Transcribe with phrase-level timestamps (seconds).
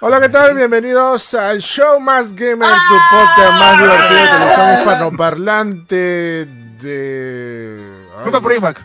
[0.00, 0.56] Hola, ¿qué tal?
[0.56, 6.48] Bienvenidos al Show Más Gamer, tu podcast más divertido de televisión hispanoparlante
[6.80, 7.78] de...
[8.24, 8.84] Club Apurimac.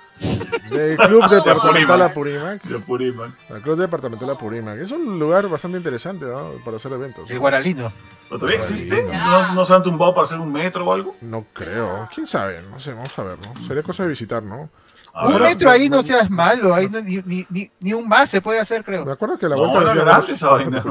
[0.69, 2.61] Del Club Departamental Apurimac.
[2.63, 3.31] De Purimac.
[3.49, 4.79] El Club Departamental Apurimac.
[4.79, 6.51] Es un lugar bastante interesante ¿no?
[6.63, 7.31] para hacer eventos.
[7.31, 7.91] El Guaralino.
[8.29, 9.05] ¿Todavía existe?
[9.05, 11.15] ¿No, ¿No se han tumbado para hacer un metro o algo?
[11.21, 12.07] No creo.
[12.13, 12.61] ¿Quién sabe?
[12.69, 13.55] No sé, vamos a ver, ¿no?
[13.67, 14.69] Sería cosa de visitar, ¿no?
[15.13, 18.29] Ahora, Un metro ahí no seas malo, ahí no- ni, ni, ni, ni un más
[18.29, 19.11] se puede hacer, Me creo.
[19.11, 20.83] acuerdo que la No, vuelta era grande esa vaina.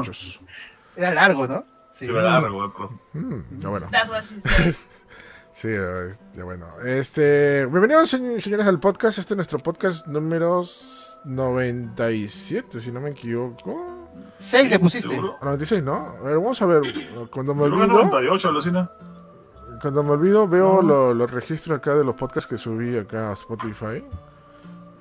[0.95, 1.63] Era largo, ¿no?
[1.89, 2.07] Sí.
[2.07, 3.87] Ve largo, pero- Mm, ya bueno.
[5.51, 5.67] Sí,
[6.35, 6.67] ya bueno.
[6.85, 9.17] Este, bienvenidos señ- señores al podcast.
[9.19, 10.63] Este es nuestro podcast número
[11.25, 14.07] 97, si no me equivoco.
[14.37, 15.09] Seis le pusiste.
[15.09, 15.37] ¿Seguro?
[15.41, 16.15] 96, ¿no?
[16.19, 16.81] A ver, vamos a ver.
[17.29, 18.89] Cuando me olvido, 98, alucina.
[19.81, 23.33] Cuando me olvido veo lo- los registros acá de los podcasts que subí acá a
[23.33, 24.03] Spotify.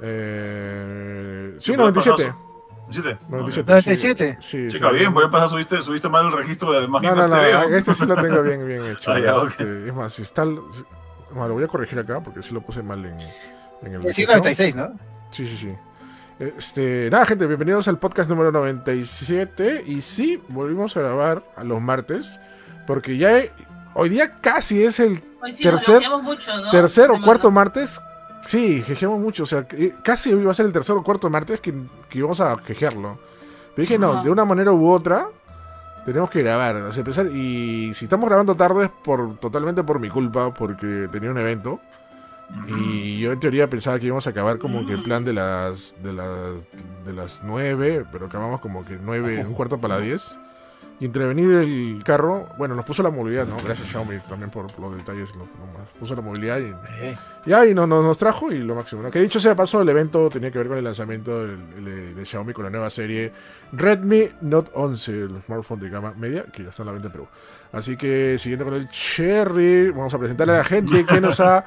[0.00, 2.24] Eh, sí, Sí, 97.
[2.24, 2.44] pasazo.
[2.90, 3.18] ¿Hiciste?
[3.28, 3.70] 97.
[3.70, 4.38] 97.
[4.40, 4.76] Sí, sí.
[4.76, 7.76] Chica, bien, por pasar, subiste, subiste mal el registro de más No, no, no, TV,
[7.76, 9.12] este sí lo tengo bien, bien hecho.
[9.12, 9.48] Ah, ya, ok.
[9.50, 10.42] Este, Es más, si está.
[10.42, 10.84] el- si-
[11.32, 14.00] bueno, lo voy a corregir acá porque sí lo puse mal en, en el.
[14.00, 14.36] Sí, registro.
[14.36, 14.88] 96, ¿no?
[15.30, 15.74] Sí, sí, sí.
[16.38, 19.82] Este, nada, gente, bienvenidos al podcast número 97.
[19.86, 22.40] Y sí, volvimos a grabar a los martes.
[22.86, 23.52] Porque ya he-
[23.98, 25.16] hoy día casi es el
[25.52, 26.70] sí Tercer- mucho, ¿no?
[26.70, 28.00] tercer o cuarto martes.
[28.44, 29.42] Sí, jejeamos mucho.
[29.42, 31.74] O sea, que- casi iba a ser el tercer o cuarto martes que,
[32.08, 33.18] que íbamos a jejearlo.
[33.74, 35.28] Pero dije, no, de una manera u otra,
[36.04, 36.76] tenemos que grabar.
[36.76, 41.08] O sea, empezar, y si estamos grabando tarde es por, totalmente por mi culpa, porque
[41.12, 41.80] tenía un evento.
[42.66, 45.94] Y yo en teoría pensaba que íbamos a acabar como que el plan de las
[46.02, 46.30] de las
[47.04, 50.38] de las 9, pero acabamos como que 9, un cuarto para las 10.
[51.00, 53.56] Y intervenir el carro, bueno, nos puso la movilidad, ¿no?
[53.64, 55.88] Gracias Xiaomi también por los detalles, lo, lo más.
[55.98, 56.74] Puso la movilidad y
[57.48, 59.02] ya, y no, no- nos trajo y lo máximo.
[59.02, 59.10] ¿no?
[59.12, 62.14] Que dicho sea de paso, el evento tenía que ver con el lanzamiento del- el-
[62.16, 63.32] de Xiaomi con la nueva serie
[63.72, 67.12] Redmi Note 11, el smartphone de gama media, que ya está en la venta en
[67.12, 67.28] Perú.
[67.70, 71.64] Así que, siguiendo con el Cherry, vamos a presentarle a la gente que nos ha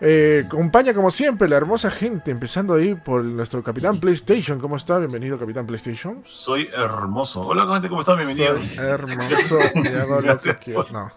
[0.00, 4.60] eh, acompaña como siempre, la hermosa gente, empezando ahí por nuestro Capitán PlayStation.
[4.60, 4.98] ¿Cómo está?
[4.98, 6.22] Bienvenido, Capitán PlayStation.
[6.26, 7.40] Soy hermoso.
[7.40, 8.16] Hola, gente, ¿cómo están?
[8.18, 8.66] Bienvenidos.
[8.66, 10.56] Soy hermoso y hago lo que Gracias.
[10.62, 10.86] quiero.
[10.92, 11.10] No.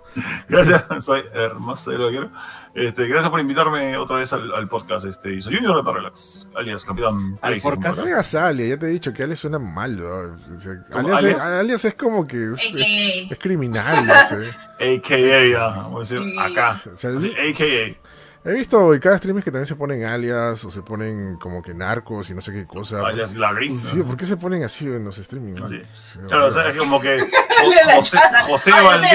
[0.47, 2.31] Gracias, soy hermoso, lo que quiero.
[2.75, 5.05] Este, gracias por invitarme otra vez al, al podcast.
[5.05, 8.05] Este, y soy Junior de Relax, alias Capitán ¿Al PlayStation, podcast?
[8.05, 10.01] Digas alias, ya te he dicho que alias suena mal.
[10.01, 11.59] O sea, ¿Cómo, alias, Es, alias?
[11.59, 13.33] alias es como que es, AKA.
[13.33, 14.07] es criminal.
[14.07, 14.49] no sé.
[14.79, 16.69] AKA, ya, vamos a decir acá.
[16.71, 18.08] AKA.
[18.49, 22.31] He visto cada streamers que también se ponen alias o se ponen como que narcos
[22.31, 23.05] y no sé qué cosa.
[23.05, 23.75] Alias la gringa.
[23.75, 25.61] Sí, ¿por qué se ponen así en los streamings?
[25.61, 25.81] Así.
[25.93, 27.19] Sí, Claro, o sea, es como que
[27.95, 28.17] José.
[28.47, 29.11] José Valdés.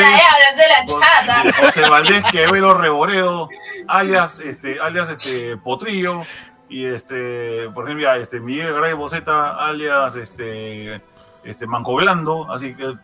[1.56, 3.48] José Valdés Quevedo Reboredo,
[3.88, 6.20] alias este, alias este Potrillo,
[6.68, 11.02] y este, por ejemplo, este Miguel Gray Boceta, alias este,
[11.42, 12.94] este Manco Blando, así que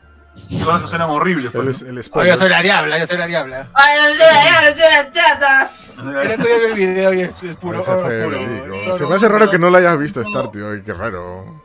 [0.65, 1.47] cosas que suenan horribles.
[1.47, 2.33] El, Pues, es- el Oh, spoiler.
[2.35, 3.69] yo soy la diabla, yo soy la diabla.
[3.75, 5.71] Ay, yo soy la yo soy la chata.
[6.03, 6.21] ¿no?
[6.23, 8.39] El otro día vi el video y es, es puro Ese oro fue puro.
[8.87, 10.71] Oro Se me hace raro que no lo hayas visto Star, tío.
[10.71, 11.63] Ay, qué raro.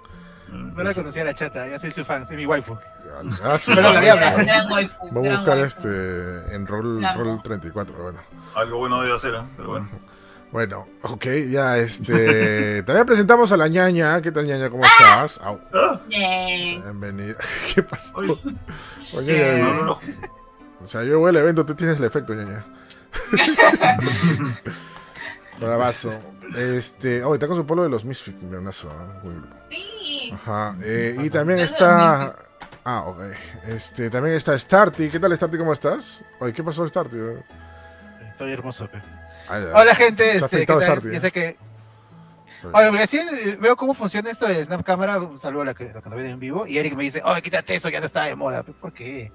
[0.50, 2.78] No la conocía la chata, yo soy su fan, soy mi waifu.
[3.44, 4.32] Ah, sí, Pero la diabla.
[5.12, 5.66] Voy a buscar waifu.
[5.66, 7.42] este en roll, La roll amo.
[7.44, 7.94] 34.
[7.96, 8.20] Bueno.
[8.56, 9.42] Algo bueno debe hacer, ¿eh?
[9.56, 9.90] pero bueno.
[10.52, 12.82] Bueno, ok, ya este.
[12.86, 14.22] También presentamos a la ñaña.
[14.22, 14.70] ¿Qué tal, ñaña?
[14.70, 15.40] ¿Cómo estás?
[15.44, 16.82] Au, Ah, Bien.
[16.82, 17.36] bienvenida.
[17.76, 18.14] ¿Qué pasó?
[18.20, 18.58] Ay.
[19.18, 20.00] Oye, no, no, no.
[20.84, 22.64] O sea, yo voy al evento, tú tienes el efecto, ñaña.
[25.60, 26.12] Bravazo.
[26.56, 27.24] Este.
[27.24, 28.90] Oh, está con su polo de los Misfits, leonazo.
[28.90, 29.32] ¿eh?
[29.72, 30.32] Sí.
[30.34, 30.76] Ajá.
[30.84, 32.36] eh, y también está.
[32.86, 33.20] Ah, ok.
[33.68, 35.10] Este, también está Starty.
[35.10, 35.58] ¿Qué tal, Starty?
[35.58, 36.22] ¿Cómo estás?
[36.40, 37.18] Oye, ¿qué pasó, Starty?
[38.28, 39.02] Estoy hermoso, pe.
[39.74, 41.02] Hola gente, este, ¿qué tal?
[41.14, 41.20] ¿eh?
[41.20, 41.58] sé que...
[42.74, 43.28] Oye, recién
[43.62, 46.16] veo cómo funciona esto de Snap Camera, un saludo a la que, la que nos
[46.18, 48.64] ven en vivo, y Eric me dice, oye, quítate eso, ya no está de moda.
[48.64, 49.32] ¿Por qué?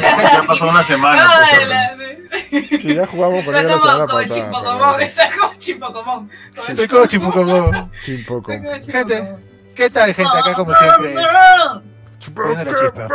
[0.00, 1.28] Ya pasó una semana.
[1.28, 4.34] Ay, pues, la- Que ya jugamos con Está ella la como, semana como pasada.
[4.40, 6.30] Chimpocomón, pero- está como Chimpocomón.
[6.54, 7.90] Como Estoy como chimucomo.
[8.04, 8.52] Chimpoco.
[8.52, 9.42] Está como Gente, Chimpocomón.
[9.74, 10.38] ¿Qué tal, gente?
[10.38, 11.14] Acá como siempre.
[11.14, 11.82] La
[12.18, 13.08] chispa.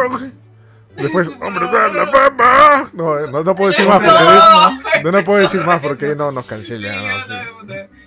[0.97, 2.89] Después, hombre, da la papa.
[2.93, 6.31] No, eh, no, no puedo decir más porque no, no puedo decir más porque no
[6.31, 7.07] nos cancelan.
[7.07, 7.33] no, sí.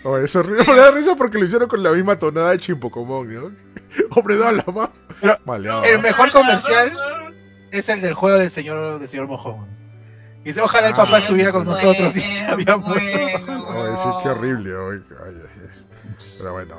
[0.03, 0.65] Oh, es horrible.
[0.67, 3.51] Me da risa porque lo hicieron con la misma tonada de Chimpocomón, ¿no?
[4.11, 4.65] Hombre, da la
[5.45, 5.85] Maleado.
[5.85, 6.93] El mejor comercial
[7.71, 9.67] es el del juego del señor, del señor Mojón.
[10.43, 13.03] Y dice, ojalá el Ah, papá sí, estuviera con nosotros y se había muerto.
[13.07, 14.71] Ay, sí, qué horrible.
[14.75, 16.17] ay, ay, ay.
[16.39, 16.75] Pero bueno.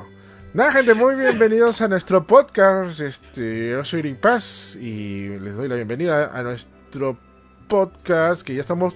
[0.54, 3.00] Nada, gente, muy bienvenidos a nuestro podcast.
[3.00, 7.18] Este, yo soy Eric Paz y les doy la bienvenida a nuestro
[7.70, 8.94] podcast que ya estamos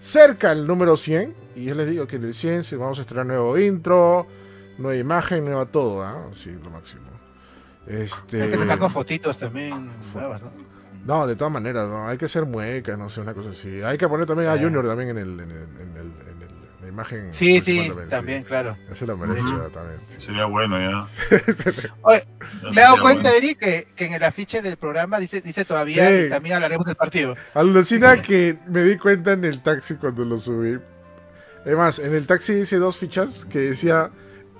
[0.00, 1.32] cerca al número 100.
[1.54, 4.26] Y yo les digo que en el 100 sí vamos a estrenar nuevo intro,
[4.78, 6.02] nueva imagen, nueva todo.
[6.02, 6.24] ¿ah?
[6.34, 7.04] Sí, lo máximo.
[7.86, 10.50] Este, Hay que sacarnos fotitos también nuevas, ¿no?
[11.06, 12.08] No, de todas maneras, ¿no?
[12.08, 13.80] hay que ser mueca, no sé, una cosa así.
[13.80, 14.58] Hay que poner también a.
[14.58, 16.35] Junior también en, el, en, el, en, el,
[16.96, 17.28] imagen.
[17.32, 18.76] Sí, sí, también, claro.
[18.90, 20.00] Ese lo merece también.
[20.08, 20.20] sí.
[20.20, 21.06] Sería bueno ya.
[22.02, 22.22] Oye,
[22.62, 23.36] Ya Me he dado cuenta, bueno.
[23.36, 26.24] Eric, que, que en el afiche del programa dice, dice todavía Sí.
[26.26, 27.34] y también hablaremos del partido.
[27.54, 30.78] Alucina que me di cuenta en el taxi cuando lo subí.
[31.64, 34.10] Además, en el taxi hice dos fichas que decía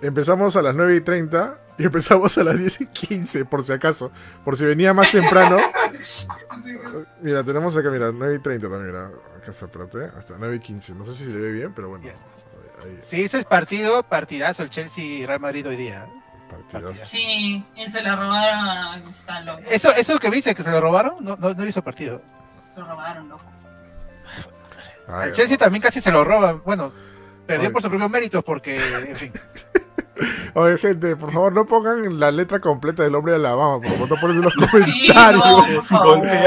[0.03, 3.73] empezamos a las 9 y 30 y empezamos a las 10 y 15, por si
[3.73, 4.11] acaso.
[4.45, 5.59] Por si venía más temprano.
[7.23, 9.11] Mira, tenemos acá, mira, 9 y 30 también, mira.
[9.51, 10.95] Está, espérate, hasta 9 y 15.
[10.95, 12.07] No sé si se ve bien, pero bueno.
[12.83, 16.07] Ahí, Sí, ese es partido, partidazo, el Chelsea y Real Madrid hoy día.
[16.51, 17.07] partidazo.
[17.07, 19.03] Sí, y se la robaron a.
[19.71, 22.21] Eso, eso que viste, que se lo robaron, no, no, no visto partido.
[22.75, 23.45] Se lo robaron, loco.
[25.09, 26.63] Ay, Al Chelsea también casi se lo roban.
[26.65, 26.93] Bueno,
[27.47, 29.33] perdió por sus propios méritos porque, en fin.
[30.59, 34.09] Oye, gente, por favor, no pongan la letra completa del hombre de Alabama, por favor,
[34.11, 34.43] no ponen
[34.85, 35.45] Sí, comentarios.
[35.45, 35.67] no,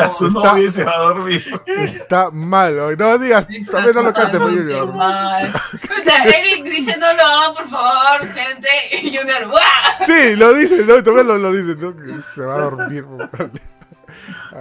[0.09, 1.61] su Está- novia y se va a dormir.
[1.67, 2.97] Está mal, hoy.
[2.97, 4.93] No digas, Está también no lo cantes, Junior.
[4.95, 5.53] mal.
[5.83, 8.67] Escucha, Eric dice no lo hagan, por favor, gente.
[9.03, 9.61] Y Junior, ¡guau!
[10.07, 10.97] Sí, lo dice, ¿no?
[10.97, 11.95] Y también lo, lo dice, ¿no?
[11.95, 13.05] Que se va a dormir.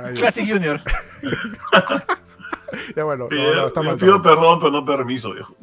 [0.05, 0.79] Ay, Classic Junior.
[2.95, 3.97] ya bueno, no, Pido, no, está mal.
[3.97, 5.55] pido está perdón, pero no permiso, viejo.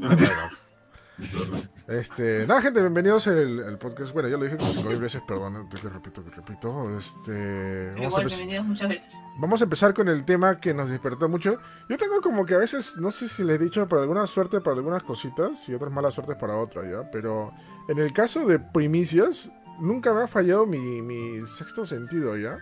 [1.88, 4.12] Este, nada, gente, bienvenidos al, al podcast.
[4.12, 6.98] Bueno, ya lo dije como cinco mil veces, perdón, te que repito, que repito.
[6.98, 9.14] Este, Pero vamos, a igual, muchas veces.
[9.40, 11.58] vamos a empezar con el tema que nos despertó mucho.
[11.90, 14.60] Yo tengo como que a veces, no sé si les he dicho, para alguna suerte
[14.62, 17.10] para algunas cositas y otras malas suertes para otras, ¿ya?
[17.12, 17.52] Pero
[17.88, 22.58] en el caso de primicias, nunca me ha fallado mi, mi sexto sentido, ¿ya?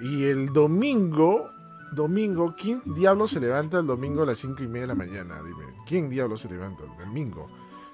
[0.00, 1.50] Y el domingo,
[1.92, 5.40] domingo, ¿quién diablo se levanta el domingo a las cinco y media de la mañana?
[5.42, 7.48] Dime, ¿quién diablo se levanta el domingo?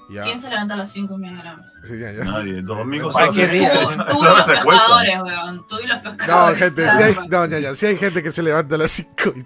[0.09, 1.73] Ya, ¿Quién se levanta a las 5 y media de la mañana?
[1.83, 2.25] sí, ya, ya.
[2.25, 2.63] Nadie.
[2.63, 3.71] Los día.
[3.71, 5.67] se- Tú, y los pescadores, weón.
[5.67, 6.59] Tú y los No, pescadores.
[6.59, 9.11] gente, si hay, no, ya, ya, si hay gente que se levanta a las 5
[9.35, 9.43] y...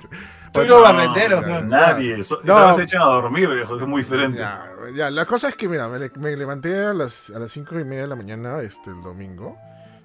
[0.52, 1.68] Tú y los No, barrenderos, ya, ¿no?
[1.68, 2.22] Nadie.
[2.24, 2.74] So- No.
[2.74, 3.76] se echan a dormir, viejo.
[3.80, 4.38] Es muy diferente.
[4.38, 4.64] Ya,
[4.94, 7.84] ya, la cosa es que, mira, me, me levanté a las, a las 5 y
[7.84, 9.56] media de la mañana este, el domingo.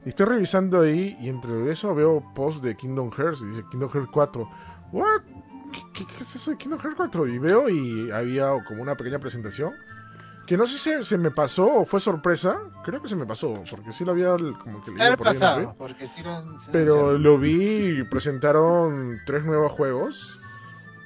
[0.05, 3.89] Y estoy revisando ahí y entre eso veo post de Kingdom Hearts y dice Kingdom
[3.89, 4.49] Hearts 4.
[4.91, 5.21] ¿What?
[5.73, 7.27] ¿Qué, qué- qué es eso de Kingdom Hearts 4?
[7.27, 9.73] Y veo y había como una pequeña presentación.
[10.45, 12.59] Que no sé si se, se me pasó o fue sorpresa.
[12.83, 15.17] Creo que se me pasó, porque sí lo había como que leído por ahí la
[15.17, 20.39] pasado, porque sí lo han- sí lo Pero lo vi y presentaron tres nuevos juegos.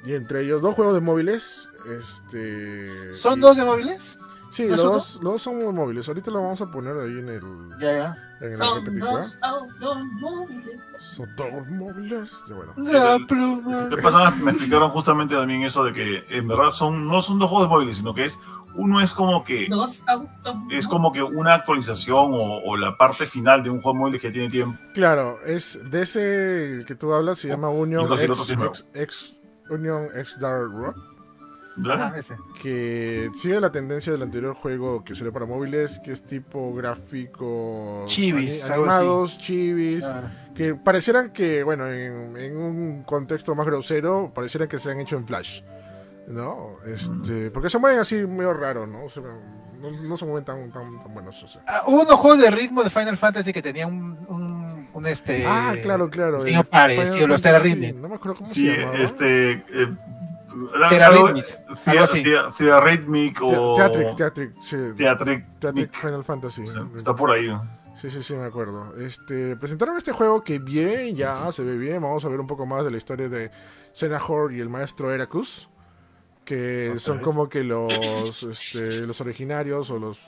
[0.04, 1.68] Y entre ellos dos juegos de móviles.
[1.86, 3.14] Este.
[3.14, 4.18] ¿Son y- dos de móviles?
[4.50, 6.08] Sí, ¿No los dos, los dos son móviles.
[6.08, 7.42] Ahorita lo vamos a poner ahí en el.
[7.80, 8.16] Ya, ya.
[8.40, 9.12] En el Son repetitiva.
[9.12, 10.80] dos automóviles.
[10.98, 12.30] Son dos móviles.
[12.48, 12.72] Ya, bueno.
[12.78, 13.88] La pluma.
[13.90, 17.48] La pasada me explicaron justamente también eso de que en verdad son no son dos
[17.48, 18.38] juegos móviles, sino que es
[18.74, 20.78] uno es como que Dos automóviles.
[20.84, 24.30] es como que una actualización o, o la parte final de un juego móvil que
[24.30, 24.78] tiene tiempo.
[24.94, 28.72] Claro, es de ese que tú hablas, se llama Union X, otro sí es nuevo.
[28.72, 29.40] X- X-
[29.70, 30.96] Union X Dark Rock.
[31.88, 32.36] Ajá, ese.
[32.60, 38.04] Que sigue la tendencia del anterior juego que salió para móviles, que es tipo gráfico.
[38.06, 38.96] Chivis, ani- algo así.
[38.98, 40.04] animados, chivis.
[40.04, 45.00] Ah, que parecieran que, bueno, en, en un contexto más grosero, parecieran que se han
[45.00, 45.62] hecho en Flash,
[46.30, 46.76] ¿no?
[46.86, 49.08] Este, porque se mueven así medio raro, ¿no?
[49.08, 51.42] Se- no, no se mueven tan, tan, tan buenos.
[51.42, 51.62] o sea.
[51.66, 55.46] Ah, hubo unos juegos de ritmo de Final Fantasy que tenían un, un, un, este.
[55.46, 56.36] ah, claro, claro.
[56.44, 58.00] el parecido, Final los Terra Rhythm.
[58.00, 58.98] No me acuerdo cómo Sí, se llamaba.
[58.98, 59.96] este eh,
[60.90, 62.22] Terra algo- Rhythmic, Thea- algo así.
[62.22, 64.76] Thea- Thea Rhythmic Te- o Theatric, Theatric, sí.
[64.96, 65.94] Theatric Theatric.
[65.96, 66.64] Final Fantasy.
[66.94, 67.46] Está por ahí.
[67.96, 68.94] Sí, sí, sí, me acuerdo.
[68.98, 72.02] Este, presentaron este juego que bien, ya se ve bien.
[72.02, 73.50] Vamos a ver un poco más de la historia de
[73.92, 75.68] Senahor y el maestro Heracus.
[76.56, 77.24] Que son vez.
[77.24, 80.20] como que los, este, los originarios o los,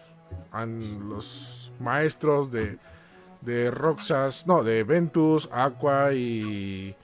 [0.52, 2.78] an- los maestros de,
[3.40, 6.94] de Roxas, no, de Ventus, Aqua y,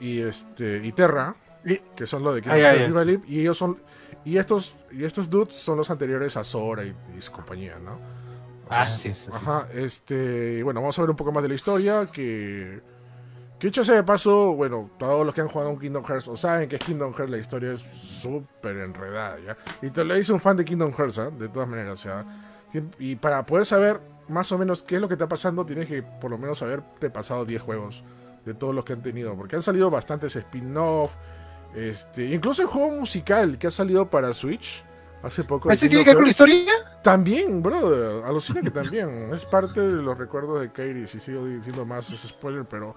[0.00, 1.34] y, este, y Terra.
[1.96, 3.80] Que son los de Kingdom Y ellos son.
[4.24, 7.98] Y estos, y estos dudes son los anteriores a Sora y, y su compañía, ¿no?
[8.68, 9.30] Ah, sí, sí, sí.
[9.32, 12.80] Ajá, este, bueno, vamos a ver un poco más de la historia, que,
[13.58, 16.36] que dicho sea de paso, bueno, todos los que han jugado un Kingdom Hearts o
[16.36, 19.56] saben que es Kingdom Hearts, la historia es súper enredada, ¿ya?
[19.80, 21.30] Y te lo dice un fan de Kingdom Hearts, ¿ah?
[21.30, 22.24] De todas maneras, o sea,
[22.98, 26.02] y para poder saber más o menos qué es lo que está pasando, tienes que
[26.02, 28.04] por lo menos haberte pasado 10 juegos
[28.44, 31.12] de todos los que han tenido, porque han salido bastantes spin-off,
[31.74, 34.84] este, incluso el juego musical que ha salido para Switch
[35.22, 35.70] hace poco.
[35.70, 36.72] ¿Ese tiene que ver con la historia?
[37.02, 39.30] también, bro, alucina que también.
[39.32, 41.06] es parte de los recuerdos de Kairi.
[41.06, 42.94] Si sigo diciendo más, es spoiler, pero.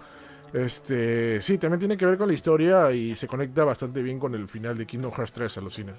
[0.54, 1.42] Este.
[1.42, 4.48] Sí, también tiene que ver con la historia y se conecta bastante bien con el
[4.48, 5.94] final de Kingdom Hearts 3, alucina.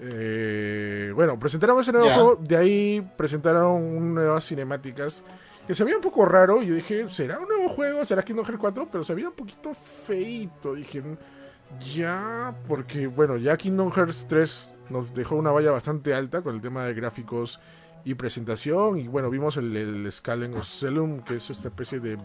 [0.00, 2.36] Eh, bueno, presentaron ese nuevo juego.
[2.36, 5.22] De ahí presentaron nuevas cinemáticas.
[5.66, 6.62] que se veía un poco raro.
[6.62, 8.04] Y yo dije, ¿será un nuevo juego?
[8.04, 8.88] ¿Será Kingdom Hearts 4?
[8.90, 10.74] Pero se veía un poquito feito.
[10.74, 11.02] Dije,
[11.94, 16.60] ya, porque bueno, ya Kingdom Hearts 3 nos dejó una valla bastante alta con el
[16.60, 17.60] tema de gráficos
[18.04, 18.98] y presentación.
[18.98, 22.18] Y bueno, vimos el, el Scalen Ocelum, que es esta especie de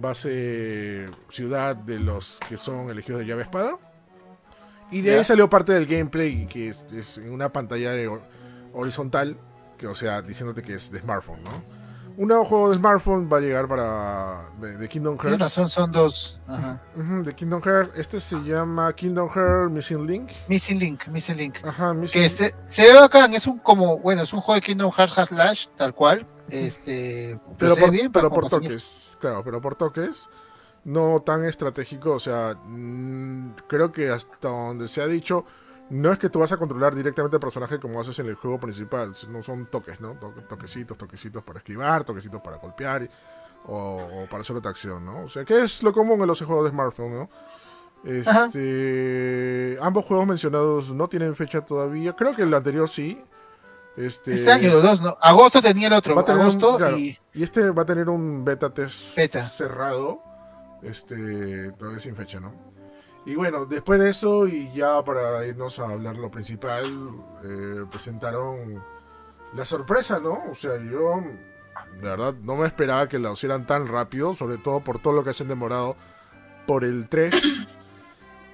[0.00, 3.78] base ciudad de los que son elegidos de llave espada.
[4.90, 8.10] Y de ahí salió parte del gameplay, que es, es en una pantalla de
[8.72, 9.36] horizontal,
[9.78, 11.84] que o sea, diciéndote que es de smartphone, ¿no?
[12.16, 15.52] Un nuevo juego de smartphone va a llegar para de, Kingdom Hearts.
[15.52, 16.40] son dos.
[16.46, 16.80] Ajá.
[17.24, 17.90] De Kingdom Hearts.
[17.98, 20.30] Este se llama Kingdom Hearts Missing Link.
[20.48, 21.56] Missing Link, Missing Link.
[21.64, 24.64] Ajá, Missing Que este, se ve bacán, es un como, bueno, es un juego de
[24.64, 26.24] Kingdom Hearts Hack Slash, tal cual.
[26.50, 30.28] Este, pero se por, bien pero para por toques, claro, pero por toques,
[30.84, 35.44] no tan estratégico, o sea, mm, creo que hasta donde se ha dicho,
[35.90, 38.58] no es que tú vas a controlar directamente el personaje como haces en el juego
[38.60, 40.14] principal, sino son toques, ¿no?
[40.18, 43.08] To- toquecitos, toquecitos para esquivar, toquecitos para golpear
[43.66, 45.24] o, o para hacer otra acción, ¿no?
[45.24, 47.30] O sea, que es lo común en los juegos de smartphone, ¿no?
[48.04, 53.22] Este, ambos juegos mencionados no tienen fecha todavía, creo que el anterior sí.
[53.96, 55.16] Este, Este año los dos, ¿no?
[55.20, 58.70] Agosto tenía el otro, un- agosto claro, y y este va a tener un beta
[58.74, 59.46] test Beta.
[59.48, 60.20] cerrado.
[60.82, 62.52] Este, todavía sin fecha, ¿no?
[63.26, 66.84] Y bueno, después de eso, y ya para irnos a hablar lo principal,
[67.42, 68.82] eh, presentaron
[69.54, 70.42] la sorpresa, ¿no?
[70.50, 71.22] O sea, yo
[72.02, 75.24] de verdad no me esperaba que la hicieran tan rápido, sobre todo por todo lo
[75.24, 75.96] que se han demorado
[76.66, 77.32] por el 3.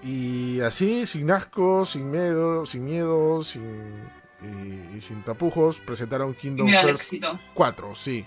[0.02, 3.62] Y así, sin asco, sin miedo, sin miedo, sin,
[4.42, 7.38] y, y sin tapujos, presentaron Kingdom Hearts éxito.
[7.54, 8.26] 4, sí.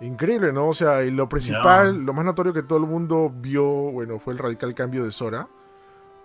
[0.00, 0.68] Increíble, ¿no?
[0.68, 4.32] O sea, y lo principal, lo más notorio que todo el mundo vio, bueno, fue
[4.32, 5.46] el radical cambio de Sora.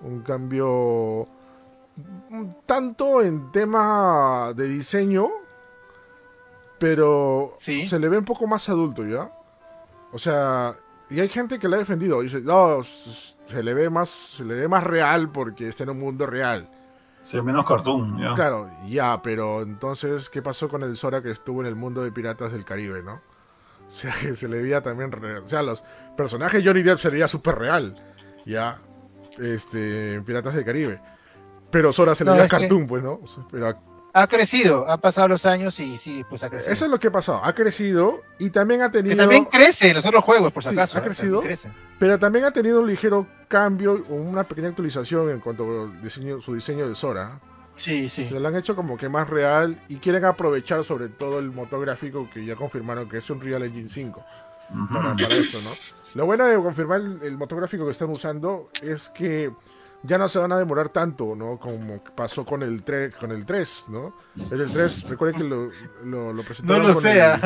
[0.01, 1.27] Un cambio
[2.65, 5.29] tanto en tema de diseño,
[6.79, 7.87] pero Sí.
[7.87, 9.31] se le ve un poco más adulto, ¿ya?
[10.11, 10.75] O sea,
[11.09, 12.21] y hay gente que la ha defendido.
[12.21, 15.99] Dice, no, se le ve más, se le ve más real porque está en un
[15.99, 16.69] mundo real.
[17.25, 18.19] Sí, menos cartoon.
[18.19, 18.33] ya.
[18.35, 22.11] Claro, ya, pero entonces, ¿qué pasó con el Sora que estuvo en el mundo de
[22.11, 23.21] Piratas del Caribe, no?
[23.87, 25.11] O sea, que se le veía también.
[25.43, 25.83] O sea, los
[26.17, 27.95] personajes de Johnny Depp se veía súper real,
[28.45, 28.79] ya,
[29.37, 31.01] este, en Piratas del Caribe.
[31.71, 33.19] Pero Sora se le No, veía que- cartoon, pues, ¿no?
[33.23, 33.75] O sea, Pero
[34.17, 36.71] ha crecido, han pasado los años y sí, pues ha crecido.
[36.73, 37.41] eso es lo que ha pasado.
[37.43, 39.17] Ha crecido y también ha que tenido...
[39.17, 40.97] también crece en los otros juegos, por si Sí, acaso.
[40.97, 41.03] ha ¿eh?
[41.03, 41.39] crecido.
[41.41, 41.71] También crece.
[41.99, 46.39] Pero también ha tenido un ligero cambio o una pequeña actualización en cuanto al diseño,
[46.39, 47.39] su diseño de Sora.
[47.73, 48.25] Sí, sí.
[48.25, 51.81] Se lo han hecho como que más real y quieren aprovechar sobre todo el motor
[51.81, 54.25] gráfico que ya confirmaron que es un Real Engine 5
[54.69, 54.93] Ujú.
[54.93, 55.71] para, para esto, ¿no?
[56.13, 59.51] Lo bueno de confirmar el, el motor gráfico que están usando es que
[60.05, 61.57] ya no se van a demorar tanto, ¿no?
[61.59, 64.15] Como pasó con el 3, con el 3 ¿no?
[64.51, 65.65] En el 3, recuerden que lo,
[66.03, 67.19] lo, lo No presentaron lo con sé.
[67.19, 67.41] el-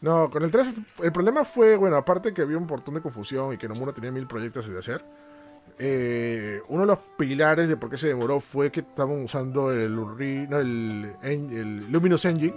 [0.00, 0.68] no, con el 3
[1.02, 4.12] el problema fue, bueno, aparte que había un montón de confusión y que Nomura tenía
[4.12, 5.04] mil proyectos de hacer.
[5.78, 9.94] eh, uno de los pilares de por qué se demoró fue que estaban usando el,
[9.94, 12.54] no, el, el Luminous Engine,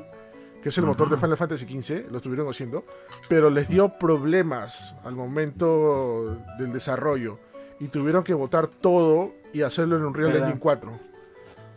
[0.62, 1.18] que es el motor de.
[1.18, 2.86] Final Fantasy XV, lo estuvieron haciendo,
[3.28, 7.40] pero les dio problemas al momento del desarrollo
[7.82, 10.48] y tuvieron que botar todo y hacerlo en Unreal Verdad.
[10.48, 11.00] Engine 4.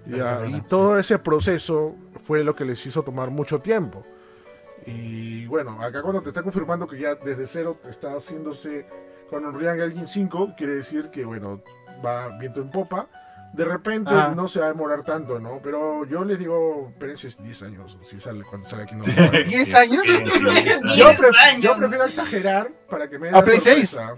[0.06, 4.04] Ya, Verdad, y todo ese proceso fue lo que les hizo tomar mucho tiempo.
[4.86, 8.86] Y bueno, acá cuando te está confirmando que ya desde cero está haciéndose
[9.30, 11.62] con Unreal Engine 5, quiere decir que bueno,
[12.04, 13.08] va viento en popa.
[13.54, 14.34] De repente Ah.
[14.36, 15.60] no se va a demorar tanto, ¿no?
[15.62, 18.96] Pero yo les digo, espérense 10 años, si sale cuando sale aquí.
[18.96, 19.30] No, no, no.
[19.48, 20.02] ¿Diez años?
[20.04, 20.98] Sí, sí, sí.
[20.98, 24.16] yo, pref- prefiero exagerar para que me den ¿A la Play sorpresa.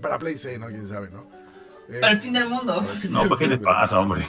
[0.00, 0.68] Para Play 6, ¿no?
[0.68, 1.26] ¿Quién sabe, no?
[2.00, 2.82] Para el fin del mundo.
[3.00, 4.26] fin No, del ¿qué te pasa, hombre?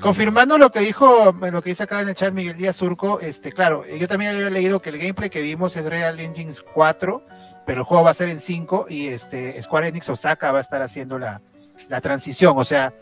[0.00, 3.50] Confirmando lo que dijo, lo que dice acá en el chat Miguel Díaz Surco, este,
[3.50, 7.22] claro, yo también había leído que el gameplay que vimos es Real Engines 4,
[7.66, 10.60] pero el juego va a ser en 5 y este Square Enix Osaka va a
[10.60, 11.40] estar haciendo la,
[11.88, 12.54] la transición.
[12.56, 12.94] O sea,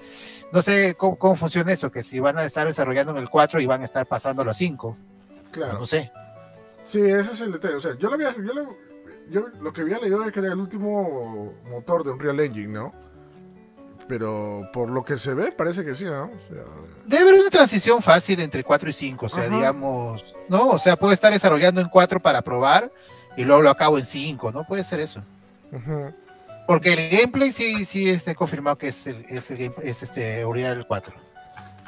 [0.53, 3.61] no sé cómo, cómo funciona eso, que si van a estar desarrollando en el 4
[3.61, 4.97] y van a estar pasándolo a 5.
[5.53, 5.79] Claro.
[5.81, 6.11] No sé.
[6.85, 7.75] Sí, ese es el detalle.
[7.75, 8.77] O sea, yo lo había, yo lo,
[9.31, 12.93] yo lo que había leído es que era el último motor de Unreal Engine, ¿no?
[14.07, 16.25] Pero por lo que se ve, parece que sí, ¿no?
[16.25, 16.62] O sea,
[17.07, 19.57] Debe haber una transición fácil entre 4 y 5, o sea, Ajá.
[19.57, 20.69] digamos, ¿no?
[20.69, 22.93] O sea, puedo estar desarrollando en 4 para probar
[23.37, 24.64] y luego lo acabo en 5, ¿no?
[24.64, 25.23] Puede ser eso.
[26.66, 30.45] Porque el gameplay sí, sí está confirmado que es el, es el game- es este
[30.45, 31.14] Uriel 4.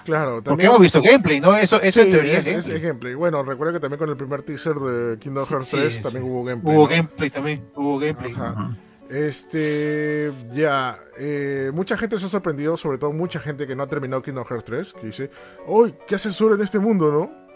[0.06, 1.54] Claro, Porque hemos visto gameplay, ¿no?
[1.56, 3.14] Eso, eso Sí, en teoría es, es, es- gameplay.
[3.14, 6.02] Bueno, recuerda que también con el primer teaser de Kingdom Sí, Hearts sí, 3 sí.
[6.02, 6.74] también hubo gameplay.
[6.76, 6.88] Hubo ¿no?
[6.88, 8.32] gameplay también, hubo gameplay.
[8.32, 8.74] Ajá.
[9.10, 13.86] Este, ya, eh, mucha gente se ha sorprendido, sobre todo mucha gente que no ha
[13.86, 15.30] terminado Kingdom Hearts 3, que dice,
[15.66, 15.94] ¡Uy!
[16.06, 17.46] ¿Qué hace Sora en este mundo, no?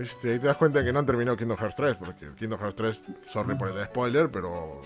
[0.00, 2.76] Este, ahí te das cuenta que no han terminado Kingdom Hearts 3, porque Kingdom Hearts
[2.76, 4.80] 3, sorry por el spoiler, pero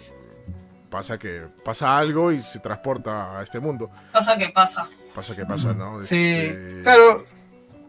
[0.90, 3.90] pasa que pasa algo y se transporta a este mundo.
[4.12, 4.88] Pasa que pasa.
[5.16, 6.00] Pasa que pasa, ¿no?
[6.02, 7.24] Sí, Este, claro.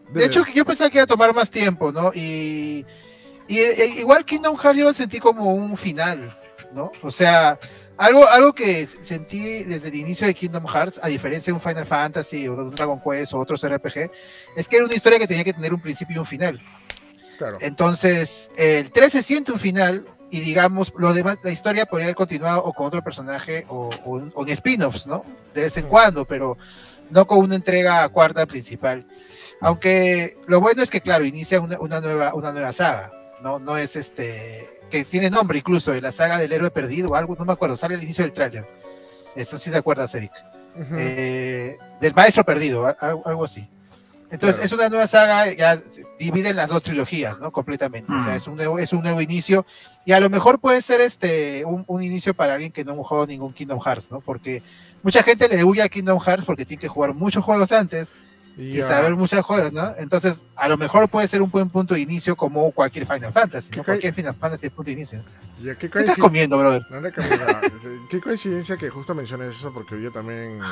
[0.08, 2.10] De debe- hecho, yo pensaba que iba a tomar más tiempo, ¿no?
[2.14, 2.84] Y,
[3.46, 6.36] y, e- igual Kingdom Hearts yo lo sentí como un final,
[6.72, 6.90] ¿no?
[7.02, 7.58] O sea,
[7.98, 11.84] algo, algo que sentí desde el inicio de Kingdom Hearts, a diferencia de un Final
[11.84, 14.10] Fantasy o de un Dragon Quest o otros RPG,
[14.56, 16.58] es que era una historia que tenía que tener un principio y un final.
[17.36, 17.58] claro.
[17.60, 22.14] Entonces, el 3 se siente un final y digamos, lo demás, la historia podría haber
[22.16, 25.24] continuado o con otro personaje o, o o en spin-offs, ¿no?
[25.54, 26.56] De vez en cuando, pero
[27.10, 29.06] no con una entrega cuarta principal.
[29.60, 33.12] Aunque lo bueno es que, claro, inicia una, una nueva, una nueva saga,
[33.42, 33.58] ¿no?
[33.58, 37.36] No es este, que tiene nombre incluso, de la saga del héroe perdido o algo,
[37.36, 38.66] no me acuerdo, sale al inicio del tráiler.
[39.34, 40.32] Esto sí te acuerdas, Eric.
[40.96, 43.68] Eh, del maestro perdido, algo, algo así.
[44.30, 44.66] Entonces Claro.
[44.66, 45.80] es una nueva saga, ya
[46.18, 47.50] divide las dos trilogías, ¿no?
[47.50, 48.12] Completamente.
[48.12, 48.36] O sea, Mm.
[48.36, 49.64] es un nuevo, es un nuevo inicio.
[50.04, 52.96] Y a lo mejor puede ser este un, un inicio para alguien que no ha
[52.96, 54.20] jugado ningún Kingdom Hearts, ¿no?
[54.20, 54.62] Porque
[55.02, 58.16] mucha gente le huye a Kingdom Hearts porque tiene que jugar muchos juegos antes
[58.58, 59.94] y saber muchos juegos, ¿no?
[59.98, 63.70] Entonces, a lo mejor puede ser un buen punto de inicio como cualquier Final Fantasy,
[63.70, 63.84] ¿Qué ¿no?
[63.84, 65.22] Cualquier Final Fantasy es punto de inicio.
[65.62, 66.82] Ya, ¿qué ¿Qué estás coincidencia- comiendo, brother?
[68.10, 70.62] Qué coincidencia que justo menciones eso porque yo también en,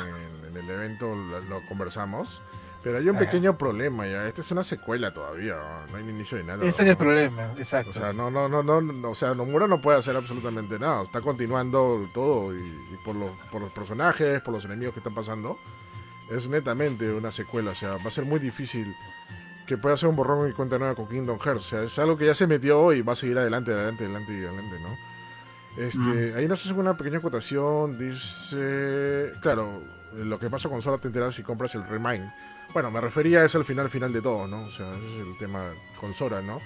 [0.49, 2.41] en el evento lo, lo conversamos.
[2.83, 3.25] Pero hay un Ajá.
[3.25, 4.27] pequeño problema ya.
[4.27, 5.55] Esta es una secuela todavía.
[5.55, 5.91] ¿no?
[5.91, 6.63] No hay inicio de nada.
[6.63, 6.91] Ese es ¿no?
[6.91, 7.89] el problema, exacto.
[7.89, 11.03] O sea, no, no, no, no, o sea, Nomura no puede hacer absolutamente nada.
[11.03, 15.15] Está continuando todo y, y por, los, por los personajes, por los enemigos que están
[15.15, 15.57] pasando,
[16.29, 17.71] es netamente una secuela.
[17.71, 18.95] O sea, va a ser muy difícil
[19.65, 21.61] que pueda hacer un borrón y cuenta nueva con Kingdom Hearts.
[21.61, 24.33] O sea, es algo que ya se metió y va a seguir adelante, adelante, adelante
[24.33, 24.95] y adelante, ¿no?
[25.77, 27.97] Este, Ahí nos hace una pequeña acotación.
[27.99, 32.31] Dice, claro, lo que pasa con Sora te enteras si compras el Remind.
[32.73, 34.65] Bueno, me refería a eso al final final de todo, ¿no?
[34.65, 36.61] O sea, ese es el tema con Sora, ¿no?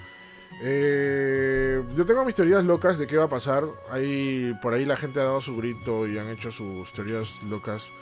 [0.62, 3.64] Eh, yo tengo mis teorías locas de qué va a pasar.
[3.90, 7.92] Ahí, por ahí la gente ha dado su grito y han hecho sus teorías locas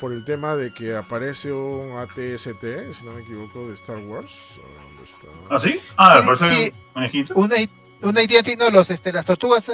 [0.00, 4.58] por el tema de que aparece un ATST, si no me equivoco, de Star Wars.
[4.88, 5.26] ¿Dónde está?
[5.50, 5.80] ¿Ah, sí?
[5.96, 7.32] Ah, Sí, sí.
[7.34, 7.44] un.
[7.44, 7.54] Una,
[8.02, 9.70] una AT&T, no, los, este, las tortugas,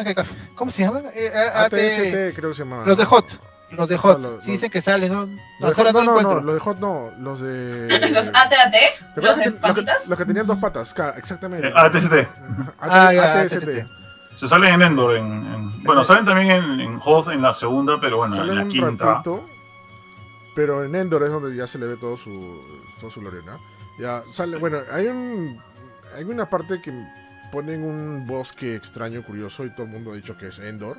[0.55, 1.05] ¿cómo se llaman?
[1.15, 2.85] Eh, ATST creo que se llama.
[2.87, 3.27] los de Hot,
[3.71, 5.29] los de Hot, Ah, los- sí dicen que salen, ¿no?
[5.61, 8.11] Los de Hot, no, no, los de Hot no, los de...
[8.13, 10.09] Los AT-AT, ¿Te los de que, los, que, patitas.
[10.09, 10.95] los que tenían dos patas?
[11.17, 11.69] Exactamente.
[11.69, 12.13] Eh, ATST.
[12.81, 13.55] Ah, ATST.
[13.57, 13.69] ATST.
[14.37, 15.17] Se salen en Endor.
[15.17, 18.57] En, en- bueno, salen también en, en Hoth en la segunda, pero bueno, Salen en
[18.59, 19.05] la un quinta.
[19.05, 19.47] ratito,
[20.55, 22.61] pero en Endor es donde ya se le ve todo su,
[22.99, 23.61] todo su gloria, ¿no?
[23.99, 25.61] Ya sale, bueno, hay un
[26.17, 26.93] hay una parte que
[27.53, 30.97] ponen un bosque extraño, curioso y todo el mundo ha dicho que es Endor.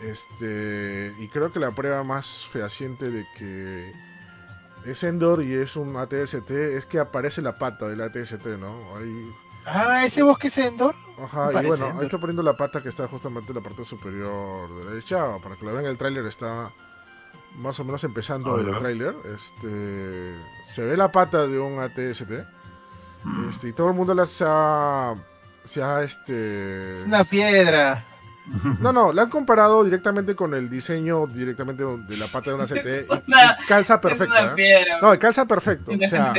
[0.00, 3.92] Este, y creo que la prueba más fehaciente de que
[4.84, 8.96] es Endor y es un ATST es que aparece la pata del ATST, ¿no?
[8.96, 9.32] Ahí,
[9.64, 10.94] Ah, ese bosque es Endor.
[11.22, 12.00] Ajá, y bueno, Endor.
[12.00, 15.38] ahí está poniendo la pata que está justamente en la parte superior derecha.
[15.38, 16.72] Para que lo vean, el tráiler está
[17.56, 19.14] más o menos empezando el tráiler.
[19.24, 20.34] Este,
[20.66, 22.30] se ve la pata de un ATST.
[23.22, 23.50] Mm.
[23.50, 25.14] Este, y todo el mundo la se ha,
[25.64, 26.94] se ha, este...
[26.94, 28.04] Es una piedra.
[28.80, 32.66] No, no, la han comparado directamente con el diseño directamente de la pata de una
[32.66, 34.54] CT una- y calza una ¿eh?
[34.56, 34.98] piedra.
[35.00, 35.92] No, calza perfecto.
[35.92, 36.32] O sea,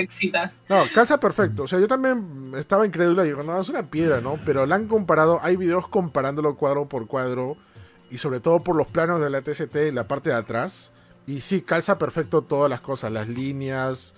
[0.69, 1.63] no, calza perfecto.
[1.63, 4.37] O sea, yo también estaba incrédula y digo, no, es una piedra, ¿no?
[4.45, 7.55] Pero la han comparado, hay videos comparándolo cuadro por cuadro
[8.11, 10.91] y sobre todo por los planos de la TST y la parte de atrás.
[11.25, 14.13] Y sí, calza perfecto todas las cosas, las líneas,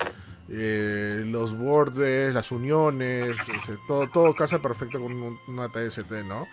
[0.49, 6.47] eh, los bordes, las uniones, ese, todo, todo calza perfecto con un- una TST, ¿no?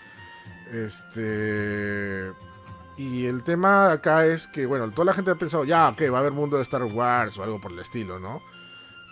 [0.73, 2.33] Este...
[2.97, 6.19] Y el tema acá es que, bueno, toda la gente ha pensado, ya, ok, va
[6.19, 8.43] a haber mundo de Star Wars o algo por el estilo, ¿no?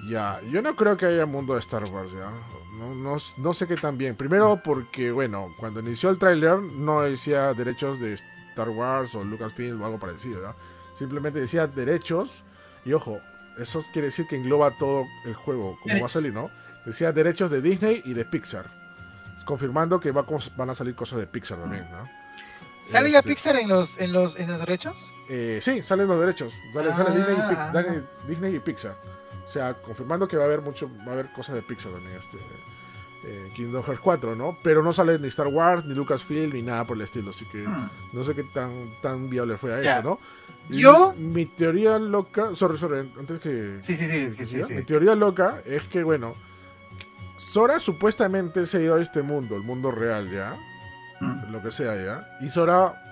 [0.07, 2.31] Ya, yo no creo que haya mundo de Star Wars, ya.
[2.79, 4.17] No, no, no sé qué tan bien.
[4.17, 8.15] Primero porque, bueno, cuando inició el tráiler no decía derechos de
[8.51, 10.55] Star Wars o Lucasfilm o algo parecido, ¿ya?
[10.97, 12.45] Simplemente decía derechos
[12.85, 13.21] y ojo,
[13.59, 16.51] eso quiere decir que engloba todo el juego, como va a salir, ¿no?
[16.87, 18.80] Decía derechos de Disney y de Pixar.
[19.45, 20.25] Confirmando que va,
[20.57, 22.09] van a salir cosas de Pixar también, ¿no?
[22.83, 25.15] ¿Sale ya Este, Pixar en los, en los, en los derechos?
[25.29, 26.55] eh, sí, salen los derechos.
[26.73, 27.13] Sale, sale Ah.
[27.15, 28.97] Disney, y Pic- sale Disney y Pixar.
[29.45, 32.17] O sea, confirmando que va a haber mucho, va a haber cosas de Pixar también
[32.17, 32.39] este
[33.23, 34.57] eh, Kingdom Hearts 4, ¿no?
[34.63, 37.31] Pero no sale ni Star Wars, ni Lucasfilm, ni nada por el estilo.
[37.31, 37.91] Así que Mm.
[38.15, 39.99] no sé qué tan, tan viable fue a Ya.
[39.99, 40.21] eso, ¿no?
[40.71, 42.55] Yo- Mi teoría loca.
[42.55, 43.79] Sorry, sorry, antes que.
[43.83, 44.73] Sí, sí, sí, sí, sí.
[44.75, 46.35] Mi teoría loca es que, bueno.
[47.53, 50.57] Sora supuestamente se ha ido a este mundo, el mundo real, ¿ya?
[51.21, 51.51] Mm.
[51.51, 52.29] lo que sea ya.
[52.41, 53.03] Y Sora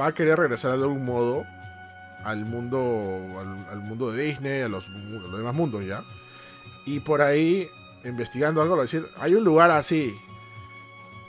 [0.00, 1.44] va a querer regresar de algún modo
[2.24, 2.78] al mundo
[3.38, 6.02] al, al mundo de Disney, a los, a los demás mundos ya.
[6.86, 7.68] Y por ahí
[8.04, 10.18] investigando algo, va a decir, hay un lugar así.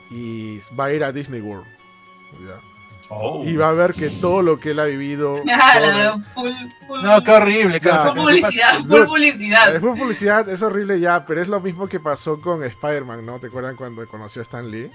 [0.09, 1.67] Y va a ir a Disney World.
[2.47, 2.61] ¿ya?
[3.17, 3.43] Oh.
[3.45, 5.41] Y va a ver que todo lo que él ha vivido.
[5.43, 6.51] Claro, full,
[6.85, 8.13] full, No, qué horrible, full ¿qué te pasa?
[8.13, 9.75] publicidad, full publicidad.
[9.75, 13.39] Es fue publicidad, es horrible ya, pero es lo mismo que pasó con Spider-Man, ¿no?
[13.39, 14.91] ¿Te acuerdan cuando conoció a Stan Lee?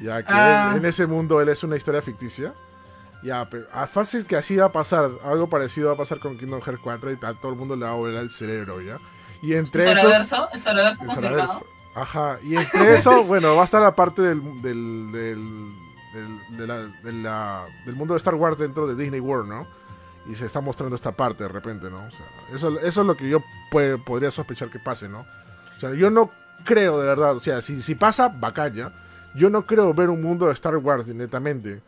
[0.00, 0.70] Ya que Ah.
[0.72, 2.54] él- en ese mundo él es una historia ficticia.
[3.24, 5.10] Ya, pero ah, fácil que así va a pasar.
[5.24, 7.84] Algo parecido va a pasar con Kingdom Hearts 4 y a todo el mundo le
[7.84, 8.98] va a volar el cerebro, ¿ya?
[9.42, 10.12] Y entre ¿Es esos.
[10.54, 11.10] ¿Es Solaverso el?
[11.10, 11.66] Solaverso.
[11.96, 15.72] Ajá, y entre eso, bueno, va a estar la parte del, del, del,
[16.14, 19.66] del- de la- de la- del mundo de Star Wars dentro de Disney World, ¿no?
[20.30, 22.04] Y se está mostrando esta parte de repente, ¿no?
[22.06, 25.20] O sea, eso, eso es lo que yo puede- podría sospechar que pase, ¿no?
[25.76, 26.30] O sea, yo no
[26.64, 28.92] creo de verdad, o sea, si, si pasa, bacán, ¿ya?
[29.34, 31.80] Yo no creo ver un mundo de Star Wars netamente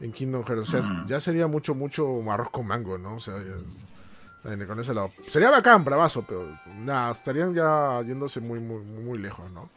[0.00, 0.62] en Kingdom Hearts.
[0.62, 1.06] O sea, Mm.
[1.06, 3.14] ya sería mucho, mucho arroz con mango, ¿no?
[3.16, 5.10] O sea, ya- con ese lado.
[5.28, 9.68] Sería bacán, bravazo, pero nada, estarían ya yéndose muy, muy, muy lejos, ¿no?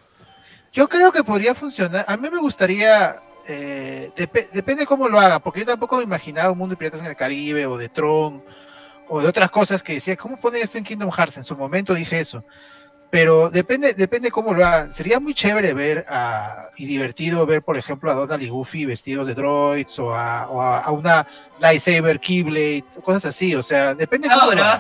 [0.71, 2.05] Yo creo que podría funcionar.
[2.07, 6.51] A mí me gustaría, eh, depe- depende cómo lo haga, porque yo tampoco me imaginaba
[6.51, 8.43] un mundo de piratas en el Caribe o de Tron
[9.09, 11.37] o de otras cosas que decía, ¿cómo poner esto en Kingdom Hearts?
[11.37, 12.43] En su momento dije eso.
[13.09, 14.89] Pero depende, depende cómo lo hagan.
[14.89, 19.27] Sería muy chévere ver a- y divertido ver, por ejemplo, a Donald y Goofy vestidos
[19.27, 21.27] de droids o a, o a- a una
[21.59, 23.53] lightsaber Keyblade, cosas así.
[23.53, 24.77] O sea, depende cómo lo hagan.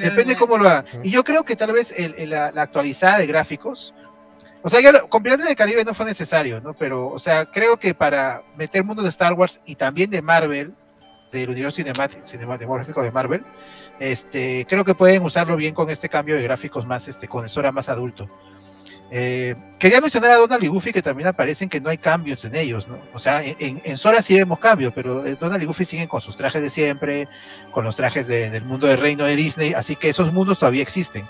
[0.00, 0.84] Depende cómo lo haga.
[0.92, 1.00] Ujú.
[1.04, 3.94] Y yo creo que tal vez el- el- la, la actualizada de gráficos,
[4.66, 6.74] o sea, ya lo- con Piratas del Caribe no fue necesario, ¿no?
[6.74, 10.74] Pero, o sea, creo que para meter mundo de Star Wars y también de Marvel,
[11.30, 13.44] del universo cinemat- cinematográfico de Marvel,
[14.00, 17.48] este, creo que pueden usarlo bien con este cambio de gráficos más, este, con el
[17.50, 18.28] Sora más adulto.
[19.12, 22.56] Eh, quería mencionar a Donald y Goofy que también aparecen que no hay cambios en
[22.56, 22.98] ellos, ¿no?
[23.14, 26.20] O sea, en, en- Sora sí vemos cambios, pero eh, Donald y Goofy siguen con
[26.20, 27.28] sus trajes de siempre,
[27.70, 30.82] con los trajes de- del mundo del reino de Disney, así que esos mundos todavía
[30.82, 31.24] existen.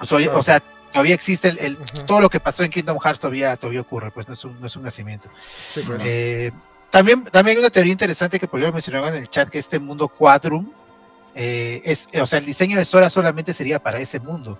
[0.00, 0.38] O sea, Claro.
[0.38, 0.62] o sea,
[0.96, 4.32] todavía existe el, todo lo que pasó en Kingdom Hearts todavía, todavía ocurre, pues no
[4.32, 5.28] es un, no es un nacimiento.
[5.74, 6.00] Sí, pues.
[6.04, 6.52] Eh,
[6.90, 9.78] también, también hay una teoría interesante que por ejemplo mencionaban en el chat que este
[9.78, 10.72] mundo Quadrum
[11.34, 14.58] eh, es, o sea, el diseño de Sora solamente sería para ese mundo,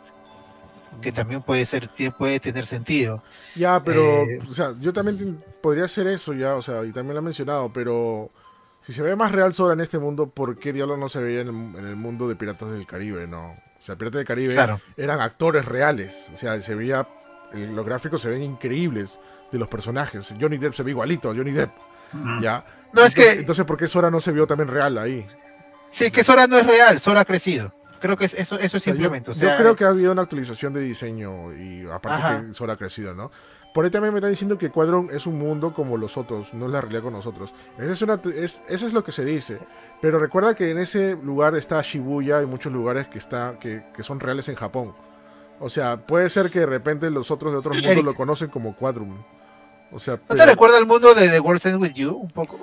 [1.01, 3.23] que también puede ser, puede tener sentido.
[3.55, 7.15] Ya, pero, Eh, o sea, yo también podría hacer eso ya, o sea, y también
[7.15, 8.31] lo he mencionado, pero
[8.83, 11.41] si se ve más real Sora en este mundo, ¿por qué diablo no se veía
[11.41, 13.57] en el, en el mundo de Piratas del Caribe, no?
[13.79, 14.81] O sea, Piratas del Caribe Claro.
[14.97, 17.07] eran actores reales, o sea, se veía,
[17.53, 19.19] los gráficos se ven increíbles
[19.53, 20.35] de los personajes.
[20.41, 21.71] Johnny Depp se ve igualito, a Johnny Depp,
[22.13, 22.41] Mm.
[22.43, 22.65] ya.
[22.93, 25.27] No, es entonces, que entonces, ¿por qué Sora no se vio también real ahí?
[25.89, 27.73] sí, que Sora no es real, Sora ha crecido.
[28.01, 29.31] Creo que es- eso, eso O es sea, yo- simplemente.
[29.31, 32.47] o yo, sea, creo que ha habido una actualización de diseño y aparte Ajá.
[32.47, 33.31] que Sora ha crecido, ¿no?
[33.77, 36.65] Por ahí también me están diciendo que Quadron es un mundo como los otros, no
[36.65, 37.53] es la realidad con nosotros.
[37.77, 39.59] Esa es una, es- eso es lo que se dice.
[40.01, 44.03] Pero recuerda que en ese lugar está Shibuya y muchos lugares que, está, que, que
[44.03, 44.95] son reales en Japón.
[45.61, 48.75] O sea, puede ser que de repente los otros de otros mundos lo conocen como
[48.75, 49.19] Quadrum.
[49.93, 52.31] O sea, ¿No pero- te recuerda el mundo de The World's End With You un
[52.31, 52.59] poco?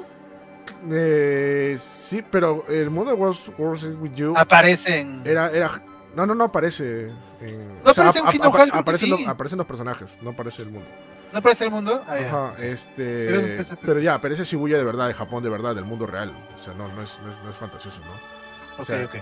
[0.92, 5.22] eh, sí, pero el mundo de World's, World's End With You Aparecen.
[5.26, 5.70] era, era
[6.16, 7.12] no, no, no aparece.
[7.42, 9.24] En, No aparece en ap- Kingdom ap- Hearts, aparecen, sí.
[9.24, 10.88] los, aparecen los personajes, no aparece el mundo.
[11.32, 12.04] ¿No aparece el mundo?
[12.08, 12.16] Ah.
[12.54, 13.26] Ajá, este.
[13.28, 16.06] Pero es un Pero ya, aparece Shibuya de verdad, de Japón de verdad, del mundo
[16.06, 16.32] real.
[16.60, 18.82] O sea, no, no es, no es, no es fantasioso, ¿no?
[18.82, 19.16] Ok, sea, ok.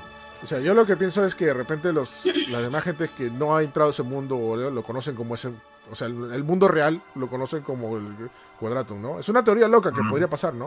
[0.44, 3.30] O sea, yo lo que pienso es que de repente los, las demás gente que
[3.30, 5.50] no ha entrado a ese mundo o lo, conocen como ese.
[5.92, 9.20] O sea, el, el mundo real lo conocen como el Quadratum, ¿no?
[9.20, 10.10] Es una teoría loca que Mm.
[10.10, 10.66] podría pasar, ¿no?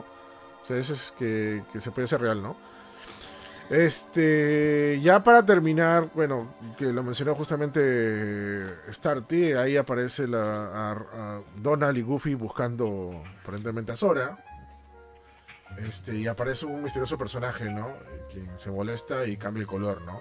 [0.63, 2.57] O sea, eso es que, que se puede hacer real, ¿no?
[3.71, 11.41] Este, ya para terminar, bueno, que lo mencionó justamente Starty, ahí aparece la, a- a
[11.57, 14.39] Donald y Goofy buscando aparentemente a Sora.
[15.79, 17.89] Este, y aparece un misterioso personaje, ¿no?
[18.31, 20.21] Quien se molesta y cambia el color, ¿no?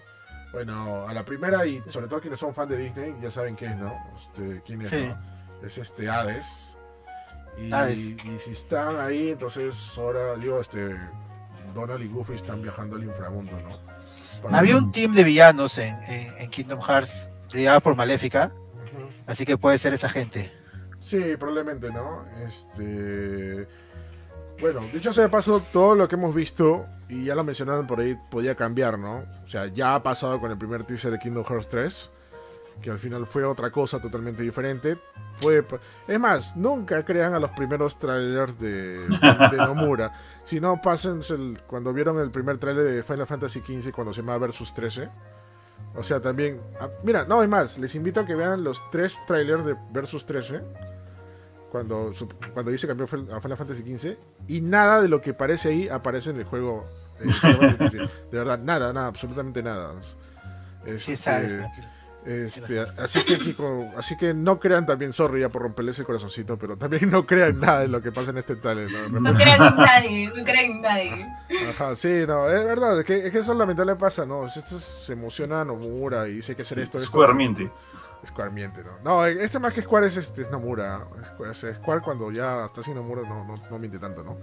[0.51, 3.73] Bueno, a la primera y sobre todo quienes son fan de Disney ya saben quién
[3.73, 3.93] es, ¿no?
[4.15, 5.05] Este, quién es, Sí.
[5.07, 5.65] ¿no?
[5.67, 6.77] Es este Hades.
[7.57, 7.99] Y, Hades.
[8.25, 10.97] y si están ahí, entonces Sora, digo, este,
[11.73, 13.77] Donald y Goofy están viajando al inframundo, ¿no?
[14.41, 18.51] Para- Había un team de villanos en, en- en Kingdom Hearts liderado por Maléfica,
[19.27, 20.51] así que puede ser esa gente.
[20.99, 22.23] Sí, probablemente, ¿no?
[22.47, 23.67] Este.
[24.59, 27.99] Bueno, dicho sea de paso, todo lo que hemos visto, y ya lo mencionaron por
[27.99, 29.23] ahí, podía cambiar, ¿no?
[29.43, 32.11] O sea, ya ha pasado con el primer teaser de Kingdom Hearts 3,
[32.81, 34.97] que al final fue otra cosa totalmente diferente.
[35.67, 40.13] Pa- es más, nunca crean a los primeros trailers de, de, de Nomura.
[40.45, 41.21] Si no, pasen
[41.67, 45.09] cuando vieron el primer trailer de Final Fantasy XV cuando se llama Versus 13.
[45.95, 46.61] O sea, también.
[46.79, 47.77] ah, mira, no hay más.
[47.77, 50.61] Les invito a que vean los tres trailers de Versus 13
[51.71, 55.69] cuando, su- cuando dice cambió a Final Fantasy XV y nada de lo que aparece
[55.69, 56.85] ahí aparece en el juego.
[57.19, 58.09] eh, Final Fantasy XV.
[58.31, 59.93] de verdad, nada, nada, absolutamente nada.
[60.01, 61.53] Sí, Este, sabes.
[61.57, 61.87] tranquilo.
[62.25, 66.57] Este, así que Kiko, así que no crean también, sorry ya por romperles el corazoncito,
[66.57, 68.87] pero también no crean nada de lo que pasa en este tal.
[69.11, 69.19] ¿no?
[69.19, 71.27] No crean en nadie, no crean en nadie.
[71.69, 74.45] Ajá, sí, no, es verdad, es que, es que eso lamentable pasa, ¿no?
[74.45, 77.09] Esto se emociona Nomura y dice que hacer esto, esto.
[77.09, 77.69] Square miente.
[78.25, 78.91] Square miente, ¿no?
[79.03, 81.05] No, este más que Square es, este, es Nomura.
[81.25, 84.37] Square, es- Square cuando ya está sin Nomura no, no, no miente tanto, ¿no?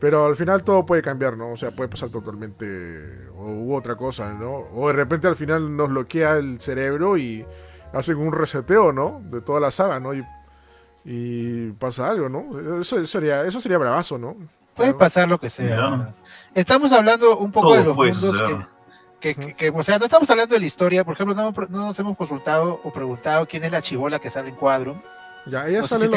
[0.00, 1.50] Pero al final todo puede cambiar, ¿no?
[1.52, 3.26] O sea, puede pasar totalmente.
[3.36, 4.52] O u otra cosa, ¿no?
[4.74, 7.44] O de repente al final nos bloquea el cerebro y
[7.92, 9.20] hacen un reseteo, ¿no?
[9.24, 10.14] De toda la saga, ¿no?
[10.14, 10.24] Y,
[11.04, 12.80] y pasa algo, ¿no?
[12.80, 14.36] Eso sería, eso sería bravazo, ¿no?
[14.74, 15.76] Puede pasar lo que sea.
[16.54, 18.36] Estamos hablando un poco Todo de los mundos
[19.20, 21.02] que, que, que- que, o sea, no estamos hablando de la historia.
[21.04, 24.50] Por ejemplo, no, no nos hemos consultado o preguntado quién es la chivola que sale
[24.50, 25.00] en Quadrum.
[25.46, 26.16] Ya, ella No sale, si lo-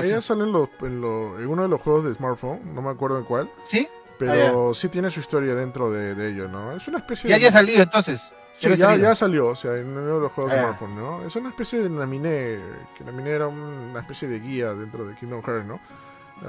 [0.00, 2.90] ella sale en, lo- en lo- en uno de los juegos de smartphone, no me
[2.90, 3.86] acuerdo en cuál, ¿Sí?
[4.18, 6.72] pero sí tiene su historia dentro de, de ello, ¿no?
[6.72, 7.42] Es una especie Ya de...
[7.46, 8.34] haya salido entonces.
[8.56, 9.08] Sí, Ya ya, salido.
[9.08, 10.62] ya salió, o sea, en uno de los juegos de Ah.
[10.62, 11.22] smartphone, ¿no?
[11.24, 12.58] Es una especie de Naminé,
[12.96, 15.80] que Naminé era una especie de guía dentro de Kingdom Hearts, ¿no?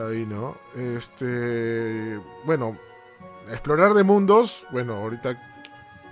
[0.08, 0.56] Ahí, ¿no?
[0.76, 2.20] Este...
[2.46, 2.78] Bueno,
[3.50, 5.38] explorar de mundos, bueno, ahorita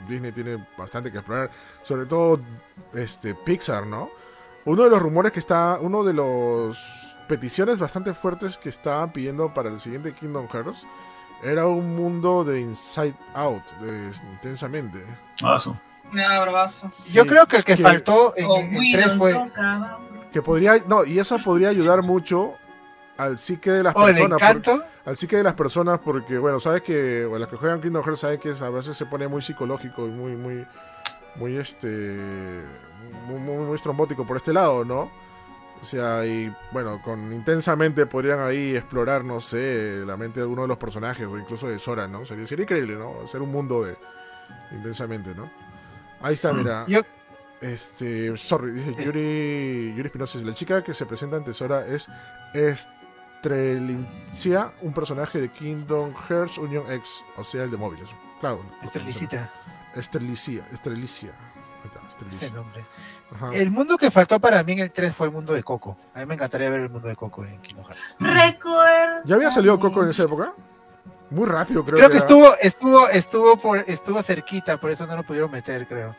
[0.08, 1.50] Disney tiene bastante que explorar,
[1.84, 2.40] sobre todo
[2.94, 4.10] este Pixar, ¿no?
[4.70, 9.54] Uno de los rumores que está, uno de los peticiones bastante fuertes que estaban pidiendo
[9.54, 10.86] para el siguiente Kingdom Hearts
[11.44, 15.04] era un mundo de Inside Out, de intensamente.
[15.42, 15.76] Ah, su.
[16.12, 16.88] Nada, bravazo.
[17.12, 20.30] Yo Sí, creo que el que, que- faltó en, en We 3 Don't fue.
[20.32, 22.54] Que podría, no, y eso podría ayudar mucho
[23.18, 24.84] al psique de las O el personas, por- encanto.
[25.06, 28.20] al psique de las personas, porque bueno, sabes que bueno, los que juegan Kingdom Hearts
[28.22, 30.66] saben que a veces se pone muy psicológico y muy, muy,
[31.36, 32.18] muy este,
[33.28, 35.12] muy, muy, muy estrombótico por este lado, ¿no?
[35.82, 40.64] O sea, y bueno, con intensamente podrían ahí explorar, no sé, la mente de uno
[40.64, 42.26] de los personajes o incluso de Sora, ¿no?
[42.26, 43.22] Sería, sería increíble, ¿no?
[43.24, 43.96] Hacer un mundo de
[44.74, 45.50] intensamente, ¿no?
[46.22, 46.58] Ahí está, Mm.
[46.58, 46.86] mira.
[46.88, 47.00] Yo,
[47.62, 50.38] Este, sorry, dice Yuri, Yuri Espinosa.
[50.40, 52.08] La chica que se presenta ante Sora es
[52.54, 58.10] Estrelicia, un personaje de Kingdom Hearts Union X, o sea, el de móviles.
[58.40, 58.62] Claro.
[58.82, 59.52] Estrellicita,
[59.96, 61.32] Estrelicia, Estrelicia.
[62.54, 62.86] Nombre.
[63.36, 63.50] Ajá.
[63.54, 65.98] El mundo que faltó para mí en el 3 fue el mundo de Coco.
[66.16, 68.18] A mí me encantaría ver el mundo de Coco en Kingdom Hearts.
[68.20, 69.22] Recuerda.
[69.26, 70.54] ¿Ya había salido Coco en esa época?
[71.30, 75.24] Muy rápido, creo, Creo que estuvo, estuvo, estuvo por, estuvo cerquita, por eso no lo
[75.24, 76.16] pudieron meter, creo.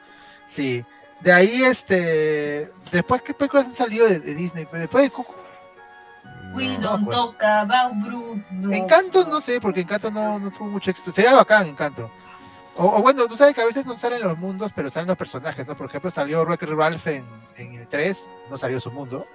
[0.46, 0.84] Sí.
[1.20, 5.34] De ahí, este, después qué películas han salido de, de Disney, después de Coco.
[6.54, 6.96] We No.
[6.98, 8.42] don't talk about Bruno.
[8.72, 11.10] Encanto, no sé, porque Encanto no, no tuvo mucho éxito.
[11.10, 12.10] Sería bacán Encanto.
[12.76, 15.16] O, o bueno, tú sabes que a veces no salen los mundos, pero salen los
[15.16, 15.76] personajes, ¿no?
[15.76, 17.24] Por ejemplo, salió Wreck-It Ralph en,
[17.56, 19.26] en el 3, no salió su mundo.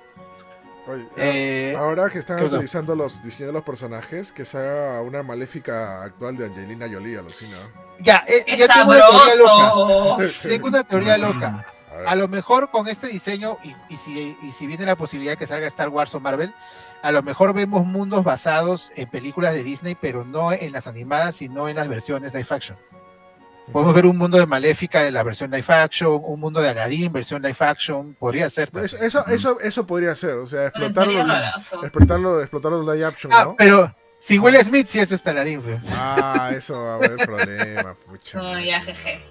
[0.88, 5.24] Oye, Eh, Ahora que están utilizando los diseños de los personajes, que se haga una
[5.24, 7.58] maléfica actual de Angelina Jolie, alucina.
[8.00, 10.34] ya, eh, ¡Qué ya tengo una teoría loca.
[10.48, 11.66] Tengo una teoría loca.
[12.08, 15.38] A lo mejor con este diseño, y, y si, y si viene la posibilidad de
[15.38, 16.54] que salga Star Wars o Marvel,
[17.02, 21.36] a lo mejor vemos mundos basados en películas de Disney, pero no en las animadas,
[21.38, 22.78] sino en las versiones live action.
[23.72, 27.12] Podemos ver un mundo de Maléfica de la versión live action, un mundo de Aladdin
[27.12, 28.70] versión live action, podría ser.
[28.72, 28.86] también.
[28.86, 31.22] Eso, eso, eso, eso podría ser, o sea, explotarlo,
[31.82, 33.56] explotarlo, explotarlo en live action, Ah, ¿no?
[33.58, 35.80] pero si Will Smith sí es este Aladdin, fe.
[35.92, 38.38] Ah, eso va a haber problema, pucha.
[38.38, 39.26] No, ya, jeje.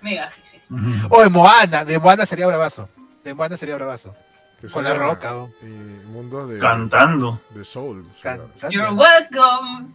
[0.00, 0.62] Mega jeje.
[1.10, 2.88] O de Moana, de Moana sería bravazo.
[3.24, 4.14] De Moana sería bravazo.
[4.60, 5.52] Que Con la roca, ¿no?
[5.62, 7.40] Y mundo de, Cantando.
[7.50, 8.04] de Soul.
[8.22, 8.70] Cantando.
[8.70, 9.92] You're welcome.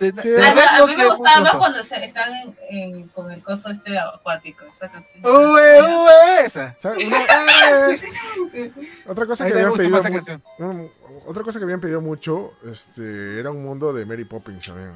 [0.00, 2.56] De- Sí, de- Ah, no, de- a mí me gustaba más cuando se- están en-
[2.70, 5.22] en- con el coso este acuático, esa canción.
[6.44, 6.74] Esa.
[9.06, 10.00] otra cosa que habían pedido
[11.26, 14.92] otra cosa que habían pedido mucho este era un mundo de Mary Poppins también.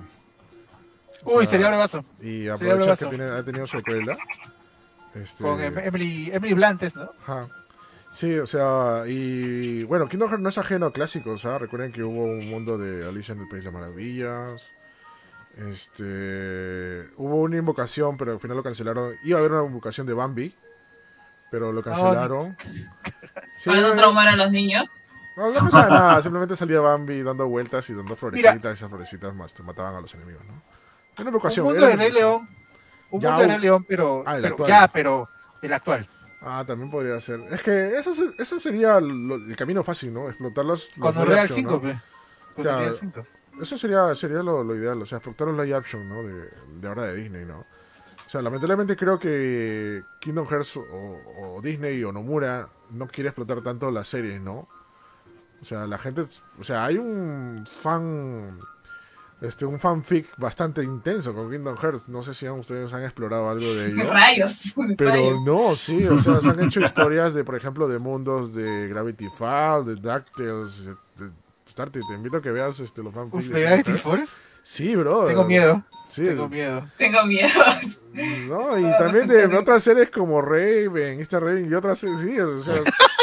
[1.25, 2.05] O Uy, sea, sería bravazo.
[2.21, 4.17] Y aprovechar que tiene, ha tenido secuela.
[5.15, 7.11] Este, Con Em- Emily, Emily Blantes, ¿no?
[7.23, 7.49] Ajá.
[8.13, 11.59] Sí, o sea, y bueno, Kingdom Hearts no es ajeno a clásicos, ¿ah?
[11.59, 14.73] Recuerden que hubo un mundo de Alicia en el País de las Maravillas.
[15.57, 17.09] Este.
[17.17, 19.15] Hubo una invocación, pero al final lo cancelaron.
[19.25, 20.55] Iba a haber una invocación de Bambi,
[21.51, 22.57] pero lo cancelaron.
[23.59, 24.87] Sí, Para no traumar a los niños.
[25.37, 29.35] no, no pasaba nada, simplemente salía Bambi dando vueltas y dando florecitas, y esas florecitas
[29.35, 30.53] más mataban a los enemigos, ¿no?
[30.53, 30.63] Una
[31.23, 31.67] Un invocación.
[31.67, 32.13] mundo era de Rey.
[32.13, 32.49] León.
[33.11, 34.69] Un Ya mundo de Rey León, pero, Ah, el pero- actual.
[34.69, 35.29] ya, pero
[35.63, 36.09] del actual.
[36.41, 37.41] Ah, también podría ser.
[37.51, 40.29] Es que eso, se- eso sería lo- el camino fácil, ¿no?
[40.29, 40.91] Explotar los.
[40.97, 42.03] live Real action, 5, ¿no?
[42.63, 42.93] Claro.
[43.55, 43.63] Unreal 5.
[43.63, 46.23] Eso sería, sería lo, lo ideal, o sea, explotar los live action, ¿no?
[46.23, 47.61] De, de ahora de Disney, ¿no?
[48.27, 50.85] O sea, lamentablemente creo que Kingdom Hearts o,
[51.39, 54.69] o Disney o Nomura no quiere explotar tanto las series, ¿no?
[55.61, 56.27] O sea, la gente,
[56.59, 58.59] o sea, hay un fan,
[59.41, 62.09] este, un fanfic bastante intenso con Kingdom Hearts.
[62.09, 64.05] No sé si ustedes han explorado algo de ello.
[64.13, 64.75] Rayos.
[64.99, 65.43] Pero rayos.
[65.43, 69.29] no, sí, o sea, se han hecho historias de, por ejemplo, de mundos de Gravity
[69.31, 70.89] Falls, de DuckTales,
[71.75, 72.01] Starty.
[72.09, 73.49] Te invito a que veas este, los fanfics.
[73.49, 73.93] De ¿de Gravity.
[73.95, 74.37] Force?
[74.63, 75.27] Sí, bro.
[75.27, 76.89] Tengo miedo, Sí, tengo miedo.
[76.97, 77.49] Tengo miedo.
[78.15, 82.59] no, y también de otras series como Raven, Easter Raven y otras series, sí, o
[82.63, 82.75] sea,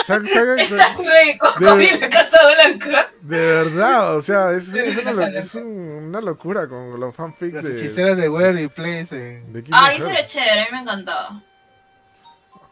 [0.06, 3.12] se han- se han- Está re De- con la Casa Blanca.
[3.22, 7.64] de verdad, o sea, es, es una, es un- una locura con los fanfics Las
[7.64, 9.16] de, hechiceras de Where Place.
[9.16, 9.44] eh.
[9.48, 11.42] de Ay, eso era chévere, a mí me encantaba.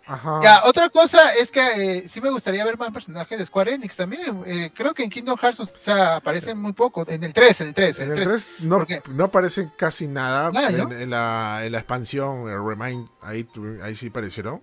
[0.10, 0.40] Ajá.
[0.42, 3.96] Ya, otra cosa es que eh, sí me gustaría ver más personajes de Square Enix
[3.96, 4.42] también.
[4.46, 7.06] Eh, creo que en Kingdom Hearts o sea, aparecen muy poco.
[7.08, 8.00] En el 3, en el 3.
[8.00, 9.02] En el 3 no, ¿Por qué?
[9.12, 10.52] no aparecen casi nada.
[10.52, 10.92] Nada, en, ¿no?
[10.92, 13.48] en la, en la expansión, el Remind, ahí,
[13.96, 14.62] sí aparecieron.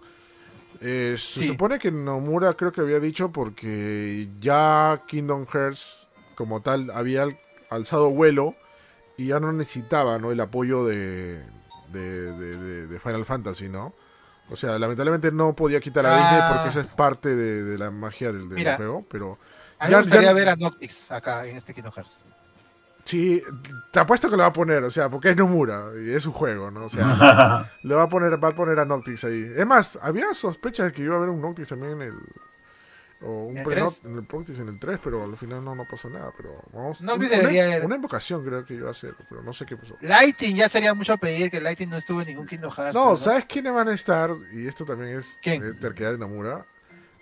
[0.80, 1.46] Eh, se Sí.
[1.46, 7.38] supone que Nomura creo que había dicho porque ya Kingdom Hearts como tal había al-
[7.70, 8.54] alzado vuelo
[9.16, 10.32] y ya no necesitaba ¿no?
[10.32, 11.40] el apoyo de,
[11.92, 13.94] de, de- de- de Final Fantasy, ¿no?
[14.50, 16.18] O sea, lamentablemente no podía quitar a Ah.
[16.30, 18.76] Disney porque esa es parte de, de la magia del, del Mira.
[18.76, 19.38] juego, pero...
[19.78, 22.20] A mí Ya- me gustaría ya- ver a Noctix acá en este Kingdom Hearts.
[23.04, 23.40] Sí,
[23.92, 26.32] te apuesto que lo va a poner, o sea, porque es Nomura y es su
[26.32, 26.87] juego, ¿no?
[26.87, 29.52] O sea, le va a poner, va a poner a Noctis ahí.
[29.56, 32.14] Es más, había sospechas de que iba a haber un Noctis también en el.
[33.22, 34.02] O un ¿En el pre tres?
[34.05, 36.33] en el Noctis en el 3, pero al final no, no pasó nada.
[36.37, 37.00] Pero vamos.
[37.00, 39.96] Una, debería una- una invocación creo que iba a hacer, pero no sé qué pasó.
[40.02, 42.94] Lighting, ya sería mucho pedir que Lighting no estuvo en ningún Kingdom Hearts.
[42.94, 44.31] No, ¿sabes quiénes van a estar?
[44.52, 46.66] Y esto también es, es terquedad de Nomura.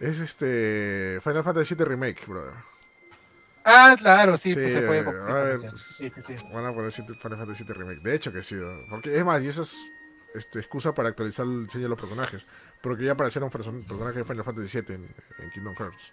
[0.00, 1.20] Es este.
[1.22, 2.54] Final Fantasy VII Remake, brother.
[3.64, 5.61] Ah, claro, sí, Sí, pues se puede a ver.
[5.98, 6.35] Sí.
[6.52, 8.00] Van a poner Final Fantasy VII Remake.
[8.02, 8.57] De hecho que sí.
[8.57, 8.85] ¿no?
[8.90, 9.74] Porque es más, y eso es
[10.34, 12.46] este, excusa para actualizar el diseño de los personajes.
[12.82, 16.12] Porque ya aparecieron person- personajes de Final Fantasy VII en, en Kingdom Hearts.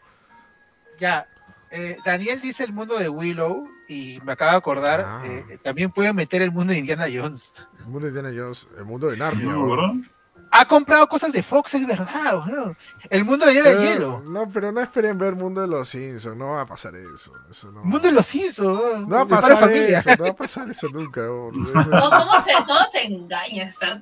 [0.99, 1.27] Ya,
[1.71, 5.23] eh, Daniel dice el mundo de Willow y me acaba de acordar, Ah.
[5.25, 7.53] eh, también puede meter el mundo de Indiana Jones.
[7.79, 9.53] El mundo de Indiana Jones, el mundo de Narnia.
[10.49, 12.45] Ha comprado cosas de Fox, es verdad.
[12.45, 12.75] weón.
[13.09, 14.21] El mundo de Era hielo.
[14.25, 16.35] No, pero no esperen ver Mundo de los Simpsons.
[16.37, 17.31] No va a pasar eso.
[17.49, 17.81] eso no.
[17.81, 19.07] El mundo de los Simpsons.
[19.07, 19.99] No va a pasar familia.
[19.99, 20.09] eso.
[20.17, 21.21] No va a pasar eso nunca.
[21.21, 21.51] bro.
[21.81, 23.99] Eso- No, ¿Cómo se, cómo se engaña esta?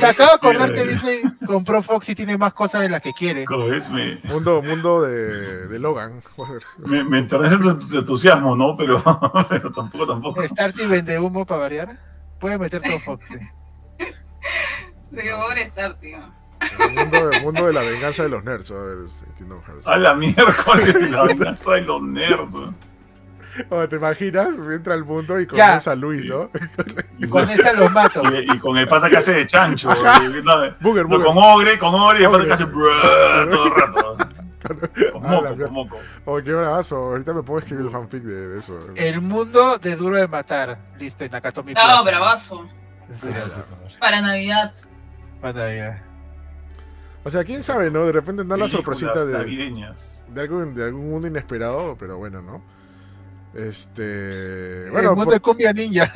[0.00, 0.84] Me acabo de acordar Sí, que.
[0.84, 3.44] Disney compró Fox y tiene más cosas de las que quiere.
[3.90, 6.20] Me, mundo mundo de, de Logan.
[6.36, 6.62] joder.
[6.78, 8.76] me, me enternece tu, tu entusiasmo, ¿no?
[8.76, 9.02] Pero,
[9.48, 10.42] pero tampoco, tampoco.
[10.46, 11.98] Starty vende humo para variar.
[12.38, 13.28] Puede meter todo Fox.
[13.28, 13.36] sí.
[15.10, 16.18] De pobre estar, tío.
[16.80, 18.70] El mundo, el mundo de la venganza de los nerds.
[18.70, 19.86] A ver, este, Kingdom Hearts.
[19.86, 22.54] A la miércoles, la venganza de los nerds.
[23.70, 24.56] Oh, ¿Te imaginas?
[24.58, 26.50] Entra al mundo y comienza a Luis, ¿no?
[27.18, 28.22] Y, Con esta los mato.
[28.34, 29.88] y- y con el pata que hace de chancho.
[29.88, 31.06] No, Booger, no, Booger.
[31.26, 34.16] con ogre, con ogre y el pata que hace brrr todo el rato.
[35.12, 35.98] Con Ah, moco, con moco.
[36.24, 36.96] Oh, qué bravazo.
[36.96, 38.76] Ahorita me puedo escribir el fanfic de, de eso.
[38.96, 40.76] El mundo de Duro de Matar.
[40.98, 42.02] Listo, en Nakatomi No, Plaza.
[42.02, 42.68] bravazo.
[43.08, 43.44] Eso sería
[44.10, 44.72] lo mejor.
[45.40, 45.98] Para Navidad.
[47.24, 48.04] O sea, quién sabe, ¿no?
[48.06, 50.22] De repente da la sorpresita de, navideñas.
[50.28, 52.62] de, algún, de algún mundo inesperado, pero bueno, ¿no?
[53.54, 54.86] Este.
[54.86, 56.10] el Bueno, mundo por- de Cumbia Ninja.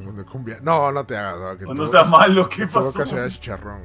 [0.00, 0.58] mundo de cumbia.
[0.62, 1.40] No, no te hagas.
[1.40, 1.58] ¿no?
[1.68, 2.92] Que No sea malo, ¿qué pasó?
[3.04, 3.80] da chicharrón.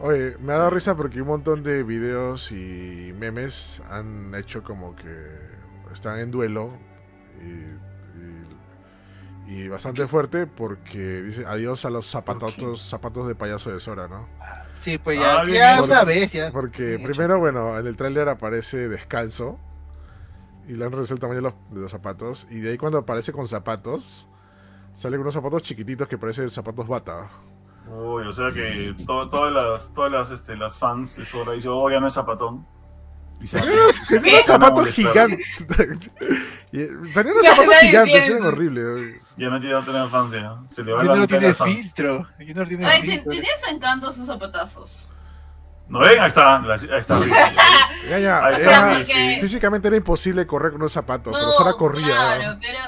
[0.00, 4.96] Oye, me ha dado risa porque un montón de videos y memes han hecho como
[4.96, 5.12] que
[5.92, 6.76] están en duelo
[7.40, 7.91] y,
[9.60, 14.28] y- bastante fuerte porque dice adiós a los zapatos, zapatos de payaso de Sora, ¿no?
[14.74, 16.50] Sí, pues ya, Ah, ya una vez ya.
[16.52, 19.58] Porque primero, bueno, en el tráiler aparece descalzo
[20.68, 22.98] y le han reducido el tamaño de los, de los zapatos y de ahí cuando
[22.98, 24.28] aparece con zapatos
[24.94, 27.28] salen unos zapatos chiquititos que parecen zapatos bata.
[27.88, 31.72] Uy, o sea que to- todas las, todas las, este, las fans de Sora dicen,
[31.74, 32.66] oh, ya no es zapatón.
[33.42, 35.66] Y Tenía unos, zapatos gigantes.
[36.70, 39.34] Tenía unos zapatos gigantes, eran horribles.
[39.36, 40.56] Ya no tiene no tener fans ya.
[40.70, 42.26] Se le va la de tiene filtro.
[42.38, 43.32] Junior tiene Ay, filtro.
[43.32, 45.08] tenía su encanto sus zapatazos.
[45.88, 46.20] ¿No ven?
[46.20, 46.56] Ahí está.
[46.58, 47.18] Ahí está.
[48.08, 51.72] Ya, ya, Ahí está, era- físicamente era imposible correr con unos zapatos, pero No, Sora
[51.74, 52.06] corría.
[52.06, 52.78] Claro, pero.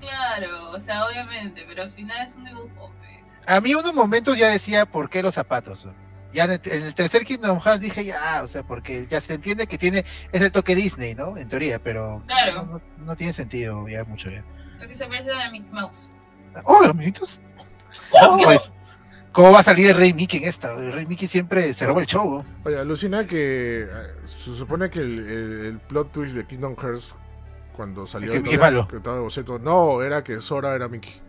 [0.00, 3.32] Claro, o sea, obviamente, pero al final es un dibujo, pues.
[3.48, 5.86] A mí unos momentos ya decía por qué los zapatos.
[6.36, 9.34] Ya en el, en el tercer Kingdom Hearts dije ya, o sea, porque ya se
[9.34, 11.36] entiende que tiene, es el toque Disney, ¿no?
[11.36, 12.64] En teoría, pero Claro.
[12.66, 14.44] no, no- no tiene sentido ya mucho ya.
[14.80, 16.10] Lo que se parece a Mickey Mouse.
[16.64, 17.40] ¡Oh, amiguitos!
[18.12, 18.38] Oh,
[19.32, 20.72] ¿Cómo va a salir el Rey Mickey en esta?
[20.72, 22.44] El Rey Mickey siempre se roba el show.
[22.64, 23.88] Oye, alucina que eh,
[24.26, 27.14] se supone que el, el- el plot twist de Kingdom Hearts
[27.74, 31.20] cuando salió Que el que estaba de boceto, no, era que Sora era Mickey.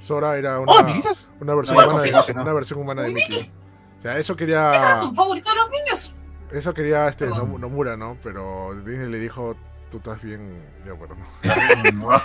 [0.00, 1.28] Sora era una, ¡Oh, amiguitos!
[1.40, 2.42] una versión No, humana de, no.
[2.42, 3.50] una versión humana de Mickey.
[3.98, 6.14] O sea, eso Era quería tu favorito de los niños.
[6.52, 7.54] eso quería este Perdón.
[7.54, 8.16] Nom- Nomura, ¿no?
[8.22, 9.56] Pero Disney le dijo,
[9.90, 10.62] tú estás bien.
[10.86, 11.16] Ya, bueno,
[11.94, 12.20] no.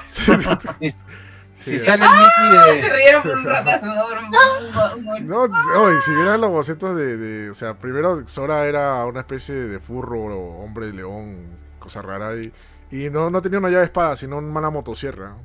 [1.54, 2.94] Si Sí, sale el Mickey Se de.
[2.96, 5.20] rieron por un ratazo, ¿no?
[5.22, 9.20] No, no, y si vieran los bocetos de, de- O sea, primero Sora era una
[9.20, 11.46] especie de furro, o hombre león,
[11.78, 12.32] cosa rara.
[12.36, 12.52] Y,
[12.90, 15.36] y no, no tenía una llave espada, sino una motosierra.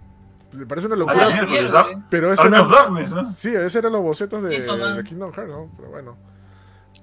[0.52, 1.44] Me parece una locura, ¿ah?
[1.44, 1.96] güey.
[2.08, 2.62] pero ese era.
[2.62, 3.24] Darkness, ¿no?
[3.24, 5.70] Sí, ese eran los bocetos de, de Kingdom Hearts, ¿no?
[5.76, 6.16] Pero bueno.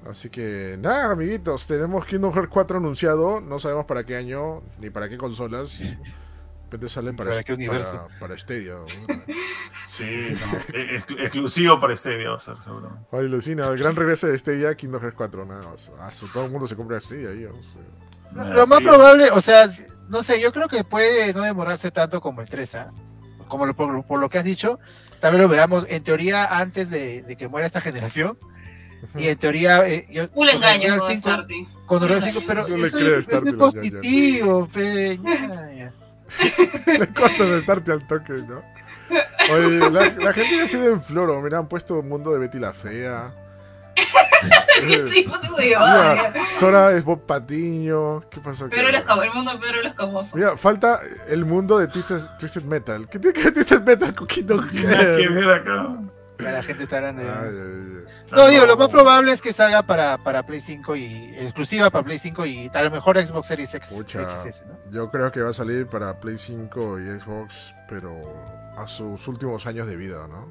[0.09, 3.39] Así que nada, amiguitos, tenemos Kingdom Hearts 4 anunciado.
[3.41, 5.79] No sabemos para qué año ni para qué consolas.
[5.79, 5.97] De
[6.77, 8.07] repente salen para, ¿Para qué universo?
[8.07, 8.73] para, para Stadia.
[8.73, 8.85] ¿no?
[9.87, 13.05] Sí, no, e- ex- exclusivo para Stadia va a ser, seguramente.
[13.11, 15.45] Ay, Lucina, el gran regreso de Stadia, Kingdom Hearts 4.
[15.45, 15.91] Nada más.
[15.99, 17.45] Ah, su- todo el mundo se compra Stadia ahí.
[17.45, 17.81] o sea.
[18.31, 19.67] No, Lo más probable, o sea,
[20.09, 22.91] no sé, yo creo que puede no demorarse tanto como el 3, ¿ah?
[23.53, 24.79] Como lo- por, por lo que has dicho,
[25.19, 28.35] tal vez lo veamos en teoría antes de, de que muera esta generación.
[29.15, 31.67] Y en teoría, eh, yo, Un con el engaño con 5, Starty.
[31.85, 33.59] con el Real 5, pero No le eso es, Starty es la ñaña.
[33.59, 35.93] positivo, pe, ñaña.
[36.87, 38.63] Le cortas el tarte al toque, ¿no?
[39.53, 41.39] Oye, la, la gente ya se ve en floro.
[41.41, 43.31] Mira, han puesto Mundo de Betty la Fea.
[45.07, 45.25] Sí.
[45.57, 48.21] Mira, Sora es Bob Patiño.
[48.29, 48.75] ¿Qué pasó aquí?
[48.75, 50.35] Pero el mundo de Pedro el escamoso.
[50.35, 53.07] Mira, falta el mundo de Twisted, Twisted Metal.
[53.07, 55.87] ¿Qué tiene que ver Twisted Metal con Kingdom que ver acá.
[56.39, 57.53] Ya la gente está hablando de- Ay, ay,
[57.97, 58.03] ay.
[58.31, 62.03] No, digo, lo más probable es que salga para, para Play 5 y exclusiva para
[62.03, 64.35] Play 5 y a lo mejor Xbox Series X, Pucha.
[64.37, 64.73] XS, ¿no?
[64.91, 68.11] Yo creo que va a salir para Play 5 y Xbox, pero
[68.75, 70.47] a sus últimos años de vida, ¿no?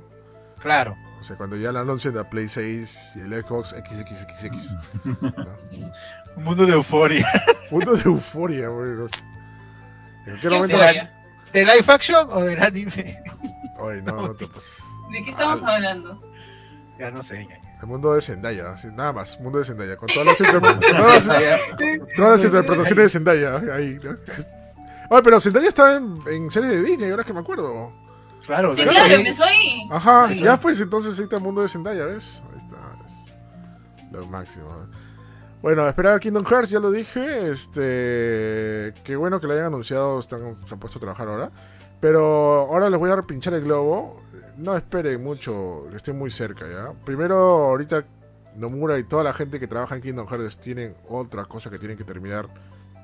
[0.61, 0.97] Claro.
[1.23, 4.75] O sea, cuando ya la anuncien a Play 6 y el Xbox XXXX.
[5.05, 5.17] ¿no?
[6.37, 7.25] Un mundo de euforia.
[7.71, 8.91] Mundo de euforia, güey.
[8.97, 9.15] no sé.
[10.27, 10.77] ¿En qué ¿Qué momento?
[10.77, 11.13] euforia?
[11.53, 13.23] ¿De live action o del anime?
[13.89, 14.79] Ay, no, no te pues.
[15.13, 16.21] ¿De qué estamos hablando?
[16.99, 17.47] ya no sé.
[17.49, 19.39] Ya, El mundo de Zendaya, nada más.
[19.41, 19.97] Mundo de Zendaya.
[19.97, 21.27] Con todas las, todas las-
[22.17, 23.57] todas las interpretaciones de Zendaya.
[23.75, 24.11] Ahí, ¿no?
[25.17, 27.93] Ay, pero Zendaya está en, en serie de Disney, ahora que me acuerdo.
[28.47, 29.15] Claro, Sí, claro.
[29.15, 29.89] empezó ahí.
[29.91, 30.43] Ajá, Sí.
[30.43, 32.43] ya pues entonces ahí está el mundo de Zendaya, ¿ves?
[32.53, 32.77] Ahí está.
[34.07, 34.67] es lo máximo.
[34.67, 34.97] ¿eh?
[35.63, 37.51] Bueno, esperar a Kingdom Hearts, ya lo dije.
[37.51, 38.93] Este.
[39.05, 41.51] Qué bueno que lo hayan anunciado, están, se han puesto a trabajar ahora.
[42.01, 42.21] Pero
[42.71, 44.21] ahora les voy a repinchar el globo.
[44.57, 46.93] No esperen mucho, que estén muy cerca, ¿ya?
[47.05, 48.05] Primero, ahorita
[48.57, 51.97] Nomura y toda la gente que trabaja en Kingdom Hearts tienen otra cosa que tienen
[51.97, 52.49] que terminar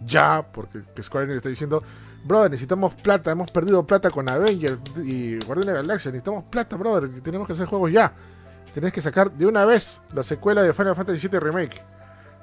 [0.05, 1.83] ya, porque que Square Enix está diciendo,
[2.25, 6.77] brother, necesitamos plata, hemos perdido plata con Avengers y Guardianes de la Galaxia, necesitamos plata,
[6.77, 8.13] brother, y tenemos que hacer juegos ya.
[8.73, 11.83] Tenés que sacar de una vez la secuela de Final Fantasy VII Remake.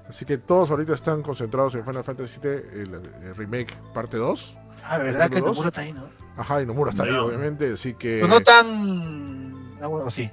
[0.09, 4.57] Así que todos ahorita están concentrados en Final Fantasy VII el, el Remake parte 2.
[4.83, 5.41] Ah, verdad que.
[5.41, 6.03] Nomura está ahí, ¿no?
[6.37, 8.19] Ajá, y Nomura está ahí, obviamente, así que...
[8.19, 9.77] Pues no tan.
[9.81, 10.29] Ah, bueno, sí.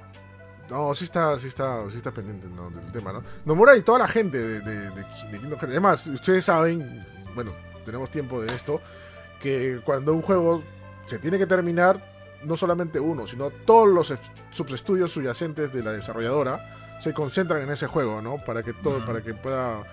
[0.69, 2.69] No, sí está, sí está, sí está pendiente ¿no?
[2.69, 3.23] del tema, ¿no?
[3.45, 5.63] Nomura y toda la gente de, de, de, de Kingdom Hearts.
[5.65, 7.51] Además, ustedes saben, bueno,
[7.85, 8.81] tenemos tiempo de esto,
[9.39, 10.63] que cuando un juego
[11.05, 12.11] se tiene que terminar,
[12.43, 14.19] no solamente uno, sino todos los es-
[14.51, 18.37] subestudios subyacentes de la desarrolladora se concentran en ese juego, ¿no?
[18.43, 19.83] Para que todo, para que pueda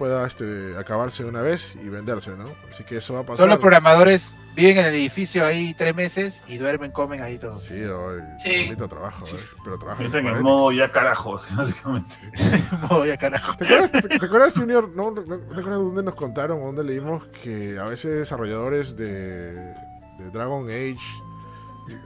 [0.00, 2.46] pueda este, acabarse de una vez y venderse, ¿no?
[2.70, 3.36] Así que eso va a pasar.
[3.36, 7.62] Todos los programadores viven en el edificio ahí tres meses y duermen, comen ahí todos.
[7.64, 8.64] Sí, ay, Sí.
[8.64, 9.38] bonito trabajo, ¿eh?
[9.62, 12.08] pero trabaja Están en modo ya carajos, básicamente.
[12.90, 13.54] No, ya carajo.
[13.58, 14.88] ¿Te acuerdas, te, te acuerdas, Junior?
[14.96, 18.96] ¿No, no, no te acuerdas dónde nos contaron o dónde leímos que a veces desarrolladores
[18.96, 20.96] de, de Dragon Age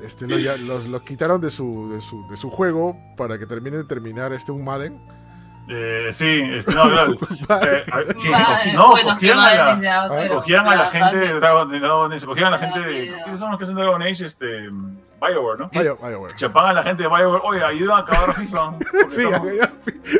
[0.02, 3.46] este, lo, ya- los, los quitaron de su, de, su, de su juego para que
[3.46, 5.00] termine de terminar este un Madden?
[5.66, 7.12] Eh, sí, este, no, claro.
[7.62, 7.84] Eh,
[8.30, 11.32] Vale, no, bueno, cogían a la, diseñado, pero- cogían a la gente de.
[11.40, 13.06] Dragon, de Dragon Age, cogían a la gente de.
[13.22, 14.26] ¿Quiénes son los que hacen Dragon Age?
[14.26, 14.68] Este.
[15.20, 15.70] Bioware, ¿no?
[15.72, 16.36] Vaya, bueno.
[16.36, 18.74] Chapan a la gente de Bioware, oye, ayudan a acabar FIFA.
[19.08, 19.48] Sí, estamos-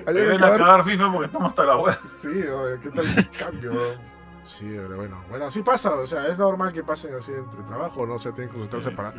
[0.06, 1.98] ayuden a acabar FIFA porque estamos hasta la web.
[2.22, 3.72] Sí, oye, ¿qué tal el cambio?
[4.44, 5.24] Sí, pero bueno.
[5.30, 8.14] Bueno, así pasa, o sea, es normal que pasen así entre trabajo, ¿no?
[8.14, 9.08] O sea, tienen que concentrarse para...
[9.08, 9.14] Ah,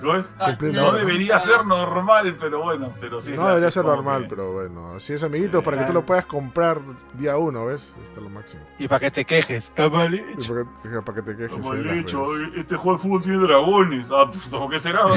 [0.51, 3.31] Cumplir- No No, debería ser normal, pero bueno, pero sí.
[3.33, 4.93] No debería ser normal, que- pero bueno.
[4.95, 6.77] Así es, amiguitos, para que tú lo puedas comprar
[7.13, 7.95] día uno, ¿ves?
[8.03, 8.63] Está lo máximo.
[8.77, 9.65] Y para que te quejes.
[9.65, 10.53] Está mal Y hecho.
[10.53, 11.65] para que, para que te quejes.
[11.65, 14.07] El las hecho, este juego de fútbol tiene dragones.
[14.11, 15.05] Ah, pues, ¿por qué será?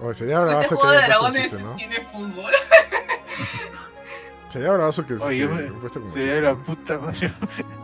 [0.00, 1.74] Oye, sería Este bravazo que juego de dragones chiste, ¿no?
[1.76, 2.52] tiene fútbol.
[4.54, 6.34] Sería bravazo que, Oye, que güey, puesto como Se chiste.
[6.36, 7.32] ve la puta madre.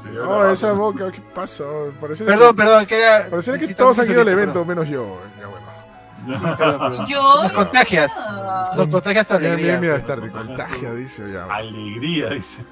[0.06, 0.50] Oh, bravazo.
[0.52, 1.64] esa boca, ¿qué pasa?
[2.00, 3.28] Pareciera Perdón, que, perdón, que haya.
[3.28, 4.68] pareciera que todos han ido al evento, perdón.
[4.68, 5.18] menos yo.
[5.40, 5.66] Ya bueno.
[6.12, 6.30] Sí.
[7.12, 7.42] Yo.
[7.42, 8.12] Nos contagias.
[8.16, 8.72] Ah.
[8.76, 9.66] Nos contagias tu Mira, alegría.
[9.72, 11.46] mira, mira, estar de contagia, dice ya.
[11.46, 12.62] Alegría, dice.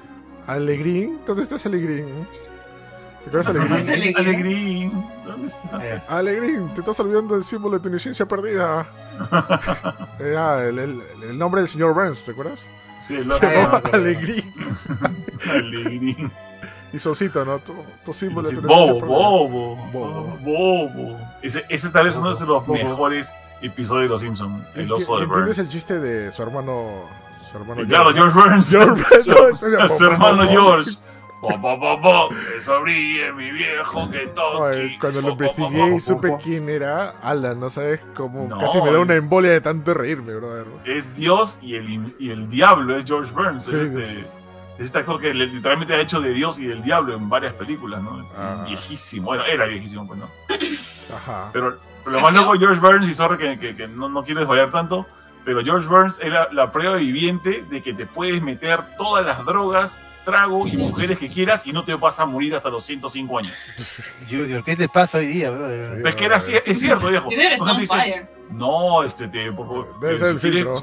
[0.47, 2.27] Alegrín, ¿dónde estás Alegrín?
[3.23, 3.73] ¿Te acuerdas Alegrín?
[3.89, 4.17] Alegrín.
[4.17, 5.05] Alegrín.
[5.25, 5.83] ¿Dónde estás?
[5.83, 8.85] Eh, Alegrín, te estás olvidando del símbolo de tu inocencia perdida.
[10.19, 12.67] Era el, el- el nombre del señor Burns, ¿te acuerdas?
[13.09, 13.81] Sí, Se llamaba.
[13.91, 14.53] Alegrín.
[15.49, 16.31] Alegrín.
[16.91, 17.59] Y Solcito, ¿no?
[17.59, 17.71] Tu,
[18.03, 20.37] tu símbolo de Bobo, bobo, Bobo.
[20.41, 21.19] bobo.
[21.43, 22.73] Ese, ese tal vez es uno de los Bobo.
[22.73, 23.31] mejores
[23.61, 24.63] episodios de Los Simpsons.
[24.73, 25.57] El oso de ¿Entiendes Burns.
[25.59, 26.87] el chiste de su hermano?
[27.51, 28.69] Su hermano Y claro, George Burns.
[28.71, 29.25] George Burns,
[29.59, 30.91] su, su- su hermano George.
[31.41, 32.29] Bo, bo, bo,
[32.61, 34.29] sonríe mi viejo que
[34.61, 38.91] Ay, cuando lo investigué y supe quién era, Alan, no sabes cómo No, casi me
[38.91, 40.67] da una embolia de tanto reírme, brother.
[40.85, 43.63] Es Dios y el, y el diablo es George Burns.
[43.65, 44.27] Sí, es, este, es
[44.79, 48.19] este actor que literalmente ha hecho de Dios y del diablo en varias películas, ¿no?
[48.19, 48.65] Es Ah.
[48.67, 49.27] viejísimo.
[49.27, 50.29] Bueno, era viejísimo, pues, ¿no?
[51.15, 51.49] Ajá.
[51.53, 51.71] Pero,
[52.03, 54.41] pero lo más loco de George Burns, y sorry que, que- que no, no quiero
[54.41, 55.05] desvariar tanto,
[55.45, 59.97] pero George Burns era la prueba viviente de que te puedes meter todas las drogas,
[60.23, 63.53] trago y mujeres que quieras y no te vas a morir hasta los 105 años.
[64.29, 65.49] Junior, ¿qué te pasa hoy día?
[65.49, 65.57] Sí.
[65.95, 67.29] Pero es que era así, es cierto, viejo.
[68.49, 70.79] No, este, te, por favor, si el quieres-.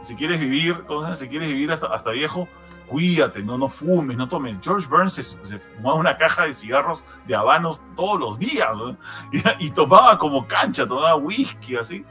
[0.00, 1.16] Si, si quieres vivir, ¿cómo se llama?
[1.16, 2.48] si quieres vivir hasta, hasta viejo,
[2.86, 4.56] cuídate, no, no fumes, no tomes.
[4.62, 8.96] George Burns se, se fumaba una caja de cigarros de habanos todos los días, ¿no?
[9.32, 12.04] y, y tomaba como cancha, tomaba whisky, así.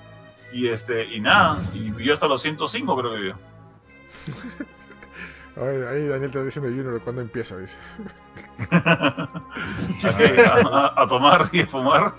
[0.52, 3.38] Y este, y nada, y vivió hasta los 105 creo que vivió.
[5.60, 7.78] Ay, ahí Daniel te está diciendo Junior cuándo empieza, dice.
[10.96, 12.14] A, tomar y a fumar.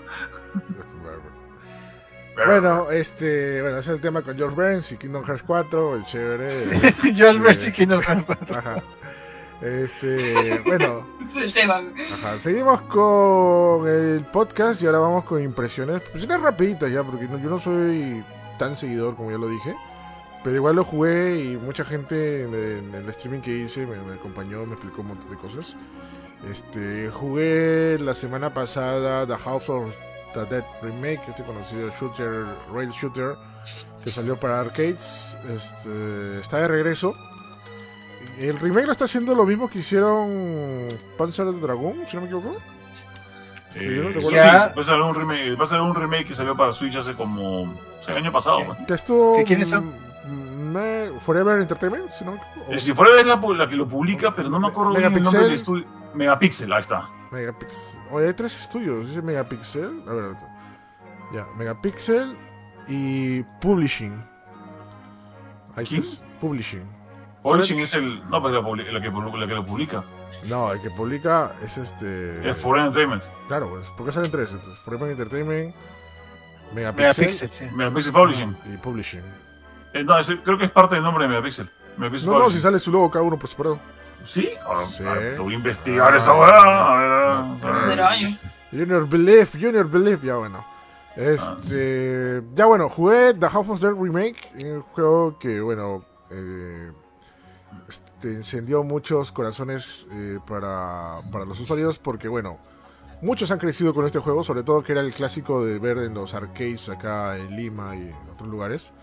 [2.45, 6.05] Bueno, este, bueno, ese es el tema con George Burns y Kingdom Hearts 4, el
[6.05, 6.49] chévere.
[7.15, 7.39] George.
[7.39, 8.57] Burns y Kingdom Hearts 4.
[8.57, 8.75] Ajá.
[9.61, 11.81] Este, bueno, El tema.
[12.13, 12.39] ajá.
[12.39, 16.01] Seguimos con el podcast y ahora vamos con impresiones.
[16.05, 18.23] Impresiones rapiditas ya, porque no- yo no soy
[18.57, 19.75] tan seguidor como ya lo dije.
[20.43, 23.97] Pero igual lo jugué y mucha gente en el, en el streaming que hice me,
[23.97, 25.75] me acompañó, me explicó un montón de cosas.
[26.49, 29.93] Este, jugué la semana pasada The House of
[30.33, 33.35] the Dead Remake, este conocido shooter, rail shooter,
[34.03, 35.35] que salió para arcades.
[35.49, 37.13] Este, está de regreso.
[38.37, 40.87] El remake lo está haciendo lo mismo que hicieron
[41.17, 42.55] Panzer Dragon, si no me equivoco.
[43.73, 44.13] Sí, Eh, ¿no?
[44.13, 46.71] ¿Te sí, va a ser un remake, va a ser un remake que salió para
[46.71, 47.67] Switch hace como o
[48.05, 48.59] sea, el año pasado.
[48.65, 48.77] pues.
[49.37, 49.93] ¿Qué- quiénes son?
[50.69, 52.33] Me- Forever Entertainment, si no
[52.77, 55.23] Si fuera es la, pu- la que lo publica, pero no me acuerdo bien el
[55.23, 55.43] nombre Megapixel.
[55.43, 55.85] del estudio.
[56.15, 57.09] Megapixel, ahí está.
[57.31, 57.99] Megapixel.
[58.11, 59.07] Oye, hay tres estudios.
[59.07, 60.03] Dice Megapixel.
[60.07, 60.47] A ver, ahorita.
[61.33, 61.45] ya.
[61.57, 62.35] Megapixel
[62.87, 64.13] y Publishing.
[65.75, 66.01] Hay ¿Quién?
[66.01, 66.23] tres.
[66.41, 66.83] Publishing.
[67.43, 68.27] Publishing es el.
[68.29, 70.03] No, pues la, la que, la que lo publica.
[70.47, 72.49] No, el que publica es este.
[72.49, 73.23] Es Foreign Entertainment.
[73.47, 73.85] Claro, pues.
[73.97, 74.51] ¿Por qué salen tres?
[74.51, 75.73] Entonces, Forever Entertainment,
[76.73, 77.65] Megapixel, Megapixel, sí.
[77.75, 78.57] Megapixel Publishing.
[78.73, 79.21] y Publishing.
[79.93, 80.13] Eh, no,
[80.43, 81.69] creo que es parte del nombre de Megapixel.
[81.97, 83.79] Megapixel No, no, si sale su logo cada uno por separado.
[84.25, 84.49] ¿Sí?
[84.67, 85.03] Ah, Sí.
[85.05, 86.17] a ver, te voy a investigar Ah.
[86.17, 86.51] esa weá.
[86.55, 88.15] Ah.
[88.71, 90.63] Junior Believe, Junior Believe, ya bueno.
[91.15, 96.91] Este, ya bueno, jugué The House of Dead Remake, un juego que, bueno, eh,
[97.87, 102.57] este, encendió muchos corazones eh, para, para los usuarios porque, bueno,
[103.21, 106.13] muchos han crecido con este juego, sobre todo que era el clásico de ver en
[106.13, 108.93] los arcades acá en Lima y en otros lugares,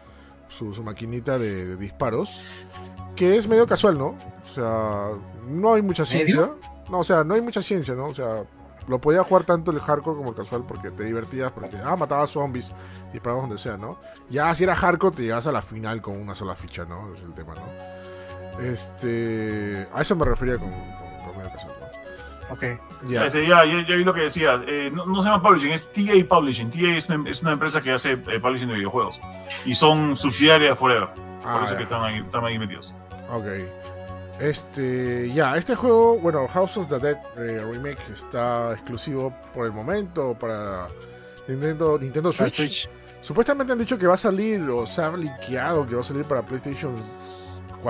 [0.49, 2.67] su, su maquinita de, de disparos,
[3.15, 4.17] que es medio casual, ¿no?
[4.45, 5.11] O sea,
[5.49, 6.17] no hay mucha ¿Medio?
[6.27, 6.55] ciencia.
[6.91, 8.07] No, o sea, no hay mucha ciencia, ¿no?
[8.07, 8.45] O sea,
[8.87, 12.31] lo podía jugar tanto el hardcore como el casual porque te divertías, porque, ah, matabas
[12.31, 12.73] zombies,
[13.13, 13.99] disparabas donde sea, ¿no?
[14.31, 17.13] Ya si era hardcore te llegas a la final con una sola ficha, ¿no?
[17.15, 18.63] Es el tema, ¿no?
[18.63, 19.89] Este...
[19.93, 20.81] A eso me refería con, con,
[21.27, 21.76] con medio casual.
[22.51, 22.65] Ok.
[23.09, 23.27] Ya.
[23.27, 24.61] Ese, ya, ya, ya vi lo que decías.
[24.67, 26.71] Eh, no, no se llama Publishing, es TA Publishing.
[26.71, 29.21] TA es una, es una empresa que hace eh, publishing de videojuegos.
[29.65, 31.09] Y son subsidiarias de Forever.
[31.09, 31.77] Por Ah, eso ya.
[31.79, 32.93] que están ahí, están ahí metidos.
[33.33, 33.47] Ok.
[34.39, 39.73] Este, ya, este juego, bueno, House of the Dead eh, Remake está exclusivo por el
[39.73, 40.89] momento para
[41.49, 42.33] Nintendo, Nintendo.
[42.33, 42.89] Switch.
[43.23, 46.25] Supuestamente han dicho que va a salir, o se ha liqueado que va a salir
[46.25, 46.95] para PlayStation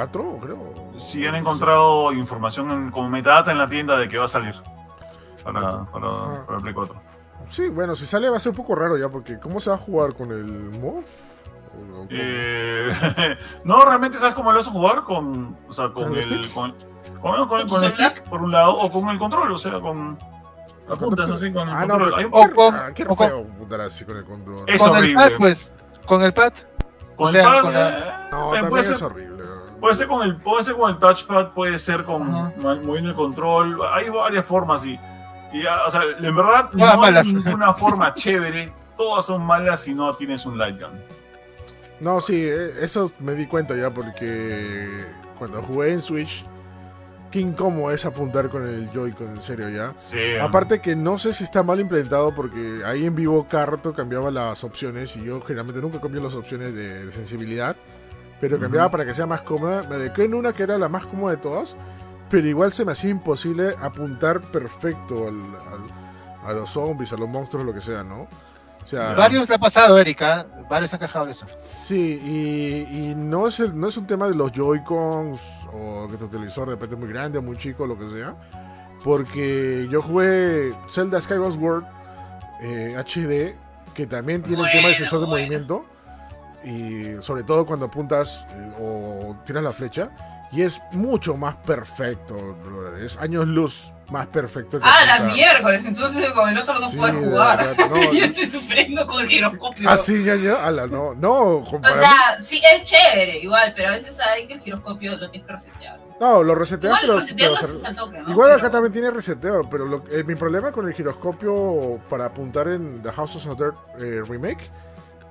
[0.00, 0.58] 4, creo.
[0.98, 4.54] Sí han encontrado información en- como metadata en la tienda de que va a salir.
[5.42, 5.86] Para, Ajá.
[5.90, 6.94] para, para Play 4.
[7.46, 9.76] Sí, bueno, si sale va a ser un poco raro ya, porque ¿cómo se va
[9.76, 10.44] a jugar con el
[10.78, 11.02] MOV?
[12.10, 16.18] Eh, no, realmente sabes cómo lo vas a jugar con, o sea, con, ¿Con el
[16.18, 16.52] el, stick?
[16.52, 16.72] con,
[17.22, 19.80] con- con el, con el stick por un lado o con el control, o sea,
[19.80, 20.18] con
[20.90, 22.10] apuntas así con el Ah, no, control.
[22.10, 24.64] pero- Hay un- O con- Ah, qué o feo apuntar así con el control.
[24.68, 25.16] Es con el horrible.
[25.24, 25.72] pad, pues.
[26.06, 26.52] Con el pad.
[27.16, 29.35] con o el sea, pad, con la- eh, No, también es horrible.
[29.86, 32.52] Puede ser con el puede ser con el touchpad, puede ser con Ajá.
[32.58, 34.98] moviendo el control, hay varias formas y,
[35.86, 37.26] o sea, en verdad Todas no malas.
[37.26, 40.90] hay ninguna forma chévere, todas son malas si no tienes un light gun.
[42.00, 45.06] No, sí, eh, eso me di cuenta ya porque
[45.38, 46.44] cuando jugué en Switch,
[47.30, 49.94] qué incómodo es apuntar con el Joy-Con, en serio ya.
[49.98, 50.18] Sí.
[50.40, 54.32] Aparte que no sé si está mal implementado porque ahí en vivo cada rato cambiaba
[54.32, 57.76] las opciones y yo generalmente nunca cambio las opciones de, de sensibilidad,
[58.40, 58.92] pero cambiaba Ujú.
[58.92, 59.82] para que sea más cómoda.
[59.84, 61.76] Me dediqué en una que era la más cómoda de todas
[62.28, 67.28] pero igual se me hacía imposible apuntar perfecto al- al- a los zombies, a los
[67.28, 68.22] monstruos, lo que sea, ¿no?
[68.82, 70.44] O sea, Varios le ha pasado, Erika.
[70.68, 71.46] Varios han quejado de eso.
[71.60, 75.40] Sí, y, y no, es el- no es un tema de los Joy-Cons
[75.72, 78.34] o que tu televisor de repente es muy grande o muy chico, lo que sea.
[79.04, 81.84] Porque yo jugué Zelda Skyward Sword
[82.60, 83.54] eh, HD,
[83.94, 85.46] que también tiene el tema del Bueno, sensor de bueno.
[85.46, 85.84] movimiento.
[86.66, 90.10] Y sobre todo cuando apuntas eh, o tiras la flecha.
[90.52, 93.02] Y es mucho más perfecto, brother.
[93.02, 94.78] Es años luz más perfecto.
[94.78, 95.34] que Ah, la apuntar.
[95.36, 97.66] miércoles, entonces con el otro no Sí, puedes de jugar.
[97.76, 98.12] verdad, no.
[98.12, 99.90] Yo estoy sufriendo con el giroscopio.
[99.90, 101.32] Ah, sí, ñaña, ala, no, no.
[101.32, 105.28] O mí- sea, sí es chévere, igual, pero a veces hay que el giroscopio lo
[105.30, 105.96] tienes que resetear.
[106.20, 108.30] no, lo reseteas, Igual pero-.
[108.30, 112.68] Igual acá también tiene reseteo, pero lo- eh, mi problema con el giroscopio para apuntar
[112.68, 114.70] en The House of Dirt eh, Remake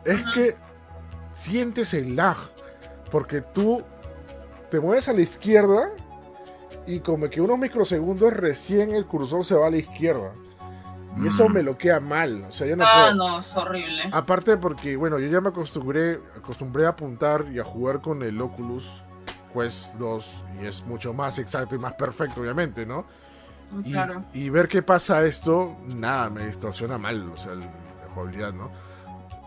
[0.04, 0.58] es que
[1.36, 2.38] sientes el lag,
[3.12, 3.84] porque tú
[4.72, 5.90] te mueves a la izquierda
[6.88, 10.34] y como que unos microsegundos recién el cursor se va a la izquierda.
[11.18, 11.54] Y eso Mm.
[11.54, 13.16] me lo queda mal, o sea, yo no Ah, puedo.
[13.16, 14.04] no, es horrible.
[14.12, 18.40] Aparte porque, bueno, yo ya me acostumbré, acostumbré a apuntar y a jugar con el
[18.42, 19.04] Oculus
[19.54, 23.06] Quest 2 y es mucho más exacto y más perfecto, obviamente, ¿no?
[23.84, 24.26] Y, claro.
[24.34, 28.70] y ver qué pasa esto, nada, me distorsiona mal, o sea, el- la jugabilidad, ¿no?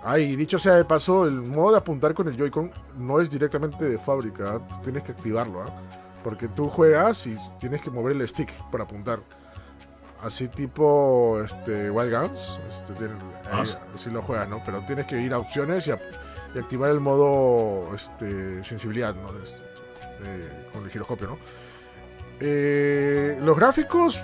[0.03, 3.85] Ay, dicho sea de paso, el modo de apuntar con el Joy-Con no es directamente
[3.85, 5.73] de fábrica, tienes que activarlo, ¿ah?
[6.23, 9.21] Porque tú juegas y tienes que mover el stick para apuntar.
[10.23, 13.15] Así tipo este, Wild Guns, este, tiene-
[13.51, 14.63] Ah, eh, sí lo juegas, ¿no?
[14.65, 16.01] Pero tienes que ir a opciones y, a-
[16.55, 19.29] y activar el modo este, sensibilidad, ¿no?
[19.43, 19.63] Este,
[20.73, 21.39] con el giroscopio, ¿no?
[22.41, 24.23] Eh, los gráficos,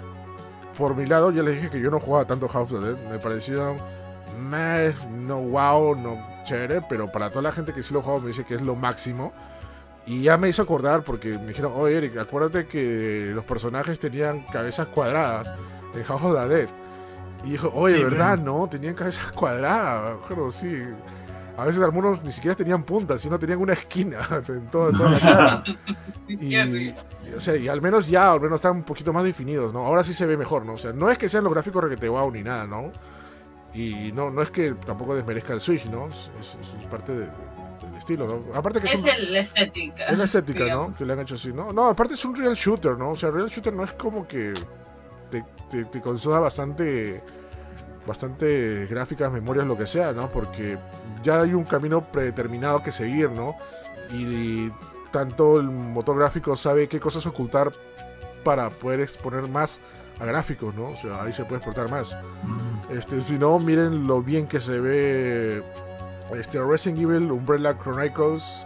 [0.79, 3.11] por mi lado, ya les dije que yo no jugaba tanto House of the Dead.
[3.11, 3.79] Me parecieron
[4.39, 8.29] meh, no wow, no chévere, pero para toda la gente que sí lo juega me
[8.29, 9.33] dice que es lo máximo.
[10.07, 14.43] Y ya me hizo acordar porque me dijeron, oye Eric, acuérdate que los personajes tenían
[14.53, 15.51] cabezas cuadradas
[15.95, 16.69] en House of the Dead.
[17.45, 18.39] Y dijo, oye, Sí, ¿verdad?
[18.39, 20.83] No, tenían cabezas cuadradas, acuerdo, sí.
[21.57, 24.19] A veces algunos ni siquiera tenían puntas, sino tenían una esquina
[24.49, 25.65] en toda, toda la cara.
[26.27, 26.95] Y, y,
[27.37, 29.85] o sea, y al menos ya, al menos están un poquito más definidos, ¿no?
[29.85, 30.73] Ahora sí se ve mejor, ¿no?
[30.73, 32.91] O sea, no es que sean los gráficos requete wow ni nada, ¿no?
[33.75, 36.07] Y no, no es que tampoco desmerezca el Switch, ¿no?
[36.09, 38.55] Es, es- es parte de- del estilo, ¿no?
[38.55, 40.07] Aparte que es, Es un- el- la estética.
[40.07, 40.93] es la estética, ¿no?
[40.97, 41.73] Que le han hecho así, ¿no?
[41.73, 43.11] No, aparte es un real shooter, ¿no?
[43.11, 44.55] O sea, real shooter no es como que
[45.31, 47.23] te, te, te consuma bastante
[48.07, 50.31] bastante gráficas, memorias, lo que sea, ¿no?
[50.31, 50.77] Porque
[51.23, 53.57] ya hay un camino predeterminado que seguir, ¿no?
[54.13, 54.71] Y,
[55.11, 57.73] tanto el motor gráfico sabe qué cosas ocultar
[58.43, 59.81] para poder exponer más
[60.21, 60.89] a gráficos, ¿no?
[60.91, 62.17] O sea, ahí se puede explotar más.
[62.91, 65.63] Este, si no, miren lo bien que se ve
[66.35, 68.65] este, Resident Evil, Umbrella Chronicles,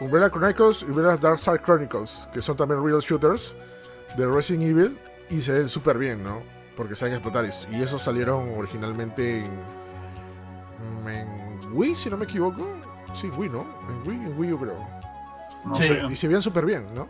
[0.00, 3.56] Umbrella Chronicles y Umbrella Dark Side Chronicles, que son también real shooters
[4.16, 4.98] de Resident Evil
[5.28, 6.42] y se ven súper bien, ¿no?
[6.76, 7.44] Porque saben explotar.
[7.44, 9.50] Y, y esos salieron originalmente en,
[11.08, 12.66] en Wii, si no me equivoco.
[13.12, 13.66] Sí, Wii, ¿no?
[13.88, 14.86] En Wii, en Wii, yo creo.
[15.64, 15.88] No Sí.
[15.88, 16.00] sé.
[16.08, 17.08] Y se veían súper bien, ¿no?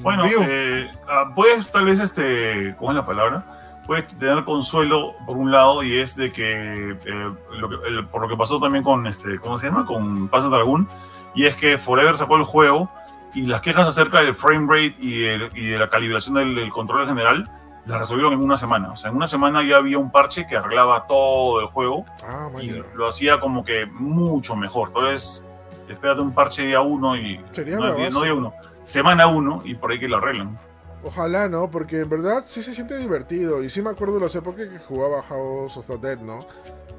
[0.00, 3.44] Bueno, eh, ah, puedes tal vez, este, ¿cómo es la palabra?
[3.86, 8.22] Puedes tener consuelo por un lado y es de que, eh, lo que- el- por
[8.22, 9.84] lo que pasó también con, este, ¿cómo se llama?
[9.84, 10.88] Con Pasa Dragoon,
[11.34, 12.90] y es que Forever sacó el juego
[13.34, 16.70] y las quejas acerca del frame rate y, el- y de la calibración del, del
[16.70, 17.50] control en general
[17.86, 18.92] las resolvieron en una semana.
[18.92, 22.48] O sea, en una semana ya había un parche que arreglaba todo el juego Ah,
[22.60, 24.88] y lo hacía como que mucho mejor.
[24.88, 25.42] Entonces,
[25.88, 28.52] espérate un parche día uno y Sería no, día, no día uno,
[28.82, 30.58] semana uno y por ahí que lo arreglan.
[31.04, 31.70] Ojalá, ¿no?
[31.70, 33.62] Porque en verdad sí se siente divertido.
[33.64, 36.46] Y sí me acuerdo de las épocas que jugaba House of the Dead, ¿no?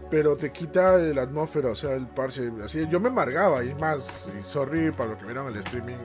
[0.09, 2.51] Pero te quita la atmósfera, o sea, el parche.
[2.63, 5.95] Así, yo me amargaba, y más, y sorry para los que vieron el streaming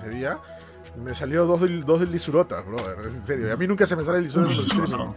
[0.00, 0.38] ese día.
[0.96, 2.96] Me salió dos, del- dos del lisurotas, brother.
[3.04, 3.52] En serio.
[3.52, 5.12] A mí nunca se me sale el lisurotas en los streaming.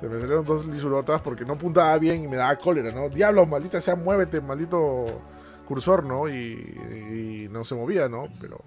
[0.00, 3.08] Se me salieron dos lisurotas porque no apuntaba bien y me daba cólera, ¿no?
[3.10, 5.06] Diablo, maldita sea, muévete, maldito
[5.66, 6.28] cursor, ¿no?
[6.28, 8.24] Y, y no se movía, ¿no?
[8.40, 8.60] Pero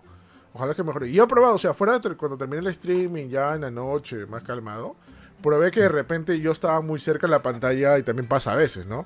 [0.54, 1.10] ojalá que mejore.
[1.10, 3.72] Y yo he probado, o sea, fuera de cuando terminé el streaming, ya en la
[3.72, 4.95] noche, más calmado,
[5.41, 8.56] probé que de repente yo estaba muy cerca de la pantalla y también pasa a
[8.56, 9.06] veces, ¿no?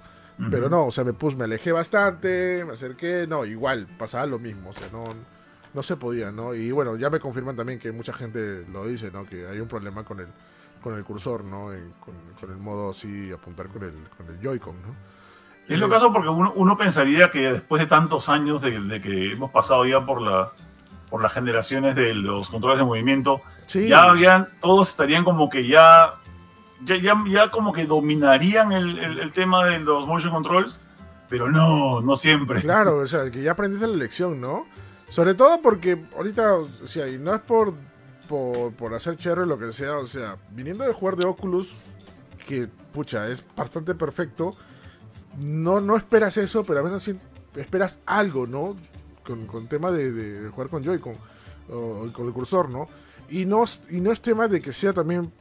[0.52, 4.38] Pero no, o sea, me puse, me alejé bastante, me acerqué, no, igual, pasaba lo
[4.38, 5.06] mismo, o sea, no,
[5.74, 6.54] no se podía, ¿no?
[6.54, 9.26] Y bueno, ya me confirman también que mucha gente lo dice, ¿no?
[9.26, 10.28] Que hay un problema con el,
[10.84, 11.74] con el cursor, ¿no?
[11.74, 14.96] En- con, con el modo así, apuntar con el, con el Joy-Con, ¿no?
[15.68, 19.02] Es lo Eh, caso porque uno, uno pensaría que después de tantos años de, de
[19.02, 20.52] que hemos pasado ya por la
[21.10, 25.68] por las generaciones de los controles de movimiento, Sí, ya habían, todos estarían como que
[25.68, 26.16] ya,
[26.84, 30.80] ya, ya, ya como que dominarían el, el- el tema de los motion controls,
[31.30, 32.62] pero no, no siempre.
[32.62, 34.66] Claro, o sea, que ya aprendiste la lección, ¿no?
[35.10, 37.74] Sobre todo porque ahorita, o sea, y no es por
[38.28, 41.84] por, por hacer cherry lo que sea, o sea, viniendo de jugar de Oculus,
[42.46, 44.54] que pucha, es bastante perfecto,
[45.40, 47.10] no, no esperas eso, pero a menos
[47.56, 48.76] esperas algo, ¿no?
[49.28, 51.16] Con, con tema de, de jugar con Joy-Con
[51.70, 52.88] o con el cursor, ¿no?
[53.30, 55.32] Y no, y no es tema de que sea también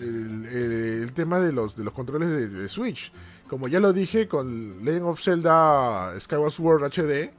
[0.00, 3.12] el, el- el tema de los, de los controles de, de Switch.
[3.48, 7.30] Como ya lo dije con Legend of Zelda Skyward Sword HD,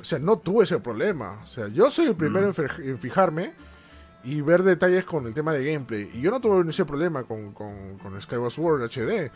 [0.00, 1.40] o sea, no tuve ese problema.
[1.42, 3.52] O sea, yo soy el primero en fij- en fijarme
[4.24, 6.10] y ver detalles con el tema de gameplay.
[6.14, 9.30] Y yo no tuve ese problema con, con, con Skyward Sword HD.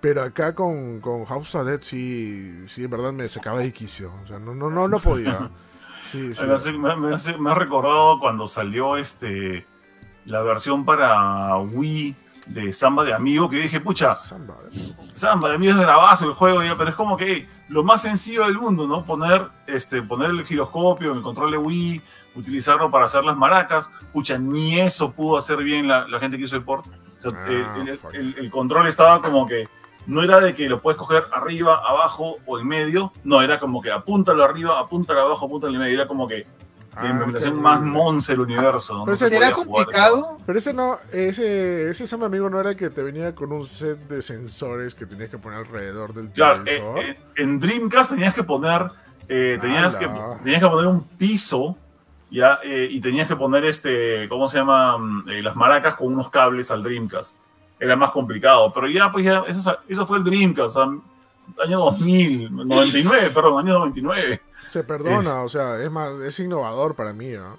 [0.00, 4.12] Pero acá con, con House of Dead sí, sí, en verdad me sacaba de quicio.
[4.22, 5.50] O sea, no, no, no, no podía.
[6.10, 6.46] Sí, sí.
[6.46, 9.66] Me, hace- me- me hace- me ha recordado cuando salió este
[10.24, 12.14] la versión para Wii
[12.46, 14.92] de Samba de Amigo, que dije, pucha, Samba, ¿eh?
[15.14, 18.44] Samba de Amigo es bravazo el juego, ya, pero es como que lo más sencillo
[18.44, 19.04] del mundo, ¿no?
[19.04, 22.02] Poner, este, poner el giroscopio en el control de Wii,
[22.36, 26.44] utilizarlo para hacer las maracas, pucha, ni eso pudo hacer bien la, la gente que
[26.44, 26.86] hizo el port.
[27.24, 27.46] O sea, Ah,
[27.78, 28.14] el- el- fuck.
[28.14, 29.68] el- el control estaba como que
[30.10, 33.80] no era de que lo puedes coger arriba, abajo o en medio, no, era como
[33.80, 36.46] que apúntalo arriba, apúntalo abajo, apúntalo en medio, era como que
[36.94, 38.94] la Ah, implementación qué más monce del universo.
[39.04, 39.84] Pero No se ¿Será podía jugar.
[39.86, 40.38] complicado?
[40.44, 43.96] Pero ese no, ese, ese Samba amigo no era que te venía con un set
[44.08, 46.98] de sensores que tenías que poner alrededor del Claro, televisor.
[46.98, 48.86] eh, eh, en Dreamcast tenías que poner,
[49.28, 50.08] eh, tenías, que,
[50.42, 51.76] tenías que poner un piso,
[52.28, 54.98] ya, eh, y tenías que poner este, ¿cómo se llama?
[54.98, 57.36] Mm, eh, las maracas con unos cables al Dreamcast.
[57.80, 61.78] Era más complicado, pero ya, pues ya, eso, eso fue el Dreamcast, o sea, año
[61.80, 64.40] 2000, 99, perdón, año 99.
[64.70, 67.58] Se perdona, o sea, es más, es innovador para mí, ¿no?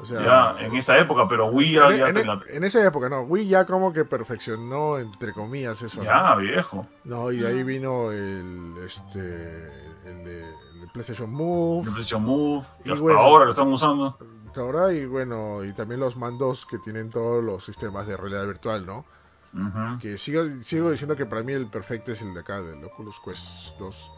[0.00, 3.22] O sea, Ya, en esa época, pero Wii ya, en, ya en- esa época, no,
[3.22, 5.98] Wii ya como que perfeccionó, entre comillas, eso.
[5.98, 6.04] ¿no?
[6.04, 6.86] ya, viejo.
[7.04, 9.20] No, y de ahí vino el, este,
[10.06, 10.40] el de,
[10.82, 13.18] el PlayStation Move, El PlayStation Move, y Y hasta bueno.
[13.20, 14.16] ahora lo están usando.
[14.46, 18.46] hasta ahora, y bueno, y también los mandos que tienen todos los sistemas de realidad
[18.46, 19.04] virtual, ¿no?
[19.54, 19.98] Ujú.
[20.00, 23.20] Que sigo, sigo diciendo que para mí el perfecto es el de acá, del Oculus
[23.24, 24.10] Quest 2.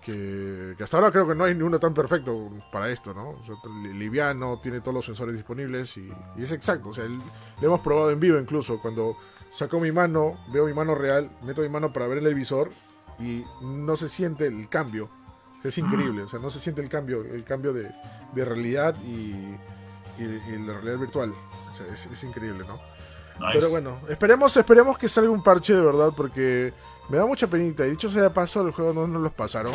[0.00, 3.30] Que, que hasta ahora creo que no hay ninguno tan perfecto para esto, ¿no?
[3.30, 6.90] O sea, li- liviano, tiene todos los sensores disponibles y, y es exacto.
[6.90, 8.78] O sea, el- lo hemos probado en vivo incluso.
[8.82, 9.16] Cuando
[9.50, 12.70] saco mi mano, veo mi mano real, meto mi mano para ver el visor
[13.18, 15.08] y no se siente el cambio.
[15.58, 17.90] O sea, es increíble, o sea, no se siente el cambio, el cambio de,
[18.34, 19.30] de realidad y,
[20.18, 21.32] y- y la realidad virtual.
[21.72, 22.78] O sea, es, es increíble, ¿no?
[23.40, 23.50] Nice.
[23.54, 26.72] Pero bueno, esperemos, esperemos que salga un parche de verdad, porque
[27.08, 27.86] me da mucha penita.
[27.86, 29.74] Y dicho sea de paso, el juego no nos los pasaron.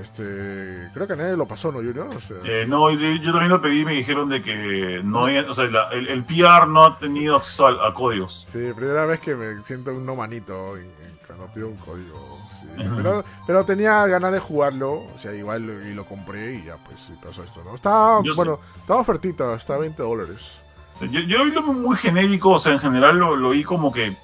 [0.00, 2.08] Este, creo que nadie lo pasó, ¿no, Junior?
[2.14, 5.38] O sea, Eh, no, yo también lo pedí y me dijeron de que no hay,
[5.38, 8.44] o sea, la- el, el PR no ha tenido acceso a, a códigos.
[8.48, 12.38] sí, primera vez que me siento un no manito en- en- cuando pido un código.
[12.50, 12.66] sí.
[12.96, 17.08] Pero, pero tenía ganas de jugarlo, o sea, igual y lo compré y ya pues
[17.22, 17.74] pasó esto, ¿no?
[17.74, 20.62] Está, Yo bueno, estaba ofertita, está a 20 dólares.
[20.96, 23.62] O sea, yo, yo lo vi muy genérico, o sea, en general lo, lo vi
[23.62, 24.16] como que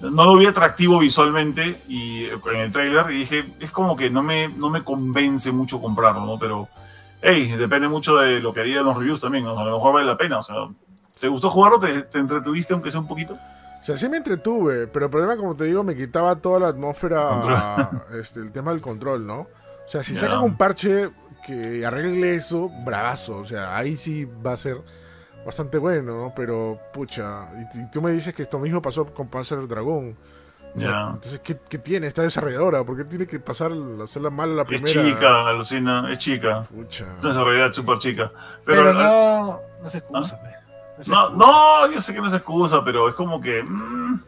[0.00, 4.08] no lo vi atractivo visualmente y eh, en el trailer y dije, es como que
[4.08, 6.38] no me, no me convence mucho comprarlo, ¿no?
[6.38, 6.68] Pero,
[7.20, 9.58] hey, depende mucho de lo que digan los reviews también, ¿no?
[9.58, 10.54] a lo mejor vale la pena, o sea,
[11.20, 11.78] ¿te gustó jugarlo?
[11.78, 13.34] ¿Te, te entretuviste aunque sea un poquito?
[13.34, 16.68] O sea, sí me entretuve, pero el problema, como te digo, me quitaba toda la
[16.68, 19.40] atmósfera, este, el tema del control, ¿no?
[19.40, 19.48] O
[19.88, 20.20] sea, si Ya.
[20.20, 21.10] sacan un parche
[21.46, 23.38] que arregle eso, bravazo.
[23.38, 24.76] O sea, ahí sí va a ser
[25.44, 26.32] bastante bueno, ¿no?
[26.34, 30.16] Pero, pucha, y, y tú me dices que esto mismo pasó con Panzer Dragon.
[30.74, 31.10] Ya.
[31.14, 32.84] Entonces, ¿qué, qué tiene esta desarrolladora?
[32.84, 33.72] ¿Por qué tiene que pasar,
[34.02, 35.02] hacerla mal a la Es primera?
[35.02, 36.62] chica, alucina, es chica.
[36.62, 37.06] Pucha.
[37.18, 38.30] Es una súper chica.
[38.64, 40.40] Pero, Pero no, no se excusa.
[40.40, 40.48] pe.
[41.00, 41.36] se No, excusa.
[41.36, 43.62] no, yo sé que no es excusa, pero es como que.
[43.62, 44.22] mm,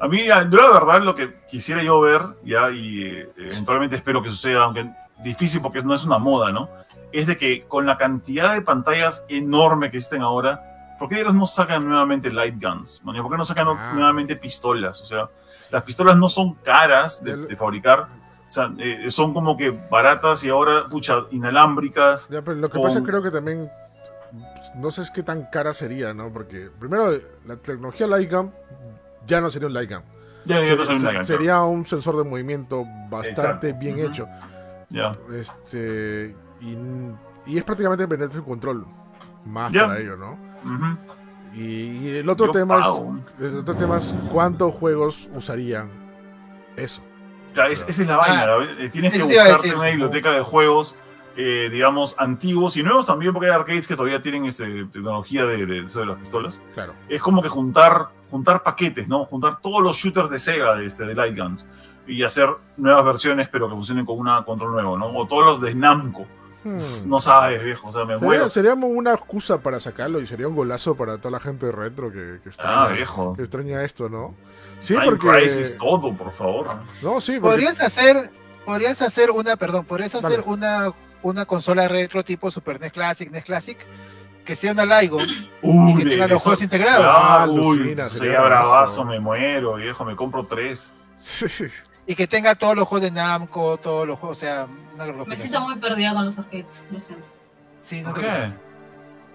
[0.00, 3.96] a mí, ya, yo la verdad, lo que quisiera yo ver, ya, y eh, eventualmente
[3.96, 4.86] espero que suceda, aunque
[5.24, 6.68] difícil porque no es una moda, ¿no?
[7.12, 11.34] Es de que con la cantidad de pantallas enorme que existen ahora, ¿por qué ellos
[11.34, 13.00] no sacan nuevamente light guns?
[13.04, 13.16] man?
[13.22, 13.92] ¿Por qué no sacan Ah.
[13.94, 15.00] nuevamente pistolas?
[15.02, 15.28] O sea,
[15.70, 18.08] las pistolas no son caras de, fabricar.
[18.48, 22.28] O sea, eh, son como que baratas y ahora, pucha, inalámbricas.
[22.28, 23.70] Ya, pero lo que con- pasa creo que también
[24.76, 26.32] no sé es qué tan cara sería, ¿no?
[26.32, 27.10] Porque primero
[27.46, 28.52] la tecnología Lightgun
[29.26, 30.02] ya no sería un Lightgun.
[30.44, 31.24] Ya, ya no Se- soy se- una ganga.
[31.24, 33.78] sería un sensor de movimiento bastante Exacto.
[33.80, 34.28] bien hecho.
[34.90, 35.10] Ya.
[35.34, 36.76] Este y,
[37.46, 38.86] y es prácticamente dependiente del control
[39.44, 40.38] más para ello, ¿no?
[41.54, 43.16] Y, y el otro Yo tema pago.
[43.38, 45.88] es el otro tema es cuántos juegos usarían
[46.76, 47.02] eso.
[47.54, 48.42] Ya, es- esa es la vaina.
[48.42, 49.74] Ah, ¿la- eh, Tienes que buscarte decir.
[49.76, 50.94] una biblioteca de juegos,
[51.36, 55.64] eh, digamos, antiguos y nuevos también, porque hay arcades que todavía tienen este, tecnología de,
[55.64, 56.60] de, eso de las pistolas.
[56.74, 56.92] Claro.
[57.08, 59.24] Es como que juntar, juntar paquetes, ¿no?
[59.24, 61.66] Juntar todos los shooters de Sega, de, este, de Light Guns,
[62.06, 65.06] y hacer nuevas versiones, pero que funcionen con un control nuevo, ¿no?
[65.16, 66.26] O todos los de Namco.
[66.66, 67.08] Hmm.
[67.08, 67.88] No sabes, viejo.
[67.88, 68.50] O sea, me Sería, muero.
[68.50, 72.40] sería una excusa para sacarlo y sería un golazo para toda la gente retro que,
[72.42, 73.34] que extraña, Ah, viejo.
[73.34, 74.34] que extraña esto, ¿no?
[74.80, 75.28] Sí, Time porque.
[75.28, 76.66] Crisis, todo, por favor.
[77.02, 77.54] No, sí, porque.
[77.56, 78.30] Podrías hacer,
[78.64, 80.92] podrías hacer una, perdón, podrías hacer una,
[81.22, 83.78] una consola retro tipo Super NES Classic, NES Classic,
[84.44, 85.18] que sea una LIGO
[85.62, 87.04] Uy, y que de tenga los eso- juegos integrados.
[87.08, 89.04] Ah, Ah, uy, sería bravazo.
[89.04, 90.92] me muero, viejo, me compro tres.
[91.18, 91.64] Sí, sí.
[92.08, 94.66] Y que tenga todos los juegos de Namco, todos los juegos, o sea,
[95.04, 97.26] una Me siento muy perdida con los arcades, lo siento.
[97.80, 98.52] Sí, no ¿Por qué?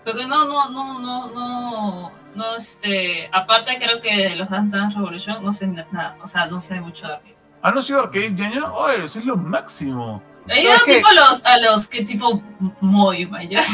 [0.06, 4.98] Porque no, no, no, no, no, no, este, aparte creo que de los Dance Dance
[4.98, 7.36] Revolution no sé nada, o sea, no sé mucho de arcades.
[7.62, 8.74] ¿Ah, no ha sido arcade, Ñaña?
[8.74, 10.22] Oye, eso es lo máximo.
[10.48, 12.42] He No, ido tipo a los, a los que tipo
[12.80, 13.68] Moy, mayas.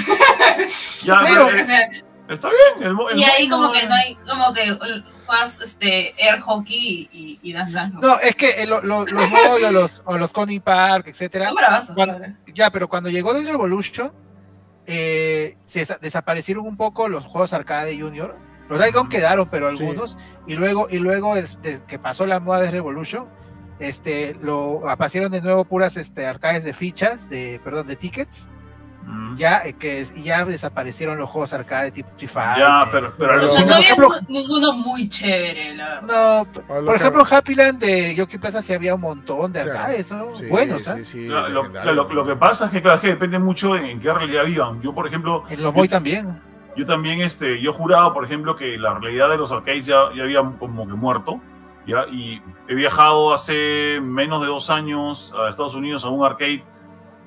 [1.04, 1.90] Ya, Pero- pero, O sea,
[2.28, 2.92] está bien.
[2.92, 4.78] El, el y ahí mo- como que no hay, como que
[5.28, 7.98] juegas este air hockey y, y dance dance.
[8.02, 11.52] No, es que eh, lo- lo- los Moy o los, o los Coney Park, etcétera,
[11.54, 12.20] bravazos, Cuando-
[12.56, 14.12] ya, pero cuando llegó The Revolution,
[14.86, 18.36] eh, se desa- desaparecieron un poco los juegos arcade Junior.
[18.70, 19.84] Los Icon quedaron, pero Sí.
[19.84, 20.18] algunos.
[20.48, 23.28] Y luego, y luego des- des- que pasó la moda de Revolution,
[23.80, 28.50] este, lo aparecieron de nuevo puras este, arcades de fichas, de, perdón, de tickets.
[29.10, 29.36] Mm.
[29.38, 32.58] Ya, eh, que es- ya desaparecieron los juegos arcade tipo Fighter.
[32.58, 36.46] Ya, pero, pero Pero O sea, por no había ejemplo- ninguno muy chévere, la verdad.
[36.46, 39.80] No, por que- ejemplo, Happy Land de Yoki Plaza sí había un montón de Claro.
[39.80, 40.36] arcades, ¿no?
[40.36, 40.98] Sí, Buenos, sí, ¿ah?
[41.04, 43.86] sí, Lo, lo- lo- lo que pasa es que, claro, es que depende mucho en,
[43.86, 44.82] en qué realidad vivan.
[44.82, 46.42] Yo, por ejemplo, En los Moy también.
[46.76, 50.24] yo también, este, yo juraba, por ejemplo, que la realidad de los arcades ya, ya
[50.24, 51.40] había como que muerto.
[51.86, 52.06] ¿ya?
[52.12, 56.62] Y he viajado hace menos de dos años a Estados Unidos a un arcade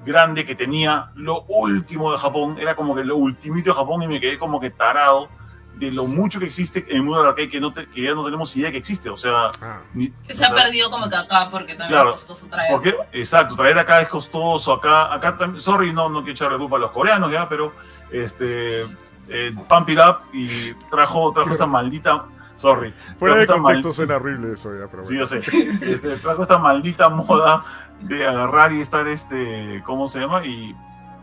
[0.05, 2.59] grande que tenía lo último de Japón.
[2.59, 5.29] Era como que lo ultimito de Japón y me quedé como que tarado
[5.77, 8.15] de lo mucho que existe en el mundo del arcade que, no te- que ya
[8.15, 9.09] no tenemos idea que existe.
[9.09, 12.11] O sea, Ah, ni- Que o se ha perdido como que acá porque también Claro.
[12.11, 12.71] es costoso traer.
[12.71, 16.77] porque, exacto, traer acá es costoso, acá, acá también, sorry, no, no quiero echarle culpa
[16.77, 17.73] a los coreanos ya, pero
[18.11, 18.83] este,
[19.29, 22.27] eh, Pump It Up y trajo, trajo esta maldita,
[22.61, 25.29] sorry, fuera de esta mal- contexto suena horrible eso ya, pero sí, bueno.
[25.35, 27.63] yo sé, este, trajo esta maldita moda
[28.01, 30.45] de agarrar y estar, este, ¿cómo se llama?
[30.47, 30.75] Y,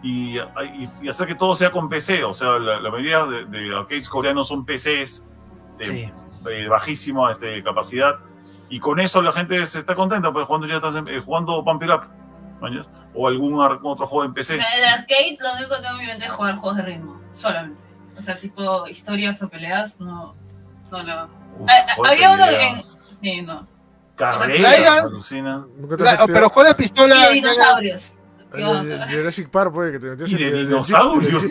[0.03, 3.45] y, y- y hacer que todo sea con PC, o sea, la, la mayoría de,
[3.45, 5.25] de arcades coreanos son PCs
[5.77, 6.11] de Sí.
[6.51, 8.15] eh, bajísima este, capacidad
[8.69, 11.63] y con eso la gente se está contenta pues jugando ya estás en- eh, jugando
[11.63, 12.01] Pump It Up
[12.61, 12.89] ¿mañas?
[13.13, 15.81] o algún ar- otro juego en O PC sea, en el arcade lo único que
[15.81, 17.81] tengo en mi mente es jugar juegos de ritmo, solamente.
[18.17, 20.35] O sea, tipo historias o peleas, no,
[20.91, 21.25] no lo...
[21.59, 22.49] Uf, de había uno en...
[22.51, 23.17] peleas.
[23.19, 23.67] Sí, no.
[24.15, 24.38] carreras
[25.99, 27.31] La- pero juego de pistola.
[27.31, 28.21] Y dinosaurios.
[28.53, 31.43] en el Jurassic Park, puede que te metías en de el- dinosaurios.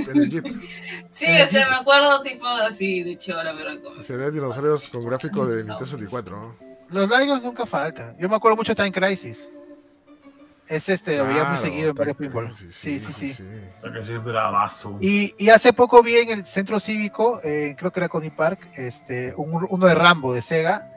[1.10, 4.02] Sí, o sea, me acuerdo tipo así de chola, pero como...
[4.02, 6.10] Serían dinosaurios con gráficos de Nintendo Dinosaurios.
[6.10, 6.54] 64, ¿no?
[6.90, 8.16] Los Ligos nunca faltan.
[8.18, 9.50] Yo me acuerdo mucho de Time Crisis.
[10.68, 12.52] Es este, lo veía muy Claro, seguido en varios pinball.
[12.54, 13.44] Sí, sí, sí.
[15.00, 18.68] Y, y hace poco vi en el centro cívico, eh, creo que era Coney Park,
[18.76, 20.90] este, un- uno de Rambo de Sega.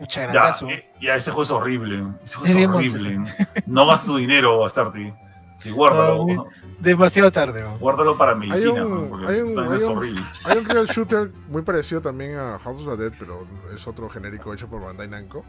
[0.00, 3.32] Mucha ya, eh, ya ese juego es horrible ese juego Es horrible
[3.66, 5.14] no gastes tu dinero Bastarte
[5.58, 6.46] sí guárdalo No,
[6.80, 7.62] Demasiado tarde.
[7.62, 7.78] ¿no?
[7.78, 9.08] guárdalo para medicina un- ¿no?
[9.08, 12.58] porque hay un- hay es un- horrible Hay un real shooter muy parecido también a
[12.58, 15.44] House of the Dead, pero es otro genérico hecho por Bandai Namco.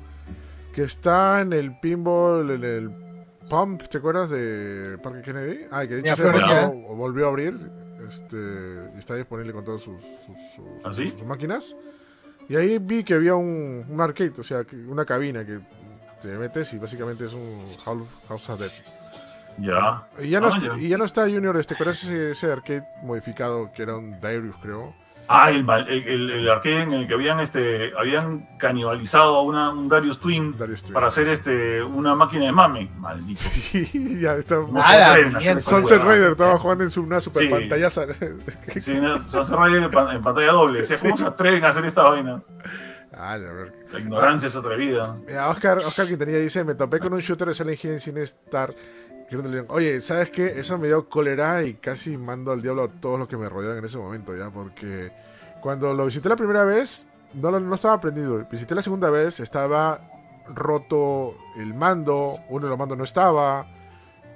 [0.76, 2.89] Que está en el pinball, en el
[3.49, 5.59] Pump, ¿te acuerdas de Parque Kennedy?
[5.71, 6.67] Ah, que de hecho se Florencia.
[6.67, 7.59] volvió, volvió a abrir.
[8.07, 8.37] Este,
[8.95, 11.09] y está disponible con todas sus, sus- sus- ¿Ah, sí?
[11.09, 11.75] sus máquinas.
[12.47, 15.59] Y ahí vi que había un, un arcade, o sea, una cabina que
[16.21, 18.69] te metes y básicamente es un House of Dead.
[19.57, 20.77] ya Y ya no, Ah, está, ya.
[20.79, 24.19] y ya no está Junior, este, ¿te acuerdas ese, ese arcade modificado que era un
[24.21, 24.93] Darius, creo?
[25.28, 29.71] Ah, el, mal- el, el- arcade en el que habían este habían canibalizado a una,
[29.71, 30.93] un Darius Twin Darius Twin.
[30.93, 32.91] para hacer este una máquina de mame.
[32.97, 33.41] Maldito.
[33.49, 34.57] Sí, ya está.
[34.76, 35.15] Ah,
[35.59, 36.01] Sunset.
[36.03, 37.49] Raider estaba jugando en su, una super Sí.
[37.49, 38.05] pantallaza.
[38.80, 40.84] Sí, una- Sunset Rider en, pan- en pantalla doble.
[40.84, 42.49] O sea, ¿cómo se atreven a hacer estas vainas?
[43.17, 43.73] Ah, la verdad.
[43.93, 45.15] La ignorancia es atrevida.
[45.26, 48.73] Mira, Oscar, Oscar Quintanilla dice, me topé con un shooter de Silent Hill sin estar.
[49.69, 50.59] Oye, ¿sabes qué?
[50.59, 53.78] Eso me dio cólera y casi mando al diablo a todos los que me rodean
[53.80, 55.11] en ese momento ya, porque
[55.61, 58.45] cuando lo visité la primera vez, no, no estaba prendido.
[58.49, 59.99] Visité la segunda vez, estaba
[60.47, 63.67] roto el mando, uno de los mandos no estaba,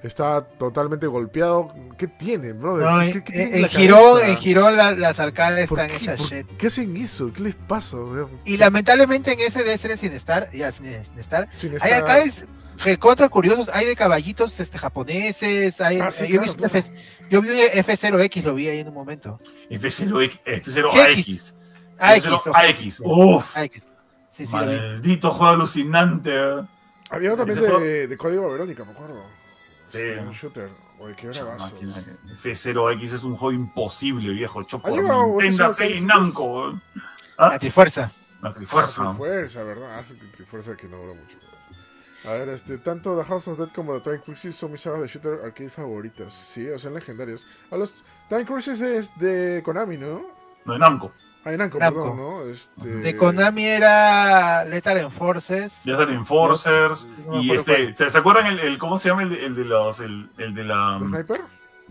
[0.01, 1.67] estaba totalmente golpeado.
[1.97, 2.89] ¿Qué tienen, brother?
[2.89, 4.27] No, ¿Qué- qué- en- la en Girón, cabeza?
[4.31, 6.47] en Girón la- las arcades ¿Por están qué, hechas shit.
[6.57, 7.31] qué hacen eso?
[7.31, 7.97] ¿Qué les pasa?
[8.43, 12.45] Y lamentablemente en ese debe ser el Sinestar, ya Sin- Sinestar, Sin hay esta- arcades
[12.83, 16.77] recontra curiosos, hay de caballitos este japoneses, hay, Ah, sí, yo, claro, claro.
[16.77, 16.93] F-
[17.29, 19.37] yo vi un F0X, lo vi ahí en un momento.
[19.69, 21.15] F0X, F0AX.
[21.15, 21.55] GX.
[21.99, 22.47] AX.
[22.53, 22.99] AX.
[23.03, 23.57] Uf.
[23.57, 23.87] AX.
[24.29, 24.55] Sí, sí.
[24.55, 26.29] Maldito juego alucinante.
[26.33, 26.61] ¿eh?
[27.11, 29.23] Había también de, de Código Verónica, me acuerdo.
[29.85, 30.69] Este, un shooter.
[30.99, 31.73] Oye, qué Esa bravazo.
[31.73, 31.93] máquina
[32.43, 34.61] que- F0X es un juego imposible, viejo.
[34.61, 36.01] Hecho por Nintendo, Sega.
[36.01, 36.43] Namco.
[36.45, 36.83] weón.
[37.37, 37.49] ¿Ah?
[37.49, 38.11] La Trifuerza.
[38.41, 39.01] La Trifuerza.
[39.03, 40.03] Ah, Trifuerza, ¿verdad?
[40.05, 41.37] Sí, Trifuerza que no dura mucho.
[42.27, 44.99] A ver, este, tanto The House of Dead como The Time Crisis son mis sagas
[45.01, 46.33] de shooter arcade favoritas.
[46.33, 47.45] Sí, o sea, legendarios.
[47.71, 47.95] A los
[48.27, 50.23] Time Crisis es de Konami, ¿no?
[50.65, 51.11] No, de Namco.
[51.45, 52.01] Ah, de Namco, Namco.
[52.01, 52.43] perdón, ¿no?
[52.51, 52.87] Este...
[52.89, 55.83] De Konami era Lethal Enforces.
[55.85, 57.07] Ya están Enforcers.
[57.25, 57.95] No y este.
[57.95, 60.53] ¿se, se acuerdan el, el- cómo se llama el, de- el de los, el, el
[60.53, 61.41] de la, ¿El ¿Sniper?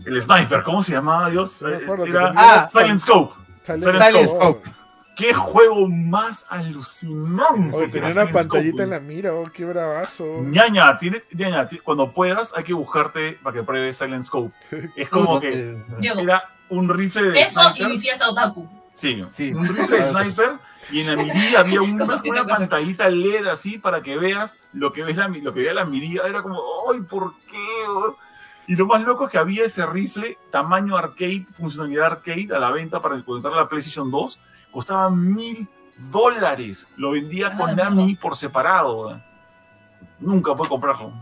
[0.05, 0.63] el sniper?
[0.63, 1.53] ¿Cómo se llamaba, Dios?
[1.53, 1.65] Sí,
[2.07, 3.33] Era Ah, Silent Scope.
[3.63, 4.59] Silent, Silent Scope.
[4.59, 4.78] Scope.
[5.19, 7.75] Qué juego más alucinante.
[7.75, 10.23] Oye, tenía una pantallita en la mira, oh, qué bravazo.
[10.43, 14.55] Ñaña, tiene, ñaña, cuando puedas hay que buscarte para que pruebes Silent Scope.
[14.95, 17.89] Es como que era un rifle de eso y sniper.
[17.89, 18.69] mi fiesta otaku.
[18.93, 19.51] Sí, Sí.
[19.51, 20.51] un rifle de sniper
[20.89, 25.17] y en la mirilla había una, pantallita LED así para que veas lo que ves
[25.17, 26.21] la, lo que veía la mirilla.
[26.27, 27.67] Era como, ¡ay, por qué!
[27.89, 28.15] oh?".
[28.67, 32.71] Y lo más loco es que había ese rifle tamaño arcade, funcionalidad arcade a la
[32.71, 34.39] venta para encontrar la PlayStation 2.
[34.71, 35.67] Costaba mil
[35.97, 36.87] dólares.
[36.97, 39.19] Lo vendía Ah, Konami por separado.
[40.19, 41.13] Nunca pude comprarlo.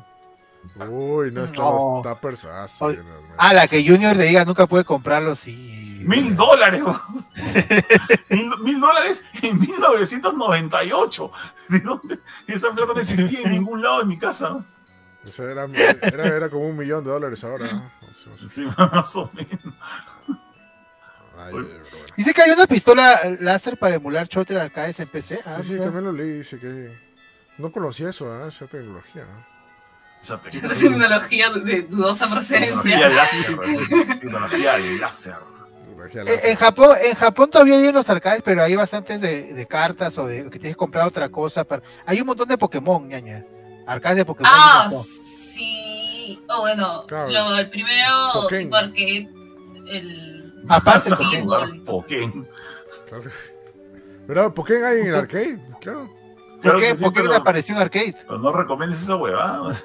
[0.89, 1.97] Uy, no, está, No.
[1.97, 2.85] está persazo.
[2.85, 3.31] Oye, Jonas, man.
[3.37, 6.01] Ah, la que Junior le diga nunca puede comprarlo, sí.
[6.05, 6.83] Mil dólares.
[8.61, 11.31] mil, dólares en 1998.
[11.69, 12.19] ¿De dónde?
[12.47, 14.63] Esa plata no existía en ningún lado de mi casa.
[15.39, 15.65] Era,
[16.01, 17.71] era, era como un millón de dólares ahora.
[17.71, 17.91] ¿no?
[18.09, 19.59] O sea, o sea, Sí, más o menos.
[22.15, 25.39] Dice que hay una pistola láser para emular shooter arcades en PC.
[25.45, 25.85] Ah, Sí, sí, mira.
[25.85, 26.39] también lo leí.
[26.39, 26.91] Dice que
[27.57, 28.47] no conocía eso, ¿ah?
[28.49, 29.23] esa tecnología.
[29.23, 29.47] ¿ah?
[30.21, 32.81] Esa tecnología de dudosa procedencia.
[32.81, 34.19] Tecnología láser.
[34.19, 35.35] Tecnología Eh, láser.
[36.43, 40.25] En Japón, en Japón todavía hay unos arcades, pero hay bastantes de, de cartas o
[40.27, 41.63] de que tienes que comprar otra cosa.
[41.63, 41.81] Para...
[42.05, 43.43] Hay un montón de Pokémon, ñaña.
[43.87, 44.51] Arcades de Pokémon.
[44.51, 45.03] en Ah, Japón.
[45.03, 46.39] sí.
[46.49, 47.29] O bueno, Claro.
[47.29, 48.69] lo, el primero, Pokémon.
[48.69, 49.27] porque
[49.89, 50.36] el.
[50.69, 51.83] Aparte, Pokémon.
[51.85, 52.47] Pokémon.
[53.07, 53.23] Claro.
[54.27, 54.53] ¿Verdad?
[54.53, 55.59] ¿Por qué hay en el arcade?
[55.79, 56.09] Claro.
[56.61, 58.15] Claro ¿Por qué, sí, Pokémon pero- apareció en arcade?
[58.25, 59.73] Pero no recomiendes esa huevada.
[59.73, 59.83] Sí.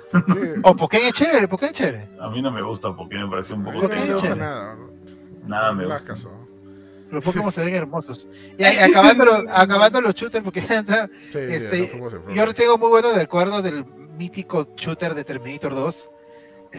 [0.62, 2.08] O Pokémon es chévere, Pokémon es chévere.
[2.20, 3.76] A mí no me gusta Pokémon, me parece un poco.
[3.76, 4.74] no me Pokémon gusta nada.
[4.74, 4.90] ¿no?
[5.46, 6.04] Nada me No gusta.
[6.04, 6.30] caso.
[7.10, 8.26] Los Pokémon se ven hermosos.
[8.58, 12.00] Y acabando, los, acabando los shooters, porque anda- Sí, Este,
[12.34, 13.84] yo tengo muy buenos recuerdos del
[14.16, 16.10] mítico shooter de Terminator 2.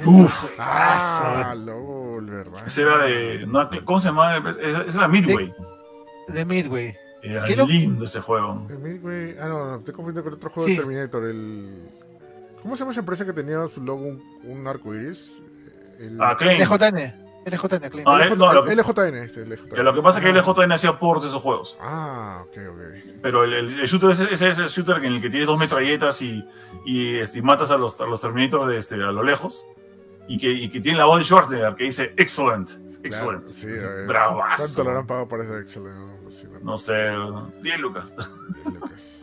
[0.06, 0.44] Uf.
[0.46, 0.56] es.
[0.60, 2.64] Ah, LOL, ¿verdad?
[2.66, 3.46] Ese era de.
[3.48, 4.38] no, ¿Cómo se llamaba?
[4.52, 5.54] Ese ese era Midway.
[6.28, 6.96] de Midway.
[7.22, 8.66] Era ¿Qué lo- lindo ese juego.
[8.70, 9.36] El Midway.
[9.40, 10.74] Ah, no, no, estoy confundiendo con otro juego Sí.
[10.76, 11.24] de Terminator.
[11.26, 11.90] El.
[12.62, 15.42] ¿Cómo se llama esa empresa que tenía su logo un, un arco iris?
[16.00, 16.18] El...
[16.22, 16.62] Ah, Klein.
[16.62, 17.24] LJN.
[17.46, 18.04] LJN.
[18.06, 19.84] Ah, eh, no, lo, que, LJN, este, LJN.
[19.84, 20.42] lo que pasa es que Ah.
[20.42, 21.78] LJN hacía ports de esos juegos.
[21.82, 22.80] Ah, ok, ok.
[23.22, 25.60] Pero el, el- el shooter ese, ese es el shooter en el que tienes dos
[25.60, 26.42] metralletas y,
[26.86, 29.66] y, este, y matas a los, a los Terminator de, este, a lo lejos.
[30.28, 32.72] Y que, y que tiene la voz de Schwarzenegger que dice excellent.
[33.04, 33.44] Excellent.
[33.44, 34.08] Claro, sí, a ver.
[34.08, 34.64] Bravazo.
[34.64, 36.00] ¿Cuánto le habrán pagado por ese excelente?
[36.24, 36.94] No, sí, no, No sé,
[37.62, 38.14] 10 lucas.
[38.64, 39.20] 10 lucas.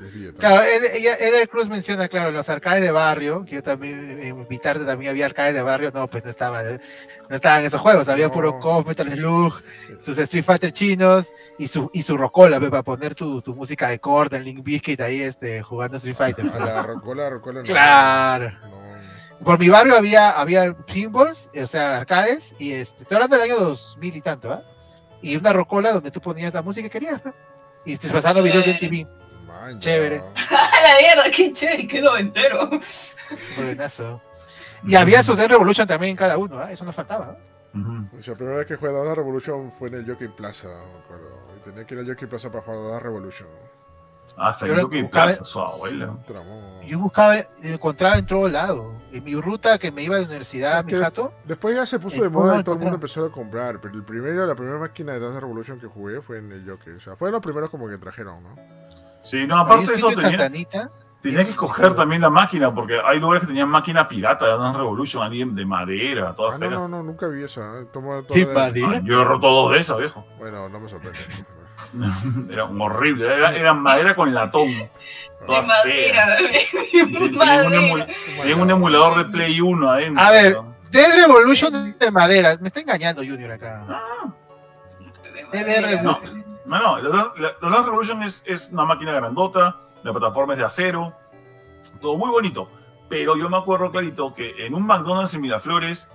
[0.00, 0.40] 10 billetes.
[0.40, 4.58] Claro, Ed- Eder Cruz menciona, claro, los arcades de barrio, que yo también, en mi
[4.58, 8.26] tarde también había arcades de barrio, no, pues no estaba, no estaban esos juegos, había
[8.28, 8.32] No.
[8.32, 9.62] puro KOF, Metal Slug,
[10.00, 13.88] sus Street Fighter chinos y su, y su rocola, ve, para poner tu, tu música
[13.88, 16.46] de Corden, Link Biscuit ahí este, jugando Street Fighter.
[16.52, 17.66] A la rocola, rocola no.
[17.66, 18.50] Claro.
[18.68, 18.89] No,
[19.44, 23.60] Por mi barrio había, había pinballs, o sea, arcades, y este, estoy hablando del año
[23.60, 24.62] 2000 y tanto, ¿ah?
[25.22, 27.34] Y una rocola donde tú ponías la música que querías, ¿no?
[27.84, 28.74] y te pasaban los videos de.
[28.74, 29.06] TV.
[29.46, 29.78] man.
[29.78, 30.18] Chévere.
[30.50, 32.70] A la mierda, qué chévere, quedó entero.
[33.56, 34.20] Buenazo.
[34.86, 36.72] Y había su Dead Revolution también en cada uno, ¿ah?
[36.72, 37.36] eso no faltaba.
[37.72, 38.08] ¿no?
[38.18, 40.68] O sea, la primera vez que jugué a Dada Revolution fue en el Jockey Plaza,
[40.68, 41.30] me acuerdo.
[41.56, 43.48] Y tenía que ir al Jockey Plaza para jugar a Dada Revolution.
[44.36, 46.14] Hasta Yo el lo Duque buscaba- Plaza, su abuela.
[46.86, 48.92] Yo buscaba, encontraba en todo lado.
[49.12, 52.16] En mi ruta que me iba de universidad mi que- jato, Después ya se puso
[52.16, 53.80] Eh, de ¿cómo moda y todo el mundo empezó a comprar.
[53.80, 56.94] Pero el primero, la primera máquina de Dance Revolution que jugué fue en el Jockey.
[56.94, 58.56] O sea, fueron los primeros como que trajeron, ¿no?
[59.22, 60.90] Sí, no, aparte de eso en tenía, Santanita.
[61.20, 64.78] tenías que escoger también la máquina, porque hay lugares que tenían máquina pirata de Dance
[64.78, 67.80] Revolution, de madera, todas Ah, no, no, no, nunca vi esa.
[67.80, 67.84] ¿eh?
[67.92, 68.34] Tomo toda
[68.72, 68.82] Sí.
[68.82, 70.24] Ah, Yo he roto dos de esas, viejo.
[70.38, 71.18] Bueno, no me sorprende.
[72.50, 74.68] Era un horrible, era, era madera con latón.
[74.68, 76.26] De madera,
[77.32, 78.06] madera.
[78.40, 80.22] tenían un emulador de Play 1 adentro.
[80.22, 80.52] A ver.
[80.52, 80.76] ¿no?
[80.90, 82.56] Dead Revolution de madera.
[82.60, 83.86] Me está engañando Junior acá.
[83.88, 84.34] Ah,
[85.52, 86.02] madera.
[86.02, 91.16] No, no, la, Dance Revolution es, es una máquina grandota, la plataforma es de acero,
[92.00, 92.70] todo muy bonito.
[93.08, 96.08] Pero yo me acuerdo clarito que en un McDonald's en Miraflores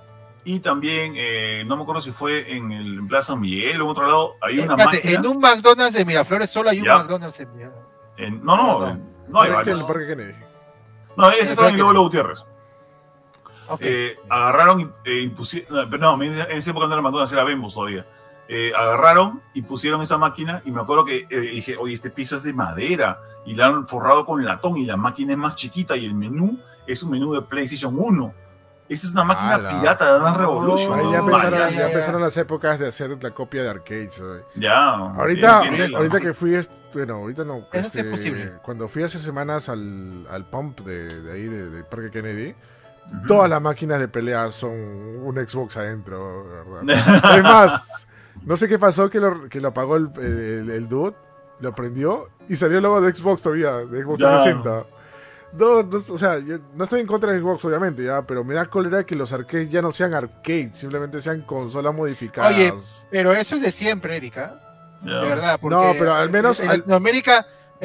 [0.45, 3.85] y también, eh, no me acuerdo si fue en el en Plaza San Miguel o
[3.85, 5.13] en otro lado, hay una Espérate, máquina.
[5.19, 6.97] en un McDonald's de Miraflores solo hay un Ya.
[6.99, 7.87] McDonald's en Miraflores.
[8.17, 9.79] en- no, no, No, en- no hay varios.
[9.81, 10.33] El Parque Kennedy.
[11.17, 12.45] No, ese El estaba en Parque- Lolo Gutiérrez.
[13.79, 18.05] Eh, agarraron y eh, impusieron, no, en esa época no era McDonald's, era Bembos todavía.
[18.47, 22.35] Eh, agarraron y pusieron esa máquina y me acuerdo que eh, dije, oye, este piso
[22.35, 25.97] es de madera y la han forrado con latón y la máquina es más chiquita
[25.97, 28.33] y el menú es un menú de PlayStation 1.
[28.87, 29.79] Esa es una máquina Ala.
[29.79, 30.93] pirata de Dance Revolution.
[30.99, 31.87] Ahí ya empezaron, Vaya, ya ya.
[31.87, 34.21] empezaron las épocas de hacer la copia de arcades.
[34.55, 34.89] Ya.
[34.89, 36.19] Ahorita, ahorita ¿no?
[36.19, 36.55] que fui,
[36.93, 37.57] bueno, ahorita no.
[37.57, 38.51] Eso sí es este, posible.
[38.61, 42.55] Cuando fui hace semanas al, al pump de, de ahí, de, de Parque Kennedy,
[43.27, 46.45] todas las máquinas de pelea son un Xbox adentro,
[46.83, 47.21] ¿verdad?
[47.23, 48.07] Además,
[48.43, 51.15] no sé qué pasó que lo, que lo apagó el, el, el dude,
[51.59, 54.43] lo prendió y salió el logo de Xbox todavía, de Xbox Ya.
[54.43, 54.94] 360.
[55.57, 58.53] No, no, o sea, yo no estoy en contra de Xbox, obviamente, ya, pero me
[58.53, 62.53] da cólera que los arcades ya no sean arcades, simplemente sean consolas modificadas.
[62.53, 62.73] Oye,
[63.11, 64.61] Pero eso es de siempre, Erika.
[65.01, 65.59] De verdad.
[65.61, 66.83] Porque No, pero al menos- En al-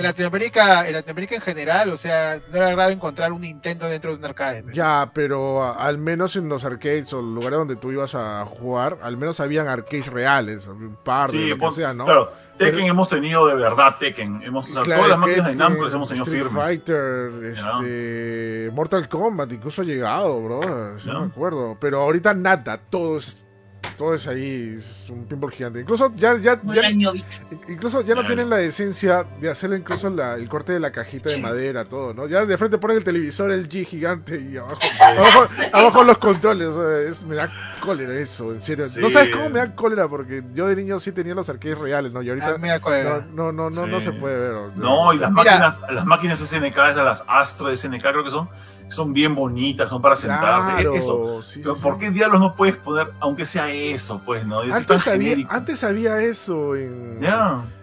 [0.01, 4.11] en Latinoamérica, en Latinoamérica en general, o sea, no era raro encontrar un Nintendo dentro
[4.12, 4.62] de un arcade.
[4.62, 8.44] pero- Ya, pero a- al menos en los arcades o lugares donde tú ibas a
[8.44, 12.05] jugar, al menos habían arcades reales, un par de Sí, lo que pon- sea, ¿no?
[12.05, 12.32] claro.
[12.59, 14.42] Tekken Pero- hemos tenido de verdad Tekken.
[14.42, 16.62] Hemos, o sea, Claro, todas las máquinas de Namco las hemos tenido Street firmes.
[16.62, 20.98] Fighter, este, Mortal Kombat, incluso ha llegado, bro.
[20.98, 21.18] Sí Ya.
[21.20, 21.76] me acuerdo.
[21.80, 23.44] Pero ahorita nada, todo es,
[24.01, 25.80] todo es ahí, es un pinball gigante.
[25.80, 26.59] Incluso ya, ya,
[27.68, 31.28] incluso ya no tienen la decencia de hacer incluso la- el corte de la cajita
[31.28, 31.42] de Sí.
[31.42, 32.26] madera, todo, ¿no?
[32.26, 34.78] Ya de frente ponen el televisor, el G gigante y abajo,
[35.18, 36.68] abajo, abajo los controles.
[36.68, 38.86] o sea, es- me da cólera eso, en serio.
[39.01, 42.14] No sabes cómo me da cólera porque yo de niño sí tenía los arcades reales,
[42.14, 42.22] ¿no?
[42.22, 43.26] Y Ah, ahorita me da cólera.
[43.34, 44.53] no, no, no, no, se puede ver.
[44.76, 45.44] No, y las Mira.
[45.44, 48.48] máquinas, las máquinas SNK, esas las Astro SNK creo que son,
[48.91, 50.72] son bien bonitas, son para sentarse.
[50.72, 51.43] Claro, Eso.
[51.43, 52.01] sí, ¿Por sí.
[52.01, 54.62] qué diablos no puedes poner, aunque sea eso, pues, no?
[54.62, 57.20] Es Antes había, antes había eso en,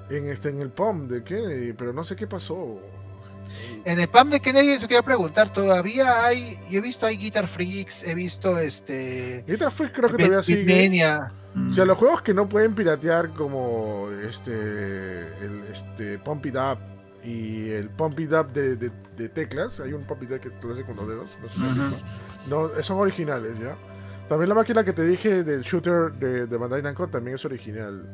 [0.09, 2.79] en, este, en el POM de Kennedy, pero no sé qué pasó.
[3.85, 7.47] En el PAM de Kennedy, eso quería preguntar, todavía hay, yo he visto hay Guitar
[7.47, 9.45] Freaks, he visto este...
[9.47, 10.89] Y ahorita fue, creo que todavía sigue.
[11.53, 11.69] Mm.
[11.69, 16.77] O sea, los juegos que no pueden piratear como este el este Pump It Up
[17.27, 20.49] y el Pump It Up de, de- de teclas, hay un Pump It Up que
[20.51, 21.81] tú haces con los dedos, no sé si has Ujú.
[21.89, 21.97] visto.
[22.47, 23.75] No, son originales, ¿ya?
[24.29, 28.05] También la máquina que te dije del shooter de, de Bandai Namco también es original.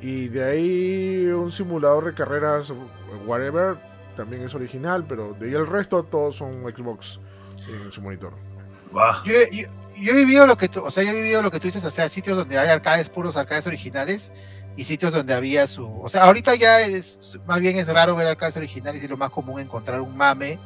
[0.00, 2.72] Y de ahí un simulador de carreras,
[3.26, 3.76] whatever,
[4.16, 7.18] también es original, pero de ahí el resto todos son Xbox
[7.68, 8.32] en su monitor.
[9.24, 9.68] Yo, yo-
[9.98, 11.84] yo he vivido lo que tú, o sea, yo he vivido lo que tú dices,
[11.84, 14.32] o sea, sitios donde hay arcades puros, arcades originales,
[14.76, 18.26] y sitios donde había su, o sea, ahorita ya es, más bien es raro ver
[18.26, 20.58] arcades originales y lo más común encontrar un mame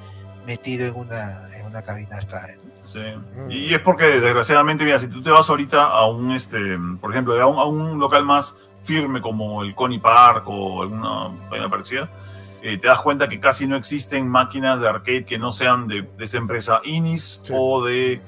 [0.47, 2.57] metido en una, en una cabina arcade.
[2.57, 2.71] ¿no?
[2.83, 2.99] Sí.
[2.99, 3.51] Mm.
[3.51, 6.59] Y es porque, desgraciadamente, mira, si tú te vas ahorita a un, este,
[7.01, 11.29] por ejemplo, a un, a un local más firme como el Coney Park o alguna
[11.49, 12.11] vaina parecida,
[12.63, 16.03] eh, te das cuenta que casi no existen máquinas de arcade que no sean de,
[16.03, 17.53] de esta empresa Inis Sí.
[17.57, 18.21] o de eh,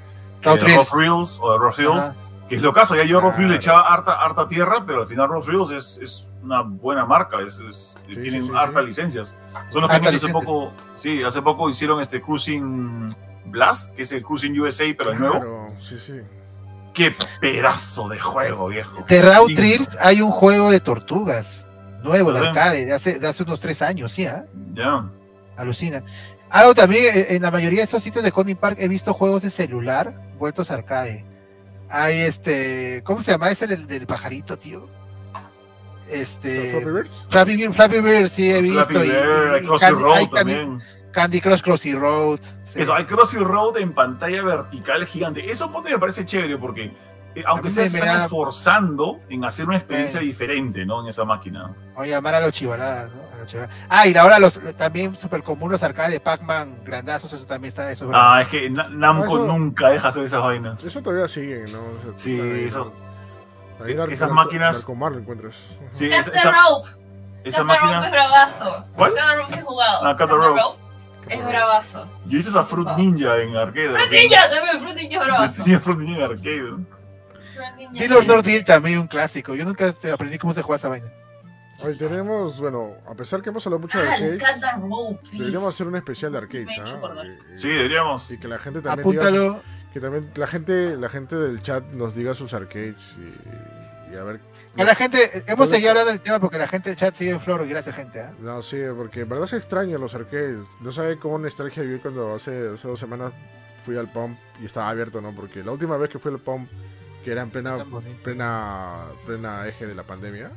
[0.43, 0.91] Raw Thrills.
[0.91, 2.17] Raw Thrills o de.
[2.53, 2.95] Que es lo caso.
[2.95, 3.79] Ya yo Raw Thrills le Claro.
[3.81, 7.95] echaba harta, harta tierra, pero al final Thrills es, es una buena marca, es, es-
[8.09, 8.87] Sí, tienen sí, sí, hartas sí.
[8.89, 9.35] licencias.
[9.71, 10.45] Son los que hace licencias.
[10.45, 15.19] poco, sí, hace poco hicieron este Cruising Blast, que es el Cruising USA, pero el
[15.19, 15.41] nuevo.
[15.41, 16.21] Claro, sí, sí.
[16.93, 19.03] Qué pedazo de juego, viejo.
[19.09, 19.55] De Raw Sí.
[19.55, 21.67] Thrills hay un juego de tortugas
[22.05, 24.45] nuevo de arcade de hace, de hace unos tres años, sí, ¿ah?
[24.75, 25.09] Ya.
[25.57, 26.03] alucina.
[26.51, 29.41] Algo también, eh, en la mayoría de esos sitios de Coney Park he visto juegos
[29.43, 31.25] de celular vueltos arcade.
[31.93, 34.89] Hay este, ¿cómo se llama ese del, del pajarito, tío?
[36.09, 37.25] ¿Los Este, Flappy Birds?
[37.29, 38.85] Flappy Bird, Flappy Bird, sí he visto.
[38.85, 40.83] Flappy y- Crossy Candy, Road Candy- también.
[41.13, 42.41] Candy Crush Crossy Road.
[42.41, 43.05] sí, Eso, hay.
[43.05, 45.51] Crossy Road en pantalla vertical gigante.
[45.51, 46.95] Eso ponte me parece chévere porque,
[47.35, 50.25] eh, aunque se están da- esforzando en hacer una experiencia Eh.
[50.25, 51.03] diferente, ¿no?
[51.03, 51.75] En esa máquina.
[51.95, 53.21] O llamar a los chivaladas, ¿no?
[53.89, 57.91] Ah, y ahora los también súper común los arcades de Pac-Man grandazos, eso también está
[57.91, 58.07] eso.
[58.07, 60.83] es Ah, es que Na- Namco Eso- nunca deja hacer esas vainas.
[60.85, 61.79] Eso todavía sigue, ¿no?
[61.81, 62.93] O sea, Sí, ahí, eso-
[63.79, 63.85] ¿no?
[63.85, 65.55] Ahí esas máquinas- lo encuentras.
[65.91, 66.89] Sí, esa, the esa, Rope.
[67.45, 68.11] esa Rope es máquina.
[68.11, 68.85] bravazo.
[68.95, 69.13] ¿Cuál?
[69.37, 70.07] Rope he jugado.
[70.07, 70.61] Ah, Rope.
[70.61, 70.79] Rope
[71.29, 72.09] es bravazo.
[72.27, 73.91] Yo hice esa Fruit Ninja en arcade.
[73.91, 75.57] Fruit Ninja también, Fruit Ninja es bravazo.
[75.59, 76.63] Yo tenía Fruit Ninja en arcade.
[76.63, 76.87] ¿no?
[77.55, 78.29] Fruit Ninja Deal or sí.
[78.29, 79.55] No Deal también un clásico.
[79.55, 81.07] Yo nunca este, aprendí cómo se juega esa vaina.
[81.85, 84.43] Hoy tenemos, bueno, a pesar que hemos hablado mucho de Ah, arcades,
[85.33, 87.25] deberíamos hacer un especial de arcades, ¿ah?
[87.53, 88.31] Y- Sí, deberíamos.
[88.31, 89.63] Y que la gente también diga sus- Apúntalo.
[89.93, 94.23] que también la gente, la gente del chat nos diga sus arcades y, y a
[94.25, 94.41] ver.
[94.79, 97.41] A la gente, hemos seguido hablando del tema porque la gente del chat sigue en
[97.41, 98.21] flor y gracias gente.
[98.21, 98.33] ¿ah?
[98.41, 100.61] No, sí, porque en verdad se extraña los arcades.
[100.81, 103.33] No sabe cómo nostalgia viví cuando hace, hace dos semanas
[103.85, 105.35] fui al pump y estaba abierto, ¿no?
[105.35, 106.71] Porque la última vez que fui al pump,
[107.23, 107.85] que era en plena,
[108.25, 110.51] plena, plena eje de la pandemia,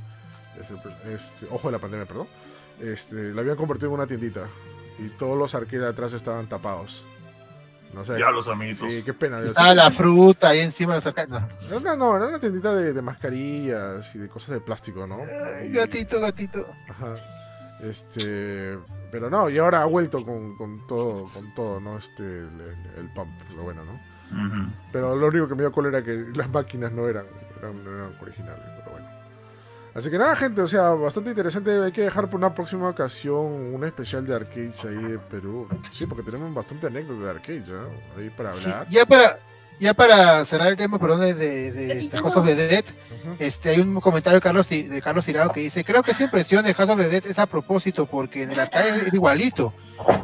[0.59, 2.27] este, este, ojo de la pandemia, perdón,
[2.79, 4.47] este, la habían convertido en una tiendita
[4.99, 7.03] y todos los arcades de atrás estaban tapados.
[7.93, 8.19] No sé.
[8.19, 8.89] Ya los amiguitos.
[8.89, 9.39] Sí, qué pena.
[9.55, 11.29] Ah, la fruta ahí encima de los arcades.
[11.29, 11.47] No.
[11.67, 15.19] Era una, no, era una tiendita de, de mascarillas y de cosas de plástico, ¿no?
[15.21, 16.65] Ay, Y- gatito, gatito.
[16.89, 17.15] Ajá.
[17.81, 18.77] Este,
[19.11, 21.97] pero no, y ahora ha vuelto con, con todo, con todo, ¿no?
[21.97, 23.93] Este, el, el- el pump, lo bueno, ¿no?
[23.93, 24.71] Ujú.
[24.91, 27.25] Pero lo único que me dio cólera era que las máquinas no eran,
[27.59, 28.63] eran, no eran originales.
[29.95, 31.71] Así que nada, gente, o sea, bastante interesante.
[31.81, 35.67] Hay que dejar por una próxima ocasión un especial de arcades ahí de Perú.
[35.89, 37.87] Sí, porque tenemos bastante anécdotas de arcades, ¿no?
[38.17, 38.87] Ahí para Sí, hablar.
[38.89, 39.39] ya para
[39.79, 42.83] ya para cerrar el tema, perdón, de, de, de este House of the Dead,
[43.23, 43.35] Ujú.
[43.39, 46.63] este, hay un comentario de Carlos, de Carlos Tirado que dice, creo que esa impresión
[46.63, 49.73] de House of the Dead es a propósito, porque en el arcade es igualito.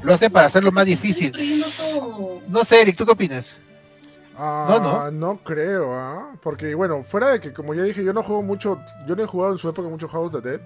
[0.04, 1.34] Lo hacen para hacerlo más difícil.
[2.48, 3.58] No sé, Eric, ¿tú qué opinas?
[4.38, 6.34] Ah, No, no, creo, ¿ah?
[6.42, 9.28] Porque, bueno, fuera de que, como ya dije, yo no juego mucho, yo no he
[9.28, 10.62] jugado en su época mucho House of the Dead.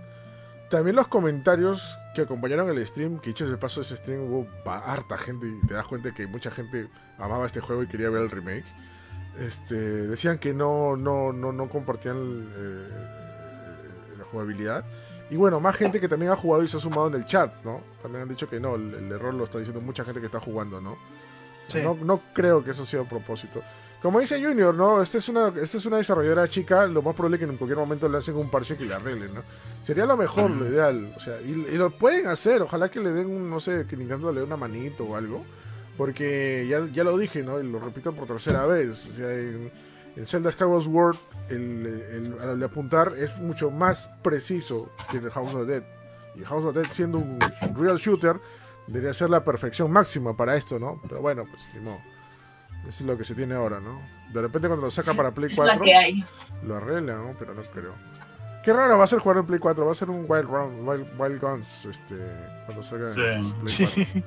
[0.70, 5.18] También los comentarios que acompañaron el stream, que dicho de paso ese stream hubo harta
[5.18, 6.90] gente y te das cuenta que mucha gente
[7.20, 8.66] amaba este juego y quería ver el remake.
[9.40, 14.86] Este, decían que no, no, no, no compartían eh, la jugabilidad.
[15.30, 17.52] Y bueno, más gente que también ha jugado y se ha sumado en el chat,
[17.64, 17.82] ¿no?
[18.02, 20.40] También han dicho que no, el, el error lo está diciendo mucha gente que está
[20.40, 20.98] jugando, ¿no?
[21.68, 21.82] Sí.
[21.84, 23.62] No, no creo que eso sea a propósito.
[24.02, 25.02] Como dice Junior, ¿no?
[25.02, 27.80] Esta es una, esta es una desarrolladora chica, lo más probable es que en cualquier
[27.80, 29.42] momento le hacen un parche que la arreglen, ¿no?
[29.82, 31.12] Sería lo mejor, lo ideal.
[31.16, 33.96] O sea, y, y lo pueden hacer, ojalá que le den un, no sé, que
[33.98, 35.44] Nintendo le dé una manito o algo.
[35.98, 37.60] Porque ya, ya lo dije, ¿no?
[37.60, 39.08] Y lo repito por tercera vez.
[39.12, 39.72] O sea, en,
[40.16, 41.16] en Zelda Skyward Sword,
[41.50, 45.84] el, el- al apuntar es mucho más preciso que en el House of Dead.
[46.36, 47.40] Y House of Dead siendo un
[47.76, 48.40] real shooter,
[48.88, 51.00] debería ser la perfección máxima para esto, ¿no?
[51.08, 52.00] Pero bueno, pues ni modo.
[52.88, 54.00] Eso es lo que se tiene ahora, ¿no?
[54.32, 56.24] De repente cuando lo saca para Play Es 4, la que hay.
[56.64, 57.36] lo arregla, ¿no?
[57.40, 57.94] Pero no creo.
[58.64, 60.88] Qué raro va a ser jugar en Play 4, va a ser un Wild Round,
[60.88, 62.16] Wild, Wild Guns, este,
[62.66, 63.86] cuando salga en Sí.
[63.86, 64.24] Play 4.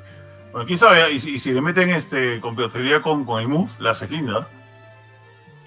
[0.52, 3.70] Bueno, quién sabe, y si, y si le meten este compatibilidad con, con el Move,
[3.80, 4.48] la haces linda.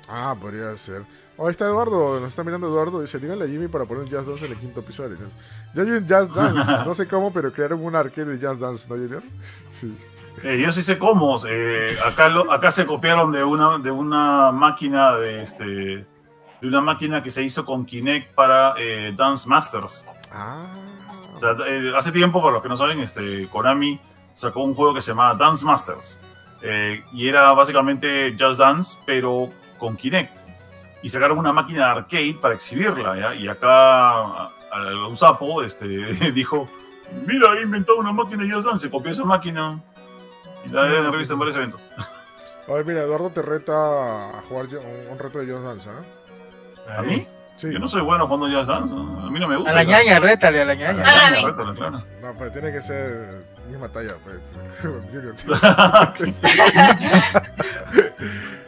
[0.10, 1.04] Ah, podría ser.
[1.42, 4.10] Oh, ahí está Eduardo, nos está mirando Eduardo, dice, díganle a Jimmy para poner un
[4.10, 5.18] Jazz Dance en el quinto episodio.
[5.20, 5.28] ¿no?
[5.74, 8.88] Ya hay un Jazz Dance, no sé cómo, pero crearon un arcade de Jazz Dance,
[8.88, 9.24] ¿no, Junior?
[9.68, 9.98] Sí.
[10.44, 11.42] Eh, yo sí sé cómo.
[11.48, 16.80] eh, acá, lo- acá se copiaron de una, de una máquina de este de una
[16.80, 20.06] máquina que se hizo con Kinect para eh, Dance Masters.
[20.32, 20.72] Ah.
[21.36, 21.56] O sea,
[21.98, 24.00] hace tiempo, para los que no saben, este, Konami
[24.36, 26.20] sacó un juego que se llamaba Dance Masters.
[27.14, 29.50] Y era básicamente Just Dance, pero
[29.80, 30.32] con Kinect.
[31.04, 33.36] Y sacaron una máquina de arcade para exhibirla, ¿ya?
[33.36, 33.68] Y acá
[34.12, 35.86] a- a- un sapo este,
[36.34, 36.70] dijo,
[37.26, 38.86] mira, he inventado una máquina de Just Dance.
[38.88, 39.80] Se copió esa máquina
[40.66, 41.90] y la han revisto en varios eventos.
[42.68, 43.74] Oye, mira, Eduardo te reta
[44.38, 46.98] a jugar yo- un, un reto de Jazz Dance, ¿ah?
[47.00, 47.28] ¿A mí?
[47.58, 47.72] Sí.
[47.74, 48.94] Yo no soy bueno jugando Just Dance.
[48.94, 49.26] ¿no?
[49.26, 49.72] A mí no me gusta.
[49.72, 51.02] A la ñaña, rétale a la ñaña.
[51.02, 51.98] A la ñaña, rétalo, claro.
[52.22, 54.40] No, pero tiene que ser misma talla, pues.
[55.12, 55.36] Junior.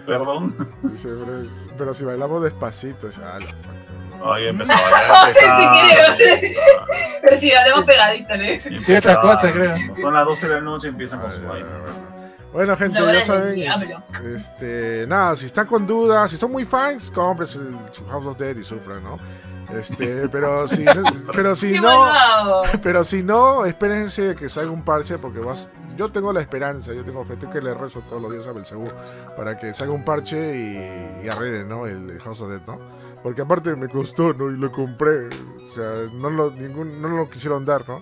[0.05, 0.55] Perdón.
[0.83, 3.73] Dice, pero, pero si bailamos despacito, es ah, fuck.
[4.25, 4.71] Ahí empezó.
[5.27, 6.17] Empezó.
[6.17, 6.55] Sí,
[7.21, 9.75] Pero si hablemos pegadita, le Y otra cosa, creo.
[9.99, 11.67] Son las 12 de la noche y empiezan con su vaina.
[12.51, 12.77] bueno.
[12.77, 13.63] Gente, ya saben.
[14.35, 18.37] Este, nada, si están con dudas, si son muy fans, compres el, su House of
[18.37, 19.19] Dead y sufran, ¿no?
[19.71, 20.85] Este, pero si,
[21.33, 22.63] pero si Qué no, malvado.
[22.81, 27.03] pero si no, espérense que salga un parche porque vas, yo tengo la esperanza, yo
[27.03, 28.87] tengo fe, estoy que le rezo todos los días a Belcebú
[29.35, 31.85] para que salga un parche y, y arregle, ¿no?
[31.85, 32.79] El, House of Dead, ¿no?
[33.21, 34.51] Porque aparte me costó, ¿no?
[34.51, 38.01] Y lo compré, o sea, no lo, ningún, no lo quisieron dar, ¿no?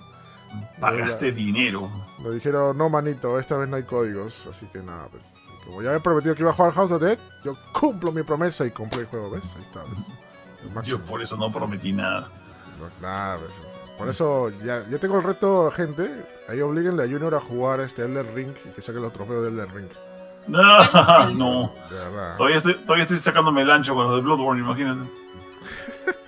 [0.80, 1.90] Pagaste dinero.
[2.22, 5.32] Lo dijeron, no manito, esta vez no hay códigos, así que nada, pues,
[5.64, 8.66] como ya he prometido que iba a jugar House of Dead, yo cumplo mi promesa
[8.66, 9.44] y compré el juego, ¿ves?
[9.56, 10.86] Ahí está, ¿ves?
[10.86, 12.30] Yo por eso no prometí nada.
[12.78, 13.60] No, Nada, ¿ves?
[13.98, 16.10] Por eso ya, yo tengo el reto, gente,
[16.48, 19.48] ahí obliguenle a Junior a jugar este Elden Ring y que saque los trofeos de
[19.50, 19.88] Elden Ring,
[20.48, 21.72] no.
[21.90, 22.36] de verdad.
[22.36, 25.10] Todavía estoy, todavía estoy sacándome el ancho con los de Bloodborne, imagínate.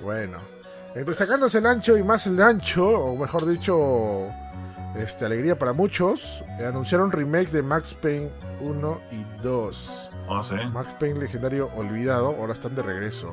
[0.00, 0.36] Bueno,
[0.94, 4.26] entre sacándose el ancho y más el ancho, o mejor dicho,
[4.94, 8.30] este, alegría para muchos, eh, anunciaron remake de Max Payne
[8.60, 10.10] 1 y 2.
[10.28, 10.56] No sé.
[10.66, 13.32] Max Payne legendario olvidado, ahora están de regreso.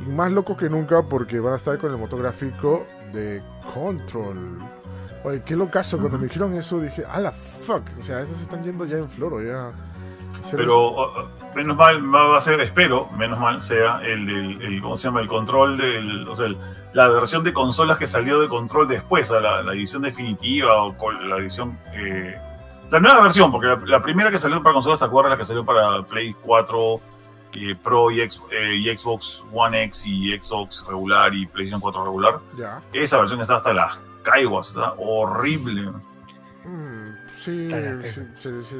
[0.00, 3.40] Y más loco que nunca porque van a estar con el motográfico de
[3.72, 4.58] Control.
[5.24, 8.42] Oye, qué locazo, cuando me dijeron eso dije, a la fuck, o sea, estos se
[8.44, 9.70] están yendo ya en floro, ya.
[10.34, 10.96] Les- Pero
[11.54, 15.20] menos mal va a ser, espero, menos mal sea el el, ¿cómo se llama?
[15.20, 16.58] El control del, o sea, el-
[16.92, 20.82] la versión de consolas que salió de control después, o sea, la, la edición definitiva
[20.82, 22.36] o la edición, eh,
[22.90, 25.30] la nueva versión, porque la, la primera que salió para consolas, ¿te acuerdas?
[25.30, 27.00] La que salió para Play 4
[27.54, 28.28] eh, Pro y, eh,
[28.76, 32.38] y Xbox One X y Xbox regular y PlayStation 4 regular.
[32.56, 32.80] Ya.
[32.92, 35.90] Esa versión está hasta las caiguas, está horrible.
[36.64, 37.70] Mm, sí,
[38.04, 38.76] sí, sí, sí,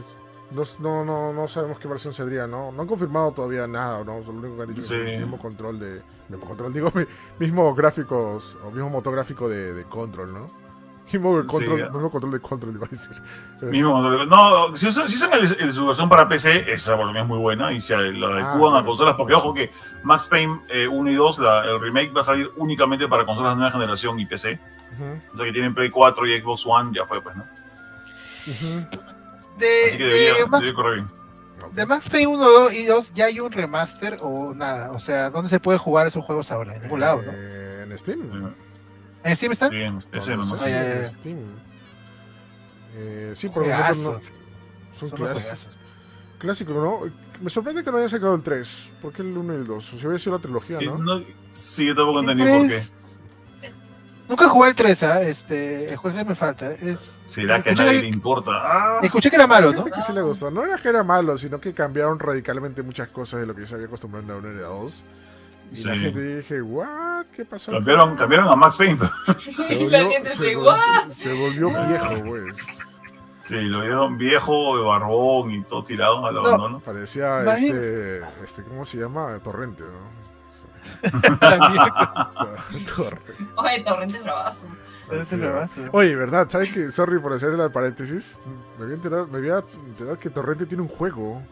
[0.52, 2.70] No, no, no, no sabemos qué versión sería, ¿no?
[2.72, 4.20] No han confirmado todavía nada, ¿no?
[4.20, 4.94] Lo único que han dicho es Sí.
[4.94, 6.02] que es el mismo control de.
[6.28, 7.06] Mismo control, digo, mi-
[7.38, 10.62] mismo gráficos, o mismo motor gráfico de, de control, ¿no?
[11.12, 13.16] Mismo control, mismo control de control, iba a decir.
[13.62, 14.28] Mismo control.
[14.28, 17.24] No, si usan, si usan el, el- su versión para PC, esa por lo menos
[17.24, 18.86] es muy buena y se la adecuan a bueno.
[18.86, 19.72] consolas, porque ojo que
[20.04, 23.52] Max Payne eh, 1 y 2, la- el remake va a salir únicamente para consolas
[23.54, 24.60] de nueva generación y PC.
[24.94, 27.42] Ujú, O sea que tienen Play 4 y Xbox One, ya fue, pues, ¿no?
[28.46, 28.86] ujú.
[29.58, 31.10] De, Así que de debería, Max, debería correr bien.
[31.74, 34.90] De Max Payne 1 2 y 2 ya hay un remaster o nada.
[34.90, 36.74] O sea, ¿dónde se puede jugar esos juegos ahora?
[36.74, 37.30] En ningún lado, ¿no?
[37.32, 38.52] Eh, en Steam.
[39.22, 39.70] ¿En Steam están?
[39.70, 41.08] Sí, en PC No, no sé Ah, en.
[41.08, 41.38] Steam.
[42.94, 45.78] Eh, sí, por ejemplo, no, son Son clásicos.
[46.38, 47.00] Clásico, ¿no?
[47.40, 48.90] Me sorprende que no hayan sacado el 3.
[49.00, 49.84] ¿Por qué el 1 y el 2?
[49.86, 50.98] Si hubiera sido la trilogía, Sí, ¿no?
[50.98, 52.80] no- sí, yo tampoco entendí por qué.
[54.26, 55.22] 3, Nunca jugué el 3, ¿ah?
[55.22, 56.70] Este, el juego que me falta.
[56.72, 57.22] Es...
[57.26, 58.50] ¿Será que a nadie le importa?
[58.54, 59.78] Ah, escuché que era malo, ¿no?
[59.84, 60.50] gente que sí le gustó.
[60.50, 63.74] No era que era malo, sino que cambiaron radicalmente muchas cosas de lo que se
[63.74, 65.04] había acostumbrado en la 1 y la 2.
[65.74, 65.98] Y la Sí.
[66.00, 67.26] gente dije, ¿what?
[67.34, 67.72] ¿Qué pasó?
[67.72, 68.98] cambiaron, cambiaron a Max Payne.
[69.38, 71.10] Se Y la volvió- gente se se vol- "What?".
[71.12, 72.56] se- volvió viejo, pues.
[73.48, 76.40] Sí, lo vieron viejo, barbón y todo tirado al No.
[76.40, 76.80] abandono.
[76.80, 79.38] Parecía Más este, este, ¿cómo se llama?
[79.40, 80.21] Torrente, ¿no?
[82.96, 83.32] Torrente.
[83.56, 84.66] Oye, Torrente es bravazo.
[85.24, 85.80] Sí, bravazo.
[85.92, 86.48] Oye, ¿verdad?
[86.48, 86.90] ¿Sabes qué?
[86.90, 88.38] Sorry por hacerle el paréntesis.
[88.78, 91.42] Me había, enterado, me había enterado que Torrente tiene un juego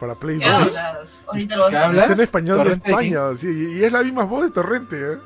[0.00, 0.54] para Play ¿Qué 2.
[0.54, 1.24] hablas?
[1.26, 2.02] Ahorita lo ¿Qué vas a hablas?
[2.04, 4.50] Está en español de ¿Torrente de España, sí, y, y es la misma voz de
[4.50, 5.18] Torrente, ¿eh?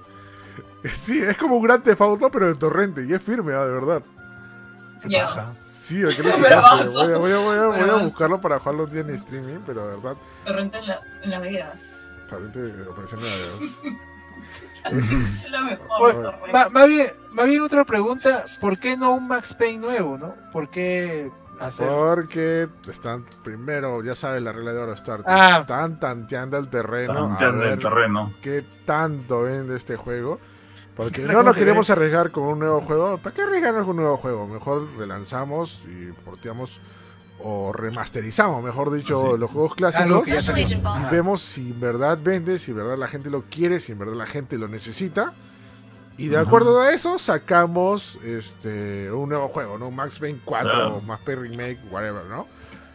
[0.89, 3.65] Sí, es como un gran Auto, pero de Torrente, y es firme, ¿ah?
[3.66, 4.03] de verdad.
[5.03, 5.23] Qué.
[5.61, 6.93] Sí, ¿a qué le Bravazo.
[6.93, 8.05] voy, a, voy, a, voy, a, voy a Bravazo.
[8.05, 11.41] buscarlo para jugarlo un día en streaming, pero de verdad, Torrente en, la, en Las
[11.41, 12.00] Vegas.
[12.31, 13.20] Torrente de Operación
[15.51, 16.35] la mejor.
[16.73, 20.35] Más bien, más bien otra pregunta, ¿por qué no un Max Payne nuevo, no?
[20.52, 21.31] ¿Por qué
[21.61, 21.89] hacer?
[21.89, 25.59] Porque están, primero, ya sabes la regla de oro, Star Ah.
[25.61, 28.32] están tanteando el terreno, a Tanteando el terreno.
[28.40, 30.39] qué tanto vende este juego.
[30.97, 33.19] Porque no nos queremos arriesgar con un nuevo juego.
[33.19, 34.47] ¿Para qué arriesgarnos con un nuevo juego?
[34.47, 36.81] Mejor relanzamos y porteamos
[37.43, 39.39] o remasterizamos, mejor dicho, Sí.
[39.39, 40.25] los juegos clásicos.
[41.11, 44.15] vemos si en verdad vende, si en verdad la gente lo quiere, si en verdad
[44.15, 45.33] la gente lo necesita.
[46.17, 49.91] Y de acuerdo a eso, sacamos este un nuevo juego, ¿no?
[49.91, 51.01] Max Payne 4, Claro.
[51.07, 52.47] Max Payne Remake, whatever, ¿no?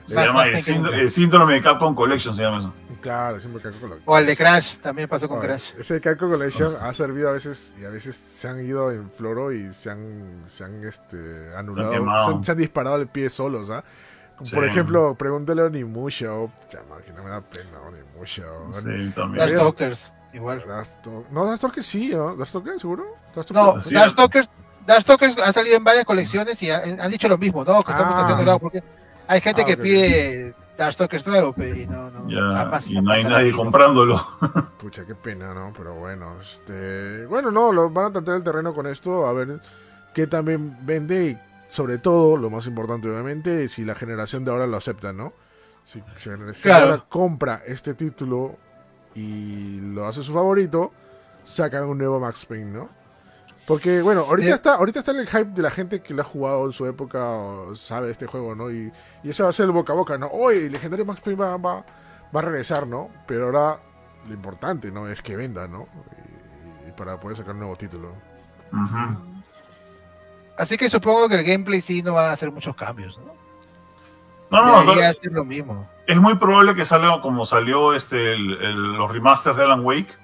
[0.05, 1.01] Se llama el, que síndrome, nunca.
[1.01, 2.73] el síndrome de Capcom Collection, se llama eso.
[3.01, 5.71] Claro, siempre con lo O el de Crash, también pasó con Crash.
[5.79, 9.51] Ese Calco Collection ha servido a veces y a veces se han ido en floro
[9.51, 13.71] y se han, se han este, anulado, se han, se han disparado el pie solos,
[13.71, 13.83] ¿ah?
[14.53, 16.27] Por ejemplo, pregúntale a Onimusha,
[16.67, 18.43] chama, que no me da pena Onimusha.
[18.73, 19.13] Sí, también.
[19.15, 20.63] Dark Deberías- Stalkers, igual.
[20.65, 22.35] Darkstalk- No, Darkstalkers sí, ¿no?
[22.35, 23.05] ¿Darkstalkers seguro?
[23.35, 23.93] No, Darkstalkers- Sí.
[23.93, 24.49] Darkstalkers,
[24.85, 27.81] Darkstalkers ha salido en varias colecciones y han, han dicho lo mismo, ¿no?
[27.81, 28.43] Que estamos Ah.
[28.43, 28.83] lado porque
[29.27, 29.81] hay gente Ah, que ok.
[29.81, 34.17] pide Darkstalkers nuevo, pero y no, no, Ya, jamás- y no hay nadie comprándolo.
[34.79, 35.71] Pucha, qué pena, ¿no?
[35.75, 37.25] Pero bueno, este...
[37.27, 39.61] Bueno, no, lo, van a tantear el terreno con esto, a ver
[40.13, 41.37] qué también vende y
[41.75, 45.33] sobre todo, lo más importante obviamente, si la generación de ahora lo acepta, ¿no?
[45.83, 46.85] Si, si la generación Claro.
[46.87, 48.55] de ahora compra este título
[49.13, 50.91] y lo hace su favorito,
[51.43, 52.89] sacan un nuevo Max Payne, ¿no?
[53.67, 54.53] Porque, bueno, ahorita Eh.
[54.53, 56.85] está, ahorita está en el hype de la gente que lo ha jugado en su
[56.85, 58.69] época, o sabe de este juego, ¿no?
[58.71, 58.91] Y,
[59.23, 60.27] y ese va a ser el boca a boca, ¿no?
[60.27, 61.85] Oye, el legendario Max Payne va, va,
[62.35, 63.09] va a regresar, ¿no?
[63.27, 63.79] Pero ahora
[64.27, 65.07] lo importante, ¿no?
[65.07, 65.87] Es que venda, ¿no?
[66.85, 68.09] Y, y para poder sacar un nuevo título.
[68.71, 69.34] Ujú.
[70.57, 73.33] Así que supongo que el gameplay sí no va a hacer muchos cambios, ¿no?
[74.51, 75.89] No, no, Debería no, ser lo mismo.
[76.07, 80.15] es muy probable que salga como salió este, el- el- los remasters de Alan Wake,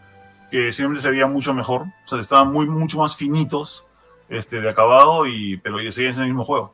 [0.52, 1.82] que siempre se veía mucho mejor.
[1.82, 3.86] O sea, estaban muy, mucho más finitos
[4.30, 6.74] este, de acabado, y, pero siguen siendo el mismo juego.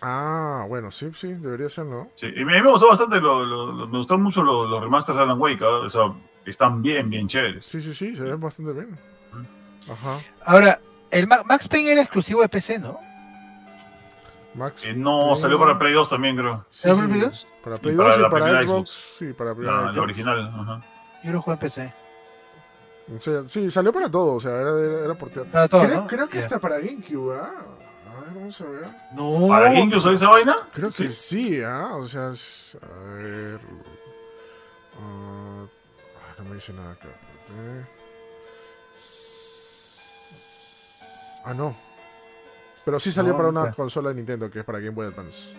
[0.00, 2.08] Ah, bueno, sí, sí, debería ser, ¿no?
[2.14, 4.80] Sí, y a mí me gustó bastante, lo- lo- lo- me gustaron mucho los, los
[4.80, 5.80] remasters de Alan Wake, ¿ah?
[5.86, 6.12] o sea,
[6.46, 7.66] están bien, bien chéveres.
[7.66, 8.96] Sí, sí, sí, se ven bastante bien.
[9.90, 10.18] Ajá.
[10.44, 10.80] Ahora,
[11.10, 12.98] el Ma- Max Payne era exclusivo de PC, ¿no?
[14.54, 14.84] Max.
[14.84, 16.64] Eh, no, Payne- salió para Play 2 también, creo.
[16.70, 17.46] Sí, ¿Era sí, para Play 2?
[17.62, 18.66] Para Play Y 2 para y para Xbox.
[18.90, 19.14] Xbox.
[19.18, 19.98] Sí, para La, primera la Xbox.
[20.02, 20.52] original.
[20.60, 20.82] Ajá.
[21.24, 21.92] Yo lo jugué en PC.
[23.16, 25.44] O sea, sí, salió para todo, o sea, era, era, era porteo.
[25.46, 26.06] Para todo, creo, ¿no?
[26.06, 27.52] creo que hasta para GameCube, ¿ah?
[28.16, 28.84] A ver, vamos a ver.
[29.14, 29.48] No.
[29.48, 30.56] ¿Para GameCube salió esa vaina?
[30.74, 31.62] Creo que Sí.
[31.62, 31.92] ¿ah?
[31.94, 33.60] O sea, es- a ver.
[35.00, 37.08] ah, ah, no me dice nada acá.
[41.48, 41.74] Ah, no.
[42.84, 45.54] Pero sí salió No, para una consola de Nintendo que es para Game Boy Advance.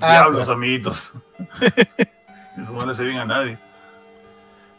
[0.00, 0.50] Ah, Diablos, pues.
[0.50, 1.12] amiguitos.
[2.62, 3.58] Eso no le hace bien a nadie.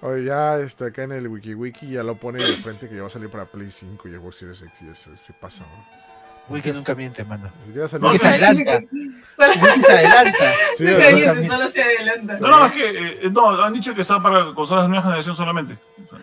[0.01, 3.07] Oye, ya este, acá en el WikiWiki ya lo pone de frente que ya va
[3.07, 6.53] a salir para Play 5 y Xbox Series X y ese, se pasa, ¿no?
[6.53, 7.49] Wiki nunca miente, mano.
[7.67, 8.83] Wiki se adelanta.
[8.91, 10.51] Wiki se adelanta.
[10.77, 12.39] Sí, miente, solo se adelanta.
[12.39, 12.89] No, no, es que
[13.25, 15.77] eh, no, han dicho que está para consolas de nueva generación solamente.
[16.05, 16.19] O sea,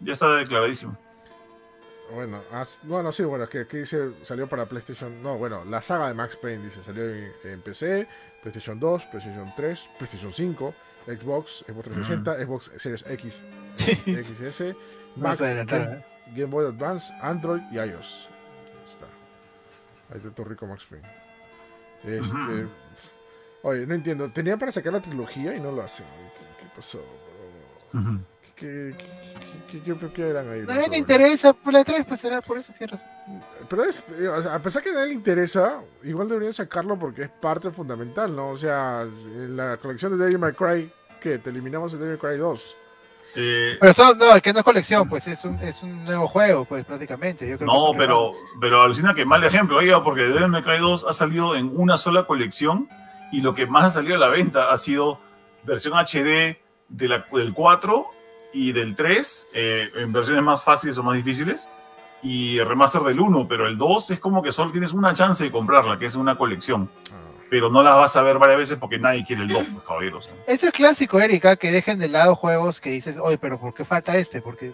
[0.00, 0.96] ya está declaradísimo.
[2.14, 5.22] Bueno, as- bueno, sí, bueno, es que aquí dice, salió para PlayStation.
[5.22, 8.06] No, bueno, la saga de Max Payne dice, salió en, en PC,
[8.42, 10.74] PlayStation 2, PlayStation 3, PlayStation 5,
[11.06, 13.42] Xbox, Xbox 360, Xbox Series X,
[13.76, 14.62] XS,
[15.16, 15.36] Mac.
[15.78, 16.04] Game, ¿eh?
[16.28, 18.28] Game Boy Advance, Android y iOS.
[18.28, 19.06] Ahí está.
[20.10, 21.06] Ahí está todo rico Max Payne.
[22.04, 22.68] Este.
[23.62, 24.30] Oye, no entiendo.
[24.30, 26.06] Tenían para sacar la trilogía y no lo hacen.
[26.38, 27.02] ¿Qué, qué pasó?
[28.56, 29.06] ¿Qué, qué,
[29.70, 30.60] qué, qué- qué- qué eran ahí?
[30.62, 33.04] A nadie le interesa por la 3, pues será por eso tienes.
[33.68, 36.98] Pero es, eh, o sea, a pesar que a nadie le interesa, igual deberían sacarlo
[36.98, 38.50] porque es parte fundamental, ¿no?
[38.50, 41.38] O sea, en la colección de Devil May Cry, ¿qué?
[41.38, 42.76] Te eliminamos el Devil May Cry 2.
[43.36, 46.64] Eh, Pero eso, no, que no es colección, pues es un, es un nuevo juego,
[46.66, 47.48] pues prácticamente.
[47.48, 50.62] Yo creo que es no, pero, pero alucina que mal ejemplo, oiga, porque Devil May
[50.62, 52.88] Cry 2 ha salido en una sola colección
[53.32, 55.18] y lo que más ha salido a la venta ha sido
[55.64, 56.58] versión HD
[56.88, 58.06] de la- del 4
[58.54, 61.68] y del 3, eh, en versiones más fáciles o más difíciles,
[62.22, 65.44] y el remaster del 1, pero el 2 es como que solo tienes una chance
[65.44, 67.16] de comprarla, que es una colección, Ah,
[67.50, 70.30] pero no la vas a ver varias veces porque nadie quiere el 2, pues, caballeros.
[70.46, 73.84] Eso es clásico, Erika, que dejen de lado juegos que dices, oye, pero ¿por qué
[73.84, 74.40] falta este?
[74.40, 74.72] Porque,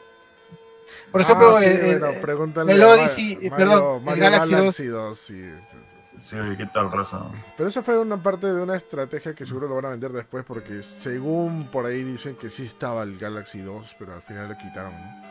[1.10, 4.76] por ejemplo, Ah, sí, bueno, eh, pregúntale el Ma- Odyssey, eh, perdón, el Galaxy 2.
[4.88, 5.76] 2, sí, sí,
[6.20, 6.36] sí.
[6.56, 7.20] ¿qué tal, raza?
[7.56, 10.44] Pero esa fue una parte de una estrategia que seguro lo van a vender después
[10.44, 14.56] porque según por ahí dicen que sí estaba el Galaxy 2, pero al final lo
[14.58, 15.22] quitaron, ¿no?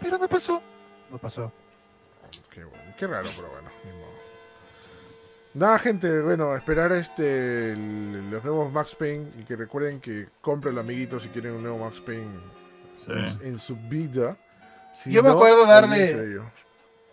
[0.00, 0.60] pero no pasó.
[1.10, 1.52] No pasó.
[2.50, 3.68] Qué, bueno, qué raro, pero bueno.
[3.84, 4.12] ni modo.
[5.54, 10.78] Nada, gente, bueno, esperar este el- los nuevos Max Payne y que recuerden que compren
[10.78, 12.40] amiguitos si quieren un nuevo Max Payne
[13.04, 13.10] Sí.
[13.42, 14.36] en, en su vida.
[14.94, 16.40] Si Yo me acuerdo darle-.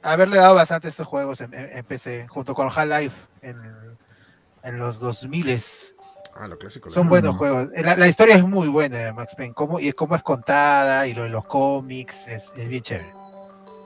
[0.03, 3.57] Haberle dado bastante a estos juegos en, en- en PC, junto con Half-Life en,
[4.63, 5.59] en los 2000
[6.35, 6.89] Ah, lo clásico.
[6.89, 7.67] Son buenos juegos.
[7.83, 9.53] La, la historia es muy buena de Max Payne.
[9.53, 13.13] Cómo, y cómo es contada y lo de los cómics es, es bien chévere.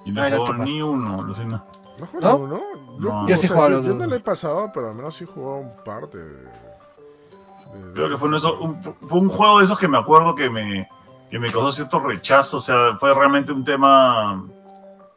[0.05, 0.69] Y no jugó más.
[0.69, 1.65] ni uno, sé, no.
[1.97, 2.55] ¿No jugaron ¿No?
[2.57, 2.61] uno?
[2.99, 3.11] No.
[3.21, 3.99] jugué- Yo sí o sea, jugué a yo- los yo dos.
[4.01, 6.23] no lo he pasado, pero al menos sí jugó un par de.
[6.23, 9.97] de- Creo que fue, uno de esos- un, fue un juego de esos que me
[9.97, 10.87] acuerdo que me,
[11.31, 12.57] que me causó cierto rechazo.
[12.57, 14.45] O sea, fue realmente un tema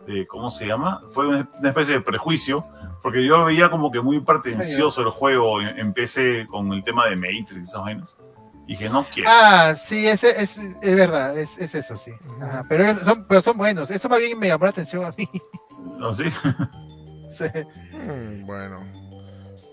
[0.06, 1.00] de, ¿cómo se llama?
[1.12, 2.64] Fue una, especie de prejuicio,
[3.02, 6.82] porque yo lo veía como que muy pretencioso el juego en, en PC con el
[6.84, 8.16] tema de Matrix y esas vainas.
[8.66, 9.30] Y dije, no quiero.
[9.32, 12.12] Ah, sí, ese, es, es verdad, es, es eso, sí.
[12.42, 13.90] Ajá, pero, son, pero son buenos.
[13.92, 15.28] Eso más bien me llamó la atención a mí.
[15.98, 16.12] ¿No?
[16.12, 16.24] ¿Sí?
[17.28, 17.44] Sí.
[17.92, 19.05] Mm, bueno.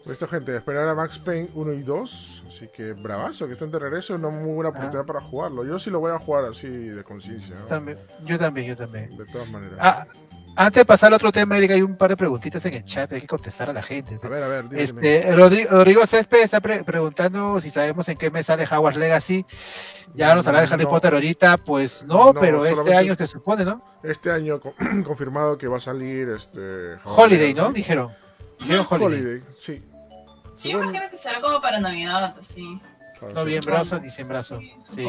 [0.06, 2.44] Esto, gente, esperar a Max Payne 1 y 2.
[2.48, 4.14] Así que bravazo, que estén de regreso.
[4.16, 5.64] Una muy buena oportunidad para jugarlo.
[5.64, 7.56] Yo sí lo voy a jugar así de conciencia.
[7.56, 7.66] ¿no?
[7.68, 9.16] También, yo también, yo también.
[9.16, 9.78] De todas maneras.
[9.80, 10.06] Ah,
[10.58, 13.12] antes de pasar al otro tema, Erika, hay un par de preguntitas en el chat,
[13.14, 14.20] hay que contestar a la gente.
[14.22, 14.84] a ver, a ver, dígame.
[14.84, 19.46] Este, Rodrigo, Rodrigo Césped está pre- preguntando si sabemos en qué mes sale Howard Legacy.
[20.16, 20.90] Ya vamos a hablar de Harry No.
[20.92, 23.82] Potter ahorita, pues no, pero este año se supone, ¿no?
[24.04, 24.74] Este año con-
[25.04, 26.98] confirmado que va a salir este.
[27.06, 27.72] Holiday, ¿no?
[27.72, 28.12] Dijeron.
[28.60, 29.08] Dijeron Holiday.
[29.20, 29.82] Holiday, sí.
[30.64, 32.81] Sí, Yo bueno, imagino que será como para Navidad, así.
[33.35, 34.60] Noviembrazo, diciembrazo.
[34.88, 35.06] Sí.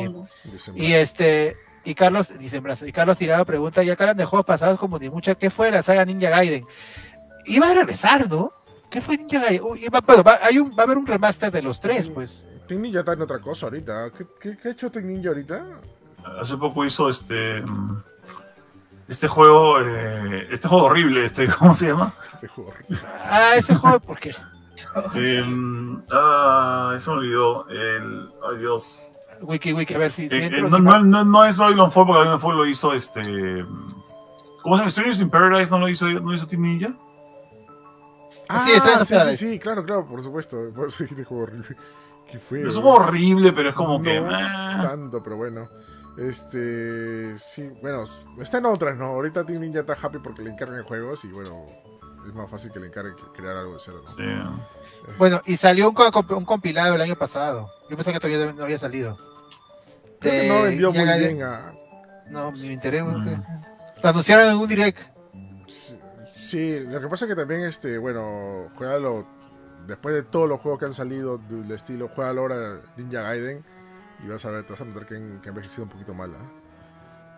[0.74, 2.86] Y este, y Carlos, diciembrazo.
[2.86, 5.82] Y Carlos Tirado pregunta, ya que de juegos pasados como ni mucha, ¿qué fue la
[5.82, 6.64] saga Ninja Gaiden?
[7.46, 8.50] Iba a regresar, ¿no?
[8.90, 9.62] ¿Qué fue Ninja Gaiden?
[9.94, 12.46] Va, bueno, va- hay un, va a haber un remaster de los tres, pues.
[12.68, 14.10] Team Ninja está en otra cosa ahorita.
[14.16, 15.64] ¿Qué, qué, qué ha hecho Team Ninja ahorita?
[16.40, 17.60] Hace poco hizo este.
[17.62, 18.02] mm,
[19.08, 19.80] Este juego.
[19.80, 22.12] eh, este juego horrible, este, ¿cómo se llama?
[22.34, 22.72] Este juego.
[23.24, 24.34] Ah, ese juego, ¿por qué?
[25.14, 25.42] Eh,
[26.12, 27.68] ah, se me olvidó.
[27.68, 29.04] El, ay Dios.
[29.42, 30.28] Wiki, wiki, a ver si...
[30.28, 32.56] si Eh, eh, no, si no, va- no, no es Babylon Fall, porque Babylon Fall
[32.56, 33.20] lo hizo este.
[34.62, 34.90] ¿Cómo se llama?
[34.90, 36.94] Strangers in Paradise no lo hizo, no lo hizo Team Ninja.
[38.48, 39.30] Ah, Sí, está en esa sí, ciudad.
[39.30, 40.56] sí, sí, claro, claro, por supuesto.
[40.74, 41.76] Por eso dijiste juego horrible.
[42.30, 42.60] Qué fue.
[42.66, 44.20] Es un juego horrible, pero es como que.
[44.20, 44.78] No ah.
[44.82, 45.68] tanto, pero bueno.
[46.16, 47.38] Este.
[47.38, 48.04] Sí, bueno,
[48.40, 49.06] está en otras, ¿no?
[49.06, 51.64] Ahorita Team Ninja está happy porque le encargan juegos y bueno,
[52.26, 54.02] es más fácil que le encarguen que crear algo de cero.
[54.04, 54.16] ¿no?
[54.16, 55.12] Sí.
[55.18, 57.70] Bueno, y salió un, co- un compilado el año pasado.
[57.90, 59.16] Yo pensé que todavía no había salido.
[60.20, 61.72] Creo que no vendió muy bien a.
[62.30, 63.02] No, ni me enteré.
[63.02, 63.26] Mm.
[64.02, 64.98] Lo anunciaron en un direct.
[66.34, 69.26] Sí, lo que pasa es que también, este, bueno, juégalo.
[69.86, 73.62] Después de todos los juegos que han salido del estilo, juégalo ahora Ninja Gaiden
[74.24, 76.14] y vas a ver, te vas a notar que, han- que ha envejecido un poquito
[76.14, 76.30] mal.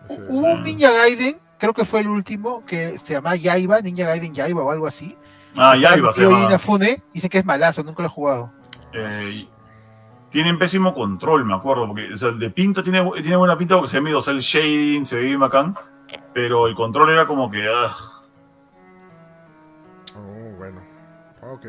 [0.09, 4.05] Ese- Hubo un Ninja Gaiden, creo que fue el último, que se llama Yaiba, Ninja
[4.05, 5.17] Gaiden Yaiba o algo así.
[5.55, 6.45] Ah, ya iba, se llama.
[6.45, 8.51] Inafune, dice que es malazo, nunca lo he jugado.
[8.93, 9.47] Eh,
[10.29, 13.89] tienen pésimo control, me acuerdo, porque o sea, de pinta tiene, tiene buena pinta porque
[13.89, 15.75] se ve medio cel shading, se ve bien bacán,
[16.33, 17.67] pero el control era como que.
[17.67, 17.95] ah,
[20.15, 20.81] Oh, bueno.
[21.41, 21.67] Ok.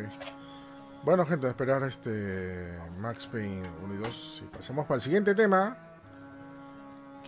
[1.04, 4.42] Bueno, gente, a esperar este Max Payne 1 y 2.
[4.44, 5.76] Y pasamos para el siguiente tema.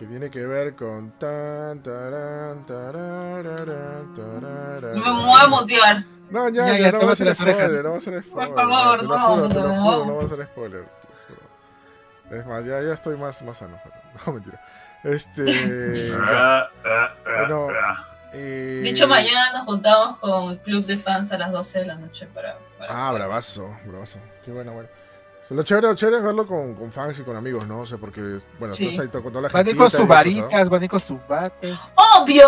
[0.01, 4.99] Que tiene que ver con tan, tarán, tarararán, tarararán.
[4.99, 6.03] Me voy a mutear.
[6.31, 8.55] No, ya, Ya, ya, ya, no va a ser spoiler, no va a ser spoiler.
[8.55, 9.83] favor, te lo no, juro, no.
[9.83, 10.85] juro, no va a ser spoiler.
[12.31, 13.77] Es más, ya, ya estoy más, más sano.
[13.83, 13.95] pero-
[14.25, 14.59] No, mentira.
[15.03, 16.09] Este.
[16.09, 16.69] ya.
[17.23, 17.67] Bueno.
[18.33, 21.95] Eh, Dicho mañana nos juntamos con el club de fans a las 12 de la
[21.95, 22.57] noche para.
[22.79, 24.17] para Ah, bravazo, bravazo.
[24.43, 24.89] Qué bueno, bueno.
[25.43, 27.79] O sea, Lo chévere, lo chévere es verlo con, con fans y con amigos, ¿no?
[27.79, 28.85] O sea, porque, bueno, Sí.
[28.89, 29.71] estás ahí to- con toda la Van a gente.
[29.71, 31.93] ir con sus varitas, van a ir con sus bates.
[32.19, 32.47] ¡Obvio!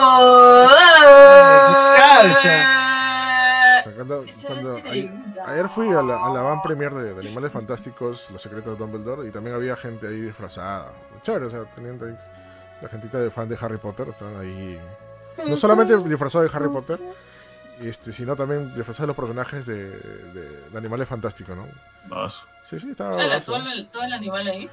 [3.95, 5.11] cuando, cuando- ahí-
[5.45, 8.85] ayer fui a la, a la van premier de, de Animales Fantásticos, Los Secretos de
[8.85, 10.91] Dumbledore, y también había gente ahí disfrazada.
[11.21, 12.15] Chévere, o sea, teniendo ahí
[12.81, 14.79] la gentita de fan de Harry Potter, estaban ahí.
[15.47, 16.99] No solamente disfrazados de Harry Potter,
[17.81, 21.67] este, sino también disfrazados de los personajes de, de- de Animales Fantásticos, ¿no?
[22.09, 23.15] No, Sí, sí, estaba.
[23.41, 24.69] Todo el, todo el animal ahí.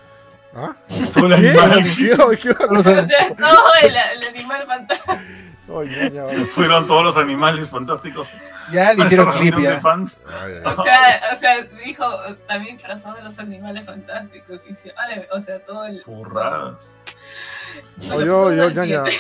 [0.55, 0.75] ¿Ah?
[1.15, 1.49] todo el ¿Qué?
[1.51, 2.39] animal ¿Qué?
[2.39, 2.53] ¿Qué?
[2.67, 3.07] Vamos O sea,
[3.37, 5.19] todo el, el animal fantástico.
[5.79, 6.47] Ay.
[6.55, 8.29] Fueron todos los animales fantásticos.
[8.73, 9.81] Ya le hicieron clip ya.
[9.81, 10.23] fans.
[10.41, 12.05] Ay, O sea, o sea, dijo
[12.49, 14.61] también disfrazado de los animales fantásticos.
[14.69, 16.03] Y se- vale, o sea, todo el.
[16.07, 16.93] Burradas.
[18.09, 19.05] No, Lo yo, puso yo, al ñaña.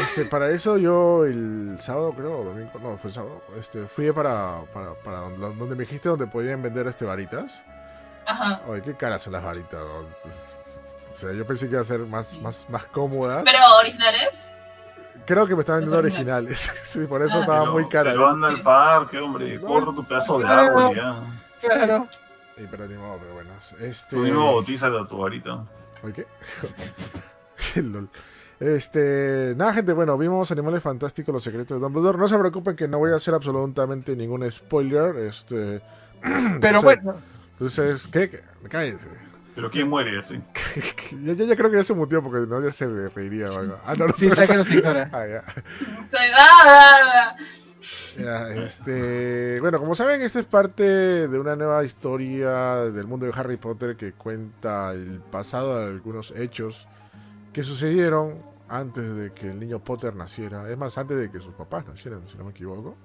[0.00, 4.10] Este, para eso yo el sábado, creo, o domingo, no, fue el sábado, este, fui
[4.12, 7.64] para, para, para donde, donde me dijiste donde podían vender este varitas.
[8.26, 8.60] Ajá.
[8.72, 9.80] Ay, qué caras son las varitas.
[9.80, 13.42] O sea, yo pensé que iba a ser más, más, más cómodas.
[13.44, 14.48] Pero originales.
[15.26, 16.60] Creo que me estaban vendiendo originales.
[16.84, 17.40] sí, por eso Ah.
[17.40, 18.14] estaban Pero- muy caras.
[18.14, 19.58] Pero anda al parque, hombre.
[19.58, 19.66] No.
[19.66, 20.60] Corta tu pedazo de Claro.
[20.78, 21.22] árbol ya.
[21.60, 22.08] Claro.
[22.56, 23.50] Sí, pero ni modo, pero bueno.
[23.80, 24.16] Este...
[24.16, 25.64] Tú mismo bautízalo a tu varita.
[26.02, 26.26] ¿Oye, qué?
[27.82, 28.08] Lol.
[28.60, 32.18] Este, nada, gente, bueno, vimos Animales Fantásticos, Los Secretos de Dumbledore.
[32.18, 35.16] No se preocupen que no voy a hacer absolutamente ningún spoiler.
[35.16, 35.80] Este,
[36.22, 37.14] Pero Entonces- bueno,
[37.52, 38.30] entonces, ¿qué?
[38.30, 38.42] ¿Qué?
[38.68, 39.06] Cállense.
[39.54, 40.40] Pero ¿quién muere así?
[41.24, 43.78] ya, ya, ya creo que ya se mutió porque no, ya se reiría o algo.
[43.84, 44.80] Ah, no, no sí, está que no se.
[44.86, 45.44] Ah, ya.
[48.18, 53.32] Ya, este, bueno, como saben, esta es parte de una nueva historia del mundo de
[53.34, 56.88] Harry Potter que cuenta el pasado de algunos hechos
[57.52, 60.70] que sucedieron antes de que el niño Potter naciera.
[60.70, 62.96] Es más, antes de que sus papás nacieran, si no me equivoco.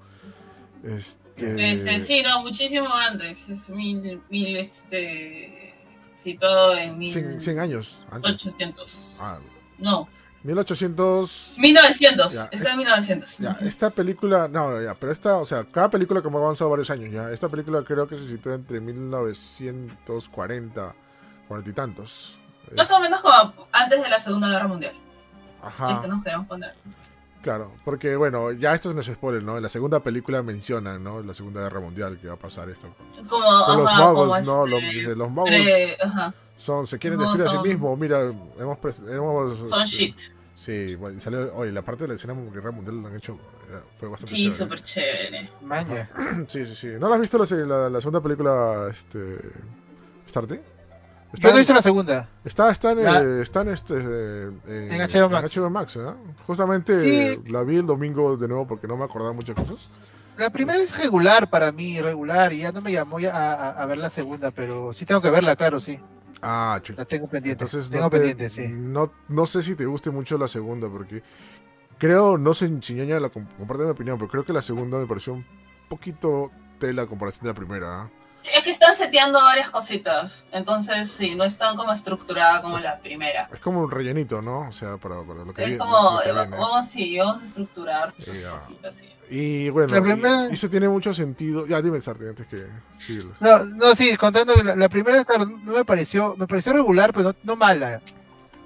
[0.83, 3.49] Este, Este, sí, no, muchísimo antes.
[3.49, 5.73] Es mil, mil, este.
[6.13, 7.11] Situado en mil.
[7.11, 8.31] 100, 100 años antes.
[8.33, 9.17] 800.
[9.19, 9.39] Ah,
[9.79, 10.07] No,
[10.43, 11.55] 1800.
[11.57, 12.33] 1900.
[12.33, 13.37] Ya, Está en 1900.
[13.39, 16.69] Ya, esta película, no, no, ya, pero esta, o sea, cada película como ha avanzado
[16.69, 20.95] varios años, ya, esta película creo que se sitúa entre 1940,
[21.47, 22.37] cuarenta y tantos.
[22.75, 24.93] Más o menos como antes de la Segunda Guerra Mundial.
[25.63, 26.73] Ajá, que nos queremos poner.
[27.41, 29.57] claro, porque bueno, ya esto no es spoiler, ¿no?
[29.57, 31.21] En la segunda película mencionan, ¿no?
[31.21, 32.87] La Segunda Guerra Mundial que va a pasar esto.
[32.97, 34.35] Con, Como, con los como ¿no?
[34.37, 37.99] este, Los, dice, los magos pre- ajá, son, se quieren no destruir a sí mismos,
[37.99, 38.21] mira,
[38.59, 38.77] hemos...
[39.09, 40.19] hemos son este, shit.
[40.55, 43.15] Sí, bueno, y salió, oye, la parte de la escena de Guerra Mundial lo han
[43.15, 43.33] hecho,
[43.71, 44.57] eh, fue bastante Sí, chévere.
[44.57, 45.49] súper chévere.
[45.61, 46.09] Maña.
[46.47, 46.87] Sí, sí, sí.
[46.99, 49.39] ¿No la has visto la, serie- la, la segunda película, este...
[50.27, 50.61] Star Trek?
[51.33, 52.29] Yo no hice la segunda.
[52.45, 55.57] Está, está en, La- eh, está en este eh, en, En HBO Max.
[55.57, 56.15] HBO Max, ¿no?
[56.45, 57.09] Justamente Sí.
[57.39, 59.89] eh, la vi el domingo de nuevo porque no me acordaba muchas cosas.
[60.37, 63.83] La primera es regular para mí, regular, y ya no me llamó ya a, a-
[63.83, 65.99] a ver la segunda, pero sí tengo que verla, claro, sí.
[66.41, 67.01] Ah, chuta.
[67.01, 67.63] La tengo pendiente.
[67.63, 68.67] Entonces tengo no, te- pendiente, sí.
[68.69, 71.23] no, no sé si te guste mucho la segunda porque
[71.97, 74.97] creo, no sé si ñaña la comp- comparte mi opinión, pero creo que la segunda
[74.97, 75.45] me pareció un
[75.87, 78.01] poquito tela comparación de la primera.
[78.03, 78.09] ¿ah?
[78.43, 80.45] Sí, es que están seteando varias cositas.
[80.51, 83.49] Entonces, sí, no es tan como estructurada como la primera.
[83.53, 84.67] Es como un rellenito, ¿no?
[84.67, 86.47] O sea, para, para lo que Es como, que viene.
[86.57, 88.51] vamos, sí, vamos a estructurar sus Ya.
[88.51, 89.09] cositas, sí.
[89.29, 91.65] Y bueno, primera- y, eso tiene mucho sentido.
[91.65, 92.57] Ya, dime, Sartre, antes que
[92.99, 93.23] sigue.
[93.39, 97.13] No, no, sí, contando que la, la primera, claro, no me pareció, me pareció regular,
[97.13, 98.01] pero no, no mala.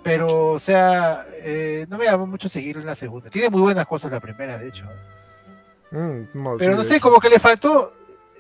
[0.04, 3.30] Pero, o sea, eh, no me llamó mucho seguir en la segunda.
[3.30, 4.86] Tiene muy buenas cosas la primera, de hecho.
[5.92, 7.04] Mm, no, Pero sí, no sé, hecho.
[7.04, 7.94] como que le faltó,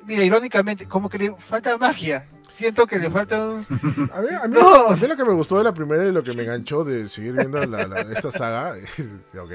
[0.08, 2.26] mira, irónicamente, como que le falta magia.
[2.50, 3.66] Siento que le falta un...
[4.16, 4.88] A mí, a, mí, No.
[4.88, 7.10] a mí lo que me gustó de la primera y lo que me enganchó de
[7.10, 8.74] seguir viendo la- la- esta saga
[9.38, 9.52] ok,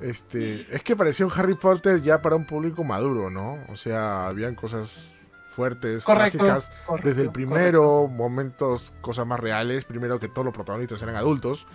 [0.00, 3.58] este, es que parecía un Harry Potter ya para un público maduro, ¿no?
[3.70, 5.08] O sea, habían cosas
[5.54, 6.36] fuertes, Correcto.
[6.44, 9.86] trágicas, correcto, desde el primero, momentos, cosas más reales.
[9.86, 11.66] Primero que todos los protagonistas eran adultos,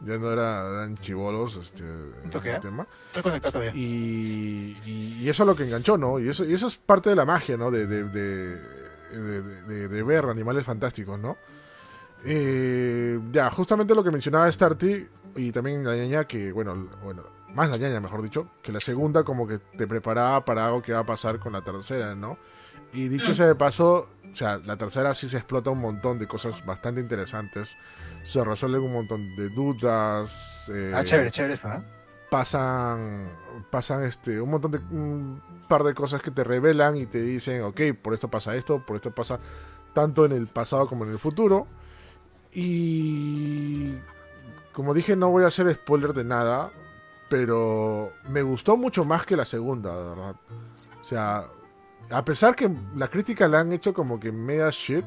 [0.00, 2.86] ya no era- eran chivolos este, en el tema.
[3.06, 3.72] Estoy conectado todavía.
[3.74, 6.18] Y, y- y eso es lo que enganchó, ¿no?
[6.18, 7.70] Y eso, y eso es parte de la magia, ¿no?
[7.70, 11.36] De, de, de, de- ver animales fantásticos, ¿no?
[12.24, 15.06] Eh, ya, justamente lo que mencionaba Starty
[15.36, 17.22] y también la ñaña que, bueno, bueno,
[17.54, 20.92] más la ñaña, mejor dicho, que la segunda como que te preparaba para algo que
[20.92, 22.38] va a pasar con la tercera, ¿no?
[22.92, 23.34] Y dicho Mm.
[23.34, 27.00] sea de paso, o sea, la tercera sí se explota un montón de cosas bastante
[27.00, 27.76] interesantes,
[28.24, 30.68] se resuelven un montón de dudas.
[30.68, 31.82] eh, Ah, chévere, chévere esto, ¿ah?
[32.30, 33.28] pasan
[33.70, 37.62] pasan este un montón de un par de cosas que te revelan y te dicen
[37.62, 39.38] ok por esto pasa esto por esto pasa
[39.92, 41.68] tanto en el pasado como en el futuro
[42.52, 43.94] y
[44.72, 46.72] como dije no voy a hacer spoiler de nada
[47.28, 50.34] pero me gustó mucho más que la segunda de verdad
[51.00, 51.44] o sea
[52.10, 55.04] a pesar que la crítica la han hecho como que media shit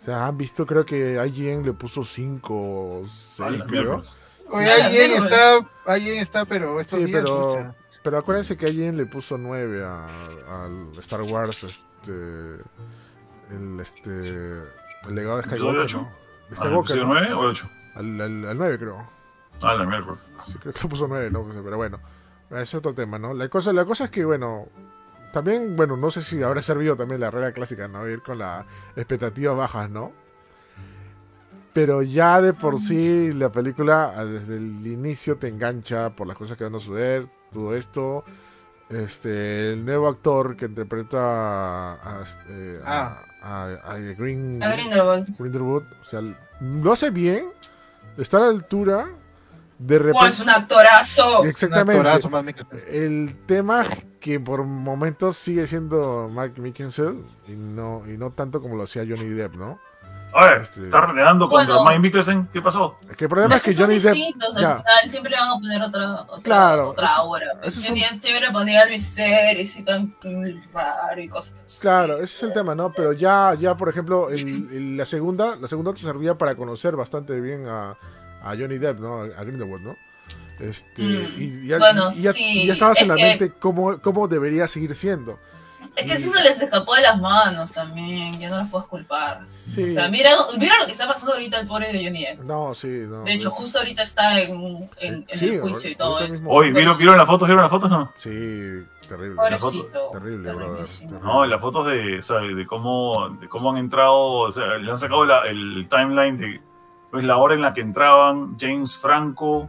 [0.00, 4.02] o sea han visto creo que IGN le puso 5 o 6 Ala, creo.
[4.50, 7.74] Oye, sí, está, alguien está, pero estos Sí, días, pero, chucha.
[8.02, 10.06] pero acuérdense que alguien le puso 9 a-
[10.64, 12.12] al Star Wars, este,
[13.50, 14.10] el, este,
[15.08, 15.96] el legado de ¿Episodio Skywalker?
[15.96, 16.02] ¿no?
[16.02, 17.20] De Ah, Skywalker, ¿episodio ¿no?
[17.20, 17.70] 9 o 8?
[17.94, 19.08] Al, al, al 9 creo.
[19.62, 20.20] Ah, la miércoles.
[20.46, 21.44] Sí, creo que le puso 9, ¿no?
[21.62, 22.00] Pero bueno,
[22.50, 23.32] es otro tema, ¿no?
[23.32, 24.66] La cosa, la cosa es que, bueno,
[25.32, 28.06] también, bueno, no sé si habrá servido también la regla clásica, ¿no?
[28.08, 28.64] Ir con las
[28.96, 30.12] expectativas bajas, ¿no?
[31.72, 36.36] Pero ya de por sí la película ah, desde el inicio te engancha por las
[36.36, 38.24] cosas que van a suceder, todo esto.
[38.90, 45.34] Este, el nuevo actor que interpreta a, a, este, a- a- a Green, A Grindelwald.
[45.38, 46.20] Grindelwald, o sea,
[46.60, 47.46] lo hace bien,
[48.18, 49.08] está a la altura,
[49.86, 50.04] de Oh, es
[50.38, 50.42] repente...
[50.42, 51.44] un actorazo.
[51.44, 52.00] Exactamente.
[52.00, 52.88] Un actorazo, más Mikkelsen.
[52.94, 53.84] El tema
[54.20, 59.02] que por momentos sigue siendo Mike Mickelson y no, y no tanto como lo hacía
[59.08, 59.78] Johnny Depp, ¿no?
[60.34, 61.90] A ver, Este- está renegando contra Bueno.
[61.90, 62.48] Mike Mikkelsen.
[62.50, 62.96] ¿Qué pasó?
[63.10, 64.14] Es que el problema es que Johnny Depp...
[64.46, 68.50] al final siempre le van a poner otra, otra, Claro, otra eso- es un- siempre
[68.50, 70.14] ponía el misterio y tan
[70.72, 71.80] raro y cosas así.
[71.82, 72.90] Claro, ese es el tema, ¿no?
[72.92, 74.38] Pero ya, ya por ejemplo, el-
[74.72, 77.94] el- la segunda, la segunda te servía para conocer bastante bien a,
[78.42, 79.22] a Johnny Depp, ¿no?
[79.22, 79.96] A, Grindelwald, ¿no?
[80.60, 81.34] Este, Mm.
[81.36, 84.00] y, ya, Bueno, y ya- sí, y ya estabas en es la que- mente cómo,
[84.00, 85.38] cómo debería seguir siendo.
[85.96, 89.40] Es que eso se les escapó de las manos también, ya no los puedes culpar.
[89.46, 89.90] Sí.
[89.90, 92.44] O sea, mira, mira lo que está pasando ahorita el pobre de Johnny Depp.
[92.46, 93.24] No, sí, no.
[93.24, 96.42] De hecho, es- justo ahorita está en, en, en sí, el juicio y todo eso.
[96.46, 97.46] Oye, ¿vieron, ¿vieron las fotos?
[97.46, 97.90] ¿Vieron las fotos?
[97.90, 98.10] No.
[98.16, 98.30] Sí,
[99.06, 99.34] terrible.
[99.36, 100.10] Pobrecito.
[100.12, 100.86] Terrible, brother.
[100.86, 101.18] terrible.
[101.22, 104.90] No, las fotos de, o sea, de cómo, de cómo han entrado, o sea, le
[104.90, 106.60] han sacado la- el timeline de
[107.12, 109.68] pues, la hora en la que entraban James Franco,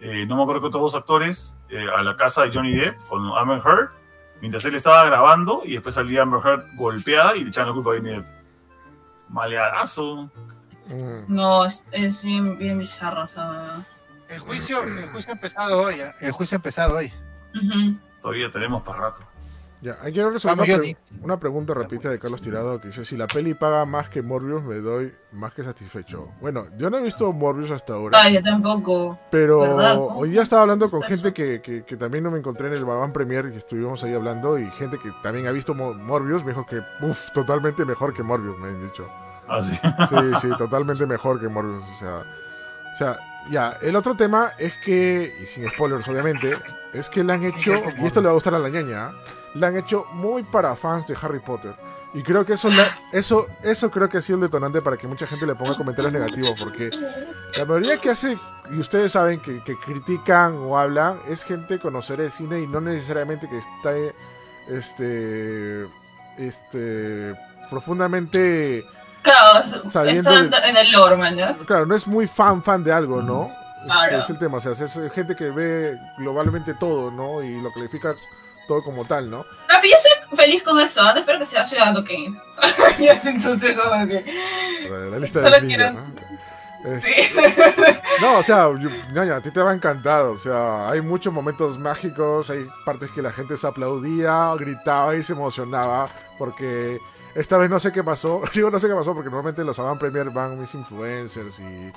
[0.00, 2.96] eh, no me acuerdo que todos los actores, eh, a la casa de Johnny Depp
[3.08, 3.90] con Amber Heard,
[4.40, 7.90] mientras él estaba grabando y después salía Amber Heard golpeada y le echaban la culpa
[7.90, 8.26] a Johnny Depp.
[9.28, 10.30] Maleadazo.
[10.86, 11.24] Mm.
[11.26, 13.84] No, es, es bien, bien bizarro, o sea.
[14.28, 16.14] El juicio, el juicio ha empezado hoy, ¿ah?
[16.20, 17.12] el juicio ha empezado hoy.
[18.22, 19.24] Todavía tenemos para rato.
[19.82, 23.04] Ya, hay que resolver Vamos, una, pre- una pregunta rapidita de Carlos Tirado que dice,
[23.06, 26.28] si la peli paga más que Morbius, me doy más que satisfecho.
[26.40, 29.18] Bueno, yo no he visto Morbius hasta ahora, Ay, yo tampoco.
[29.30, 29.96] pero ¿verdad?
[29.98, 32.74] hoy día estaba hablando con ¿Está gente que, que, que también no me encontré en
[32.74, 36.44] el Babán Premier y estuvimos ahí hablando y gente que también ha visto Mo- Morbius
[36.44, 39.08] me dijo que, uff, totalmente mejor que Morbius, me han dicho.
[39.48, 39.72] Así.
[40.10, 41.84] Sí, sí, totalmente mejor que Morbius.
[41.90, 42.16] O sea,
[42.92, 43.18] o sea,
[43.50, 46.52] ya, el otro tema es que, y sin spoilers obviamente,
[46.92, 49.12] es que le han hecho, y esto le va a gustar a la ñaña, ¿ah?
[49.54, 51.74] Le han hecho muy para fans de Harry Potter.
[52.12, 55.06] Y creo que eso, la- eso, eso creo que ha sido el detonante para que
[55.06, 56.90] mucha gente le ponga comentarios negativos, porque
[57.56, 58.36] la mayoría que hace,
[58.70, 62.80] y ustedes saben que, que critican o hablan, es gente conocedora de cine y no
[62.80, 63.92] necesariamente que está,
[64.68, 65.86] este,
[66.36, 67.34] este,
[67.70, 68.84] profundamente
[69.22, 71.16] Claro, Sabiendo en el lore,
[71.66, 73.52] claro, no es muy fan fan de algo, ¿no?
[73.84, 77.42] Este, es el tema, o sea, es gente que ve globalmente todo, ¿no?
[77.42, 78.14] Y lo califica
[78.70, 79.44] todo como tal, ¿no?
[79.68, 81.18] Ah, pero yo soy feliz con eso, ¿no?
[81.18, 82.40] espero que sea Ciudadano Kane.
[83.00, 84.24] yo entonces como que...
[84.88, 86.94] La, la lista Solo de niños, quiero- ¿no?
[86.96, 87.12] Es- Sí.
[88.22, 91.32] No, o sea, yo- ñaña, a ti te va a encantar, o sea, hay muchos
[91.32, 96.98] momentos mágicos, hay partes que la gente se aplaudía, gritaba y se emocionaba, porque
[97.34, 99.98] esta vez no sé qué pasó, digo no sé qué pasó, porque normalmente los Avant
[99.98, 101.92] Premier van mis influencers y,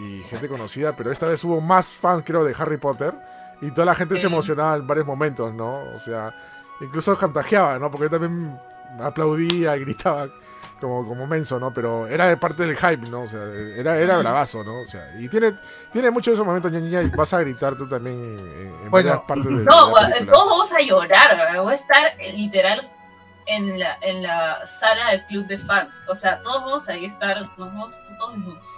[0.00, 3.14] y gente conocida, pero esta vez hubo más fans, creo, de Harry Potter,
[3.60, 4.26] y toda la gente se Sí.
[4.26, 5.82] emocionaba en varios momentos, ¿no?
[5.94, 6.34] O sea,
[6.80, 7.90] incluso chantajeaba, ¿no?
[7.90, 8.58] Porque yo también
[9.00, 10.28] aplaudía y gritaba
[10.80, 11.74] como, como menso, ¿no?
[11.74, 13.22] Pero era de parte del hype, ¿no?
[13.22, 13.40] O sea,
[13.76, 14.80] era, era bravazo, ¿no?
[14.82, 15.54] O sea, y tiene,
[15.92, 18.38] tiene muchos de esos momentos, ñaña, y vas a gritar tú también en,
[18.84, 21.62] en Bueno, varias partes de, de No, la todos vamos a llorar, ¿verdad?
[21.62, 22.88] voy a estar eh, literal
[23.46, 26.04] en la, en la sala del club de fans.
[26.06, 28.68] O sea, todos vamos a ahí estar, nos vamos todos desnudos.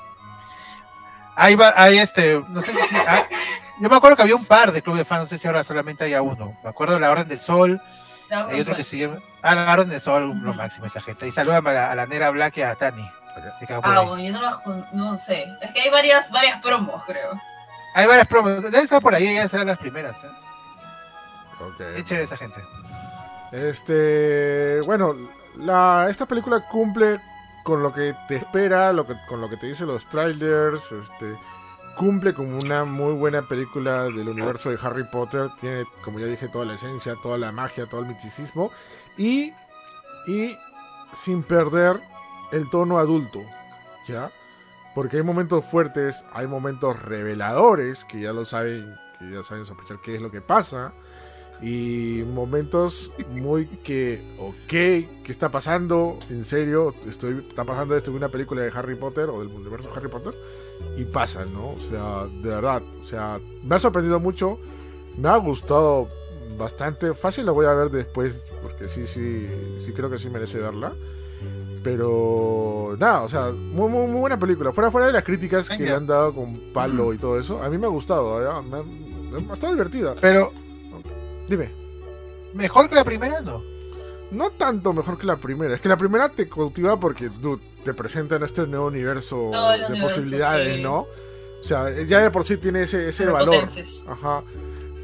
[1.37, 3.27] Ahí va, ahí este, no sé si, ah,
[3.81, 5.65] yo me acuerdo que había un par de club de fans, no sé si ahora
[5.65, 6.57] solamente hay uno.
[6.63, 7.81] Me acuerdo de la Orden del Sol,
[8.31, 10.55] hay otro que se llama, ah, la Orden del Sol, lo Ujú.
[10.59, 11.27] máximo esa gente.
[11.27, 13.09] Y saludan a la, a la Nera Black y a Tani.
[13.83, 15.47] Ah, bueno, yo no las con- no sé.
[15.63, 17.31] Es que hay varias, varias promos, creo.
[17.95, 18.63] Hay varias promos.
[18.63, 20.23] Debe estar por ahí, ya serán las primeras.
[20.25, 20.29] ¿eh?
[21.61, 21.77] Ok.
[21.97, 22.61] Qué chévere esa gente.
[23.53, 25.15] Este, bueno,
[25.57, 27.21] la, esta película cumple
[27.63, 31.37] con lo que te espera, lo que, con lo que te dicen los trailers, este,
[31.97, 36.49] cumple como una muy buena película del universo de Harry Potter, tiene, como ya dije,
[36.49, 38.71] toda la esencia, toda la magia, todo el misticismo,
[39.17, 39.53] y,
[40.27, 40.57] y
[41.13, 42.01] sin perder
[42.53, 43.41] el tono adulto,
[44.07, 44.31] ¿ya?
[44.95, 49.99] Porque hay momentos fuertes, hay momentos reveladores, que ya lo saben, que ya saben sospechar
[50.01, 50.93] qué es lo que pasa,
[51.63, 56.19] y momentos muy que, ok, ¿qué está pasando?
[56.31, 59.89] En serio, estoy, está pasando esto en una película de Harry Potter o del universo
[59.89, 60.35] de Harry Potter
[60.97, 61.73] y pasa, ¿no?
[61.73, 64.59] O sea, de verdad, o sea, me ha sorprendido mucho,
[65.19, 66.09] me ha gustado
[66.59, 69.49] bastante, fácil la voy a ver después porque sí, sí,
[69.85, 70.93] sí creo que sí merece verla.
[71.83, 74.73] Pero nada, o sea, muy, muy, muy buena película.
[74.73, 77.71] Fuera, fuera de las críticas que le han dado con palo y todo eso, a
[77.71, 78.63] mí me ha gustado, ¿verdad?
[78.63, 78.77] Me
[79.51, 80.15] ha, estado divertida.
[80.21, 80.53] Pero,
[81.51, 81.69] Dime.
[82.55, 83.41] ¿mejor que la primera?
[83.41, 83.63] No.
[84.31, 85.75] No tanto mejor que la primera.
[85.75, 89.85] Es que la primera te cautiva porque dude, te presentan este nuevo universo Todo de
[89.87, 90.83] universo, posibilidades, sí.
[90.83, 91.01] ¿no?
[91.01, 93.67] O sea, ya de por sí tiene ese, ese valor.
[94.09, 94.43] Ajá.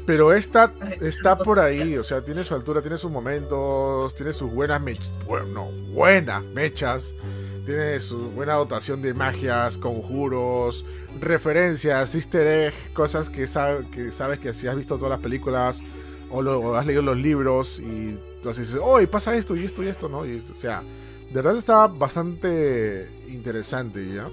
[0.05, 0.71] Pero esta
[1.01, 5.11] está por ahí, o sea, tiene su altura, tiene sus momentos, tiene sus buenas mechas,
[5.25, 7.13] bueno, buenas mechas,
[7.65, 10.85] tiene su buena dotación de magias, conjuros,
[11.19, 15.81] referencias, easter egg, cosas que, sabe- que sabes que si has visto todas las películas
[16.29, 19.65] o, lo, o has leído los libros y entonces dices, oh, y pasa esto y
[19.65, 20.25] esto y esto, ¿no?
[20.25, 24.29] Y, o sea, de verdad está bastante interesante, ¿ya?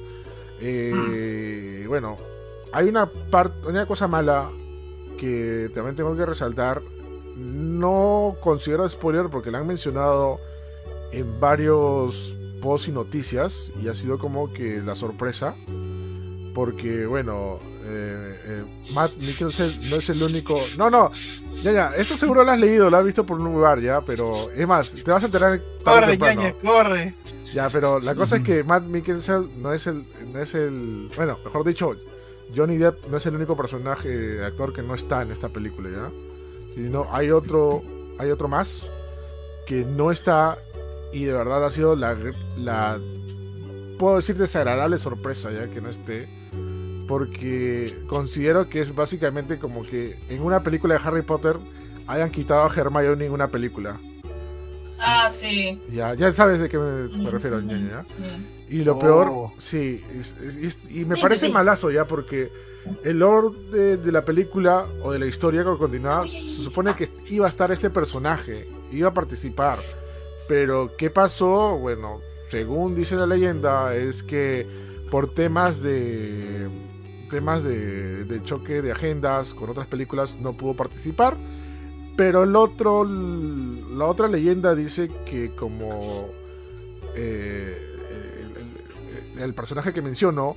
[0.60, 2.16] Eh, Bueno,
[2.72, 4.50] hay una, parte una cosa mala
[5.18, 6.82] que también tengo que resaltar.
[7.36, 10.38] No considero spoiler porque la han mencionado
[11.12, 15.56] en varios posts y noticias y ha sido como que la sorpresa.
[16.54, 20.58] Porque, bueno, eh, eh, Matt Mikkelsen no es el único.
[20.78, 21.10] No, no,
[21.62, 24.50] ya, ya, esto seguro lo has leído, lo has visto por un lugar ya, pero
[24.50, 27.14] es más, te vas a enterar Corre, ñaña, corre.
[27.52, 31.38] Ya, pero la cosa es que Matt Mikkelsen no es el, no es el, bueno,
[31.44, 31.94] mejor dicho,
[32.56, 36.10] Johnny Depp no es el único personaje actor que no está en esta película, ¿ya?
[36.74, 37.82] Sino hay otro,
[38.18, 38.88] hay otro más
[39.66, 40.58] que no está
[41.12, 42.16] y de verdad ha sido la,
[42.56, 42.98] la
[43.98, 46.28] puedo decir desagradable sorpresa ya que no esté
[47.06, 51.56] porque considero que es básicamente como que en una película de Harry Potter
[52.06, 53.98] hayan quitado a Hermione en una película.
[55.00, 55.80] Ah, sí.
[55.90, 58.04] Ya, ya sabes de qué me, me refiero, ñaño, ¿ya?
[58.06, 58.76] Sí.
[58.76, 58.98] Y lo Oh.
[58.98, 61.52] peor, sí, es- es- es- y me Sí, parece sí.
[61.52, 62.48] malazo ya porque
[63.02, 67.08] el lore de, de la película o de la historia que continuaba, se supone que
[67.28, 69.78] iba a estar este personaje, iba a participar.
[70.48, 71.76] Pero, ¿qué pasó?
[71.78, 72.18] Bueno,
[72.50, 74.66] según dice la leyenda, es que
[75.10, 76.68] por temas de
[77.34, 81.36] temas de, de choque de agendas con otras películas no pudo participar.
[82.16, 86.28] Pero el otro, la otra leyenda dice que como
[87.16, 87.76] eh,
[88.50, 90.56] el, el- el personaje que menciono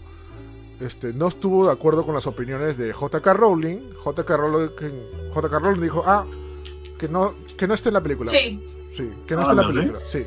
[0.80, 4.68] este, no estuvo de acuerdo con las opiniones de JK Rowling, JK Rowling,
[5.34, 6.26] JK Rowling dijo, ah,
[6.99, 8.30] que no, que no esté en la película.
[8.30, 8.64] Sí.
[8.95, 9.99] Sí, que no Ah, esté en la película.
[10.08, 10.24] Sí.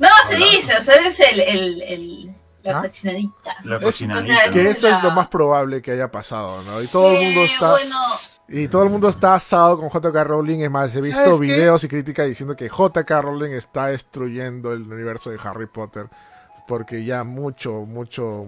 [0.00, 0.46] No, se Hola.
[0.46, 2.34] dice, o sea, es el, el, el,
[2.64, 2.82] la ¿Ah?
[2.82, 3.56] cochinadita.
[3.64, 4.34] La Es- cochinadita.
[4.34, 6.82] o sea, Que eso es lo más probable que haya pasado, ¿no?
[6.82, 7.70] Y todo el mundo está...
[7.70, 7.96] Bueno,
[8.48, 10.58] Y todo el mundo está asado con JK Rowling.
[10.60, 15.30] Es más, he visto videos y críticas diciendo que JK Rowling está destruyendo el universo
[15.30, 16.08] de Harry Potter.
[16.66, 18.46] Porque ya mucho, mucho,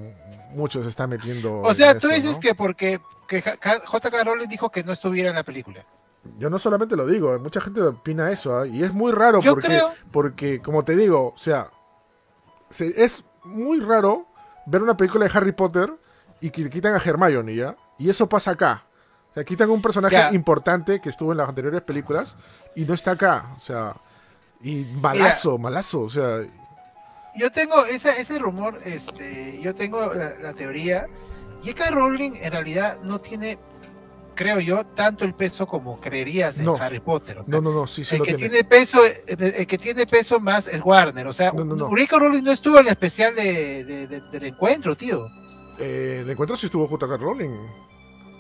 [0.55, 1.61] mucho se está metiendo.
[1.61, 2.41] O sea, tú esto, dices ¿no?
[2.41, 5.85] que porque que J- JK Rowling dijo que no estuviera en la película.
[6.39, 8.57] Yo no solamente lo digo, mucha gente opina eso.
[8.57, 8.67] ¿ah?
[8.67, 11.71] Y es muy raro Yo porque, creo- porque, como te digo, o sea,
[12.71, 14.27] se- es muy raro
[14.67, 15.93] ver una película de Harry Potter
[16.41, 17.77] y que quitan a Hermione, ¿ya?
[17.99, 18.85] Y eso pasa acá.
[19.31, 22.37] O sea, quitan un personaje importante que estuvo en las anteriores películas
[22.75, 23.55] y no está acá.
[23.57, 23.97] O sea,
[24.61, 26.01] y malazo, malazo.
[26.01, 26.41] O sea,
[27.37, 31.07] Yo tengo ese, ese rumor, este, yo tengo la, la teoría.
[31.63, 31.91] J.K.
[31.91, 33.59] Rowling en realidad no tiene,
[34.37, 36.77] creo yo, tanto el peso como creerías en No.
[36.77, 37.39] Harry Potter.
[37.39, 38.51] o sea, no, no, no, sí, sí el lo que tiene.
[38.51, 41.27] tiene peso, el, el que tiene peso más es Warner.
[41.27, 41.89] O sea, No.
[41.89, 42.19] J.K.
[42.19, 45.27] Rowling no estuvo en el especial de, de- de- del encuentro, tío.
[45.81, 47.51] Eh, el encuentro sí estuvo JK Rowling.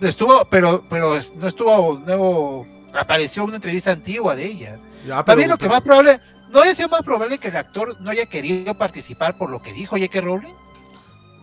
[0.01, 2.66] Estuvo, pero, pero no estuvo, no
[2.98, 4.78] apareció una entrevista antigua de ella.
[5.06, 6.20] Ya, bien lo que más probable,
[6.51, 9.73] no haya sido más probable que el actor no haya querido participar por lo que
[9.73, 10.20] dijo J.K.
[10.20, 10.55] Rowling.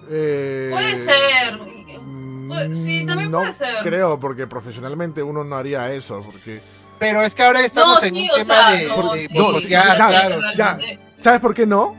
[0.09, 1.59] Eh, puede ser.
[2.01, 3.75] mm, Puede- sí, también no puede ser.
[3.83, 6.21] creo, porque profesionalmente uno no haría eso.
[6.23, 6.61] Porque
[6.99, 9.27] Pero es que ahora estamos No, en sí, un tema sea, de, no, de sí,
[9.63, 10.39] sí, ya, claro.
[10.55, 10.79] ya.
[11.19, 11.95] ¿Sabes por qué no?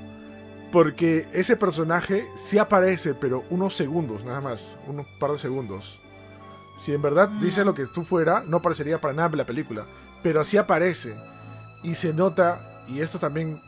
[0.73, 4.77] Porque ese personaje sí aparece, pero unos segundos, nada más.
[4.87, 6.01] Unos par de segundos.
[6.79, 7.41] Si en verdad Mm.
[7.43, 9.85] dice lo que tú fuera, no parecería para nada en la película.
[10.23, 11.15] Pero así aparece.
[11.83, 13.61] Y se nota, y esto también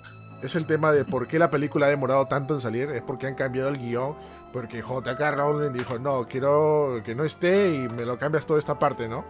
[0.42, 3.26] es el tema de por qué la película ha demorado tanto en salir, es porque
[3.26, 4.14] han cambiado el guion.
[4.52, 8.78] Porque JK Rowling dijo, no, quiero que no esté y me lo cambias toda esta
[8.78, 9.24] parte, ¿no?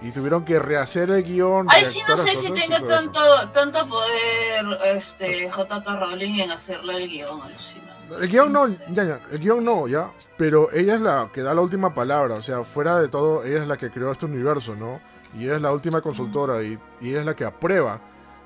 [0.00, 1.66] Y tuvieron que rehacer el guion.
[1.68, 2.86] Ay, sí, no sé si tenga eso.
[2.86, 3.20] tanto,
[3.52, 7.96] tanto poder este JK Rowling en hacerle el guion, alucina.
[8.20, 8.82] El guion no, sé.
[8.90, 10.12] ya, ya, el guion no, ya.
[10.36, 12.36] Pero ella es la que da la última palabra.
[12.36, 15.00] O sea, fuera de todo, ella es la que creó este universo, ¿no?
[15.34, 18.00] Y ella es la última consultora y, y ella es la que aprueba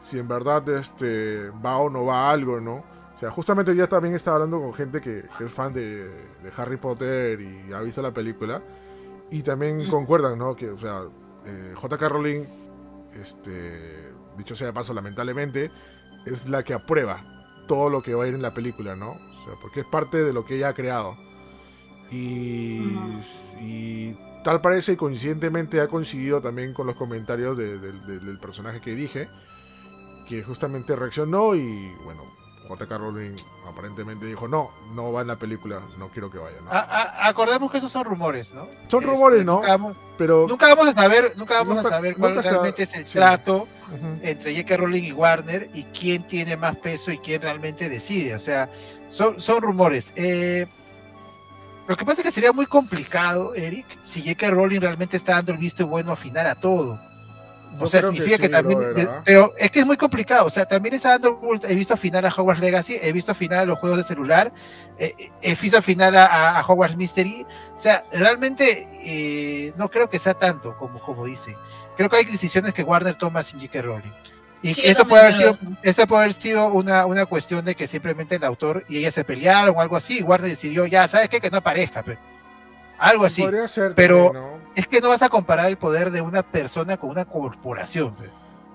[0.09, 2.85] si en verdad este, va o no va algo, ¿no?
[3.17, 6.05] O sea, justamente yo también estaba hablando con gente que, que es fan de,
[6.43, 8.63] de Harry Potter y ha visto la película.
[9.31, 9.91] Y también Mm.
[9.91, 10.55] concuerdan, ¿no?
[10.57, 11.03] Que, o sea,
[11.45, 12.09] eh, J.K.
[12.09, 12.45] Rowling,
[13.21, 15.71] este, dicho sea de paso, lamentablemente,
[16.27, 17.21] es la que aprueba
[17.67, 19.11] todo lo que va a ir en la película, ¿no?
[19.13, 21.17] O sea, porque es parte de lo que ella ha creado.
[22.11, 23.21] Y, Ujú.
[23.61, 28.81] y tal parece, y coincidentemente ha coincidido también con los comentarios de- de- del personaje
[28.81, 29.29] que dije,
[30.29, 32.23] que justamente reaccionó y, bueno,
[32.69, 32.99] J.K.
[32.99, 33.35] Rowling
[33.67, 36.71] aparentemente dijo, no, no va en la película, no quiero que vaya, ¿no?
[36.71, 38.67] A- a- acordemos que esos son rumores, ¿no?
[38.89, 39.55] Son Este, rumores, ¿no?
[39.57, 40.47] Nunca vamos, Pero...
[40.47, 43.15] nunca vamos a saber, nunca vamos Nunca- a saber cuál realmente es el sí.
[43.15, 44.19] trato Ujú.
[44.23, 44.77] entre J.K.
[44.77, 48.35] Rowling y Warner y quién tiene más peso y quién realmente decide.
[48.35, 48.69] O sea,
[49.09, 50.13] son, son rumores.
[50.17, 50.67] Eh,
[51.87, 54.51] lo que pasa es que sería muy complicado, Eric, si J.K.
[54.51, 57.01] Rowling realmente está dando el visto bueno a final a todo.
[57.81, 58.79] O sea, significa que, sí, también.
[58.79, 59.23] brother, de- ¿ah?
[59.25, 60.47] pero es que es muy complicado.
[60.47, 61.41] O sea, también está dando.
[61.69, 64.53] He visto final a Hogwarts Legacy, he visto final a los juegos de celular,
[64.99, 67.47] eh, he visto final a, a- a Hogwarts Mystery.
[67.77, 71.55] O sea, realmente eh, no creo que sea tanto como, como dice.
[71.97, 73.83] Creo que hay decisiones que Warner toma sin J.K.
[73.83, 74.13] Rowling.
[74.63, 77.77] Y Sí, que también puede haber sido, esta puede haber sido una, una cuestión de
[77.77, 80.19] que simplemente el autor y ella se pelearon o algo así.
[80.19, 81.41] Y Warner decidió, ya, ¿sabes qué?
[81.41, 82.03] Que no aparezca.
[82.03, 82.19] pe.
[82.99, 83.43] Algo así.
[83.43, 84.58] Podría ser pero- también, ¿no?
[84.79, 88.15] Es que no vas a comparar el poder de una persona con una corporación.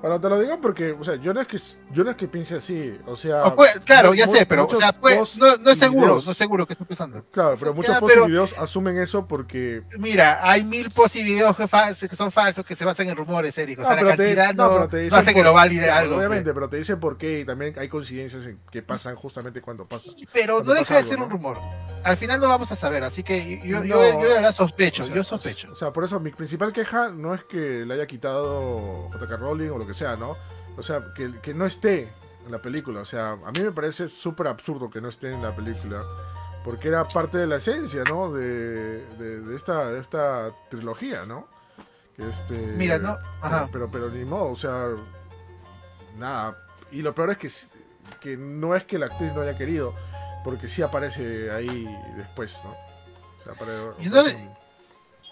[0.03, 1.57] Bueno, te lo digo porque, o sea, yo no es que,
[1.93, 3.43] yo no es que piense así, o sea...
[3.45, 6.15] O puede- claro, mu- ya sé, pero o sea, puede- posts no, no es seguro,
[6.17, 7.23] videos- no es seguro que está pensando.
[7.31, 9.81] Claro, pero muchos posts y videos asumen eso porque...
[9.97, 11.65] Mira, hay mil posts y videos que,
[12.09, 13.79] que son falsos que se basan en rumores, Eric.
[13.79, 15.45] O sea, No, la pero te- cantidad no, no, te no dicen hace que por-
[15.45, 16.17] lo valide algo.
[16.17, 16.53] Obviamente, pe.
[16.53, 20.11] pero te dicen por qué y también hay coincidencias en que pasan justamente cuando pasa.
[20.33, 21.25] Pero cuando no deja pasa de algo, ser ¿no?
[21.27, 21.57] un rumor.
[22.03, 24.21] Al final no vamos a saber, así que yo, yo, No.
[24.21, 25.71] yo de verdad sospecho, O sea, yo sospecho.
[25.71, 29.69] O sea, por eso mi principal queja no es que le haya quitado JK Rowling
[29.69, 30.35] o lo que sea, ¿no?
[30.77, 32.11] O sea, que, que no esté
[32.45, 33.01] en la película.
[33.01, 36.01] O sea, a mí me parece súper absurdo que no esté en la película.
[36.63, 38.31] Porque era parte de la esencia, ¿no?
[38.31, 41.47] De, de, de esta, de esta trilogía, ¿no?
[42.15, 43.67] Que este, Mira, no, ajá.
[43.71, 44.87] Pero, pero ni modo, o sea,
[46.17, 46.57] nada.
[46.91, 47.51] Y lo peor es que,
[48.21, 49.93] que no es que la actriz no haya querido,
[50.43, 51.85] porque sí aparece ahí
[52.17, 52.71] después, ¿no?
[52.71, 54.52] O sea, apare- Y no- aparece un-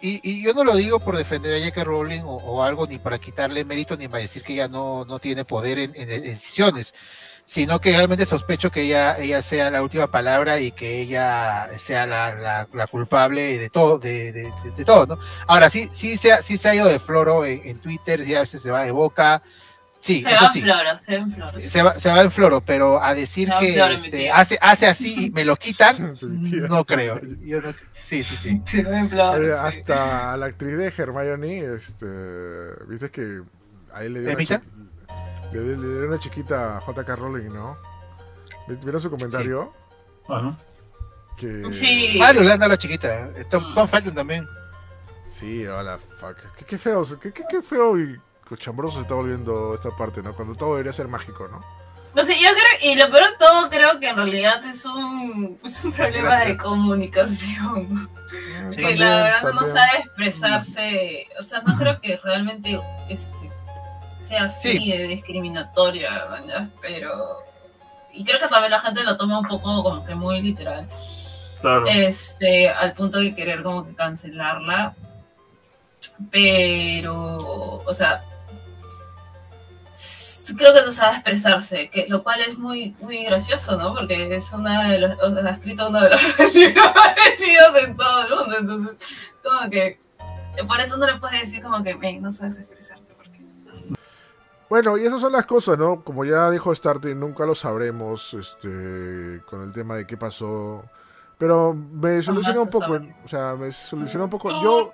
[0.02, 1.84] Y, y yo no lo digo por defender a J.K.
[1.84, 5.20] Rowling o, o algo, ni para quitarle mérito, ni para decir que ella no, no
[5.20, 6.96] tiene poder en, en decisiones,
[7.46, 12.08] sino que realmente sospecho que ella, ella sea la última palabra y que ella sea
[12.08, 15.20] la, la- la culpable de todo, de, de- de- de todo, ¿no?
[15.48, 18.34] Ahora, sí, sí, se ha, sí se ha ido de floro en, en Twitter, sí,
[18.36, 19.44] a veces se va de boca,
[19.98, 20.62] sí, Se eso va en sí.
[20.62, 21.72] flores, se va en flores.
[21.72, 25.26] Se va, se va en floro, pero a decir que floro, este, hace, hace así
[25.26, 26.16] y me lo quitan,
[26.70, 27.20] no creo.
[27.44, 27.74] Yo no-
[28.12, 28.62] sí, sí, sí.
[28.84, 29.56] Se flores.
[29.56, 29.80] sí.
[29.80, 32.06] hasta la actriz de Hermione, este,
[32.88, 33.42] viste que
[33.94, 34.62] ahí le dio, una,
[35.54, 37.78] le, le dio una chiquita a JK Rowling, ¿no?
[38.68, 39.74] ¿Vieron su comentario?
[40.28, 40.58] Bueno,
[41.38, 41.72] Que...
[41.72, 42.20] Sí.
[42.22, 43.30] Ah, le han dado la chiquita.
[43.36, 43.74] eh, Tom.
[43.74, 44.46] Tom Felton también.
[45.28, 46.38] Sí, hola, fuck.
[46.58, 50.36] Qué, qué feo, qué, qué, qué feo y cochambroso se está volviendo esta parte, ¿no?
[50.36, 51.62] Cuando todo debería ser mágico, ¿no?
[52.14, 55.60] No sé, yo creo, y lo peor de todo, creo que en realidad es un,
[55.64, 58.10] es un problema de comunicación.
[58.70, 61.28] Sí, que la verdad no sabe expresarse.
[61.40, 62.80] O sea, no creo que realmente
[63.10, 63.50] este,
[64.28, 64.92] sea así Sí.
[64.92, 66.68] de discriminatoria, ¿verdad?
[66.82, 67.12] pero.
[68.14, 70.88] Y creo que también la gente lo toma un poco como que muy literal.
[71.62, 71.86] claro.
[71.88, 74.96] Este, al punto de querer como que cancelarla.
[76.30, 77.38] Pero,
[77.86, 78.22] o sea,
[80.56, 83.94] creo que no sabe expresarse, que, lo cual es muy, muy gracioso, ¿no?
[83.94, 88.30] Porque es una de los, ha escrito uno de los más vendidos en todo el
[88.36, 89.08] mundo, entonces,
[89.44, 90.00] como que,
[90.68, 93.42] por eso no le puedes decir como que, "Men, no sabes expresarte, porque...
[94.70, 96.04] Bueno, y esas son las cosas, ¿no?
[96.04, 100.86] Como ya dijo Starty, nunca lo sabremos, este, con el tema de qué pasó.
[101.42, 104.62] Pero me soluciona un poco, o sea, me soluciona un poco.
[104.62, 104.94] Yo,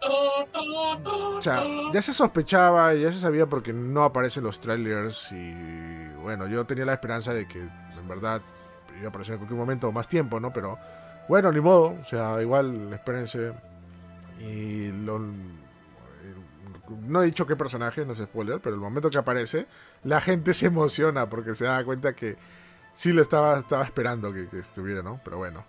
[1.36, 1.61] o sea,
[1.91, 6.86] ya se sospechaba, ya se sabía porque no aparecen los trailers y bueno, yo tenía
[6.86, 8.41] la esperanza de que en verdad
[8.95, 10.53] iba a aparecer en cualquier momento más tiempo, ¿no?
[10.53, 10.80] Pero
[11.28, 13.52] bueno, ni modo, o sea, igual espérense.
[14.40, 19.68] Y lo, no he dicho qué personaje, no es spoiler, pero el momento que aparece,
[20.06, 22.38] la gente se emociona porque se da cuenta que
[22.94, 25.19] sí lo estaba, estaba esperando que, que estuviera, ¿no?
[25.26, 25.65] Pero bueno.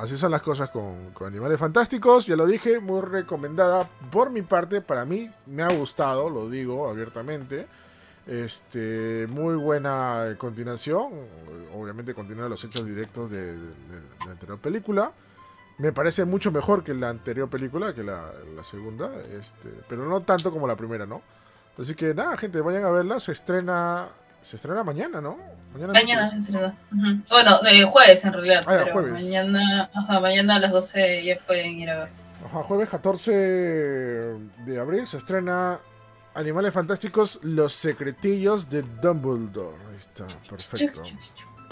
[0.00, 2.26] Así son las cosas con, Animales Fantásticos.
[2.26, 4.80] Ya lo dije, muy recomendada por mi parte.
[4.80, 7.68] Para mí me ha gustado, lo digo abiertamente.
[8.26, 11.12] Este, muy buena continuación.
[11.74, 13.56] Obviamente continúa los hechos directos de
[14.26, 15.12] la anterior película.
[15.78, 19.12] Me parece mucho mejor que la anterior película, que la, la segunda.
[19.30, 21.22] Este, pero no tanto como la primera, ¿no?
[21.78, 23.20] Así que nada, gente, vayan a verla.
[23.20, 24.08] Se estrena.
[24.42, 25.38] Se estrena mañana, ¿no?
[25.74, 25.92] Mañana.
[25.92, 26.74] Mañana.
[26.92, 27.22] Ujú.
[27.28, 28.62] Bueno, eh, jueves en realidad.
[28.66, 29.12] Ah, pero jueves.
[29.12, 32.08] Mañana, ajá, mañana a las 12 ya pueden ir a ver.
[32.44, 35.78] Ajá, jueves 14 de abril se estrena
[36.34, 39.76] Animales Fantásticos, Los Secretillos de Dumbledore.
[39.90, 41.02] Ahí está, perfecto.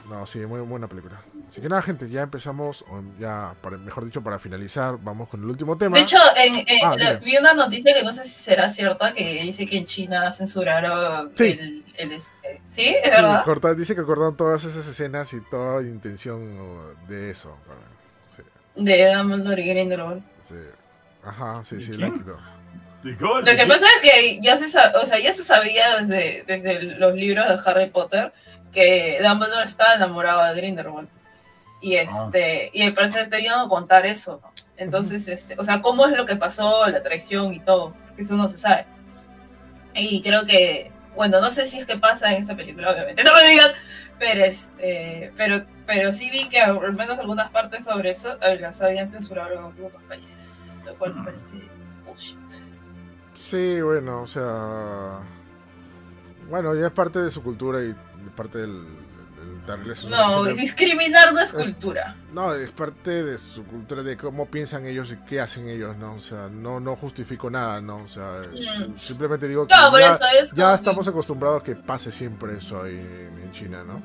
[0.09, 1.21] No, sí, muy buena película.
[1.49, 5.41] Así que nada, gente, ya empezamos, o ya, para, mejor dicho, para finalizar, vamos con
[5.43, 5.97] el último tema.
[5.97, 9.13] De hecho, en, en- Ah, la- vi una noticia que no sé si será cierta,
[9.13, 11.57] que dice que en China censuraron Sí.
[11.61, 12.61] el, el este.
[12.65, 12.89] ¿Sí?
[12.89, 13.45] ¿Es Sí, verdad?
[13.45, 17.57] corta- dice que cortaron todas esas escenas y toda intención de eso.
[17.67, 17.83] Bueno,
[18.37, 18.43] sí,
[18.83, 20.23] De Dumbledore y Grindelwald.
[20.43, 20.55] sí.
[21.23, 22.39] Ajá, sí, sí, ¿De la quitó.
[23.03, 27.15] Lo que pasa es que ya se, o sea, ya se sabía desde, desde los
[27.15, 28.33] libros de Harry Potter
[28.73, 31.09] que Dumbledore estaba enamorado de Grindelwald.
[31.81, 34.53] Y este, y al parecer te iban a contar eso, ¿no?
[34.77, 38.49] Entonces, este, o sea, cómo es lo que pasó, la traición y todo, eso no
[38.49, 38.87] se sabe.
[39.95, 43.35] Y creo que, bueno, no sé si es que pasa en esta película, obviamente, no
[43.35, 43.73] me digan,
[44.19, 48.81] pero este, pero, pero sí vi que al menos algunas partes sobre eso eh, las
[48.81, 51.57] habían censurado en algunos países, lo cual me parece
[52.07, 52.39] bullshit.
[53.35, 55.21] Sí, bueno, o sea.
[56.49, 57.95] Bueno, ya es parte de su cultura y
[58.37, 58.73] parte del.
[58.85, 62.15] del darle sus- No, discriminar no es cultura.
[62.33, 66.15] No, es parte de su cultura, de cómo piensan ellos y qué hacen ellos, ¿no?
[66.15, 67.99] O sea, no, no justifico nada, ¿no?
[67.99, 68.99] O sea, Mm.
[68.99, 72.83] simplemente digo que No, ya, eso es ya estamos acostumbrados a que pase siempre eso
[72.83, 74.03] ahí en, China, ¿no?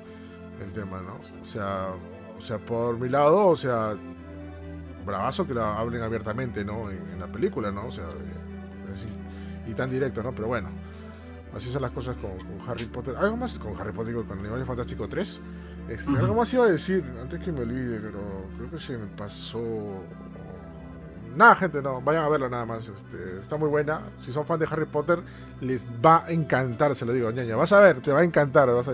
[0.64, 1.20] El tema, ¿no?
[1.42, 1.90] O sea,
[2.38, 3.94] o sea, por mi lado, o sea,
[5.06, 6.90] bravazo que la hablen abiertamente, ¿no?
[6.90, 7.86] En, en la película, ¿no?
[7.88, 9.14] O sea, eh, así,
[9.70, 10.34] y tan directo, ¿no?
[10.34, 10.70] Pero bueno,
[11.56, 13.16] así son las cosas con, con Harry Potter.
[13.18, 15.40] Algo más con Harry Potter, digo, con Animales Fantástico 3.
[15.90, 16.18] Este.
[16.18, 18.20] Algo más iba a decir, antes que me olvide, pero
[18.58, 19.62] creo que se me pasó.
[21.36, 22.88] Nada, gente, no, vayan a verlo nada más.
[22.88, 24.02] Este, está muy buena.
[24.22, 25.20] Si son fan de Harry Potter,
[25.62, 27.56] les va a encantar, se lo digo, ñaña.
[27.58, 28.72] Vas a ver, te va a encantar.
[28.72, 28.94] Vas a,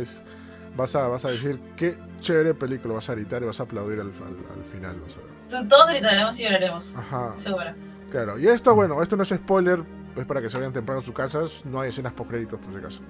[0.75, 2.95] vas a, vas a decir qué chévere película.
[2.95, 4.97] Vas a gritar y vas a aplaudir al, al- al final.
[5.01, 5.21] Vas a
[5.59, 5.67] ver.
[5.69, 6.95] Todos gritaremos y lloraremos.
[6.95, 7.75] Ajá, Segura.
[8.09, 8.39] claro.
[8.39, 9.83] Y esto, bueno, esto no es spoiler.
[10.15, 11.51] Es para que se vayan temprano a sus casas.
[11.65, 13.01] No hay escenas post créditos, por si acaso.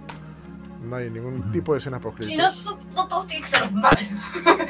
[0.84, 2.66] No hay ningún tipo de escenas post Si no, créditos.
[2.66, 3.98] no, no todo tiene que ser mal.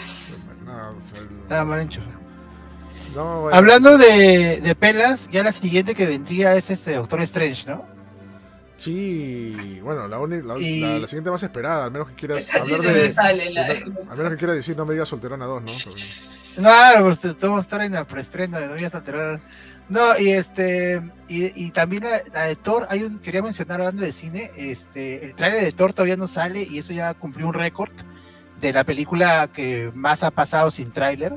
[0.65, 1.99] No, o sea, el- Estaba mal hecho.
[3.15, 3.57] no, bueno.
[3.57, 7.83] Hablando de, de pelas, ya la siguiente que vendría es este Doctor Strange, ¿no?
[8.77, 12.47] Sí, bueno, la, uni- la, Y- la- la siguiente más esperada, al menos que quieras
[12.55, 13.09] hablar me de.
[13.11, 13.65] sale la.
[13.67, 15.71] Al menos que quieras decir, no me digas solterona 2, ¿no?
[16.55, 19.41] Claro, pues te- todos estar en la preestrena de Novias Alteradas.
[19.91, 24.03] No, y este, y, y también la, la de Thor, hay un, quería mencionar hablando
[24.03, 27.53] de cine, este, el trailer de Thor todavía no sale y eso ya cumplió un
[27.53, 27.91] récord
[28.61, 31.33] de la película que más ha pasado sin tráiler.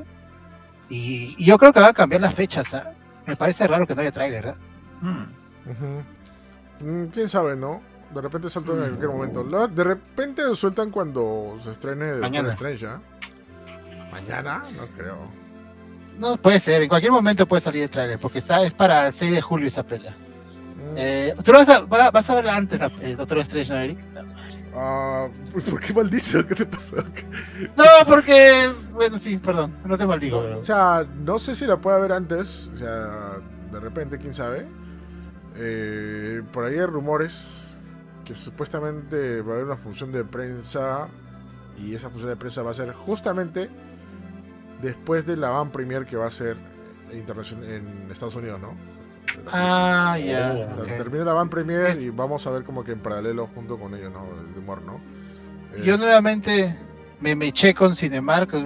[0.89, 2.93] Y, y yo creo que van a cambiar las fechas, ¿ah?
[3.25, 4.55] Me parece raro que no haya tráiler.
[5.01, 5.23] Hmm.
[5.69, 6.03] Ujú.
[6.79, 7.81] Mm, Quién sabe, ¿no?
[8.13, 9.43] De repente sueltan en cualquier momento.
[9.43, 12.51] Lo- De repente lo sueltan cuando se estrene Mañana.
[12.51, 13.01] Strange, ¿ah?
[14.11, 14.61] ¿Mañana?
[14.77, 15.44] No creo.
[16.17, 19.13] No puede ser, en cualquier momento puede salir el tráiler, porque está, es para el
[19.13, 20.11] 6 de julio esa pelea.
[20.11, 20.95] Mm.
[20.97, 23.99] Eh, ¿Tú lo vas a, va- vas a verla antes, eh, Doctor Strange, no, Eric?
[24.77, 25.27] Ah,
[25.69, 26.43] ¿Por qué maldices?
[26.45, 26.97] ¿Qué te pasó?
[27.77, 30.41] No, porque, bueno, sí, perdón, no te maldigo.
[30.41, 32.69] pero- O sea, no sé si la puede ver antes.
[32.73, 33.37] O sea,
[33.71, 34.65] de repente, quién sabe.
[35.57, 37.77] Eh, por ahí hay rumores
[38.25, 41.07] que supuestamente va a haber una función de prensa.
[41.77, 43.69] Y esa función de prensa va a ser justamente
[44.81, 46.57] después de la van premier que va a ser
[47.13, 48.73] internacional en Estados Unidos, ¿no?
[49.51, 50.51] Ah, ya.
[50.53, 50.97] O sea, ok.
[50.97, 53.93] Termina la van premier Es- y vamos a ver como que en paralelo junto con
[53.95, 54.25] ellos, ¿no?
[54.51, 54.99] El humor, ¿no?
[55.83, 56.75] Yo Es- nuevamente
[57.19, 58.63] me, me eché con Cinemark, con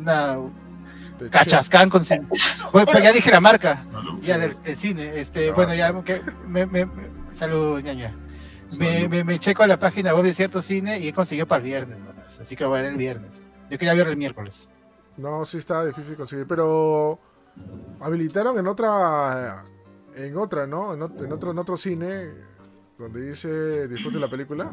[0.00, 0.38] una
[1.18, 2.32] te- cachascán con Cinemark.
[2.72, 4.20] Bueno, pues ya dije la marca, Salud.
[4.20, 5.20] ya del, del cine.
[5.20, 5.78] Este, Ah, bueno, sí.
[5.78, 8.14] ya que me, me, me- salud, ñaña.
[8.76, 11.58] Me, me, me eché con la página web de cierto cine y he conseguido para
[11.60, 12.40] el viernes nomás.
[12.40, 13.40] Así que lo voy a ver el viernes.
[13.70, 14.68] Yo quería ver el miércoles.
[15.18, 17.18] No, sí está difícil conseguir, pero
[18.00, 19.64] habilitaron en otra,
[20.14, 20.92] en otra, ¿no?
[20.94, 22.30] En, ot- en otro, en otro cine
[22.98, 24.70] donde dice disfrute la película.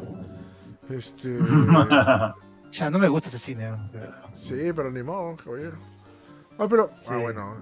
[0.90, 1.38] Este,
[2.70, 3.70] Ya, no me gusta ese cine.
[3.92, 4.22] verdad.
[4.34, 5.76] sí, pero ni modo, caballero.
[6.58, 7.10] Ah, pero, Sí.
[7.12, 7.56] ah, bueno,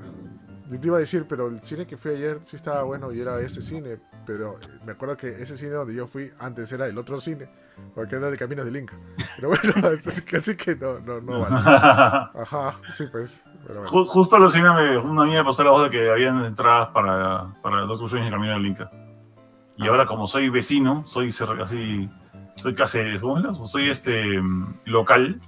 [0.71, 3.21] Yo te iba a decir, pero el cine que fui ayer sí estaba bueno y
[3.21, 3.99] era ese cine.
[4.25, 7.49] Pero me acuerdo que ese cine donde yo fui antes era el otro cine,
[7.95, 8.97] porque era de Caminos del Inca.
[9.37, 9.89] Pero bueno,
[10.37, 11.57] así que, no, no, no vale.
[12.41, 13.45] Ajá, sí, pues.
[13.67, 13.91] Pero bueno.
[13.91, 16.89] Ju- Justo los cine me, una amiga me pasó la voz de que habían entradas
[16.91, 18.91] para, para Doctor Strange en Camino del Inca.
[19.77, 21.31] Y ahora, como soy vecino, soy
[21.63, 22.09] así.
[22.57, 22.99] Soy casi.
[23.21, 23.71] ¿Cómo es?
[23.71, 24.41] Soy este.
[24.41, 25.41] mm, local.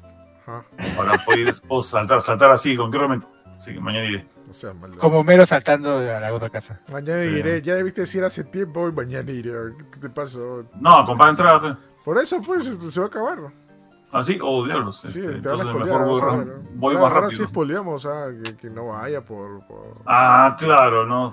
[0.46, 0.64] Ajá,
[0.98, 3.30] Ahora poder, puedo saltar, saltar así, con qué momento.
[3.56, 4.28] Así que mañana iré.
[4.46, 4.96] no sea malo.
[4.98, 6.80] Como mero saltando a la otra casa.
[6.92, 7.28] Mañana Sí.
[7.28, 9.52] iré, ya debiste decir hace tiempo y mañana iré.
[9.92, 10.64] ¿Qué te pasó?
[10.80, 11.60] No, comprar entradas.
[11.60, 11.76] pues.
[12.04, 13.38] Por eso, pues, se va a acabar.
[14.12, 15.00] Así, oh diablos.
[15.00, 16.44] Sí, este, te van a mejor voy, ¿no?
[16.74, 17.48] voy ahora, más ahora sí rápido.
[17.48, 19.66] spoileamos, ah, que, que no vaya por.
[19.66, 21.32] por- Ah, claro, no.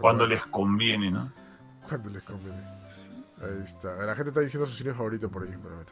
[0.00, 1.32] Cuando les conviene, ¿no?
[1.88, 2.58] Cuando les conviene.
[3.42, 3.94] Ahí está.
[4.04, 5.90] La gente está diciendo su cine favorito por ahí, pero bueno.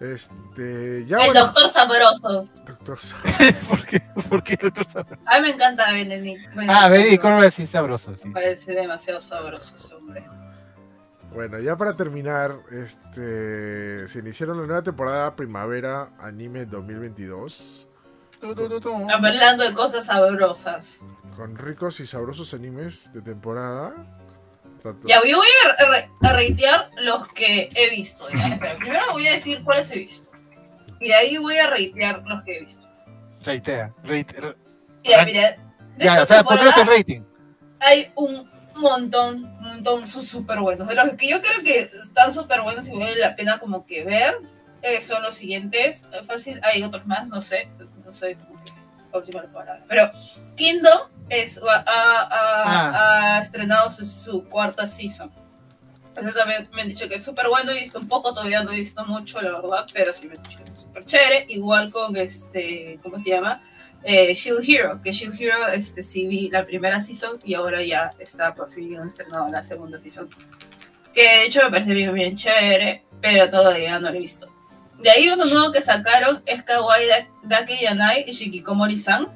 [0.00, 1.04] Este.
[1.06, 1.40] Ya El bueno.
[1.46, 2.44] doctor sabroso.
[2.66, 2.98] Doctor-
[3.68, 4.00] ¿Por qué?
[4.28, 5.26] ¿Por qué otro sabroso?
[5.30, 6.50] A mí me encanta Benedict.
[6.68, 8.28] Ah, Benedict Cumberbatch sí sabroso, sí.
[8.28, 10.24] Me parece demasiado sabroso ese hombre.
[11.34, 14.06] Bueno, ya para terminar, este.
[14.08, 17.88] Se iniciaron la nueva temporada Primavera Anime 2022.
[18.40, 19.10] Tu, tu, tu, tu.
[19.10, 21.00] Hablando de cosas sabrosas.
[21.36, 23.94] Con ricos y sabrosos animes de temporada.
[25.06, 25.46] Ya, yo voy
[25.78, 28.28] a, re- a reitear los que he visto.
[28.30, 28.48] ya.
[28.48, 30.30] Espera, primero voy a decir cuáles he visto.
[31.00, 32.86] Y de ahí voy a reitear los que he visto.
[33.44, 33.92] Reitea.
[34.04, 34.56] reite-
[35.04, 35.56] Ya, mira.
[35.96, 37.20] de Ya, o sea, el rating.
[37.80, 40.88] hay un montón, un montón, son súper buenos.
[40.88, 44.04] De los que yo creo que están súper buenos y vale la pena como que
[44.04, 44.38] ver,
[44.82, 46.06] eh, son los siguientes.
[46.26, 47.68] Fácil, hay otros más, no sé,
[48.04, 48.72] no sé como que
[49.12, 49.84] óptima la palabra.
[49.88, 50.10] Pero
[50.56, 55.30] Kingdom es, ha, ha- ha- estrenado su, su cuarta season.
[56.16, 58.72] Ese también me han dicho que es súper bueno, he visto un poco, todavía no
[58.72, 61.46] he visto mucho, la verdad, pero sí me han dicho que es súper chévere.
[61.48, 63.62] Igual con este, ¿cómo se llama?
[64.04, 68.12] eh, Shield Hero, que Shield Hero este, sí vi la primera season y ahora ya
[68.20, 70.28] está por fin estrenado la segunda season.
[71.14, 74.48] Que de hecho me parece bien, bien chévere, pero todavía no lo he visto.
[75.02, 79.28] De ahí uno nuevo que sacaron es Kawaii Da- Dake Yanai y Shikikomori-san,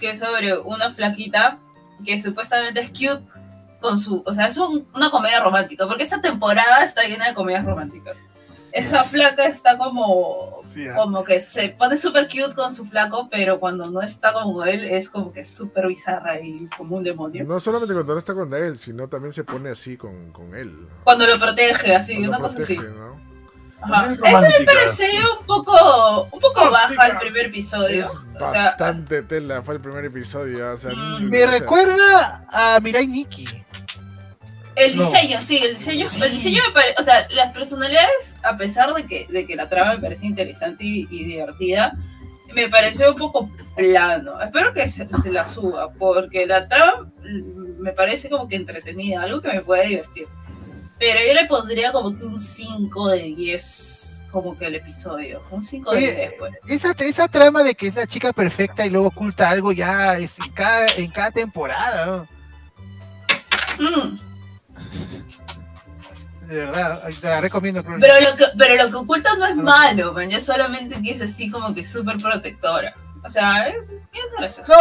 [0.00, 1.58] que es sobre una flaquita
[2.04, 3.32] que supuestamente es cute
[3.80, 4.22] con su...
[4.26, 8.22] O sea, es un- una comedia romántica, porque esta temporada está llena de comedias románticas.
[8.72, 13.58] Esa flaca está como Sí, como que se pone súper cute con su flaco, pero
[13.58, 17.44] cuando no está con él es como que súper bizarra y como un demonio.
[17.44, 20.86] No solamente cuando no está con él, sino también se pone así con, con él.
[21.02, 22.74] Cuando lo protege, así, Cuando una cosa así.
[22.76, 23.29] protege, ¿no?
[24.24, 28.04] Ese me pareció un poco, un poco baja el primer episodio.
[28.04, 30.72] Es O sea, bastante tela, fue el primer episodio.
[30.72, 31.28] O sea, Mm.
[31.30, 33.46] Me o sea, recuerda a Mirai Nikki.
[34.76, 35.04] el No.
[35.04, 36.22] diseño, sí, el diseño, Sí.
[36.22, 39.68] el diseño me parece, o sea, las personalidades, a pesar de que, de que la
[39.68, 41.92] trama me parece interesante y, y divertida,
[42.54, 44.40] me pareció un poco plano.
[44.40, 49.22] Espero que se, se la suba, porque la trama mm, me parece como que entretenida,
[49.22, 50.26] algo que me puede divertir.
[51.00, 55.42] Pero yo le pondría como que un 5 de 10, como que el episodio.
[55.50, 56.52] Un 5 de Oye, 10, pues.
[56.68, 60.38] Esa, esa trama de que es la chica perfecta y luego oculta algo ya es
[60.38, 62.28] en cada, en cada temporada,
[63.78, 64.02] ¿no?
[64.02, 64.16] Mm.
[66.48, 67.82] De verdad, la recomiendo.
[67.82, 71.22] Pero lo que, pero lo que oculta no es malo, man, es solamente que es
[71.22, 72.94] así como que súper protectora.
[73.22, 73.76] O sea, es,
[74.58, 74.62] es.
[74.68, 74.74] No,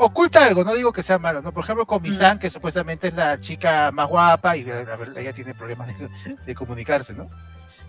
[0.00, 1.52] oculta algo, no digo que sea malo, ¿no?
[1.52, 2.04] Por ejemplo, con Mm.
[2.04, 6.08] Misan, que supuestamente es la chica más guapa y la verdad ella tiene problemas de,
[6.46, 7.30] de comunicarse, ¿no?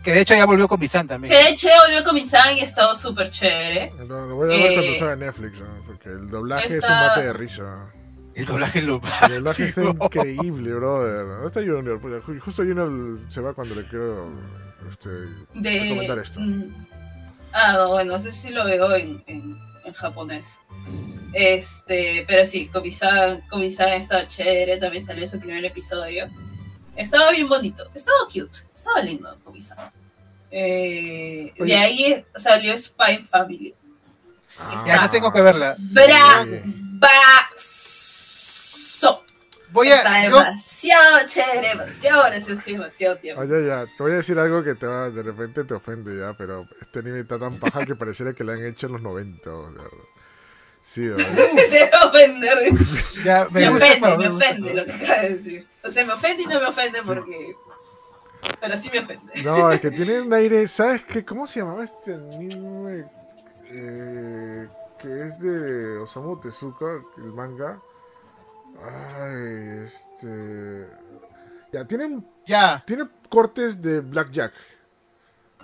[0.03, 1.33] Que de hecho ya volvió con Misan también.
[1.33, 3.91] Que de hecho volvió con Misan y ha estado súper chévere.
[4.07, 5.67] No, lo voy a ver cuando Eh, salga en Netflix, ¿no?
[5.85, 7.85] porque el doblaje es un mate de risa.
[8.35, 11.25] El doblaje lo El doblaje está increíble, brother.
[11.25, 11.99] ¿Dónde está Junior?
[11.99, 14.29] Pues, ju- Justo Junior se va cuando le quiero
[14.89, 15.09] este,
[15.55, 16.39] De, recomendar esto.
[16.39, 16.85] Mm.
[17.51, 19.57] Ah, no, bueno, no sé si lo veo en, en,
[19.89, 20.59] en japonés.
[21.33, 26.29] Este, pero sí, Komi-san Komi-san estaba chévere, también salió su primer episodio.
[26.95, 29.91] Estaba bien bonito, estaba cute, estaba lindo Komi-san.
[30.51, 33.75] Eh, de ahí salió Spy Family.
[34.85, 35.75] Ya no tengo que verla.
[35.93, 36.45] Bra-
[39.71, 40.29] Voy Está a.
[40.29, 43.41] yo- demasiado chévere, demasiado gracioso demasiado tierno.
[43.41, 46.33] Oye, ya, te voy a decir algo que te va, de repente te ofende ya,
[46.33, 49.49] pero este anime está tan paja que pareciera que lo han hecho en los 90,
[49.49, 49.83] de verdad.
[50.81, 51.35] Sí, de verdad.
[51.69, 52.57] Te va a ofender.
[53.23, 55.67] ya, Me, ofende, me ofende lo que acaba de decir.
[55.83, 57.55] O sea, me ofende y no me ofende porque.
[58.61, 59.43] Pero sí me ofende.
[59.43, 61.23] No, es que tiene un aire, ¿sabes qué?
[61.25, 63.05] ¿Cómo se llamaba este anime?
[63.65, 64.67] Eh,
[64.97, 66.85] que es de Osamu Tezuka,
[67.17, 67.79] el manga.
[68.81, 70.87] Ay, este...
[71.71, 74.53] Ya, tiene, Ya, tiene cortes de Blackjack.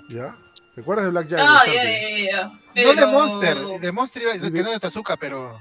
[0.09, 0.35] ¿Ya?
[0.75, 1.39] ¿Te acuerdas de Blackjack?
[1.41, 2.31] Ah, ya, ya,
[2.75, 2.83] ya.
[2.85, 3.57] no de Monster.
[3.79, 5.59] De Monster iba a decir que no de Tazuka, pero.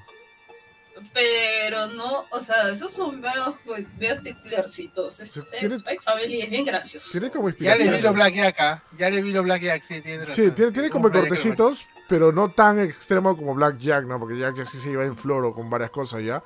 [1.13, 5.21] pero no, o sea, esos son videos, pues, videos ticlercitos.
[5.21, 7.09] Es, es, Tiene- Spy Family es bien gracioso.
[7.11, 8.03] Tiene como Ya le vi inspiración.
[8.05, 8.83] lo Black Jack acá.
[8.99, 10.35] Ya le vi lo Black Jack, sí, tiene razón.
[10.35, 14.19] Sí, tiene, tiene como cortecitos, pero no tan extremo como Black Jack, ¿no?
[14.19, 16.43] Porque Jack Jack sí se iba en floro con varias cosas ya.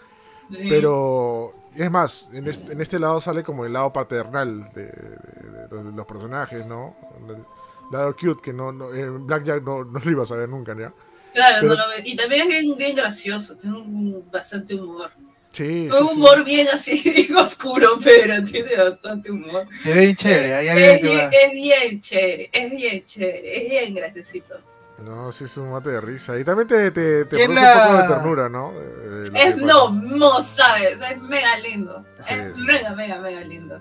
[0.53, 0.67] Sí.
[0.69, 4.89] Pero es más, en este, en este lado sale como el lado paternal de, de-
[4.91, 6.97] de los- de los personajes, ¿no?
[7.29, 7.45] El
[7.93, 10.75] lado cute que no, no en Black Jack no, no lo ibas a ver nunca,
[10.79, 10.93] ¿ya?
[11.35, 15.11] Claro, pero- no lo ve- y también es bien, bien gracioso, tiene un bastante humor.
[15.53, 16.15] Sí, sí, un sí.
[16.15, 19.67] humor bien así, bien oscuro, pero tiene bastante humor.
[19.83, 20.55] Se ve bien chévere.
[20.55, 24.55] ahí Es, bien, es bien chévere, es bien chévere, es bien graciosito.
[25.03, 26.39] No, sí es un mate de risa.
[26.39, 28.73] Y también te, te, te ¿Quién produce la- un poco de ternura, ¿no?
[28.73, 32.05] Eh, lo Es, que no, no sabes, es mega lindo.
[32.21, 32.63] Sí, es sí.
[32.63, 33.81] mega, mega, mega lindo.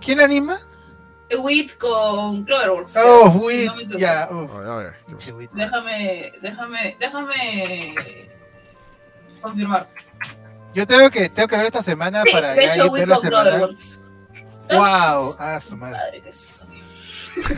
[0.00, 0.58] ¿Quién anima?
[1.38, 2.94] Wit con Cloverworks.
[2.96, 3.66] Oh, si Wit.
[3.68, 3.98] no me equivoco.
[4.00, 4.28] Ya.
[5.54, 7.94] Déjame, déjame, déjame
[9.40, 9.88] confirmar.
[10.74, 13.14] Yo tengo que, tengo que ver esta semana Sí, para de ya hecho, ver la
[13.16, 13.42] con semana.
[13.50, 14.00] Cloverworks.
[14.70, 15.96] Wow, ah, su madre.
[15.98, 16.82] Madre que soy.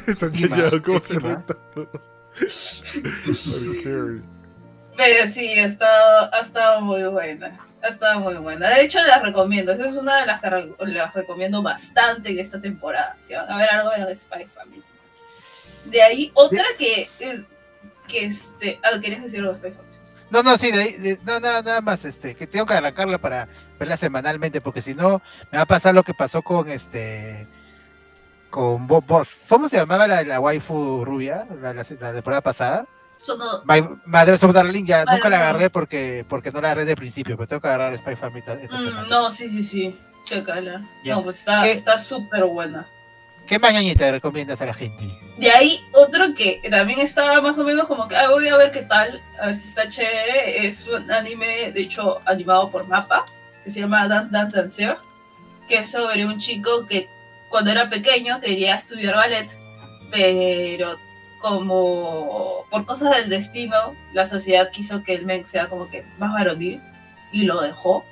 [0.07, 1.57] Encima, chequeado cómo se renta.
[4.97, 7.59] Pero sí, ha estado, ha estado muy buena.
[7.83, 8.69] Ha estado muy buena.
[8.69, 9.73] De hecho, las recomiendo.
[9.73, 13.17] Esa es una de las que re- las recomiendo bastante en esta temporada.
[13.21, 14.83] Si van a ver algo de Spy Family.
[15.87, 17.09] De ahí, otra que.
[18.09, 18.79] que este.
[18.83, 19.93] Ah, ¿querías decir algo de Spy Family?
[20.31, 23.19] No, no, sí, de ahí, de- no, nada, nada más, este, que tengo que arrancarla
[23.19, 23.49] para
[23.79, 27.47] verla semanalmente, porque si no, me va a pasar lo que pasó con este,
[28.53, 29.47] con Bob Boss.
[29.49, 32.87] ¿Cómo se llamaba la, la waifu rubia, la, la, la temporada pasada?
[33.19, 33.63] Sonó.
[33.65, 36.95] My, Madre of Darling, ya Madre nunca la agarré porque, porque no la agarré de
[36.95, 39.07] principio, pero tengo que agarrar Spy Family esta Mm, semana.
[39.09, 39.99] no, sí, sí, sí.
[40.25, 40.83] Chécala.
[41.05, 41.73] No, pues está ¿Qué?
[41.73, 42.87] está súper buena.
[43.47, 45.05] ¿Qué mañanita recomiendas a la gente?
[45.39, 48.71] De ahí, otro que también estaba más o menos como que ah, voy a ver
[48.71, 50.67] qué tal, a ver si está chévere.
[50.67, 53.25] Es un anime, de hecho, animado por Mapa,
[53.65, 54.97] que se llama Dance Dance Dancer,
[55.69, 57.09] que es sobre un chico que
[57.53, 59.47] cuando era pequeño quería estudiar ballet,
[60.11, 60.97] pero
[61.41, 66.33] como por cosas del destino, la sociedad quiso que el men sea como que más
[66.33, 66.81] varonil
[67.33, 68.05] y lo dejó.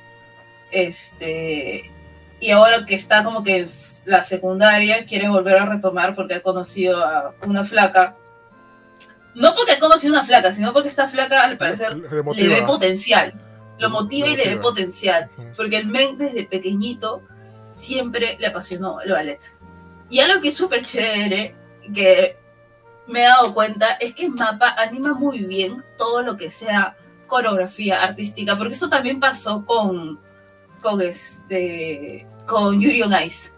[0.71, 1.91] Este,
[2.39, 6.43] y ahora que está como que es la secundaria, quiere volver a retomar porque ha
[6.43, 8.17] conocido a una flaca.
[9.35, 12.23] No porque ha conocido a una flaca, sino porque esta flaca al parecer Le le
[12.23, 12.55] motiva.
[12.57, 13.35] ve potencial.
[13.79, 14.63] Lo motiva le y le ve motiva.
[14.71, 15.31] potencial.
[15.57, 17.23] Porque el men desde pequeñito
[17.81, 19.41] siempre le apasionó el ballet.
[20.09, 21.55] Y algo que es súper chévere,
[21.95, 22.37] que
[23.07, 26.97] me he dado cuenta, es que Mapa anima muy bien todo lo que sea
[27.27, 30.19] coreografía artística, porque esto también pasó con,
[30.83, 33.53] con este con Yuri on Ice.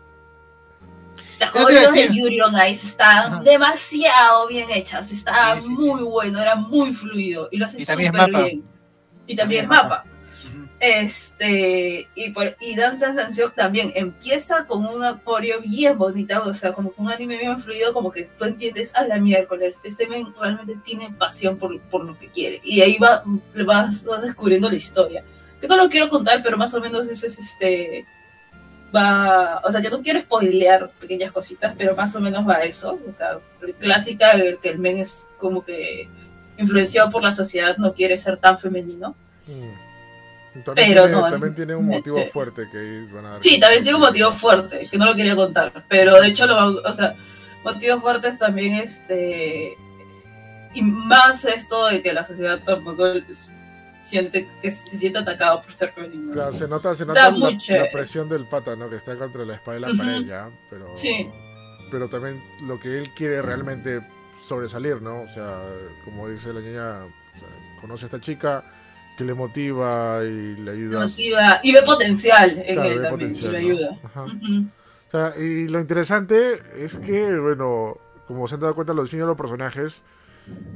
[1.39, 2.09] Las coreos de.
[2.15, 3.43] Yuri on Ice estaban Ajá.
[3.43, 5.85] demasiado bien hechas, estaba Sí, sí, sí.
[5.86, 8.27] muy bueno, era muy fluido y lo hace súper Mapa.
[8.43, 8.65] bien.
[9.27, 10.05] Y también, También es es mapa.
[10.85, 16.53] Este, y, por, y Dance Dance Dance también empieza con un coreo bien bonita, o
[16.55, 20.35] sea, como un anime bien fluido, como que tú entiendes a la miércoles, este men
[20.35, 22.61] realmente tiene pasión por, por lo que quiere.
[22.65, 23.23] Y ahí va,
[23.65, 25.23] vas, vas descubriendo la historia.
[25.61, 28.05] Que no lo quiero contar, pero más o menos eso es este.
[28.93, 32.99] Va, o sea, yo no quiero spoilear pequeñas cositas, pero más o menos va eso.
[33.09, 33.39] O sea,
[33.79, 36.09] clásica, que el men es como que
[36.59, 39.15] influenciado por la sociedad, no quiere ser tan femenino.
[39.47, 39.82] Mm.
[40.65, 43.43] También, Pero tiene, no, también tiene un este- motivo fuerte que van a dar.
[43.43, 46.83] Sí, también tiene un motivo fuerte, que no lo quería contar, pero de hecho, lo,
[46.83, 47.16] o sea,
[47.65, 49.77] motivos fuertes también, este,
[50.74, 53.05] y más esto de que la sociedad tampoco
[54.03, 56.33] siente que se siente atacado por ser femenino.
[56.33, 58.91] Claro, se nota, se O sea, nota la, presión del pata, ¿no?
[58.91, 60.95] Que está contra la espalda y la ya, pero...
[60.97, 61.31] Sí.
[61.91, 64.07] Pero también lo que él quiere realmente
[64.47, 65.23] sobresalir, ¿no?
[65.23, 65.62] O sea,
[66.05, 67.49] como dice la niña, o sea,
[67.81, 68.65] conoce a esta chica
[69.23, 71.03] que le motiva y le ayuda.
[71.05, 73.59] motiva y ve potencial en Claro, él también, y le ¿no?
[73.59, 73.99] ayuda.
[74.05, 74.23] Ajá.
[74.24, 74.66] Ujú.
[75.09, 79.24] O sea, y lo interesante es que, bueno, como se han dado cuenta los diseños
[79.27, 80.03] de los personajes,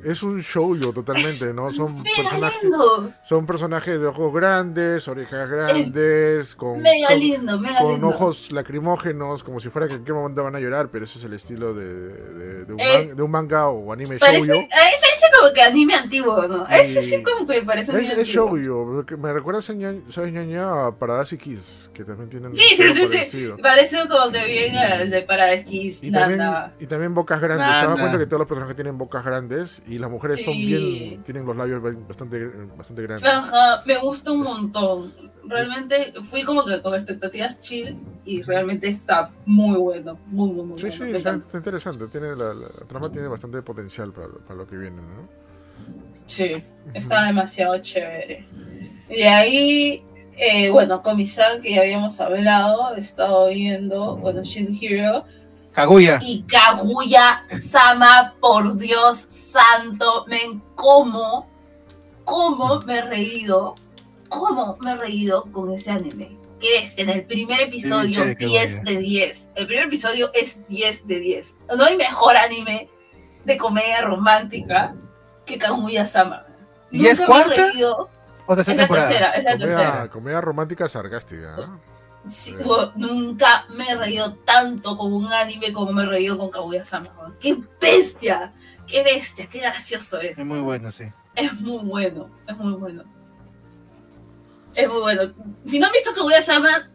[0.05, 1.70] es un show yo totalmente, ¿no?
[1.72, 7.93] Son personajes, lindo, son personajes de ojos grandes, orejas grandes, con, mega lindo, mega con
[7.93, 8.09] lindo.
[8.09, 11.24] ojos lacrimógenos, como si fuera que en qué momento van a llorar, pero ese es
[11.24, 14.60] el estilo de, de- de un, Eh, man- de un manga o anime Parece, shoujo.
[14.60, 16.66] a mí parece como que anime antiguo, ¿no?
[16.68, 18.56] Ese sí como que parece Es, anime es antiguo.
[18.59, 20.86] shoujo, porque me recuerda, ¿sabes, ñaña?
[20.86, 23.48] A Paradise Kiss, que también tienen Sí, sí, sí, sí.
[23.60, 26.72] Parece como que bien el de Paradise Y también, Nana.
[26.78, 27.66] y también bocas grandes.
[27.66, 27.97] Nana.
[27.97, 29.56] cuenta que todos los personajes tienen bocas grandes
[29.87, 30.66] y las mujeres son Sí.
[30.66, 31.23] bien.
[31.24, 32.45] tienen los labios bastante,
[32.77, 33.24] bastante grandes.
[33.24, 35.12] Ajá, me gusta un Es- montón.
[35.49, 40.19] Realmente fui como que con expectativas chill y realmente está muy bueno.
[40.27, 40.97] Muy, muy, muy Sí, bueno.
[40.97, 42.09] sí, me está, interesante.
[42.09, 45.28] Tiene la, la trama tiene bastante potencial para, para lo que viene, ¿no?
[46.27, 46.51] Sí,
[46.95, 48.45] está demasiado chévere.
[49.09, 50.03] Y ahí,
[50.37, 55.24] eh, bueno, Komi-san, que ya habíamos hablado, he estado viendo, bueno, Shield Hero.
[55.77, 56.19] Kaguya.
[56.23, 61.47] Y Kaguya Sama, por Dios santo, men, cómo,
[62.24, 63.74] cómo me he reído,
[64.31, 66.39] cómo me he reído con ese anime.
[66.59, 68.82] Que es en el primer episodio chévere, 10 Kaguya.
[68.93, 69.51] de 10.
[69.55, 71.55] El primer episodio es 10 de 10.
[71.77, 72.89] No hay mejor anime
[73.44, 74.94] de comedia romántica
[75.44, 76.47] que Kaguya Sama.
[76.90, 77.55] ¿Y es me he cuarta?
[77.70, 78.09] reído.
[78.47, 79.09] O tercera Es la temporada.
[79.09, 79.85] tercera, es la tercera.
[79.90, 81.57] Comedia, comedia romántica sarcástica.
[81.59, 81.62] ¿eh?
[82.28, 82.55] Sí,
[82.97, 87.11] nunca me he reído tanto con un anime como me he reído con Kaguya-sama.
[87.40, 88.53] ¡Qué bestia!
[88.86, 89.48] ¡Qué bestia!
[89.48, 90.39] ¡Qué gracioso es!
[90.39, 91.05] Es muy bueno, sí.
[91.35, 93.05] Es muy bueno, es muy bueno.
[94.74, 95.23] Es muy bueno.
[95.66, 96.90] Si no han visto Kaguya-sama,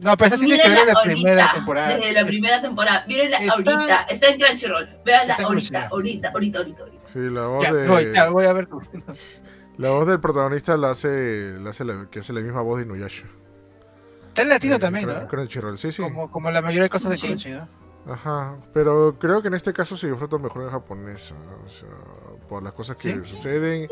[0.00, 1.02] No, pero esa sí tiene que ver la ahorita.
[1.14, 1.88] primera temporada.
[1.96, 3.04] Desde la primera temporada.
[3.06, 4.02] Mírenla Está- ahorita.
[4.10, 4.88] Está en Crunchyroll.
[5.04, 7.02] Véanla ahorita, ahorita, ahorita, ahorita, ahorita.
[7.06, 7.88] Sí, la voz Ya, de.
[7.88, 8.68] voy, ya, voy a ver.
[9.78, 12.84] La voz del protagonista la hace, la hace la, que hace la misma voz de
[12.84, 13.26] Inuyasha.
[14.36, 15.26] Está en latino Eh, también, ¿no?
[15.26, 16.02] Crunchyroll, sí, sí.
[16.02, 17.26] Como, como la mayoría de cosas de Sí.
[17.28, 17.66] Crunchy, ¿no?
[18.08, 21.64] Ajá, pero creo que en este caso se disfruta mejor en japonés, ¿no?
[21.64, 21.88] o sea,
[22.48, 23.20] por las cosas que ¿Sí?
[23.24, 23.88] suceden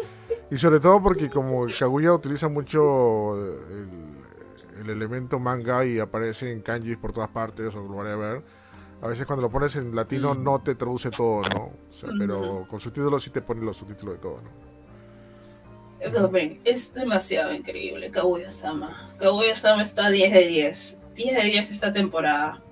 [0.52, 3.88] y sobre todo porque como Kaguya utiliza mucho el,
[4.82, 8.40] el elemento manga y aparece en kanjis por todas partes o whatever,
[9.02, 10.44] a veces cuando lo pones en latino Mm.
[10.44, 11.58] no te traduce todo, ¿no?
[11.90, 14.50] O sea, pero con subtítulos sí te pone los subtítulos de todo, ¿no?
[16.30, 19.14] Ven, Es demasiado increíble, Kaguya-sama.
[19.18, 20.98] Kaguya-sama está 10 de 10.
[21.14, 22.62] 10 de 10 esta temporada.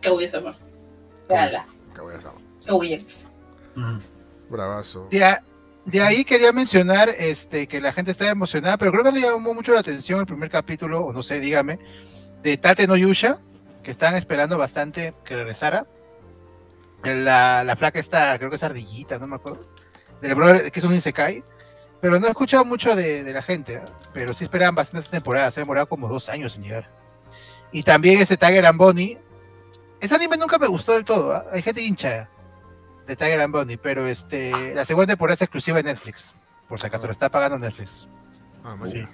[0.00, 0.54] Kaguya-sama.
[1.28, 2.38] Kaguya-sama.
[2.64, 3.00] Kaguya.
[4.48, 5.08] Bravazo.
[5.86, 9.54] De, ahí quería mencionar este, que la gente estaba emocionada, pero creo que le llamó
[9.54, 11.78] mucho la atención el primer capítulo, o no sé, dígame,
[12.42, 13.38] de Tate no Yusha,
[13.82, 15.86] que estaban esperando bastante que regresara.
[17.02, 19.66] La, la flaca está, creo que es ardillita, no me acuerdo.
[20.20, 21.42] Del brother, que es un Isekai.
[22.00, 23.82] Pero no he escuchado mucho de, de la gente, ¿eh?
[24.14, 26.90] pero sí esperaban bastante esta temporada, se ha demorado como dos años en llegar.
[27.72, 29.18] Y también ese Tiger and Bonnie.
[30.00, 31.44] Ese anime nunca me gustó del todo, ¿ah?
[31.52, 32.28] hay gente hincha
[33.06, 36.34] de Tiger and Bonnie, pero este, la segunda temporada es exclusiva de Netflix,
[36.68, 38.08] por si acaso lo está pagando Netflix.
[38.64, 39.04] Ah, Sí.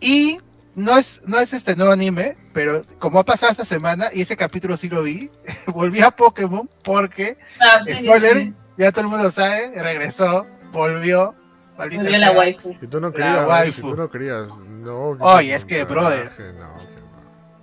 [0.00, 0.38] Y
[0.74, 4.36] no es, no es este nuevo anime, pero como ha pasado esta semana, y ese
[4.36, 5.30] capítulo sí lo vi,
[5.68, 8.54] volví a Pokémon porque, Ah, sí, sí, spoiler, sí.
[8.76, 10.44] ya todo el mundo sabe, regresó,
[10.74, 11.34] volvió.
[11.78, 12.76] la waifu.
[12.80, 13.90] Si tú no querías, si waifu.
[13.90, 15.16] tú no querías, no.
[15.20, 16.24] Oye, es que, brother.
[16.28, 16.84] personaje, no, que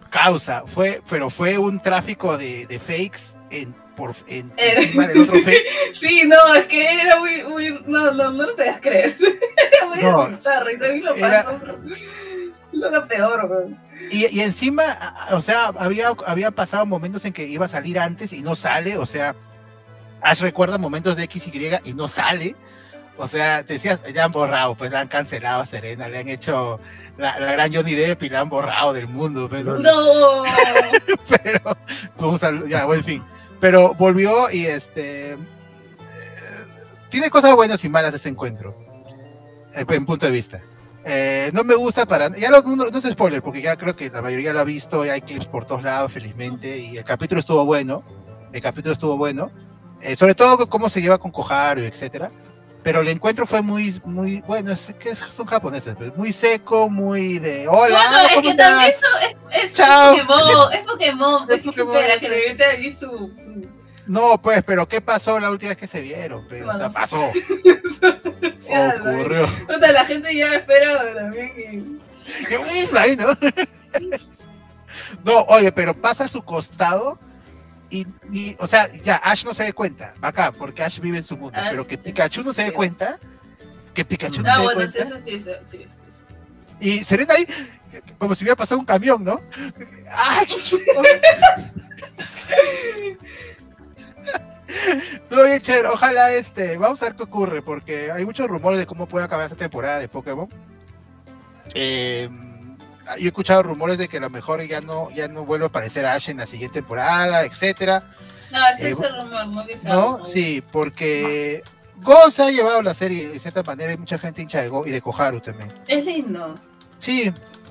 [0.01, 0.09] no.
[0.09, 4.73] Causa, fue, pero fue un tráfico de, de fakes en, por, en, Eh.
[4.77, 5.63] encima del otro fake.
[5.99, 9.15] Sí, no, es que era muy, muy, no, no, no lo podías creer.
[9.73, 10.27] Era muy No.
[10.27, 11.59] bizarro y también lo Era- pasó.
[12.73, 13.69] Lo peor.
[14.11, 14.83] Y, y encima,
[15.31, 18.97] o sea, había, había pasado momentos en que iba a salir antes y no sale,
[18.97, 19.35] o sea,
[20.21, 22.55] Ash recuerda momentos de X, Y y no sale.
[23.17, 26.79] O sea, decías, ya han borrado, pues la han cancelado a Serena, le han hecho
[27.17, 30.43] la, la gran Johnny Depp y la han borrado del mundo, pero, No.
[31.43, 31.77] pero
[32.17, 33.23] pues, ya, bueno, en fin.
[33.59, 35.37] Pero volvió y este eh,
[37.09, 38.75] tiene cosas buenas y malas ese encuentro,
[39.75, 40.61] eh, en punto de vista.
[41.03, 44.09] Eh, no me gusta para ya lo- no, no es spoiler porque ya creo que
[44.09, 47.39] la mayoría lo ha visto, ya hay clips por todos lados, felizmente, y el capítulo
[47.39, 48.03] estuvo bueno,
[48.53, 49.51] el capítulo estuvo bueno,
[50.01, 52.31] eh, sobre todo cómo se lleva con Koharu, etcétera.
[52.83, 57.37] Pero el encuentro fue muy, muy, bueno, es que son japoneses, pero muy seco, muy
[57.37, 58.69] de hola, Bueno, es ¿cómo que estás?".
[58.69, 59.07] también eso
[59.51, 60.11] es, es, Chao.
[60.17, 62.19] Pokémon, es Pokémon, pues, Es ¿qué Pokémon, espera?
[62.19, 63.67] Que le mete ahí su, su...
[64.07, 66.45] No, pues, pero ¿qué pasó la última vez que se vieron?
[66.49, 67.19] Pero, o sea, Bueno, pasó,
[68.99, 69.47] ocurrió.
[69.79, 71.83] La gente ya espera también que...
[72.47, 73.27] Qué bueno, ahí, ¿no?
[75.23, 77.17] No, oye, pero pasa a su costado
[77.91, 81.23] y, y, o sea, ya Ash no se dé cuenta, acá, porque Ash vive en
[81.23, 83.19] su mundo, Ah, pero que Pikachu no se dé cuenta,
[83.93, 85.77] que Pikachu no Ah, se dé bueno, cuenta, eso sí, eso sí.
[86.07, 86.35] eso sí.
[86.79, 87.45] y Serena ahí,
[88.17, 89.39] como si hubiera pasado un camión, ¿no?
[90.11, 90.73] ¡Ash!
[95.29, 98.85] Todo bien chévere, ojalá este, vamos a ver qué ocurre, porque hay muchos rumores de
[98.85, 100.47] cómo puede acabar esta temporada de Pokémon.
[101.73, 102.29] Eh,
[103.17, 105.67] yo he escuchado rumores de que a lo mejor ya no, ya no vuelve a
[105.69, 108.03] aparecer Ash en la siguiente temporada, etcétera.
[108.51, 109.65] No, ese Eh, es el rumor, ¿no?
[109.65, 110.23] Que ¿No?
[110.25, 111.63] Sí, porque
[111.97, 114.85] Go se ha llevado la serie de cierta manera, hay mucha gente hincha de Go
[114.85, 115.71] y de Koharu también.
[115.87, 116.55] Es lindo,
[116.97, 117.23] Sí,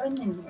[0.04, 0.42] es lindo.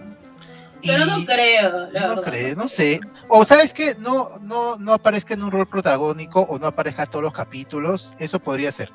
[0.82, 2.22] y Pero no creo, la no verdad.
[2.22, 3.00] creo, no sé.
[3.28, 7.22] O sabes que no, no, no aparezca en un rol protagónico o no aparezca todos
[7.24, 8.90] los capítulos, eso podría ser.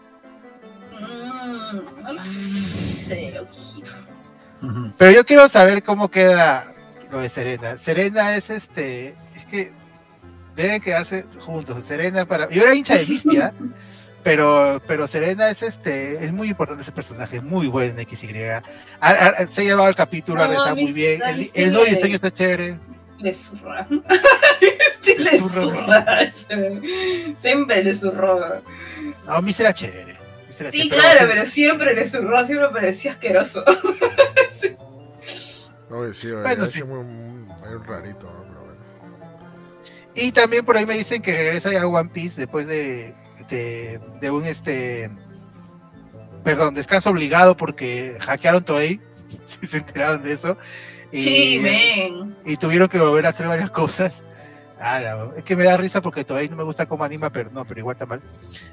[0.94, 3.34] Mm, no lo sé,
[4.98, 6.74] Pero yo quiero saber cómo queda
[7.12, 7.78] lo de Serena.
[7.78, 9.72] Serena es este, es que
[10.56, 11.84] deben quedarse juntos.
[11.84, 13.54] Serena para, yo era hincha de Misty, ¿ah?
[14.24, 18.34] pero, pero Serena es este, es muy importante ese personaje, muy buen en XY.
[18.50, 18.62] A-
[19.02, 21.22] a- se ha llevado el capítulo, ha No, rezado a mí muy bien.
[21.24, 22.80] El, el nuevo diseño está chévere.
[23.20, 23.88] Le zurra.
[25.18, 26.30] Le zurra.
[27.40, 28.62] Siempre le zurró.
[29.28, 30.15] No, Miss era chévere.
[30.50, 31.26] Sí, claro, sí.
[31.28, 33.64] pero siempre le zurró, siempre parecía asqueroso.
[35.90, 36.84] Oye, sí, oye, Bueno, es sí.
[36.84, 38.44] muy, muy rarito, ¿no?
[38.48, 38.82] pero bueno.
[40.16, 43.14] Y también por ahí me dicen que regresa ya One Piece después de,
[43.50, 45.10] de, de un este.
[46.44, 49.00] Perdón, descanso obligado porque hackearon Toei.
[49.46, 50.58] Si se enteraron de eso.
[51.12, 52.36] Y, Sí, men.
[52.46, 54.24] y tuvieron que volver a hacer varias cosas.
[54.80, 57.66] Ah, es que me da risa porque Toei no me gusta cómo anima, pero no,
[57.66, 58.22] pero igual está mal.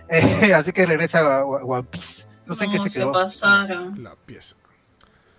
[0.09, 2.27] Eh, así que regresa a One Piece.
[2.47, 4.03] No sé en qué se quedó pasaron.
[4.03, 4.57] La pieza.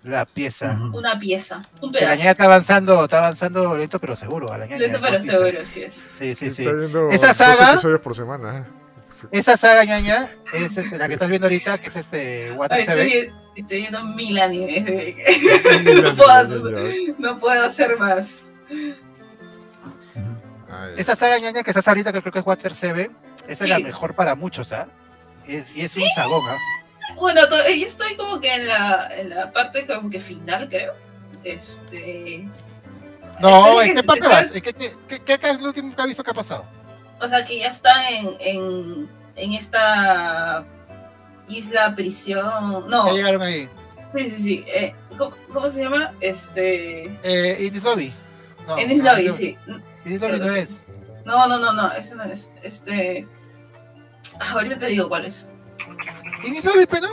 [0.02, 0.78] la pieza.
[0.92, 4.46] Una pieza, un la ñaña está avanzando, está avanzando lento pero seguro.
[4.48, 5.92] la ñaña Lento pero One seguro, sí es.
[5.94, 6.62] Sí, sí, sí.
[7.10, 8.58] Esa dos saga- episodios por semana.
[8.58, 8.64] ¿eh?
[9.32, 13.32] Esa saga ñaña es este, la que estás viendo ahorita, que es este Water estoy,
[13.54, 14.84] estoy viendo mil animes.
[16.16, 16.70] puedo,
[17.18, 18.50] no puedo hacer más.
[20.82, 23.16] Ay, Esa saga ñaña que estás ahorita, que creo que es Water Seven,
[23.48, 23.84] esa es la Sí.
[23.84, 24.88] mejor para muchos, ¿ah?
[25.46, 26.56] Es, y es un sagón, ¿ah?
[27.16, 30.94] Bueno, yo estoy como que en la, en la parte como que final, creo.
[31.44, 32.48] Este.
[33.40, 34.50] No, ¿en qué parte vas?
[34.54, 36.64] ¿En ¿Qué, qué, qué, qué, qué es lo último que has visto que ha pasado?
[37.20, 40.64] O sea, que ya está en, en, en esta
[41.48, 42.88] isla prisión.
[42.88, 43.68] No, Ya llegaron ahí.
[44.16, 44.64] sí, sí, sí.
[44.68, 46.12] eh, ¿cómo, cómo se llama?
[46.20, 47.04] Este.
[47.22, 48.12] Eh, Indis Lobby.
[48.66, 50.18] No, en no, Lobby, no, sí.
[50.18, 50.82] No es.
[51.24, 52.50] No, no, no, no, ese no es.
[52.62, 53.26] Este.
[54.40, 55.48] ah, ahorita te digo cuál es.
[56.44, 57.08] Indis Lobby, pero.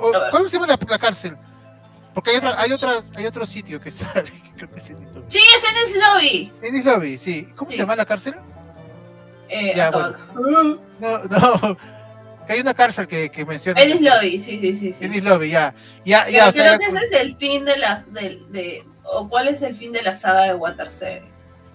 [0.00, 0.12] O-.
[0.30, 1.36] ¿Cómo se llama la, la cárcel?
[2.14, 4.84] Porque hay, otra, hay, otras, hay otro sitio que sale, que creo que es.
[4.84, 4.94] Sí,
[5.56, 6.52] es en ese lobby.
[6.66, 7.48] Indis Lobby, sí.
[7.54, 7.76] ¿Cómo Sí.
[7.76, 8.34] se llama la cárcel?
[9.48, 10.16] Eh, Ya, bueno.
[10.98, 11.76] No, no.
[12.46, 13.80] Que hay una cárcel que, que menciona.
[13.80, 14.92] En ese lobby, sí, sí, sí.
[14.94, 15.04] sí.
[15.04, 15.74] Indis Lobby, ya.
[16.04, 18.02] Ya, Pero ya, o creo que ya- ese es el fin de la.
[18.08, 20.90] De, de- o cuál es el fin de la saga de Water.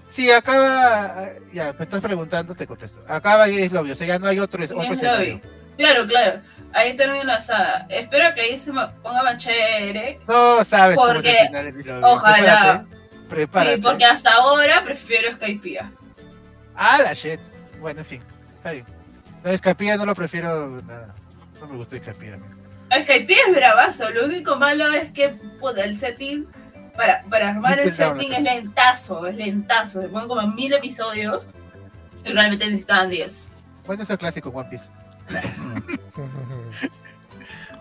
[0.05, 1.30] Sí, acaba.
[1.53, 3.01] Ya, me estás preguntando, te contesto.
[3.07, 5.35] Acaba Indis Lobby, o sea, ya no hay otro, otro escenario.
[5.35, 5.41] lobby.
[5.77, 6.41] Claro, claro.
[6.73, 7.85] Ahí termina la saga.
[7.89, 10.19] Espero que ahí se ponga más chévere.
[10.27, 11.65] No sabes cómo es Porque- el final
[12.01, 12.03] Lobby.
[12.03, 12.35] Ojalá.
[12.45, 13.30] Prepárate.
[13.30, 13.75] prepárate.
[13.77, 15.91] Sí, porque hasta ahora prefiero Skypiea.
[16.75, 17.39] Ah, la shit.
[17.80, 18.21] Bueno, en fin.
[18.57, 18.85] Está bien.
[19.43, 21.15] No, Escapilla no lo prefiero nada.
[21.59, 22.38] No me gusta Escapilla.
[23.01, 24.09] Skypiea es bravazo.
[24.11, 26.47] Lo único malo es que puta, el setting.
[26.95, 30.01] Para, para armar el setting es lentazo, es lentazo.
[30.01, 31.47] Se ponen como mil episodios
[32.23, 33.49] y realmente necesitaban 10.
[33.85, 34.89] Bueno, es el clásico One Piece.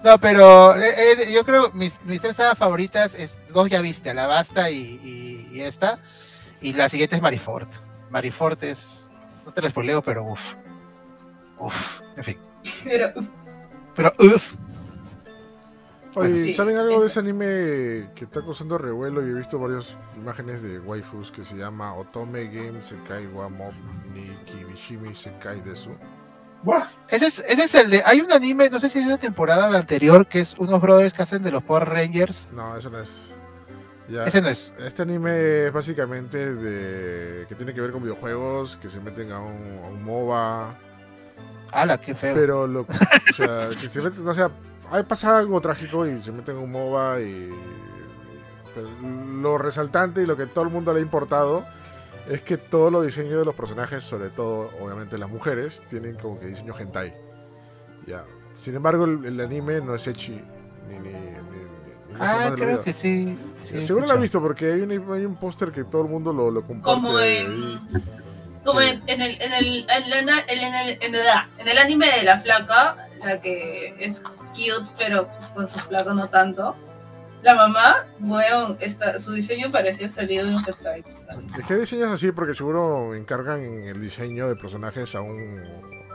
[0.05, 4.11] No, pero eh, eh, yo creo mis, mis tres sagas favoritas es dos ya viste,
[4.11, 6.01] Alabasta y, y, y esta.
[6.61, 7.69] Y la siguiente es Marifort.
[8.11, 9.11] Marifort es.
[9.45, 10.55] No te la spoileo, pero uff.
[11.59, 12.01] Uff.
[12.17, 12.39] En fin.
[12.85, 13.13] Pero
[13.95, 14.55] Pero uff.
[16.15, 19.27] Oye, Sí, ¿saben algo de ese anime que está causando revuelo?
[19.27, 23.73] Y he visto varias imágenes de waifus que se llama Otome Game Sekai wa Mob
[24.15, 25.91] ni Kimishimi Sekai Desu.
[26.63, 26.87] Buah.
[27.09, 28.03] Ese es, ese es el de.
[28.05, 31.13] Hay un anime, no sé si es de la temporada anterior, que es unos brothers
[31.15, 32.49] que hacen de los Power Rangers.
[32.53, 33.11] No, eso no es.
[34.09, 34.75] Ya, Ese no es.
[34.79, 39.41] Este anime es básicamente de que tiene que ver con videojuegos, que se meten a
[39.41, 40.75] un, a un MOBA,
[41.73, 42.35] ¡Hala, qué feo!
[42.35, 42.87] pero lo, o
[43.35, 44.51] sea, que se meten, o sea,
[44.93, 47.51] ahí pasa algo trágico y se meten a un MOBA y
[48.75, 48.89] pero
[49.43, 51.67] lo resaltante y lo que todo el mundo le ha importado
[52.29, 56.39] es que todos los diseños de los personajes, sobre todo obviamente las mujeres, tienen como
[56.39, 57.13] que diseño hentai.
[58.07, 58.25] Ya.
[58.55, 60.41] Sin embargo, el, el anime no es echi
[60.89, 61.37] ni ni, ni-
[62.21, 63.37] ah, creo que sí.
[63.61, 66.33] sí Seguro lo has visto porque hay un, hay un póster que todo el mundo
[66.33, 66.83] lo, lo comparte.
[67.01, 67.81] como en,
[68.65, 68.87] como Sí.
[68.89, 71.27] en, en el, en, el, en, en el- en el-
[71.59, 76.29] en el anime de la flaca, la que es cute, pero con su flaco no
[76.29, 76.77] tanto.
[77.43, 81.05] La mamá, bueno, esta, su diseño parecía salido de un hentai.
[81.59, 85.61] Es que diseños así porque seguro encargan en el diseño de personajes a un,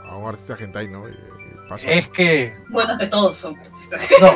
[0.08, 1.06] a un artista hentai, ¿no?
[1.06, 1.90] Y, y pasa.
[1.90, 2.56] Es que.
[2.70, 4.00] Bueno, es que todos son artistas.
[4.22, 4.34] No,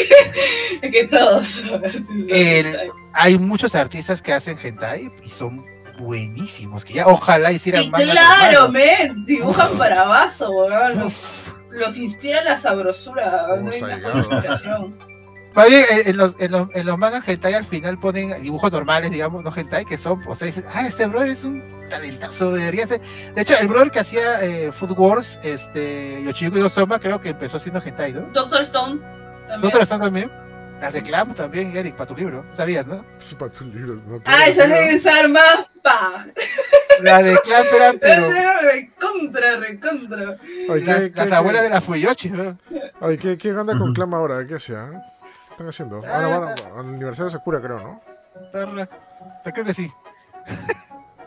[0.82, 2.08] es que todos son artistas.
[2.30, 5.62] El- hay muchos artistas que hacen hentai y son
[5.98, 6.86] buenísimos.
[6.86, 8.00] Que ya ojalá hicieran Sí, más.
[8.02, 11.12] claro, men, dibujan bravazo, weón.
[11.70, 13.82] Los, inspira la sabrosura, no hay.
[15.54, 18.70] Más bien, en, en los, en, los, en los mangas hentai al final ponen dibujos
[18.70, 22.52] normales, digamos, no hentai, que son, o sea, dicen, ah, este brother es un talentazo,
[22.52, 23.00] debería ser.
[23.34, 27.56] De hecho, el brother que hacía eh, Food Wars, este, Yoshiyuki Osama, creo que empezó
[27.56, 28.20] haciendo hentai, ¿no?
[28.32, 29.00] Doctor Stone.
[29.00, 29.60] También.
[29.60, 30.30] ¿Doctor Stone también?
[30.80, 33.04] Las reclamo también, Eric, para tu libro, sabías, ¿no?
[33.18, 34.22] Sí, para tus libros, ¿no?
[34.24, 34.74] Ah, ¿no?
[34.74, 35.40] es arma.
[35.82, 36.26] Pa.
[37.02, 38.28] La de Clamperan, pero
[38.62, 40.36] Recontra, recontra.
[40.68, 42.58] Oye, las, ¿qué, las qué- abuelas de la Fuyoshi, ¿no?
[43.00, 43.92] Oye, ¿qué, qué onda con.
[43.94, 44.46] Clama ahora?
[44.46, 44.92] ¿Qué hacían?
[44.92, 45.96] ¿Qué están haciendo?
[46.06, 48.00] Ahora van a- al aniversario de Sakura, creo, ¿no?
[48.52, 48.88] Torra.
[49.52, 49.88] Creo que sí.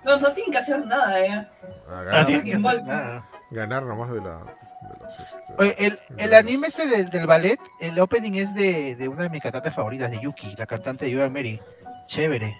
[0.04, 1.32] No, no tienen que hacer nada, eh.
[1.32, 1.48] A
[1.92, 2.88] No ganar, tiene que hacer Bolsa.
[2.88, 3.30] nada.
[3.52, 5.20] ganar nomás de, la, de los...
[5.20, 5.54] Este...
[5.58, 9.30] Oye, el, el anime este del, del ballet, el opening es de, de una de
[9.30, 11.62] mis cantantes favoritas, de Yuki, la cantante de Yuya Mary.
[12.08, 12.60] Chévere.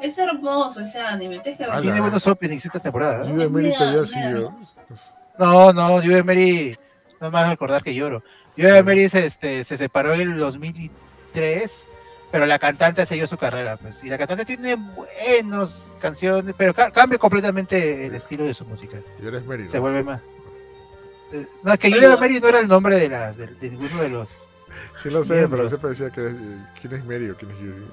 [0.00, 1.80] Es hermoso ese anime, tienes que ver.
[1.80, 3.24] Tiene buenos openings esta temporada.
[3.24, 3.30] ¿no?
[3.30, 4.74] Yo de mérito ya Mira, sí.
[4.88, 6.76] pues, No, no, Yuya Mary,
[7.20, 8.22] no me vas a recordar que lloro.
[8.56, 11.86] Yuya Mary se, este, se separó en el 2003,
[12.30, 14.02] pero la cantante siguió su carrera, pues.
[14.04, 18.98] Y la cantante tiene buenas canciones, pero ca- cambia completamente el estilo de su música.
[19.22, 19.70] Y eres mérito.
[19.70, 20.20] Se vuelve más.
[21.32, 24.02] eh, No, es que Pero- Mary no era el nombre de, la, de, de ninguno
[24.02, 24.48] de los.
[25.02, 25.58] Sí lo sé, Miembros.
[25.58, 27.84] pero siempre decía que eres- eh, quién es Mary o quién es Yuri.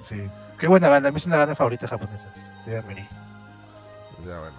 [0.00, 0.22] Sí.
[0.60, 2.28] Qué buena banda, a mí es una banda favorita japonesa.
[4.24, 4.56] Ya, bueno.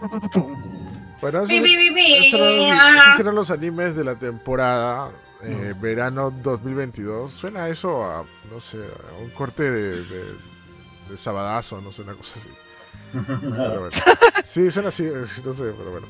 [1.20, 2.14] Bueno, eso, Pi, pi, pi, pi.
[2.14, 5.12] esos eran, esos eran los animes de la temporada
[5.44, 7.30] eh, verano 2022.
[7.30, 10.24] Suena eso a, no sé, a un corte de, de,
[11.08, 12.50] de sabadazo, no sé, una cosa así.
[13.12, 13.88] Pero bueno.
[14.44, 16.08] Sí, suena así, eh, no sé, pero bueno.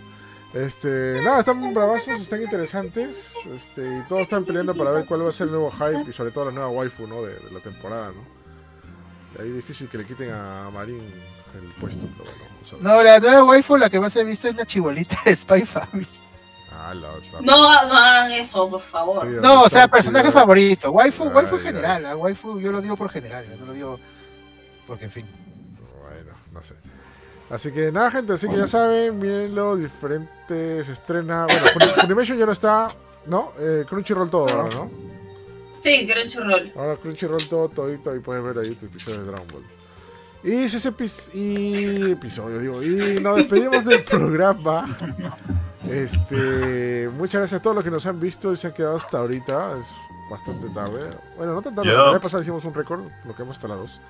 [0.54, 5.28] Este, nada, están bravazos, están interesantes, este, y todos están peleando para ver cuál va
[5.28, 7.20] a ser el nuevo hype y sobre todo la nueva waifu, ¿no?
[7.22, 8.31] De, de la temporada, ¿no?
[9.40, 11.00] Ahí difícil que le quiten a Marin
[11.54, 12.82] el puesto, pero bueno, vamos a ver.
[12.84, 16.09] No, la nueva waifu, la que más he visto es la chibolita de Spy Family.
[16.70, 17.40] Ah, la otra.
[17.42, 19.20] No, no hagan eso, por favor.
[19.26, 20.32] Sí, No, o sea, personaje tío.
[20.32, 20.90] favorito.
[20.90, 22.06] Waifu, Ay, waifu en general.
[22.06, 22.16] ¿ah?
[22.16, 24.00] Waifu yo lo digo por general, no lo digo
[24.86, 25.26] porque, en fin.
[26.02, 26.74] Bueno, no sé.
[27.50, 31.46] Así que nada, gente, así que ya saben, mírenlo, diferentes se estrena.
[31.46, 32.88] Bueno, Funi- Funimation ya no está,
[33.26, 33.52] ¿no?
[33.59, 34.90] Eh, Crunchyroll todo ahora, ¿no?
[35.82, 36.72] Sí, Crunchyroll.
[36.76, 39.64] Ahora Crunchyroll todo, todito, y puedes ver ahí tu episodio de Dragon Ball.
[40.44, 44.88] Y ese es epi- y episodio, digo, y nos despedimos del programa.
[45.88, 49.18] Este, muchas gracias a todos los que nos han visto y se han quedado hasta
[49.18, 49.78] ahorita.
[49.78, 49.86] Es
[50.30, 51.10] bastante tarde.
[51.36, 53.78] Bueno, no tan tarde, la vez pasada hicimos un récord, lo que hemos hasta las
[53.78, 54.00] 2.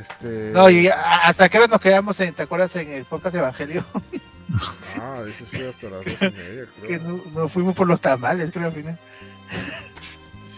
[0.00, 3.84] Este, No, y hasta que ahora nos quedamos en, ¿te acuerdas en el podcast Evangelio?
[5.00, 7.00] Ah, ese sí, hasta las dos y media, que creo.
[7.02, 8.98] no- nos fuimos por los tamales, creo al final.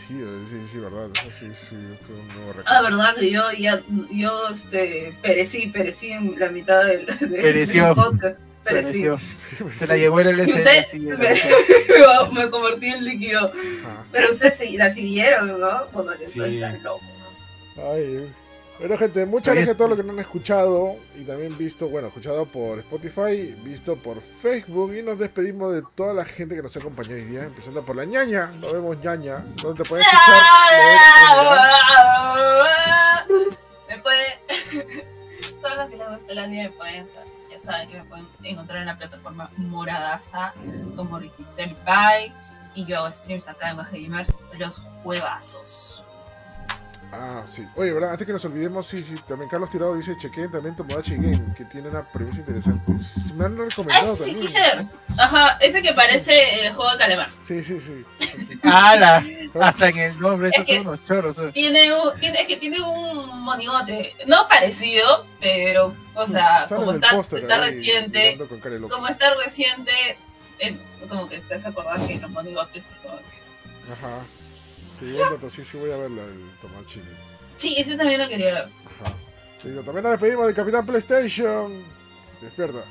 [0.09, 0.15] Sí,
[0.51, 1.09] sí, sí, verdad.
[1.15, 1.77] Eso sí, sí,
[2.07, 2.67] fue un nuevo récord.
[2.67, 7.87] Ah, verdad que yo ya, yo este, perecí, perecí en la mitad del, del- Pereció.
[7.87, 8.37] del podcast.
[8.65, 9.05] Perecí.
[9.73, 11.39] Se la llevó el usted sí, me, el-
[12.33, 13.53] me convertí en líquido.
[14.13, 15.87] Pero ustedes sí, la siguieron, ¿no?
[15.93, 16.41] Bueno, que Sí.
[16.41, 17.03] están locos.
[17.77, 18.31] Ay,
[18.83, 22.09] bueno, gente, muchas gracias a todos los que nos han escuchado y también visto, bueno,
[22.09, 26.77] escuchado por Spotify, visto por Facebook y nos despedimos de toda la gente que nos
[26.77, 28.47] acompañó hoy día, empezando por la ñaña.
[28.59, 30.43] Nos vemos ñaña, donde te pueden escuchar.
[31.39, 32.77] comentar.
[33.89, 34.19] Después,
[35.63, 37.07] todos los que les guste el anime pueden
[37.53, 40.55] ya saben que me pueden encontrar en la plataforma Moradaza
[40.97, 42.33] como Risi Senpai
[42.75, 46.03] y yo hago streams acá en Baja Gamers los juevazos.
[47.15, 47.67] Ah, sí.
[47.77, 48.13] Oye, ¿verdad?
[48.13, 51.67] Antes que nos olvidemos, sí, sí, también Carlos Tirado dice, chequen también Tomodachi Game, que
[51.67, 52.91] tiene una premisa interesante.
[53.35, 54.47] Me han Ah, recomendado ese sí también.
[54.47, 54.87] quise ver.
[55.19, 57.31] Ajá, ese que parece el juego de calamar.
[57.43, 58.03] Sí, sí, sí.
[58.19, 58.59] sí.
[58.63, 59.23] ¡Hala!
[59.61, 61.39] Hasta en el nombre, estos Es que- son unos choros.
[61.39, 61.51] ¿eh?
[61.53, 66.93] Tiene un, tiene, es que tiene un monigote, no parecido, pero, o Sí, sea, como
[66.93, 68.39] está, está ahí, reciente,
[68.89, 70.17] como está reciente,
[71.11, 74.19] como que te has acordado que los monigotes es como que- Ajá.
[75.03, 77.11] Sí, buen dato, sí, sí, voy a verla, el Tomodachi Game.
[77.57, 78.69] Sí, ese también lo quería ver.
[79.03, 79.13] Ajá.
[79.65, 81.83] Listo, también nos despedimos del Capitán PlayStation.
[82.41, 82.85] Despierta.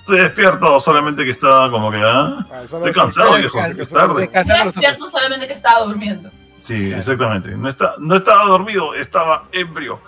[0.00, 1.96] Estoy despierto, solamente que está como que.
[1.96, 2.46] ¿ah?
[2.50, 4.30] Ah, Estoy cansado, viejo, descansa, es tarde.
[4.34, 6.30] Yo los despierto solamente que estaba durmiendo.
[6.60, 7.50] Sí, exactamente.
[7.52, 9.98] No, está, no estaba dormido, estaba ebrio.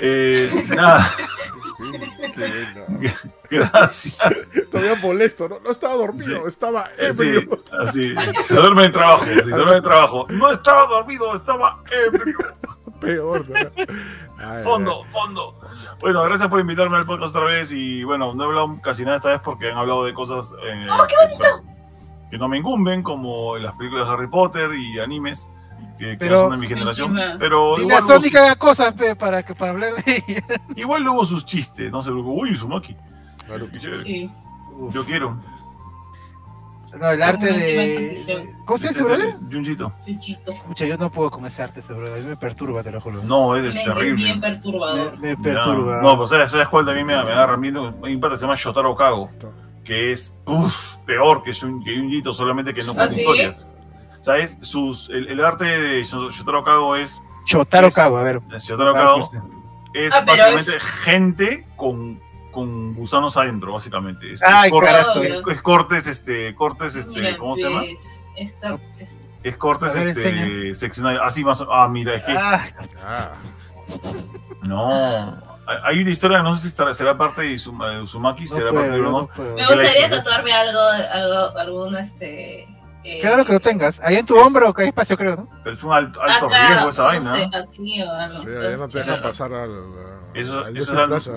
[0.00, 1.10] Eh, nada,
[2.34, 3.12] Qué
[3.58, 4.50] gracias.
[4.70, 6.48] Todavía molesto, no, no estaba dormido, Sí.
[6.48, 7.58] estaba Sí, ebrio.
[7.80, 8.14] así.
[8.44, 9.24] Se duerme en trabajo.
[9.24, 10.26] Se duerme en trabajo.
[10.30, 12.36] No estaba dormido, estaba ebrio.
[13.00, 13.56] Peor, ¿no?
[14.38, 15.58] Ay, Fondo, fondo.
[16.00, 17.72] Bueno, gracias por invitarme al podcast otra vez.
[17.72, 20.86] Y bueno, no he hablado casi nada esta vez porque han hablado de cosas eh,
[21.08, 21.46] que,
[22.30, 25.48] que no me incumben, como las películas de Harry Potter y animes,
[25.98, 27.16] que, Pero- son de mi generación.
[27.18, 27.36] Encima.
[27.38, 30.24] Pero Dile igual, a hubo Sonic que haga cosas pe, para, que, para hablar de
[30.28, 30.42] ella.
[30.76, 31.90] igual hubo sus chistes.
[31.90, 32.42] No se preocupe.
[32.42, 32.56] Uy.
[34.04, 34.30] Sí.
[34.78, 34.94] Uf.
[34.94, 35.38] Yo quiero.
[37.00, 38.54] No, el arte Como última de.
[38.66, 39.32] ¿Cómo se llama es ese?
[39.50, 39.92] Junjito.
[40.76, 42.18] Yo no puedo con ese arte, ese brother.
[42.18, 43.22] A mí me perturba, te lo juro.
[43.24, 44.14] No, eres Me- Es terrible.
[44.14, 45.18] bien Me, perturbador.
[45.18, 46.02] me perturba.
[46.02, 47.94] No, pues ¿sabes, ¿sabes cuál también me, me da ramiro?
[48.04, 49.30] Hay un pata que se llama Shotaro Kago,
[49.84, 50.74] que es uf,
[51.06, 53.20] peor que Junjito, solamente que no ¿Ah, cuenta sí?
[53.22, 53.68] historias.
[54.22, 58.22] O sea, es sus, el, el arte de Shotaro Kago es Chotaro Es- Kago, a
[58.22, 58.40] ver.
[58.58, 59.42] Shotaro a ver, Kago pues,
[59.94, 62.20] es Ah, básicamente gente con,
[62.52, 64.32] con gusanos adentro, básicamente.
[64.32, 65.22] Es, Ay, es cortes, carajo.
[65.22, 67.84] es- es cortes, este, cortes, este, Mira, ¿cómo se llama?
[67.84, 72.64] es- esta- es- Es cortes, ver, este, seccionados, así más, ah, mira, es que, Ah,
[73.04, 73.32] Ah,
[74.62, 75.36] no,
[75.84, 78.70] hay una historia, no sé si estará- será parte de Uzuma- de Uzumaki, no será
[78.70, 79.54] puedo, parte de no uno, puedo.
[79.56, 80.10] Me gustaría ¿eh?
[80.10, 82.68] tatuarme algo, algo, algún este.
[83.04, 84.00] Eh, Claro que lo tengas.
[84.00, 85.48] Ahí en tu hombro, que hay espacio, creo, ¿no?
[85.64, 87.34] pero es un alto, alto acá, riesgo esa no vaina.
[87.34, 89.70] sé, sí, ahí no te dejan pasar al.
[90.34, 91.32] Eso- al eso es Plaza.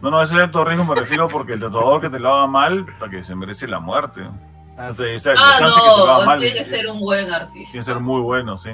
[0.00, 2.46] No, no, ese es alto riesgo me refiero porque el tatuador que te lo haga
[2.46, 4.22] mal, hasta que se merece la muerte.
[4.76, 6.68] Ah, sea, o sea, Ah, chance que te lo haga no, mal tiene que es-
[6.70, 7.72] ser un buen artista.
[7.72, 8.70] Tiene que ser muy bueno, sí.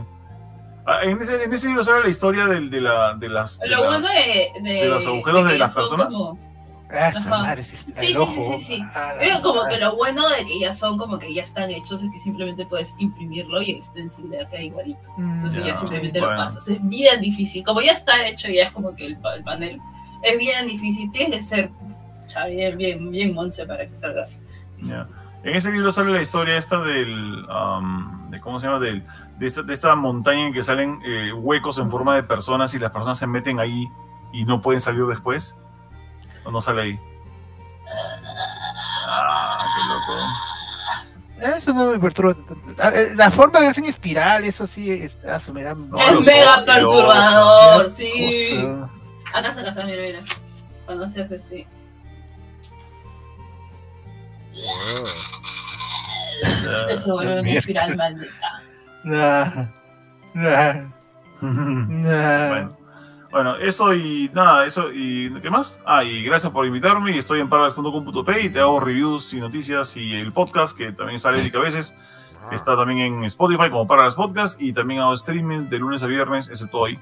[0.86, 3.58] Ah, en, ese, en ese libro sale la historia del- de, la, de las.
[3.58, 6.12] de las- bueno de, de, de los agujeros de las son personas.
[6.12, 6.53] como- Ah,
[6.90, 7.28] esa Ajá.
[7.30, 8.82] madre, sí, Sí, sí, sí.
[8.94, 12.02] Ah, Pero como que lo bueno de que ya son como que ya están hechos
[12.02, 15.00] es que simplemente puedes imprimirlo y extensible acá igualito.
[15.18, 16.68] Entonces Ya, ya simplemente lo pasas.
[16.68, 17.64] Es bien difícil.
[17.64, 19.80] Como ya está hecho, ya es como que el, pa- el panel
[20.22, 21.10] es bien difícil.
[21.10, 21.70] Tiene que ser
[22.28, 24.26] ya bien, bien, bien monce para que salga.
[24.80, 25.08] Ya.
[25.42, 27.44] En ese libro sale la historia esta del.
[27.50, 28.78] am, de, ¿Cómo se llama?
[28.78, 29.04] Del,
[29.38, 32.78] de, esta, de esta montaña en que salen eh, huecos en forma de personas y
[32.78, 33.88] las personas se meten ahí
[34.32, 35.54] y no pueden salir después.
[36.44, 37.00] ¿O no sale ahí?
[39.06, 41.56] Ah, qué loco.
[41.56, 42.34] Eso no me perturba.
[42.80, 45.74] Ah, eh, La forma de hacer en espiral, eso sí, es, ah, eso me da.
[45.74, 48.56] No, es mega ojos, perturbador, sí.
[48.60, 48.90] cosa.
[49.38, 50.20] Acá se casa, mira, mira.
[50.86, 51.66] Cuando se hace así.
[56.98, 58.62] Se vuelve una espiral maldita.
[59.04, 59.66] Nah,
[60.34, 60.74] nah,
[61.42, 62.48] nah.
[62.48, 62.83] Bueno.
[63.34, 65.80] Bueno, eso y nada, eso y ¿qué más?
[65.84, 69.96] Ah, y gracias por invitarme y estoy en paradas.com.p y te hago reviews y noticias
[69.96, 71.96] y el podcast que también sale a veces,
[72.44, 72.50] ah.
[72.52, 76.48] está también en Spotify como Paradas Podcast y también hago streaming de lunes a viernes,
[76.48, 76.96] excepto hoy,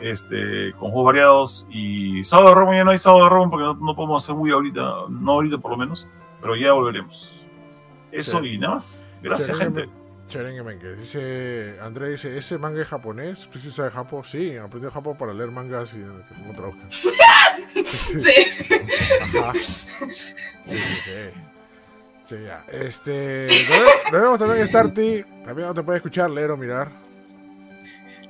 [0.00, 3.64] este, con juegos variados y sábado de Robo ya no hay sábado de Robo porque
[3.64, 6.08] no, no podemos hacer muy ahorita, no ahorita por lo menos,
[6.40, 7.46] pero ya volveremos.
[8.12, 8.46] Eso Sí.
[8.46, 9.06] y nada más.
[9.22, 9.90] Gracias, gente.
[10.30, 13.46] Que dice André dice, ¿ese manga es japonés?
[13.50, 14.24] ¿Pues sí sabe Japón?
[14.24, 16.88] Sí, aprendió Japón para leer mangas y que cómo traduzcan.
[17.84, 18.30] Sí.
[19.38, 19.52] Ajá.
[19.54, 20.06] Sí,
[20.64, 21.12] sí, sí.
[22.26, 22.64] Sí, ya.
[22.70, 23.48] Este.
[24.12, 25.24] Nos vemos también en Starty.
[25.44, 26.90] También no te puede escuchar, leer o mirar.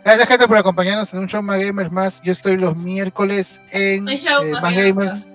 [0.04, 2.22] Gracias, gente, por acompañarnos en un show más gamers más.
[2.22, 5.32] Yo estoy los miércoles en Un show eh, más gamers.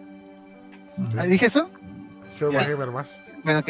[1.18, 1.70] Ah, ¿Dije eso?
[2.40, 2.70] Show más Ya.
[2.70, 3.20] gamer más.
[3.44, 3.70] Bueno, ok.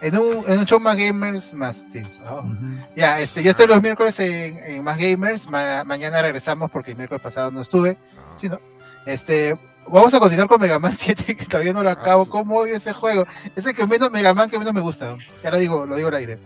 [0.00, 2.02] En un, en un show más gamers más, sí.
[2.28, 2.40] Oh.
[2.40, 2.76] Ujú.
[2.96, 5.48] Ya, este, yo estoy los miércoles en, en Más Gamers.
[5.48, 7.96] Ma- mañana regresamos porque el miércoles pasado no estuve.
[8.14, 8.36] No.
[8.38, 8.58] Sí, no.
[9.06, 9.58] Este,
[9.88, 12.24] vamos a continuar con Mega Man 7, que todavía no lo acabo.
[12.24, 13.24] su- ¿Cómo odio ese juego?
[13.56, 15.16] Es el que menos Mega Man que menos me gusta.
[15.42, 16.38] Ya lo digo, lo digo al aire.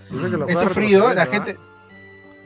[0.49, 1.57] He sufrido, la gente.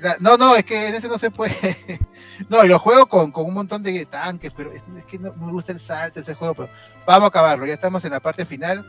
[0.00, 1.54] la- no, no, es que en ese no se puede.
[2.48, 5.32] no, y lo juego con, con un montón de tanques, pero es, es que no
[5.34, 6.54] me gusta el salto ese juego.
[6.54, 6.68] Pero
[7.06, 8.86] vamos a acabarlo, ya estamos en la parte final.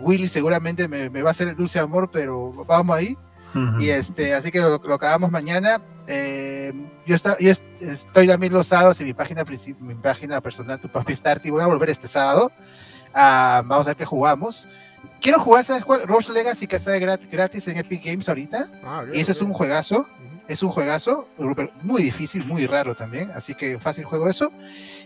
[0.00, 3.16] Willy seguramente me, me va a hacer el dulce amor, pero vamos ahí.
[3.54, 3.80] Ujú.
[3.80, 5.80] Y este, así que lo, lo acabamos mañana.
[6.06, 6.72] Eh,
[7.06, 9.44] yo, está, yo est- estoy también los sábados en mi página,
[9.80, 11.50] mi página personal, tu papi Starty.
[11.50, 12.50] Voy a volver este sábado.
[13.14, 14.68] Ah, vamos a ver qué jugamos.
[15.20, 16.02] Quiero jugar, ¿sabes cuál?
[16.06, 18.66] Rush Legacy, que está gratis en Epic Games ahorita.
[18.84, 20.06] Ah, Y ese es un juegazo.
[20.46, 21.26] Es un juegazo,
[21.82, 23.30] muy difícil, muy raro también.
[23.30, 24.52] Así que fácil juego eso.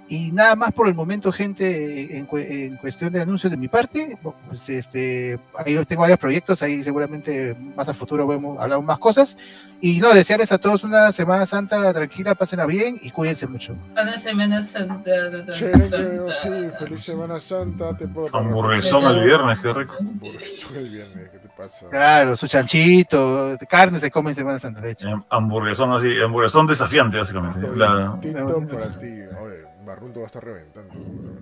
[0.08, 4.18] Y nada más por el momento, gente, en, en cuestión de anuncios de mi parte.
[4.48, 9.36] Pues este, ahí tengo varios proyectos, ahí seguramente más a futuro vemos, hablamos más cosas.
[9.80, 13.76] Y no, desearles a todos una Semana Santa tranquila, pásenla bien y cuídense mucho.
[13.94, 15.10] Ana Semana Santa.
[15.52, 16.48] Chévere, creo, sí.
[16.78, 17.96] Feliz Semana Santa.
[18.32, 19.94] Hamburguesón el viernes, qué rico.
[20.00, 21.86] Hamburguesón el viernes, ¿qué te pasa?
[21.90, 25.08] Claro, su chanchito, de carne se come en Semana Santa, de hecho.
[25.08, 27.68] Eh, Hamburguesón así, hamburguesón desafiante, básicamente.
[27.76, 29.06] La- para ti.
[29.40, 30.92] Oye, Barrunto va a estar reventando.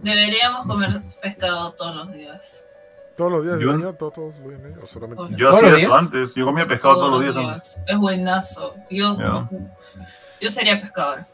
[0.02, 2.65] Deberíamos comer pescado todos los días.
[3.16, 3.92] ¿Todos los días Yo- del año?
[3.94, 5.36] ¿Todos, todos los días del año?
[5.36, 6.02] Yo ¿Todos hacía eso días?
[6.02, 7.78] antes, yo comía pescado todos los días antes.
[7.86, 8.74] Es buenazo.
[8.90, 9.48] Yo, Ya.
[10.40, 11.24] yo sería pescador.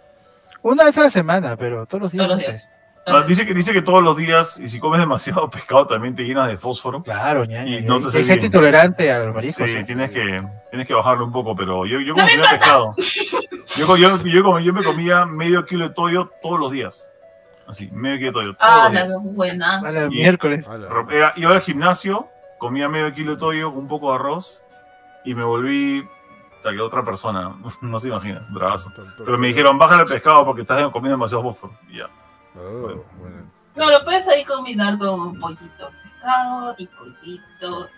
[0.62, 2.24] Una vez a la semana, pero todos los días.
[2.26, 2.58] Todos los no sé.
[2.58, 2.68] días.
[3.04, 6.22] Ah, dice, que, dice que todos los días, y si comes demasiado pescado, también te
[6.22, 7.02] llenas de fósforo.
[7.02, 9.68] Claro, ñaña, Y no te Hay gente intolerante a los mariscos.
[9.68, 12.94] Sí, tienes que, tienes que bajarlo un poco, pero yo, yo ¡No consumía pescado.
[13.76, 17.10] Yo, yo, yo, yo me comía medio kilo de toyo todos los días.
[17.66, 19.22] Así, medio kilo de toyo todos Ah, los la días.
[19.34, 19.84] buenas.
[19.86, 20.68] A la Y- miércoles.
[21.10, 24.62] Era- iba al gimnasio, comía medio kilo de toyo, un poco de arroz,
[25.24, 26.06] y me volví
[26.56, 27.54] hasta que otra persona.
[27.80, 28.92] No se imagina, bravazo.
[29.18, 31.72] Pero me dijeron, bájale el pescado porque estás comiendo demasiado fósforo.
[31.88, 32.06] Y ya.
[32.56, 33.42] Oh, bueno.
[33.74, 35.90] No, lo puedes ahí combinar con un pollito.
[36.04, 37.88] pescado y pollito,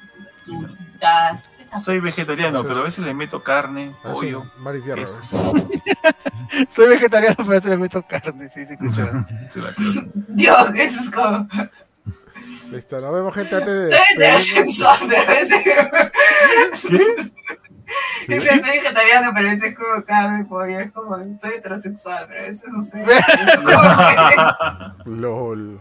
[0.47, 1.54] verduritas.
[1.85, 4.45] Soy vegetariano, pero a veces le meto carne, Ah, pollo.
[4.97, 5.21] Eso.
[6.69, 9.27] Soy vegetariano, pero se le meto carne, sí, se escucha.
[10.15, 11.49] Dios, eso es como.
[12.71, 15.63] Listo, nos vemos gente antes de Soy heterosexual, pero ese.
[15.63, 17.33] ¿Qué?
[18.29, 20.81] Dice, soy vegetariano, pero ese es como carne pollo.
[20.81, 23.03] Es como, soy heterosexual, pero ese no sé.
[23.03, 23.07] Es
[25.05, 25.81] LOL.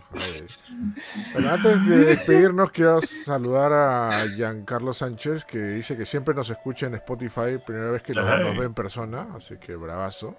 [1.34, 6.88] Bueno, antes de despedirnos, quiero saludar a Giancarlo Sánchez, que dice que siempre nos escucha
[6.88, 10.36] en Spotify, primera vez que nos, nos ve en persona, así que bravazo.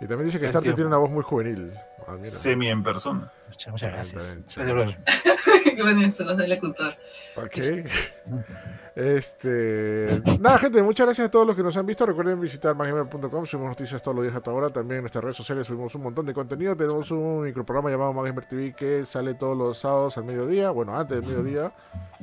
[0.00, 1.72] Y también dice que Gracias, Starte tiene una voz muy juvenil.
[2.06, 2.30] Ah, mira.
[2.30, 3.32] Semi en persona.
[3.48, 4.40] Muchas, muchas gracias.
[5.76, 6.94] Gracias, locutor.
[7.36, 7.56] Ok.
[8.94, 10.22] Este.
[10.40, 12.06] Nada, gente, muchas gracias a todos los que nos han visto.
[12.06, 13.44] Recuerden visitar maggamer.com.
[13.44, 14.70] Subimos noticias todos los días hasta ahora.
[14.70, 16.76] También en nuestras redes sociales subimos un montón de contenido.
[16.76, 20.70] Tenemos un microprograma llamado Magamer TV que sale todos los sábados al mediodía.
[20.70, 21.72] Bueno, antes del mediodía.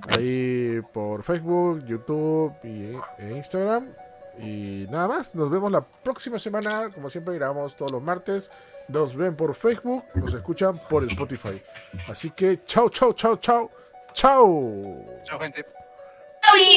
[0.08, 4.02] Ahí por Facebook, YouTube y, e Instagram.
[4.40, 6.90] Y nada más, nos vemos la próxima semana.
[6.94, 8.50] Como siempre, grabamos todos los martes.
[8.88, 11.62] Nos ven por Facebook, nos escuchan por Spotify.
[12.10, 13.72] Así que chao, chao, chao, chao.
[14.14, 15.06] Chao.
[15.24, 15.66] Chao, gente.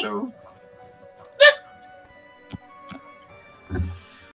[0.03, 0.33] Chao.